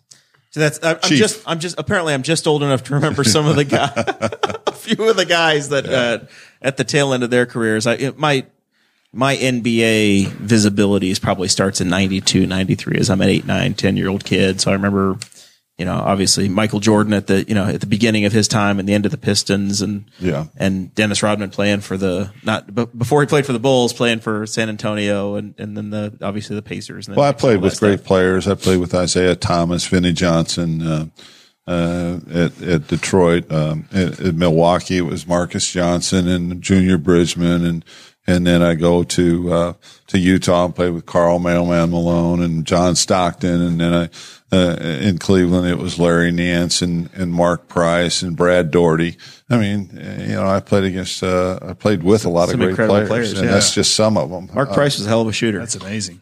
so. 0.50 0.60
That's 0.60 0.80
I- 0.82 0.92
I'm 0.94 1.00
Chief. 1.00 1.18
just. 1.18 1.42
I'm 1.46 1.60
just. 1.60 1.78
Apparently, 1.78 2.14
I'm 2.14 2.22
just 2.22 2.46
old 2.46 2.62
enough 2.62 2.84
to 2.84 2.94
remember 2.94 3.24
some 3.24 3.46
of 3.46 3.56
the 3.56 3.64
guys. 3.64 3.92
a 4.66 4.72
few 4.72 5.08
of 5.08 5.16
the 5.16 5.24
guys 5.26 5.68
that 5.70 5.86
uh, 5.88 6.26
at 6.62 6.76
the 6.76 6.84
tail 6.84 7.12
end 7.12 7.22
of 7.22 7.30
their 7.30 7.46
careers. 7.46 7.86
I 7.86 7.94
it, 7.94 8.18
my 8.18 8.46
my 9.12 9.36
NBA 9.36 10.28
visibility 10.28 11.10
is 11.10 11.18
probably 11.18 11.48
starts 11.48 11.80
in 11.80 11.88
92, 11.88 12.46
93 12.46 12.98
as 12.98 13.10
I'm 13.10 13.20
an 13.20 13.28
eight, 13.28 13.44
nine, 13.46 13.74
10 13.74 13.96
year 13.96 14.08
old 14.08 14.24
kid. 14.24 14.60
So 14.60 14.70
I 14.70 14.74
remember, 14.74 15.18
you 15.78 15.84
know, 15.84 15.94
obviously 15.94 16.48
Michael 16.48 16.78
Jordan 16.78 17.12
at 17.14 17.26
the, 17.26 17.44
you 17.48 17.54
know, 17.54 17.64
at 17.64 17.80
the 17.80 17.86
beginning 17.88 18.24
of 18.24 18.32
his 18.32 18.46
time 18.46 18.78
and 18.78 18.88
the 18.88 18.94
end 18.94 19.06
of 19.06 19.10
the 19.10 19.18
Pistons 19.18 19.82
and, 19.82 20.04
Yeah. 20.20 20.46
and 20.56 20.94
Dennis 20.94 21.22
Rodman 21.24 21.50
playing 21.50 21.80
for 21.80 21.96
the, 21.96 22.30
not, 22.44 22.72
but 22.72 22.96
before 22.96 23.20
he 23.20 23.26
played 23.26 23.46
for 23.46 23.52
the 23.52 23.58
Bulls, 23.58 23.92
playing 23.92 24.20
for 24.20 24.46
San 24.46 24.68
Antonio 24.68 25.34
and, 25.34 25.54
and 25.58 25.76
then 25.76 25.90
the, 25.90 26.16
obviously 26.22 26.54
the 26.54 26.62
Pacers. 26.62 27.08
Well, 27.08 27.20
I 27.22 27.32
played 27.32 27.60
with 27.62 27.72
stuff. 27.74 27.80
great 27.88 28.04
players. 28.04 28.46
I 28.46 28.54
played 28.54 28.78
with 28.78 28.94
Isiah 28.94 29.34
Thomas, 29.34 29.86
Vinnie 29.86 30.12
Johnson, 30.12 30.82
uh, 30.82 31.06
uh, 31.66 32.18
at, 32.32 32.62
at 32.62 32.86
Detroit, 32.88 33.50
um, 33.52 33.86
at, 33.92 34.20
at 34.20 34.34
Milwaukee. 34.34 34.98
It 34.98 35.02
was 35.02 35.26
Marques 35.26 35.70
Johnson 35.72 36.26
and 36.28 36.60
Junior 36.62 36.98
Bridgeman. 36.98 37.64
And, 37.64 37.84
and 38.26 38.46
then 38.46 38.62
I 38.62 38.74
go 38.74 39.02
to, 39.02 39.52
uh, 39.52 39.72
to 40.08 40.18
Utah 40.18 40.66
and 40.66 40.74
play 40.74 40.90
with 40.90 41.06
Karl 41.06 41.38
Mailman 41.38 41.90
Malone 41.90 42.42
and 42.42 42.66
John 42.66 42.94
Stockton. 42.94 43.60
And 43.60 43.80
then 43.80 43.94
I, 43.94 44.08
uh, 44.52 44.76
in 44.76 45.18
Cleveland, 45.18 45.68
it 45.68 45.78
was 45.78 45.98
Larry 45.98 46.30
Nance 46.30 46.82
and, 46.82 47.10
and 47.14 47.32
Mark 47.32 47.68
Price 47.68 48.22
and 48.22 48.36
Brad 48.36 48.70
Daugherty. 48.70 49.16
I 49.48 49.58
mean, 49.58 49.98
uh, 49.98 50.22
you 50.22 50.34
know, 50.34 50.46
I 50.46 50.60
played 50.60 50.84
against, 50.84 51.22
uh, 51.22 51.58
I 51.62 51.72
played 51.72 52.02
with 52.02 52.24
a 52.24 52.30
lot 52.30 52.50
Some 52.50 52.60
of 52.60 52.74
great 52.74 52.88
players, 52.88 53.08
players, 53.08 53.32
and 53.32 53.44
yeah. 53.44 53.52
that's 53.52 53.74
just 53.74 53.94
some 53.94 54.16
of 54.16 54.30
them. 54.30 54.50
Mark 54.54 54.72
Price 54.72 54.98
was 54.98 55.06
a 55.06 55.08
hell 55.08 55.22
of 55.22 55.28
a 55.28 55.32
shooter. 55.32 55.58
That's 55.58 55.76
amazing. 55.76 56.20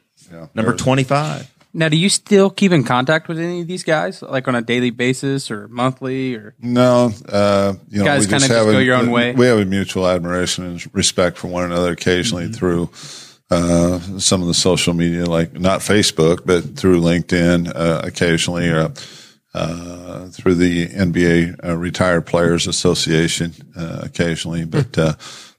Number 0.54 0.74
25. 0.74 1.57
Now, 1.78 1.88
do 1.88 1.96
you 1.96 2.08
still 2.08 2.50
keep 2.50 2.72
in 2.72 2.82
contact 2.82 3.28
with 3.28 3.38
any 3.38 3.60
of 3.60 3.68
these 3.68 3.84
guys, 3.84 4.20
like 4.20 4.48
on 4.48 4.56
a 4.56 4.62
daily 4.62 4.90
basis 4.90 5.48
or 5.48 5.68
monthly? 5.68 6.34
Or 6.34 6.56
No, 6.60 7.12
uh, 7.28 7.74
you 7.88 8.00
know, 8.00 8.04
Guys 8.04 8.22
we 8.22 8.26
kinda 8.26 8.38
just 8.40 8.48
just 8.48 8.58
have 8.58 8.66
go 8.66 8.78
a, 8.78 8.82
your 8.82 8.96
own 8.96 9.12
way? 9.12 9.32
We 9.32 9.46
have 9.46 9.58
a 9.58 9.64
mutual 9.64 10.08
admiration 10.08 10.64
and 10.64 10.94
respect 10.94 11.38
for 11.38 11.46
one 11.46 11.62
another 11.62 11.92
occasionally 11.92 12.46
Mm-hmm. 12.46 12.52
through 12.54 12.90
uh, 13.50 14.00
some 14.18 14.42
of 14.42 14.48
the 14.48 14.54
social 14.54 14.92
media, 14.92 15.24
like 15.24 15.52
not 15.52 15.78
Facebook, 15.80 16.40
but 16.44 16.76
through 16.76 17.00
LinkedIn, 17.00 17.72
uh, 17.72 18.00
occasionally, 18.04 18.68
or 18.68 18.92
uh, 19.54 20.26
through 20.30 20.56
the 20.56 20.88
NBA 20.88 21.64
uh, 21.64 21.76
Retired 21.76 22.26
Players 22.26 22.66
Association, 22.66 23.54
uh, 23.76 24.00
occasionally. 24.02 24.64
But 24.64 24.98
uh, 24.98 25.12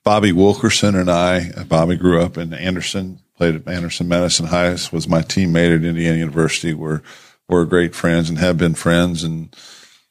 Bobby 0.04 0.34
Wilkerson 0.34 0.96
and 0.96 1.10
I, 1.10 1.64
Bobby 1.64 1.96
grew 1.96 2.22
up 2.22 2.38
in 2.38 2.54
Anderson, 2.54 3.20
played 3.40 3.56
at 3.56 3.68
Anderson 3.68 4.10
Madison 4.10 4.48
High, 4.48 4.72
was 4.92 5.08
my 5.08 5.22
teammate 5.22 5.74
at 5.74 5.86
Indiana 5.86 6.18
University. 6.18 6.74
We're 6.74 7.02
we're 7.48 7.64
great 7.66 7.96
friends 7.96 8.30
and 8.30 8.38
have 8.38 8.58
been 8.58 8.76
friends 8.76 9.24
and 9.24 9.56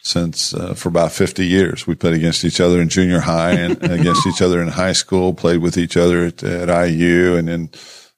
since 0.00 0.54
uh, 0.54 0.72
for 0.72 0.88
about 0.88 1.12
50 1.12 1.46
years. 1.46 1.86
We 1.86 1.94
played 1.94 2.14
against 2.14 2.42
each 2.42 2.58
other 2.58 2.80
in 2.80 2.88
junior 2.88 3.20
high 3.20 3.52
and 3.52 3.82
against 3.90 4.26
each 4.26 4.40
other 4.40 4.62
in 4.62 4.68
high 4.68 4.94
school, 4.94 5.34
played 5.34 5.60
with 5.60 5.76
each 5.76 5.96
other 5.96 6.24
at, 6.24 6.42
at 6.42 6.88
IU 6.88 7.36
and 7.36 7.48
then 7.48 7.70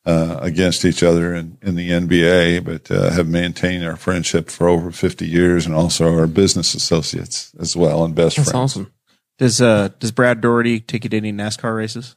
uh, 0.07 0.39
against 0.41 0.85
each 0.85 1.03
other 1.03 1.35
in, 1.35 1.59
in 1.61 1.75
the 1.75 1.91
NBA, 1.91 2.65
but 2.65 2.91
uh, 2.91 3.11
have 3.11 3.29
maintained 3.29 3.85
our 3.85 3.97
friendship 3.97 4.49
for 4.49 4.69
over 4.69 4.93
50 4.93 5.27
years 5.27 5.67
and 5.67 5.75
also 5.75 6.17
our 6.17 6.29
business 6.29 6.73
associates 6.75 7.53
as 7.59 7.77
well 7.77 8.05
and 8.05 8.15
best 8.15 8.37
That's 8.37 8.53
friends. 8.53 8.73
awesome. 8.73 8.93
Does, 9.39 9.61
uh, 9.61 9.89
does 9.99 10.13
Brad 10.13 10.41
Daugherty 10.41 10.81
take 10.81 11.05
you 11.05 11.11
to 11.11 11.17
any 11.17 11.33
NASCAR 11.33 11.77
races? 11.77 12.15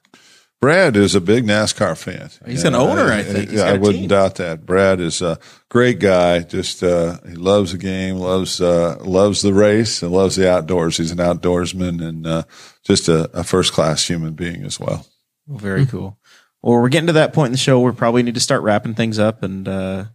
Brad 0.64 0.95
is 0.95 1.14
a 1.14 1.20
big 1.20 1.43
NASCAR 1.45 1.97
fan. 1.97 2.30
He's 2.45 2.64
an 2.64 2.74
owner, 2.74 3.11
I 3.11 3.22
think. 3.22 3.49
He's 3.49 3.59
Yeah, 3.59 3.74
got 3.74 3.82
wouldn't 3.82 3.99
team. 4.03 4.07
doubt 4.07 4.36
that. 4.36 4.66
Brad 4.66 5.01
is 5.01 5.22
a 5.22 5.38
great 5.68 5.99
guy. 5.99 6.39
Just 6.39 6.82
uh, 6.82 7.18
he 7.28 7.36
loves 7.36 7.74
the 7.74 7.78
game, 7.78 8.16
loves 8.16 8.61
uh, 8.61 8.97
loves 9.01 9.41
the 9.41 9.53
race, 9.53 10.01
and 10.01 10.14
loves 10.14 10.38
the 10.38 10.49
outdoors. 10.49 10.95
He's 10.95 11.11
an 11.11 11.18
outdoorsman 11.18 12.01
and 12.01 12.26
uh, 12.26 12.43
just 12.86 13.09
a, 13.09 13.30
a 13.38 13.43
first 13.43 13.74
class 13.74 14.07
human 14.07 14.36
being 14.36 14.64
as 14.64 14.80
well. 14.80 15.05
Well, 15.47 15.59
very 15.59 15.86
cool. 15.86 16.18
Well, 16.61 16.82
we're 16.82 16.88
getting 16.88 17.07
to 17.07 17.14
that 17.14 17.34
point 17.34 17.47
in 17.47 17.51
the 17.51 17.57
show 17.57 17.82
where 17.82 17.91
we 17.91 17.97
probably 17.97 18.24
need 18.24 18.36
to 18.36 18.39
start 18.39 18.61
wrapping 18.64 18.95
things 18.95 19.20
up 19.20 19.43
and 19.43 19.68
uh, 19.68 20.05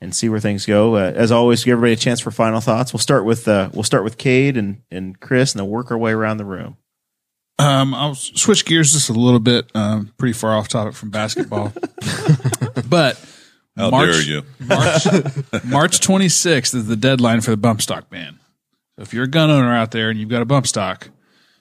and 0.00 0.16
see 0.16 0.30
where 0.30 0.40
things 0.40 0.64
go. 0.64 0.96
Uh, 0.96 1.12
as 1.14 1.30
always, 1.30 1.62
give 1.62 1.72
everybody 1.72 1.92
a 1.92 1.96
chance 1.96 2.20
for 2.20 2.30
final 2.30 2.62
thoughts. 2.62 2.94
We'll 2.94 3.00
start 3.00 3.26
with 3.26 3.46
uh, 3.46 3.68
we'll 3.74 3.82
start 3.82 4.04
with 4.04 4.16
Kade 4.16 4.56
and 4.56 4.80
and 4.90 5.20
Chris, 5.20 5.52
and 5.52 5.60
then 5.60 5.68
work 5.68 5.90
our 5.90 5.98
way 5.98 6.12
around 6.12 6.38
the 6.38 6.46
room. 6.46 6.78
Um, 7.60 7.94
I'll 7.94 8.14
switch 8.14 8.64
gears 8.64 8.92
just 8.92 9.10
a 9.10 9.12
little 9.12 9.40
bit. 9.40 9.70
Um, 9.74 10.12
pretty 10.16 10.32
far 10.32 10.52
off 10.56 10.68
topic 10.68 10.94
from 10.94 11.10
basketball, 11.10 11.72
but 12.88 13.22
How 13.76 13.90
March, 13.90 14.10
dare 14.12 14.22
you? 14.22 14.42
March 14.60 15.04
March 15.64 16.00
26th 16.00 16.74
is 16.74 16.86
the 16.86 16.96
deadline 16.96 17.40
for 17.40 17.50
the 17.50 17.56
bump 17.56 17.82
stock 17.82 18.08
ban. 18.10 18.38
So 18.96 19.02
if 19.02 19.12
you're 19.14 19.24
a 19.24 19.28
gun 19.28 19.50
owner 19.50 19.74
out 19.74 19.90
there 19.90 20.10
and 20.10 20.18
you've 20.18 20.28
got 20.30 20.42
a 20.42 20.46
bump 20.46 20.66
stock, 20.66 21.08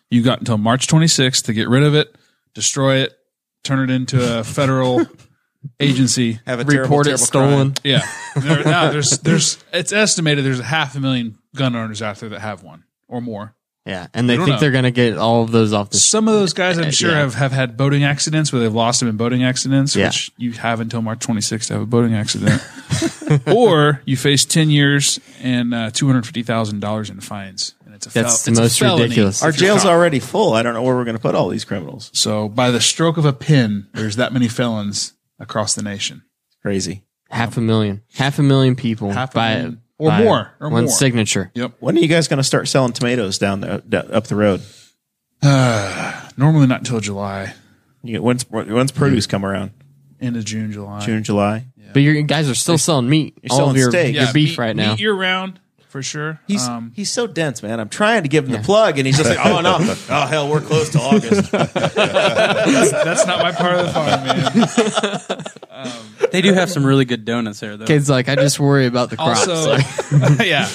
you've 0.09 0.25
got 0.25 0.39
until 0.39 0.57
March 0.57 0.87
26th 0.87 1.43
to 1.45 1.53
get 1.53 1.67
rid 1.67 1.83
of 1.83 1.95
it, 1.95 2.15
destroy 2.53 2.97
it, 2.97 3.17
turn 3.63 3.79
it 3.89 3.93
into 3.93 4.39
a 4.39 4.43
federal 4.43 5.05
agency. 5.79 6.39
Have 6.45 6.59
a 6.59 6.63
terrible, 6.63 6.81
Report 6.83 7.07
it 7.07 7.09
terrible 7.09 7.25
stolen. 7.25 7.73
crime. 7.73 7.75
Yeah, 7.83 8.01
there, 8.37 8.63
now 8.63 8.91
there's 8.91 9.19
there's 9.19 9.57
it's 9.73 9.91
estimated 9.91 10.45
there's 10.45 10.59
a 10.59 10.63
half 10.63 10.95
a 10.95 10.99
million 10.99 11.37
gun 11.55 11.75
owners 11.75 12.01
out 12.01 12.17
there 12.17 12.29
that 12.29 12.39
have 12.39 12.63
one 12.63 12.83
or 13.07 13.21
more. 13.21 13.55
Yeah, 13.89 14.07
and 14.13 14.29
they 14.29 14.37
think 14.37 14.49
know. 14.49 14.59
they're 14.59 14.71
going 14.71 14.83
to 14.85 14.91
get 14.91 15.17
all 15.17 15.43
of 15.43 15.51
those 15.51 15.73
off 15.73 15.89
the. 15.89 15.97
Some 15.97 16.27
of 16.27 16.33
those 16.35 16.53
guys, 16.53 16.77
I'm 16.77 16.91
sure, 16.91 17.11
Yeah. 17.11 17.17
have, 17.19 17.33
have 17.35 17.51
had 17.51 17.75
boating 17.75 18.03
accidents 18.03 18.53
where 18.53 18.61
they've 18.61 18.73
lost 18.73 18.99
them 18.99 19.09
in 19.09 19.17
boating 19.17 19.43
accidents, 19.43 19.95
Yeah. 19.95 20.07
which 20.07 20.31
you 20.37 20.51
have 20.53 20.79
until 20.79 21.01
March 21.01 21.19
26th 21.19 21.67
to 21.67 21.73
have 21.73 21.81
a 21.81 21.85
boating 21.85 22.13
accident. 22.13 22.61
or 23.47 24.01
you 24.05 24.15
face 24.17 24.45
10 24.45 24.69
years 24.69 25.19
and 25.41 25.73
uh, 25.73 25.89
$250,000 25.91 27.09
in 27.09 27.19
fines. 27.19 27.75
And 27.85 27.95
it's 27.95 28.05
a 28.07 28.09
fel- 28.09 28.23
That's 28.23 28.43
the 28.45 28.51
it's 28.51 28.59
most 28.59 28.79
felony 28.79 29.03
ridiculous. 29.03 29.43
Our 29.43 29.49
if 29.49 29.59
you're 29.59 29.69
jail's 29.69 29.83
caught. 29.83 29.91
already 29.93 30.19
full. 30.19 30.53
I 30.53 30.63
don't 30.63 30.73
know 30.73 30.81
where 30.83 30.95
we're 30.95 31.03
going 31.05 31.17
to 31.17 31.21
put 31.21 31.35
all 31.35 31.49
these 31.49 31.65
criminals. 31.65 32.11
So 32.13 32.47
by 32.49 32.71
the 32.71 32.81
stroke 32.81 33.17
of 33.17 33.25
a 33.25 33.33
pin, 33.33 33.87
there's 33.93 34.15
that 34.17 34.33
many 34.33 34.47
felons 34.47 35.13
across 35.39 35.75
the 35.75 35.81
nation. 35.83 36.23
Crazy. 36.61 37.03
half 37.29 37.55
a 37.57 37.61
million, 37.61 38.01
half 38.15 38.37
a 38.39 38.43
million 38.43 38.75
people 38.75 39.11
Half 39.11 39.31
a 39.31 39.35
by 39.35 39.53
million. 39.55 39.81
Or 39.99 40.09
by 40.09 40.23
more, 40.23 40.51
or 40.59 40.69
one 40.69 40.85
more. 40.85 40.91
signature. 40.91 41.51
Yep. 41.53 41.73
When 41.79 41.95
are 41.95 41.99
you 41.99 42.07
guys 42.07 42.27
going 42.27 42.37
to 42.37 42.43
start 42.43 42.67
selling 42.67 42.93
tomatoes 42.93 43.37
down 43.37 43.59
the 43.61 43.83
down, 43.87 44.11
up 44.11 44.25
the 44.27 44.35
road? 44.35 44.61
Uh, 45.41 46.29
Normally 46.37 46.67
not 46.67 46.79
until 46.79 46.99
July, 47.01 47.53
You 48.01 48.21
when's 48.21 48.49
when's 48.49 48.91
produce 48.91 49.27
come 49.27 49.45
around? 49.45 49.71
end 50.21 50.35
of 50.37 50.43
June, 50.45 50.71
July. 50.71 50.99
June, 51.05 51.23
July. 51.23 51.65
But 51.93 51.99
you 52.01 52.21
guys 52.23 52.49
are 52.49 52.55
still 52.55 52.77
selling 52.77 53.09
meat. 53.09 53.37
You're 53.41 53.51
all 53.51 53.57
selling 53.57 53.71
of 53.71 53.77
your, 53.77 53.89
steak. 53.89 54.13
your 54.15 54.25
Yeah, 54.25 54.31
beef 54.31 54.49
meat- 54.51 54.57
right 54.57 54.75
now. 54.75 54.91
Meat 54.91 54.99
year 54.99 55.13
round 55.13 55.59
for 55.89 56.01
sure. 56.01 56.39
He's 56.47 56.65
um, 56.67 56.93
he's 56.95 57.11
so 57.11 57.27
dense, 57.27 57.61
man. 57.61 57.79
I'm 57.79 57.89
trying 57.89 58.23
to 58.23 58.29
give 58.29 58.45
him 58.45 58.51
the 58.53 58.59
plug, 58.59 58.97
and 58.97 59.05
he's 59.05 59.17
just 59.17 59.29
like, 59.29 59.43
oh 59.45 59.59
no, 59.61 59.77
oh 60.09 60.25
hell, 60.27 60.49
we're 60.49 60.61
close 60.61 60.89
to 60.91 60.99
August. 60.99 61.51
that's 61.51 63.25
not 63.27 63.41
my 63.41 63.51
part 63.51 63.75
of 63.79 63.85
the 63.87 63.93
farm, 63.93 64.23
man. 64.25 65.43
They 66.31 66.41
do 66.41 66.53
have 66.53 66.69
some 66.69 66.85
really 66.85 67.05
good 67.05 67.25
donuts 67.25 67.59
there, 67.59 67.75
though. 67.77 67.85
Kids 67.85 68.07
like 68.09 68.29
I 68.29 68.35
just 68.35 68.59
worry 68.59 68.85
about 68.85 69.09
the 69.09 69.17
crops. 69.17 69.47
Also, 69.47 69.71
Like, 70.17 70.45
yeah. 70.47 70.69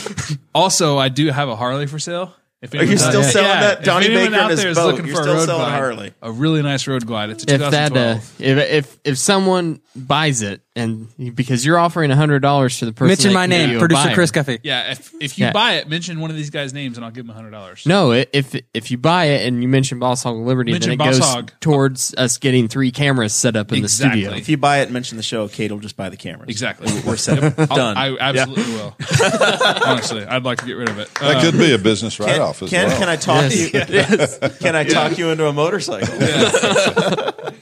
Also, 0.55 0.99
I 0.99 1.11
do 1.11 1.29
have 1.31 1.49
a 1.49 1.55
Harley 1.55 1.87
for 1.87 1.99
sale. 2.01 2.35
If 2.61 2.73
Are 2.73 2.79
you 2.79 2.83
anyone's 2.83 3.05
still 3.05 3.21
out- 3.23 3.31
selling 3.33 3.49
yeah, 3.51 3.61
that? 3.61 3.79
if 3.81 3.85
Donnie 3.85 4.07
anyone 4.07 4.25
Baker 4.33 4.35
out 4.37 4.41
and 4.43 4.51
his 4.53 4.61
there 4.63 4.71
is 4.71 4.77
boat. 4.79 4.87
looking 4.95 5.07
You're 5.07 5.17
for 5.17 5.21
a 5.21 5.25
still 5.25 5.35
road 5.37 5.45
selling 5.45 5.61
glide, 5.67 5.79
Harley. 5.79 6.15
A 6.23 6.33
really 6.33 6.63
nice 6.63 6.87
road 6.89 7.07
glide. 7.07 7.31
It's 7.31 7.45
a 7.47 7.55
if 7.55 7.61
that 7.71 7.93
uh, 7.93 8.15
2012. 8.39 8.41
if 8.41 8.71
if 8.87 8.99
if 9.05 9.19
someone 9.19 9.81
buys 9.95 10.41
it 10.43 10.63
and 10.77 11.07
because 11.37 11.65
you're 11.65 11.79
offering 11.79 12.11
hundred 12.11 12.41
dollars 12.41 12.81
to 12.81 12.87
the 12.87 12.93
person, 12.93 13.07
Mention 13.09 13.29
that 13.31 13.35
my 13.35 13.47
name, 13.47 13.79
producer. 13.79 14.11
Chris 14.13 14.33
Guffey. 14.33 14.59
yeah, 14.65 14.91
if 14.91 15.15
if 15.21 15.39
you 15.39 15.47
yeah. 15.47 15.53
buy 15.53 15.75
it, 15.75 15.89
mention 15.89 16.19
one 16.19 16.31
of 16.31 16.37
these 16.37 16.51
guys' 16.51 16.75
names 16.75 16.99
and 16.99 17.05
I'll 17.05 17.13
give 17.13 17.25
them 17.27 17.35
hundred 17.37 17.53
dollars. 17.53 17.87
No, 17.87 18.11
if 18.11 18.57
if 18.75 18.91
you 18.91 18.99
buy 18.99 19.27
it 19.27 19.47
and 19.47 19.63
you 19.63 19.69
mention 19.69 20.01
Boss 20.01 20.25
Hog 20.25 20.37
Liberty, 20.37 20.73
Mention 20.73 20.91
then 20.91 21.01
it 21.01 21.05
Boss 21.11 21.19
goes 21.21 21.29
Hog. 21.33 21.53
towards 21.61 22.13
us 22.17 22.39
getting 22.39 22.67
three 22.67 22.91
cameras 22.91 23.33
set 23.35 23.55
up 23.55 23.71
in 23.71 23.79
Exactly. 23.79 24.23
the 24.23 24.27
studio. 24.27 24.37
If 24.41 24.49
you 24.49 24.57
buy 24.57 24.81
it, 24.81 24.85
and 24.85 24.93
mention 24.93 25.17
the 25.17 25.23
show. 25.23 25.47
Kate 25.47 25.71
will 25.71 25.79
just 25.79 25.97
buy 25.97 26.09
the 26.09 26.17
cameras. 26.17 26.49
Exactly. 26.49 26.93
We're 27.07 27.17
set. 27.19 27.57
I'll- 27.59 27.67
Done. 27.77 27.97
I 27.97 28.17
absolutely 28.19 28.73
will. 28.75 28.97
Honestly, 29.87 30.25
I'd 30.25 30.43
like 30.43 30.59
to 30.59 30.67
get 30.67 30.73
rid 30.73 30.89
of 30.89 30.99
it. 30.99 31.09
That 31.21 31.37
Uh, 31.37 31.41
could 31.41 31.57
be 31.59 31.73
a 31.73 31.79
business 31.79 32.19
write-off 32.19 32.63
as 32.63 32.71
Ken, 32.71 32.89
well. 32.89 32.99
can 32.99 33.09
I 33.09 33.17
talk 33.17 33.43
Yes. 33.53 34.39
you? 34.43 34.49
Can 34.61 34.75
I 34.75 34.83
talk 34.85 35.19
you 35.19 35.31
into 35.31 35.47
a 35.47 35.53
motorcycle? 35.53 36.09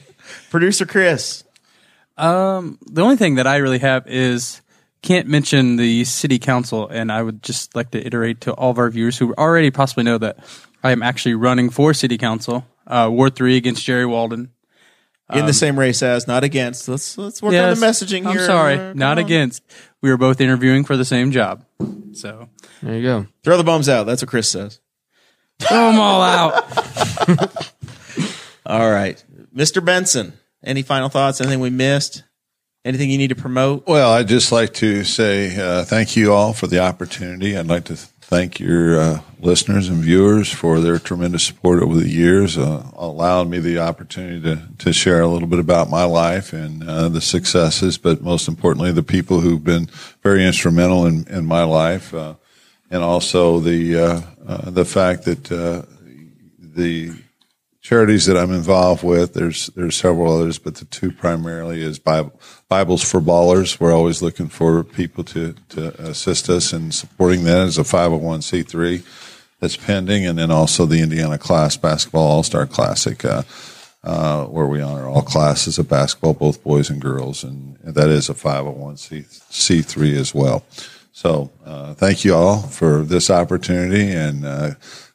Producer 0.49 0.85
Chris. 0.85 1.43
Um, 2.17 2.77
the 2.85 3.01
only 3.01 3.15
thing 3.17 3.35
that 3.35 3.47
I 3.47 3.57
really 3.57 3.79
have 3.79 4.07
is 4.07 4.61
can't 5.01 5.27
mention 5.27 5.75
the 5.77 6.03
city 6.05 6.39
council, 6.39 6.87
and 6.87 7.11
I 7.11 7.21
would 7.21 7.41
just 7.43 7.75
like 7.75 7.91
to 7.91 8.05
iterate 8.05 8.41
to 8.41 8.53
all 8.53 8.71
of 8.71 8.77
our 8.77 8.89
viewers 8.89 9.17
who 9.17 9.33
already 9.35 9.71
possibly 9.71 10.03
know 10.03 10.17
that 10.19 10.37
I 10.83 10.91
am 10.91 11.01
actually 11.03 11.33
running 11.35 11.69
for 11.69 11.93
city 11.93 12.17
council, 12.17 12.65
uh, 12.87 13.09
Ward 13.11 13.35
Three 13.35 13.57
against 13.57 13.83
Jerry 13.83 14.05
Walden. 14.05 14.51
in 15.33 15.45
the 15.47 15.53
same 15.53 15.79
race 15.79 16.03
as, 16.03 16.27
not 16.27 16.43
against. 16.43 16.87
Let's 16.87 17.17
let's 17.17 17.41
work 17.41 17.53
Yes, 17.53 17.75
on 17.75 17.79
the 17.79 17.85
messaging 17.87 18.25
I'm 18.27 18.33
here. 18.37 18.45
sorry, 18.45 18.75
Uh, 18.77 18.93
not 18.93 19.17
on. 19.17 19.23
against. 19.25 19.63
We 20.01 20.09
were 20.11 20.17
both 20.17 20.39
interviewing 20.39 20.83
for 20.83 20.95
the 20.95 21.05
same 21.05 21.31
job, 21.31 21.65
so 22.13 22.49
There 22.83 22.95
you 22.95 23.01
go. 23.01 23.25
Throw 23.43 23.57
the 23.57 23.63
bums 23.63 23.89
out. 23.89 24.03
That's 24.05 24.21
what 24.21 24.29
Chris 24.29 24.47
says. 24.49 24.79
throw 25.59 25.91
them 25.91 25.99
all 25.99 26.21
out. 26.21 26.53
All 28.65 28.89
right, 28.91 29.21
Mr. 29.55 29.83
Benson. 29.83 30.33
Any 30.63 30.81
final 30.81 31.09
thoughts? 31.09 31.41
Anything 31.41 31.59
we 31.59 31.69
missed? 31.69 32.23
Anything 32.85 33.09
you 33.09 33.17
need 33.17 33.29
to 33.29 33.35
promote? 33.35 33.87
Well, 33.87 34.11
I'd 34.11 34.27
just 34.27 34.51
like 34.51 34.73
to 34.75 35.03
say 35.03 35.57
uh, 35.57 35.85
thank 35.85 36.15
you 36.15 36.33
all 36.33 36.53
for 36.53 36.67
the 36.67 36.79
opportunity. 36.79 37.57
I'd 37.57 37.67
like 37.67 37.85
to 37.85 37.95
thank 37.95 38.59
your 38.59 38.99
uh, 38.99 39.21
listeners 39.39 39.89
and 39.89 39.97
viewers 39.97 40.51
for 40.51 40.79
their 40.79 40.97
tremendous 40.99 41.43
support 41.43 41.83
over 41.83 41.95
the 41.95 42.09
years, 42.09 42.57
uh, 42.57 42.85
allowing 42.95 43.49
me 43.49 43.59
the 43.59 43.79
opportunity 43.79 44.41
to, 44.41 44.61
to 44.79 44.91
share 44.91 45.21
a 45.21 45.27
little 45.27 45.47
bit 45.47 45.59
about 45.59 45.89
my 45.89 46.03
life 46.03 46.51
and 46.51 46.83
uh, 46.89 47.07
the 47.09 47.21
successes, 47.21 47.97
but 47.97 48.21
most 48.21 48.47
importantly, 48.47 48.91
the 48.91 49.03
people 49.03 49.41
who've 49.41 49.63
been 49.63 49.87
very 50.23 50.45
instrumental 50.45 51.05
in, 51.05 51.27
in 51.27 51.45
my 51.45 51.63
life, 51.63 52.13
uh, 52.13 52.33
and 52.89 53.03
also 53.03 53.59
the 53.59 53.97
uh, 53.97 54.21
uh, 54.47 54.69
the 54.69 54.85
fact 54.85 55.25
that 55.25 55.45
the 56.57 57.15
charities 57.83 58.25
that 58.25 58.37
I'm 58.37 58.51
involved 58.51 59.03
with. 59.03 59.33
There's 59.33 59.67
there's 59.67 59.97
several 59.97 60.33
others, 60.33 60.57
but 60.57 60.75
the 60.75 60.85
two 60.85 61.11
primarily 61.11 61.83
is 61.83 61.99
Bible, 61.99 62.39
Bibles 62.69 63.03
for 63.03 63.19
Ballers. 63.19 63.79
We're 63.79 63.93
always 63.93 64.23
looking 64.23 64.47
for 64.47 64.83
people 64.83 65.23
to 65.25 65.53
to 65.69 65.89
assist 66.01 66.49
us 66.49 66.73
in 66.73 66.91
supporting 66.91 67.43
that 67.43 67.61
as 67.61 67.77
a 67.77 67.83
501c3 67.83 69.03
that's 69.59 69.77
pending, 69.77 70.25
and 70.25 70.39
then 70.39 70.49
also 70.49 70.85
the 70.85 71.01
Indiana 71.01 71.37
Class 71.37 71.77
Basketball 71.77 72.23
All 72.23 72.43
Star 72.43 72.65
Classic. 72.65 73.23
Uh, 73.23 73.43
uh, 74.05 74.43
where 74.47 74.65
we 74.67 74.81
honor 74.81 75.07
all 75.07 75.21
classes 75.21 75.77
of 75.77 75.87
basketball, 75.87 76.33
both 76.33 76.61
boys 76.61 76.89
and 76.89 77.01
girls, 77.01 77.41
and, 77.41 77.77
that 77.83 78.09
is 78.09 78.29
a 78.29 78.33
501c3 78.33 80.17
as 80.17 80.35
well. 80.35 80.65
So, 81.13 81.51
uh, 81.65 81.93
thank 81.93 82.25
you 82.25 82.35
all 82.35 82.63
for 82.63 83.03
this 83.03 83.29
opportunity, 83.29 84.11
and 84.11 84.45
uh, 84.45 84.71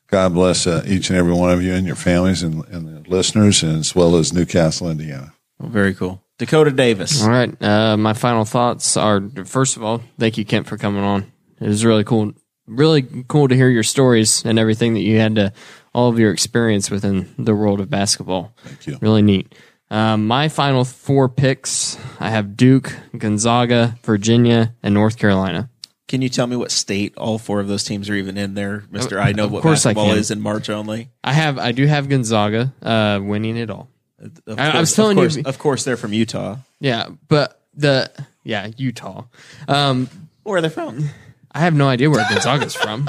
God 0.09 0.33
bless 0.33 0.67
uh, 0.67 0.83
each 0.87 1.11
and 1.11 1.19
every 1.19 1.35
one 1.35 1.51
of 1.51 1.63
you 1.63 1.75
and 1.75 1.87
your 1.87 1.97
families 1.97 2.43
and, 2.43 2.65
and 2.69 3.05
the 3.05 3.11
listeners, 3.11 3.63
and 3.63 3.79
as 3.79 3.95
well 3.95 4.17
as 4.17 4.33
New 4.33 4.47
Castle, 4.47 4.91
Indiana. 4.91 5.35
Well, 5.59 5.69
very 5.69 5.95
cool. 5.95 6.23
Dakota 6.39 6.71
Davis. 6.71 7.23
All 7.23 7.29
right. 7.29 7.63
Uh, 7.63 7.97
my 7.97 8.15
final 8.15 8.45
thoughts 8.45 8.97
are: 8.97 9.21
first 9.45 9.77
of 9.77 9.83
all, 9.83 10.03
thank 10.19 10.39
you, 10.39 10.45
Kent, 10.45 10.67
for 10.67 10.79
coming 10.79 11.03
on. 11.03 11.31
It 11.61 11.69
was 11.69 11.85
really 11.85 12.05
cool, 12.05 12.33
really 12.67 13.07
cool 13.29 13.49
to 13.49 13.55
hear 13.55 13.69
your 13.69 13.83
stories 13.83 14.45
and 14.45 14.59
everything 14.59 14.95
that 14.95 15.01
you 15.01 15.19
had 15.19 15.35
to, 15.35 15.53
all 15.93 16.09
of 16.09 16.19
your 16.19 16.33
experience 16.33 16.91
within 16.91 17.35
the 17.37 17.55
world 17.55 17.81
of 17.81 17.91
basketball. 17.91 18.55
Thank 18.65 18.87
you. 18.87 18.99
Really 19.03 19.23
neat. 19.23 19.55
Um, 19.91 20.27
my 20.27 20.49
final 20.49 20.85
four 20.85 21.29
picks: 21.29 21.99
I 22.21 22.31
have 22.31 22.57
Duke, 22.57 22.95
Gonzaga, 23.17 23.99
Virginia, 24.05 24.75
and 24.83 24.95
North 24.95 25.19
Carolina. 25.19 25.71
Can 26.09 26.23
you 26.23 26.29
tell 26.31 26.47
me 26.47 26.57
what 26.57 26.71
state 26.71 27.17
all 27.17 27.39
four 27.39 27.61
of 27.61 27.69
those 27.69 27.85
teams 27.85 28.09
are 28.11 28.15
even 28.15 28.37
in 28.37 28.55
there, 28.55 28.85
Mister? 28.91 29.21
I 29.21 29.33
know 29.33 29.45
Of 29.45 29.53
what 29.53 29.63
course 29.63 29.85
I 29.87 29.93
basketball 29.93 30.17
is 30.17 30.31
in 30.31 30.41
March 30.41 30.69
only. 30.71 31.11
I 31.23 31.33
have, 31.35 31.59
I 31.59 31.73
do 31.73 31.87
have 31.87 32.09
Gonzaga 32.09 32.73
uh, 32.83 33.21
winning 33.23 33.57
it 33.57 33.69
all. 33.71 33.89
Of 34.19 34.59
I- 34.59 34.69
I 34.69 34.73
course- 34.73 34.81
was 34.81 34.95
telling 34.97 35.19
of 35.19 35.37
you- 35.37 35.43
Of 35.45 35.59
course, 35.59 35.85
they're 35.85 35.97
from 35.99 36.13
Utah. 36.13 36.57
Yeah, 36.81 37.09
but 37.29 37.61
the 37.75 38.11
yeah 38.43 38.69
Utah. 38.77 39.25
Um, 39.69 40.09
Where 40.43 40.57
are 40.57 40.61
they 40.63 40.69
from? 40.71 41.11
I 41.53 41.61
have 41.61 41.75
no 41.75 41.89
idea 41.89 42.11
where 42.11 42.25
Gonzaga's 42.29 42.75
from. 42.75 43.07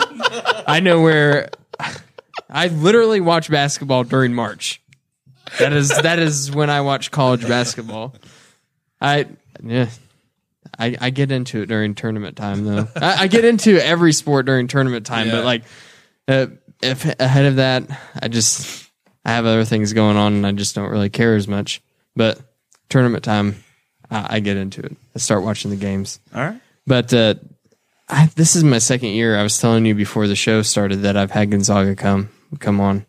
I 0.67 0.79
know 0.81 1.01
where. 1.01 1.49
I 2.49 2.67
literally 2.67 3.21
watch 3.21 3.49
basketball 3.49 4.03
during 4.03 4.33
March. 4.33 4.81
That 5.59 5.71
is 5.73 5.89
that 5.89 6.19
is 6.19 6.51
when 6.51 6.69
I 6.69 6.81
watch 6.81 7.11
college 7.11 7.47
basketball. 7.47 8.15
I 9.01 9.27
yeah. 9.63 9.89
I, 10.77 10.95
I 10.99 11.09
get 11.09 11.31
into 11.31 11.61
it 11.61 11.65
during 11.67 11.95
tournament 11.95 12.35
time 12.37 12.65
though. 12.65 12.87
I, 12.95 13.23
I 13.23 13.27
get 13.27 13.45
into 13.45 13.83
every 13.83 14.13
sport 14.13 14.45
during 14.45 14.67
tournament 14.67 15.05
time, 15.05 15.27
Yeah. 15.27 15.33
but 15.37 15.45
like 15.45 15.63
uh, 16.27 16.47
if 16.81 17.05
ahead 17.19 17.45
of 17.45 17.55
that, 17.57 17.83
I 18.21 18.27
just 18.27 18.89
I 19.25 19.31
have 19.31 19.45
other 19.45 19.65
things 19.65 19.93
going 19.93 20.17
on, 20.17 20.33
and 20.33 20.45
I 20.47 20.51
just 20.51 20.75
don't 20.75 20.89
really 20.89 21.09
care 21.09 21.35
as 21.35 21.47
much. 21.47 21.81
But 22.15 22.39
tournament 22.89 23.23
time, 23.23 23.63
I, 24.11 24.35
I 24.35 24.39
get 24.39 24.57
into 24.57 24.81
it. 24.81 24.95
I 25.15 25.19
start 25.19 25.43
watching 25.43 25.71
the 25.71 25.77
games. 25.77 26.19
All 26.33 26.41
right. 26.41 26.59
But 26.87 27.13
uh, 27.13 27.35
I, 28.07 28.29
this 28.35 28.55
is 28.55 28.63
my 28.63 28.79
second 28.79 29.09
year. 29.09 29.37
I 29.37 29.43
was 29.43 29.59
telling 29.59 29.85
you 29.85 29.95
before 29.95 30.27
the 30.27 30.35
show 30.35 30.61
started 30.61 30.97
that 31.03 31.15
I've 31.17 31.31
had 31.31 31.51
Gonzaga 31.51 31.95
come 31.95 32.29
come 32.59 32.79
on, 32.81 33.05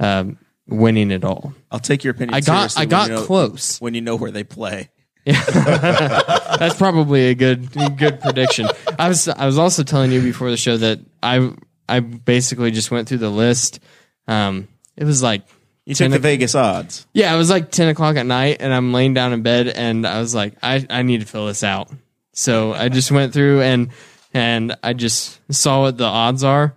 um, 0.00 0.38
winning 0.66 1.10
it 1.10 1.24
all. 1.24 1.54
I'll 1.70 1.78
take 1.80 2.04
your 2.04 2.12
opinion. 2.12 2.34
I 2.34 2.40
got 2.40 2.76
I 2.76 2.80
when 2.82 2.88
got 2.88 3.08
you 3.10 3.14
know- 3.16 3.24
close. 3.24 3.78
when 3.80 3.94
you 3.94 4.00
know 4.00 4.16
where 4.16 4.30
they 4.30 4.44
play. 4.44 4.90
Yeah, 5.24 5.40
that's 6.58 6.74
probably 6.76 7.28
a 7.28 7.34
good 7.34 7.70
good 7.96 8.20
prediction. 8.20 8.68
I 8.98 9.08
was 9.08 9.28
I 9.28 9.46
was 9.46 9.58
also 9.58 9.82
telling 9.84 10.10
you 10.10 10.20
before 10.20 10.50
the 10.50 10.56
show 10.56 10.76
that 10.76 10.98
I 11.22 11.52
I 11.88 12.00
basically 12.00 12.70
just 12.72 12.90
went 12.90 13.08
through 13.08 13.18
the 13.18 13.30
list. 13.30 13.78
Um, 14.26 14.66
it 14.96 15.04
was 15.04 15.22
like 15.22 15.42
You 15.84 15.94
took 15.94 16.10
the 16.10 16.18
Vegas 16.18 16.54
odds. 16.54 17.06
yeah, 17.12 17.32
it 17.34 17.38
was 17.38 17.50
like 17.50 17.70
ten 17.70 17.88
o'clock 17.88 18.16
at 18.16 18.26
night, 18.26 18.56
and 18.60 18.72
I'm 18.74 18.92
laying 18.92 19.14
down 19.14 19.32
in 19.32 19.42
bed, 19.42 19.68
and 19.68 20.06
I 20.06 20.18
was 20.20 20.34
like, 20.34 20.54
I 20.62 20.84
I 20.90 21.02
need 21.02 21.20
to 21.20 21.26
fill 21.26 21.46
this 21.46 21.62
out. 21.62 21.88
So 22.32 22.72
I 22.72 22.88
just 22.88 23.12
went 23.12 23.32
through 23.32 23.62
and 23.62 23.90
and 24.34 24.76
I 24.82 24.92
just 24.92 25.40
saw 25.52 25.82
what 25.82 25.98
the 25.98 26.04
odds 26.04 26.42
are, 26.42 26.74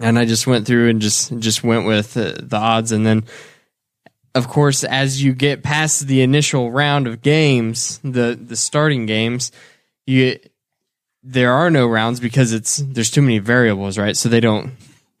and 0.00 0.18
I 0.18 0.24
just 0.24 0.46
went 0.46 0.66
through 0.66 0.88
and 0.88 1.00
just 1.00 1.38
just 1.38 1.62
went 1.62 1.86
with 1.86 2.16
uh, 2.16 2.32
the 2.40 2.56
odds, 2.56 2.90
and 2.90 3.06
then 3.06 3.24
of 4.34 4.48
course, 4.48 4.84
as 4.84 5.22
you 5.22 5.32
get 5.34 5.62
past 5.62 6.06
the 6.06 6.22
initial 6.22 6.70
round 6.70 7.06
of 7.06 7.22
games, 7.22 7.98
the 8.04 8.38
the 8.40 8.56
starting 8.56 9.06
games, 9.06 9.50
you 10.06 10.38
there 11.22 11.52
are 11.52 11.70
no 11.70 11.86
rounds 11.86 12.20
because 12.20 12.52
it's 12.52 12.78
there's 12.78 13.10
too 13.10 13.22
many 13.22 13.38
variables, 13.38 13.98
right? 13.98 14.16
So 14.16 14.28
they 14.28 14.40
don't 14.40 14.72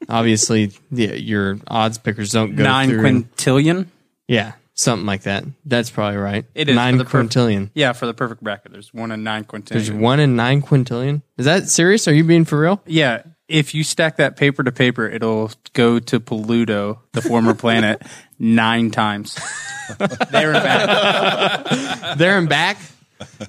obviously 0.08 0.72
the, 0.90 1.20
your 1.20 1.58
odds 1.68 1.98
pickers 1.98 2.30
don't 2.32 2.54
go 2.56 2.62
Nine 2.64 2.88
through 2.88 3.02
quintillion. 3.02 3.86
yeah, 4.28 4.52
something 4.74 5.06
like 5.06 5.22
that. 5.22 5.44
That's 5.66 5.90
probably 5.90 6.16
right. 6.18 6.46
It 6.54 6.68
is 6.68 6.76
nine 6.76 6.94
quintillion. 6.94 6.98
for 6.98 7.04
the 7.04 7.10
perfect- 7.10 7.34
quintillion. 7.34 7.70
Yeah, 7.74 7.92
for 7.92 8.06
the 8.06 8.14
perfect 8.14 8.42
bracket, 8.42 8.72
there's 8.72 8.94
one 8.94 9.12
in 9.12 9.22
nine 9.24 9.44
quintillion. 9.44 9.68
There's 9.68 9.92
one 9.92 10.20
in 10.20 10.36
nine 10.36 10.62
quintillion. 10.62 11.22
Is 11.36 11.44
that 11.46 11.68
serious? 11.68 12.08
Are 12.08 12.14
you 12.14 12.24
being 12.24 12.44
for 12.44 12.58
real? 12.60 12.80
Yeah, 12.86 13.22
if 13.48 13.74
you 13.74 13.82
stack 13.84 14.16
that 14.16 14.36
paper 14.36 14.62
to 14.62 14.72
paper, 14.72 15.06
it'll 15.08 15.50
go 15.74 15.98
to 15.98 16.20
Pluto, 16.20 17.02
the 17.12 17.20
former 17.20 17.52
planet, 17.66 18.00
nine 18.40 18.90
times. 18.90 19.38
there 20.30 20.52
and 20.52 20.64
back. 20.64 22.16
There 22.18 22.38
and 22.38 22.48
back, 22.48 22.78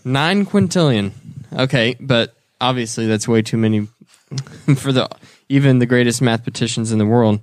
nine 0.04 0.46
quintillion. 0.46 1.12
Okay, 1.54 1.96
but 2.00 2.36
obviously 2.60 3.08
that's 3.08 3.28
way 3.28 3.42
too 3.42 3.58
many 3.58 3.88
for 4.76 4.92
the 4.92 5.10
even 5.50 5.80
the 5.80 5.86
greatest 5.86 6.22
mathematicians 6.22 6.92
in 6.92 7.00
the 7.00 7.06
world. 7.06 7.40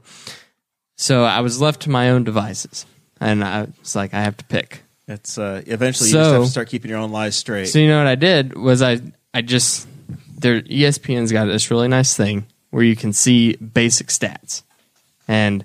So 0.96 1.24
I 1.24 1.40
was 1.40 1.60
left 1.60 1.82
to 1.82 1.90
my 1.90 2.10
own 2.10 2.24
devices, 2.24 2.86
and 3.20 3.42
I 3.42 3.68
was 3.80 3.96
like, 3.96 4.14
I 4.14 4.22
have 4.22 4.36
to 4.36 4.44
pick. 4.44 4.82
It's 5.06 5.38
uh, 5.38 5.62
eventually 5.66 6.10
you 6.10 6.16
just 6.16 6.32
have 6.32 6.42
to 6.42 6.48
start 6.48 6.68
keeping 6.68 6.90
your 6.90 7.00
own 7.00 7.10
lies 7.10 7.34
straight. 7.34 7.66
So 7.66 7.78
you 7.78 7.88
know 7.88 7.98
what 7.98 8.06
I 8.06 8.14
did 8.14 8.56
was 8.56 8.82
I 8.82 9.00
I 9.32 9.42
just 9.42 9.88
their 10.38 10.56
E 10.56 10.82
ESPN's 10.82 11.32
got 11.32 11.46
this 11.46 11.70
really 11.70 11.88
nice 11.88 12.16
thing 12.16 12.46
where 12.70 12.82
you 12.82 12.96
can 12.96 13.12
see 13.12 13.56
basic 13.56 14.08
stats. 14.08 14.62
And 15.26 15.64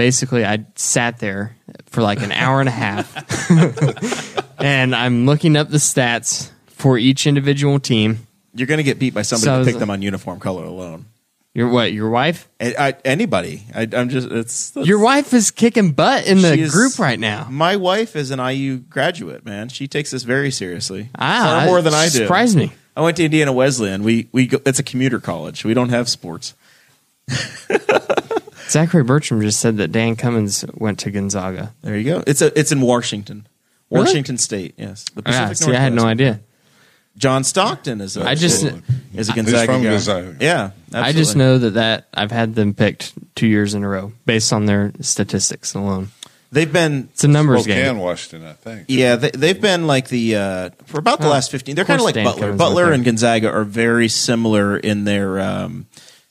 basically 0.00 0.46
I 0.46 0.64
sat 0.76 1.18
there 1.18 1.54
for 1.90 2.00
like 2.00 2.22
an 2.22 2.32
hour 2.32 2.60
and 2.60 2.68
a 2.70 2.72
half 2.72 3.06
and 4.58 4.96
I'm 4.96 5.26
looking 5.26 5.56
up 5.56 5.68
the 5.68 5.76
stats 5.76 6.50
for 6.68 6.96
each 6.96 7.26
individual 7.26 7.78
team. 7.78 8.26
You're 8.54 8.66
going 8.66 8.78
to 8.78 8.82
get 8.82 8.98
beat 8.98 9.12
by 9.12 9.20
somebody 9.22 9.44
So 9.44 9.54
I 9.56 9.58
to 9.58 9.64
pick 9.66 9.74
like- 9.74 9.80
them 9.80 9.90
on 9.90 10.00
uniform 10.00 10.40
color 10.40 10.64
alone. 10.64 11.04
Your 11.52 11.68
what? 11.68 11.92
Your 11.92 12.08
wife? 12.08 12.48
I, 12.60 12.74
I, 12.78 12.94
anybody. 13.04 13.64
I, 13.74 13.86
I'm 13.92 14.08
just. 14.08 14.28
It's 14.30 14.70
that's- 14.70 14.86
Your 14.88 15.00
wife 15.00 15.34
is 15.34 15.50
kicking 15.50 15.90
butt 15.92 16.26
in 16.26 16.40
the 16.42 16.54
is- 16.54 16.72
group 16.72 16.98
right 16.98 17.18
now. 17.18 17.48
My 17.50 17.74
wife 17.76 18.14
is 18.16 18.30
an 18.30 18.38
IU 18.38 18.78
graduate. 18.78 19.44
Man, 19.44 19.68
she 19.68 19.86
takes 19.88 20.12
this 20.12 20.22
very 20.22 20.50
seriously. 20.52 21.10
Ah, 21.18 21.56
Far 21.58 21.66
more 21.66 21.82
than 21.82 21.92
I 21.92 22.04
do. 22.04 22.18
Surprised 22.18 22.56
me. 22.56 22.72
I 22.96 23.02
went 23.02 23.16
to 23.18 23.24
Indiana 23.24 23.52
Wesleyan. 23.52 24.02
We 24.04 24.28
we 24.32 24.46
go, 24.46 24.60
it's 24.64 24.78
a 24.78 24.84
commuter 24.84 25.18
college. 25.20 25.64
We 25.64 25.74
don't 25.74 25.90
have 25.90 26.08
sports. 26.08 26.54
Zachary 28.70 29.02
Bertram 29.02 29.40
just 29.42 29.60
said 29.60 29.76
that 29.78 29.92
Dan 29.92 30.16
Cummins 30.16 30.64
went 30.74 30.98
to 31.00 31.10
Gonzaga. 31.10 31.74
There 31.82 31.96
you 31.96 32.04
go. 32.04 32.22
It's 32.26 32.40
a 32.42 32.56
it's 32.58 32.72
in 32.72 32.80
Washington, 32.80 33.46
Really? 33.90 34.04
Washington 34.04 34.38
State. 34.38 34.74
Yes, 34.78 35.04
the 35.14 35.22
Yeah, 35.26 35.48
Pacific 35.48 35.72
see, 35.72 35.76
I 35.76 35.80
had 35.80 35.92
no 35.92 36.04
idea. 36.04 36.40
John 37.16 37.42
Stockton 37.44 38.00
is. 38.00 38.16
A, 38.16 38.24
I 38.24 38.34
just- 38.34 38.64
is 39.14 39.28
a 39.28 39.32
Gonzaga 39.34 39.66
from 39.72 39.82
guy. 39.82 39.90
Gonzaga. 39.90 40.36
Yeah, 40.40 40.70
I 40.92 41.12
just 41.12 41.34
know 41.36 41.58
that, 41.58 41.70
that 41.70 42.08
I've 42.14 42.30
had 42.30 42.54
them 42.54 42.72
picked 42.72 43.12
two 43.34 43.46
years 43.48 43.74
in 43.74 43.82
a 43.82 43.88
row 43.88 44.12
based 44.26 44.52
on 44.52 44.66
their 44.66 44.92
statistics 45.00 45.74
alone. 45.74 46.10
they've 46.52 46.72
been. 46.72 47.08
It's 47.12 47.24
a 47.24 47.28
numbers 47.28 47.64
Spokane, 47.64 47.84
game. 47.84 47.98
Washington, 47.98 48.48
I 48.48 48.52
think. 48.54 48.84
Yeah, 48.88 49.16
they, 49.16 49.30
they've 49.32 49.60
been 49.60 49.86
like 49.88 50.08
the 50.08 50.36
uh, 50.36 50.70
for 50.86 50.98
about 50.98 51.20
the 51.20 51.26
Oh, 51.26 51.30
last 51.30 51.50
fifteen. 51.50 51.74
They're 51.74 51.84
kind 51.84 52.00
of 52.00 52.04
like 52.04 52.14
Dan 52.14 52.24
Butler. 52.24 52.52
Butler 52.54 52.92
and 52.92 53.04
Gonzaga 53.04 53.50
are 53.50 53.64
very 53.64 54.08
similar 54.08 54.76
in 54.76 55.04
their 55.04 55.40
um, 55.40 55.86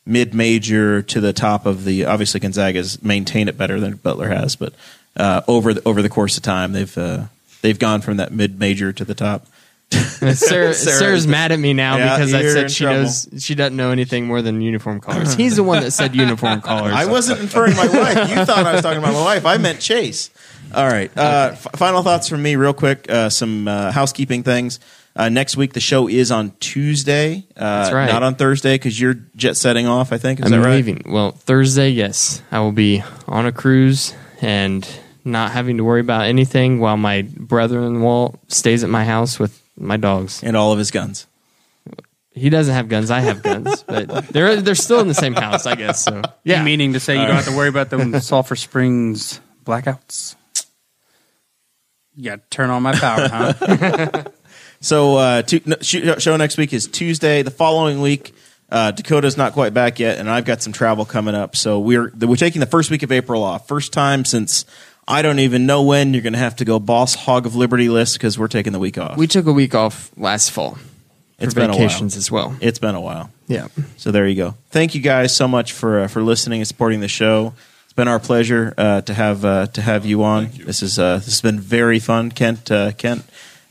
mid 0.10 0.34
major 0.34 1.02
to 1.04 1.22
the 1.22 1.32
top 1.34 1.66
of 1.66 1.86
the. 1.86 2.06
Obviously, 2.06 2.40
Gonzaga's 2.40 3.02
maintained 3.04 3.48
it 3.50 3.58
better 3.58 3.80
than 3.80 3.96
Butler 3.96 4.30
has, 4.30 4.56
but 4.56 4.74
uh, 5.16 5.42
over 5.48 5.74
the, 5.76 5.88
over 5.88 6.02
the 6.02 6.10
course 6.10 6.36
of 6.38 6.44
time, 6.44 6.72
they've 6.74 6.98
uh, 6.98 7.26
they've 7.62 7.80
gone 7.80 8.02
from 8.02 8.18
that 8.18 8.32
mid 8.34 8.60
major 8.60 8.92
to 8.92 9.06
the 9.06 9.16
top. 9.16 9.46
Sarah, 9.92 10.36
Sarah- 10.36 10.74
Sarah's 10.74 11.26
mad 11.26 11.52
at 11.52 11.58
me 11.60 11.74
now 11.74 11.98
Yeah, 11.98 12.18
because 12.18 12.34
I 12.34 12.44
said 12.44 12.72
she 12.72 12.84
trouble. 12.84 13.02
knows 13.04 13.28
she 13.40 13.56
doesn't 13.56 13.76
know 13.76 13.90
anything 13.92 14.28
more 14.28 14.42
than 14.42 14.62
uniform 14.62 15.00
colors. 15.02 15.34
He's 15.34 15.56
the 15.56 15.64
one 15.64 15.82
that 15.82 15.92
said 15.92 16.16
uniform 16.16 16.62
colors. 16.62 16.94
I 16.94 17.06
wasn't 17.06 17.40
inferring 17.40 17.76
my 17.76 17.88
wife. 17.88 18.30
You 18.30 18.46
thought 18.46 18.66
I 18.66 18.74
was 18.74 18.82
talking 18.84 19.00
about 19.00 19.14
my 19.14 19.22
wife. 19.24 19.46
I 19.46 19.58
meant 19.58 19.80
Chase. 19.80 20.30
All 20.74 20.88
right. 20.88 21.12
Uh, 21.18 21.50
f- 21.54 21.68
final 21.76 22.04
thoughts 22.04 22.30
from 22.30 22.42
me, 22.42 22.56
real 22.56 22.74
quick. 22.74 23.10
Uh, 23.10 23.30
some 23.30 23.68
uh, 23.68 23.92
housekeeping 23.92 24.44
things. 24.44 24.80
Uh, 25.16 25.28
next 25.30 25.58
week, 25.58 25.74
the 25.74 25.80
show 25.80 26.08
is 26.08 26.32
on 26.32 26.52
Tuesday. 26.60 27.46
Uh, 27.58 27.82
That's 27.84 27.94
right. 27.94 28.06
Not 28.10 28.24
on 28.24 28.36
Thursday 28.36 28.76
because 28.76 29.00
you're 29.00 29.16
jet 29.36 29.58
setting 29.58 29.88
off. 29.88 30.14
I 30.14 30.18
think 30.18 30.40
is 30.40 30.46
I'm 30.46 30.52
that 30.52 30.66
right? 30.66 30.76
leaving. 30.76 31.04
Well, 31.08 31.32
Thursday, 31.32 31.90
yes, 31.90 32.42
I 32.52 32.60
will 32.60 32.72
be 32.72 33.04
on 33.28 33.46
a 33.46 33.52
cruise 33.52 34.14
and 34.42 34.88
not 35.26 35.52
having 35.52 35.78
to 35.78 35.84
worry 35.84 36.00
about 36.02 36.26
anything 36.26 36.80
while 36.80 36.98
my 36.98 37.24
brother-in-law 37.24 38.34
stays 38.48 38.84
at 38.84 38.90
my 38.90 39.04
house 39.04 39.40
with 39.40 39.62
my 39.78 39.98
dogs. 39.98 40.44
And 40.44 40.56
all 40.56 40.72
of 40.72 40.78
his 40.80 40.92
guns. 40.92 41.28
He 42.32 42.50
doesn't 42.50 42.74
have 42.74 42.88
guns. 42.88 43.12
I 43.12 43.20
have 43.20 43.44
guns, 43.44 43.84
but 43.88 44.28
they're 44.28 44.62
they're 44.62 44.76
still 44.76 45.02
in 45.02 45.08
the 45.10 45.14
same 45.14 45.34
house, 45.34 45.66
I 45.66 45.76
guess. 45.76 46.04
So 46.06 46.22
yeah, 46.44 46.64
Meaning 46.64 46.94
to 46.94 47.00
say 47.00 47.20
you 47.20 47.26
don't 47.26 47.36
have 47.36 47.48
to 47.50 47.58
worry 47.58 47.68
about 47.68 47.90
the 47.90 48.20
Sulphur 48.22 48.56
Springs 48.56 49.42
blackouts. 49.66 50.36
You 52.20 52.32
got 52.32 52.36
to 52.44 52.50
turn 52.50 52.70
on 52.70 52.84
my 52.84 52.94
power, 52.94 53.28
huh? 53.32 54.24
So 54.82 55.16
uh, 55.18 55.42
tu- 55.42 55.60
no, 55.66 55.76
sh- 55.82 56.20
show 56.20 56.38
next 56.38 56.58
week 56.58 56.72
is 56.74 56.88
Tuesday. 56.88 57.42
The 57.42 57.52
following 57.52 58.00
week, 58.02 58.34
uh, 58.72 58.92
Dakota's 58.92 59.36
not 59.36 59.52
quite 59.54 59.74
back 59.74 60.00
yet, 60.00 60.18
and 60.20 60.30
I've 60.30 60.46
got 60.46 60.62
some 60.62 60.72
travel 60.72 61.04
coming 61.06 61.36
up. 61.36 61.56
So 61.58 61.80
we're 61.80 62.12
we're 62.18 62.36
taking 62.38 62.62
the 62.62 62.66
first 62.66 62.90
week 62.90 63.04
of 63.04 63.12
April 63.12 63.44
off. 63.44 63.68
First 63.68 63.92
time 63.92 64.24
since 64.24 64.64
I 65.06 65.22
don't 65.22 65.40
even 65.40 65.66
know 65.66 65.84
when 65.84 66.14
you're 66.14 66.24
going 66.24 66.32
to 66.34 66.40
have 66.40 66.56
to 66.58 66.66
go 66.66 66.80
boss 66.80 67.14
hog 67.16 67.46
of 67.46 67.56
liberty 67.58 67.90
list 67.90 68.14
because 68.16 68.40
we're 68.40 68.48
taking 68.48 68.72
the 68.72 68.80
week 68.80 68.98
off. 68.98 69.18
we 69.18 69.28
took 69.28 69.48
a 69.48 69.52
week 69.54 69.76
off 69.76 70.12
last 70.16 70.52
fall 70.52 70.76
for 70.76 70.80
It's 71.40 71.54
been 71.54 71.66
a 71.70 71.74
while. 71.74 71.80
vacations 71.80 72.16
as 72.16 72.32
well. 72.32 72.56
it's 72.62 72.80
been 72.80 72.96
a 72.96 73.02
while. 73.02 73.32
Yeah, 73.48 73.68
So 73.98 74.12
there 74.12 74.28
you 74.28 74.36
go. 74.36 74.56
Thank 74.70 74.94
you 74.96 75.02
guys 75.02 75.36
so 75.36 75.48
much 75.48 75.74
for 75.74 76.02
uh, 76.02 76.08
for 76.08 76.22
listening 76.22 76.62
and 76.62 76.68
supporting 76.68 77.02
the 77.02 77.08
show. 77.10 77.54
Been 78.00 78.08
our 78.08 78.18
pleasure 78.18 78.74
uh, 78.78 79.02
to 79.02 79.14
have 79.14 79.44
uh, 79.44 79.68
to 79.68 79.82
have 79.82 80.06
you 80.06 80.24
on. 80.24 80.52
This 80.56 80.82
is 80.82 80.98
uh, 80.98 81.16
this 81.18 81.26
has 81.26 81.42
been 81.42 81.60
very 81.60 82.00
fun, 82.00 82.32
Kent. 82.32 82.72
Uh, 82.72 82.94
Kent, 82.94 83.26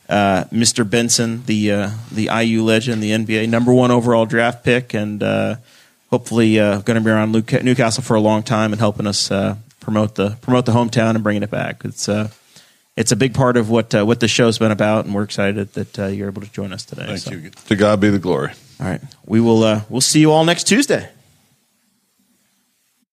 uh, 0.07 0.45
Mr. 0.53 0.85
Benson, 0.89 1.45
the 1.47 1.73
uh, 1.73 1.91
the 2.13 2.29
IU 2.31 2.63
legend, 2.63 3.03
the 3.03 3.13
NBA 3.13 3.49
number 3.49 3.73
one 3.73 3.91
overall 3.91 4.27
draft 4.27 4.65
pick, 4.65 4.93
and 4.93 5.23
uh, 5.23 5.57
hopefully 6.11 6.61
uh, 6.61 6.81
going 6.81 6.97
to 6.97 7.01
be 7.01 7.09
around 7.11 7.33
Luke- 7.33 7.65
New 7.65 7.75
Castle 7.75 8.03
for 8.03 8.17
a 8.17 8.21
long 8.21 8.43
time 8.43 8.73
and 8.75 8.79
helping 8.81 9.07
us 9.07 9.31
uh, 9.31 9.57
promote 9.81 10.17
the 10.17 10.37
promote 10.43 10.67
the 10.67 10.73
hometown 10.73 11.15
and 11.15 11.23
bringing 11.25 11.43
it 11.43 11.51
back. 11.51 11.83
It's 11.87 12.07
uh, 12.07 12.29
it's 12.99 13.13
a 13.13 13.17
big 13.17 13.33
part 13.33 13.57
of 13.57 13.71
what 13.71 13.95
uh, 13.95 14.05
what 14.05 14.21
the 14.21 14.29
show's 14.29 14.59
been 14.59 14.73
about, 14.73 15.07
and 15.07 15.15
we're 15.15 15.23
excited 15.23 15.73
that 15.73 15.99
uh, 15.99 16.07
you're 16.09 16.29
able 16.29 16.43
to 16.43 16.53
join 16.53 16.75
us 16.75 16.85
today. 16.85 17.07
Thank 17.07 17.21
So- 17.21 17.31
you. 17.31 17.49
To 17.69 17.77
God 17.77 17.99
be 17.99 18.11
the 18.11 18.19
glory. 18.19 18.53
All 18.79 18.87
right, 18.87 19.01
we 19.25 19.41
will 19.41 19.65
uh, 19.65 19.85
we'll 19.89 20.03
see 20.03 20.21
you 20.21 20.33
all 20.33 20.45
next 20.45 20.65
Tuesday. 20.65 21.09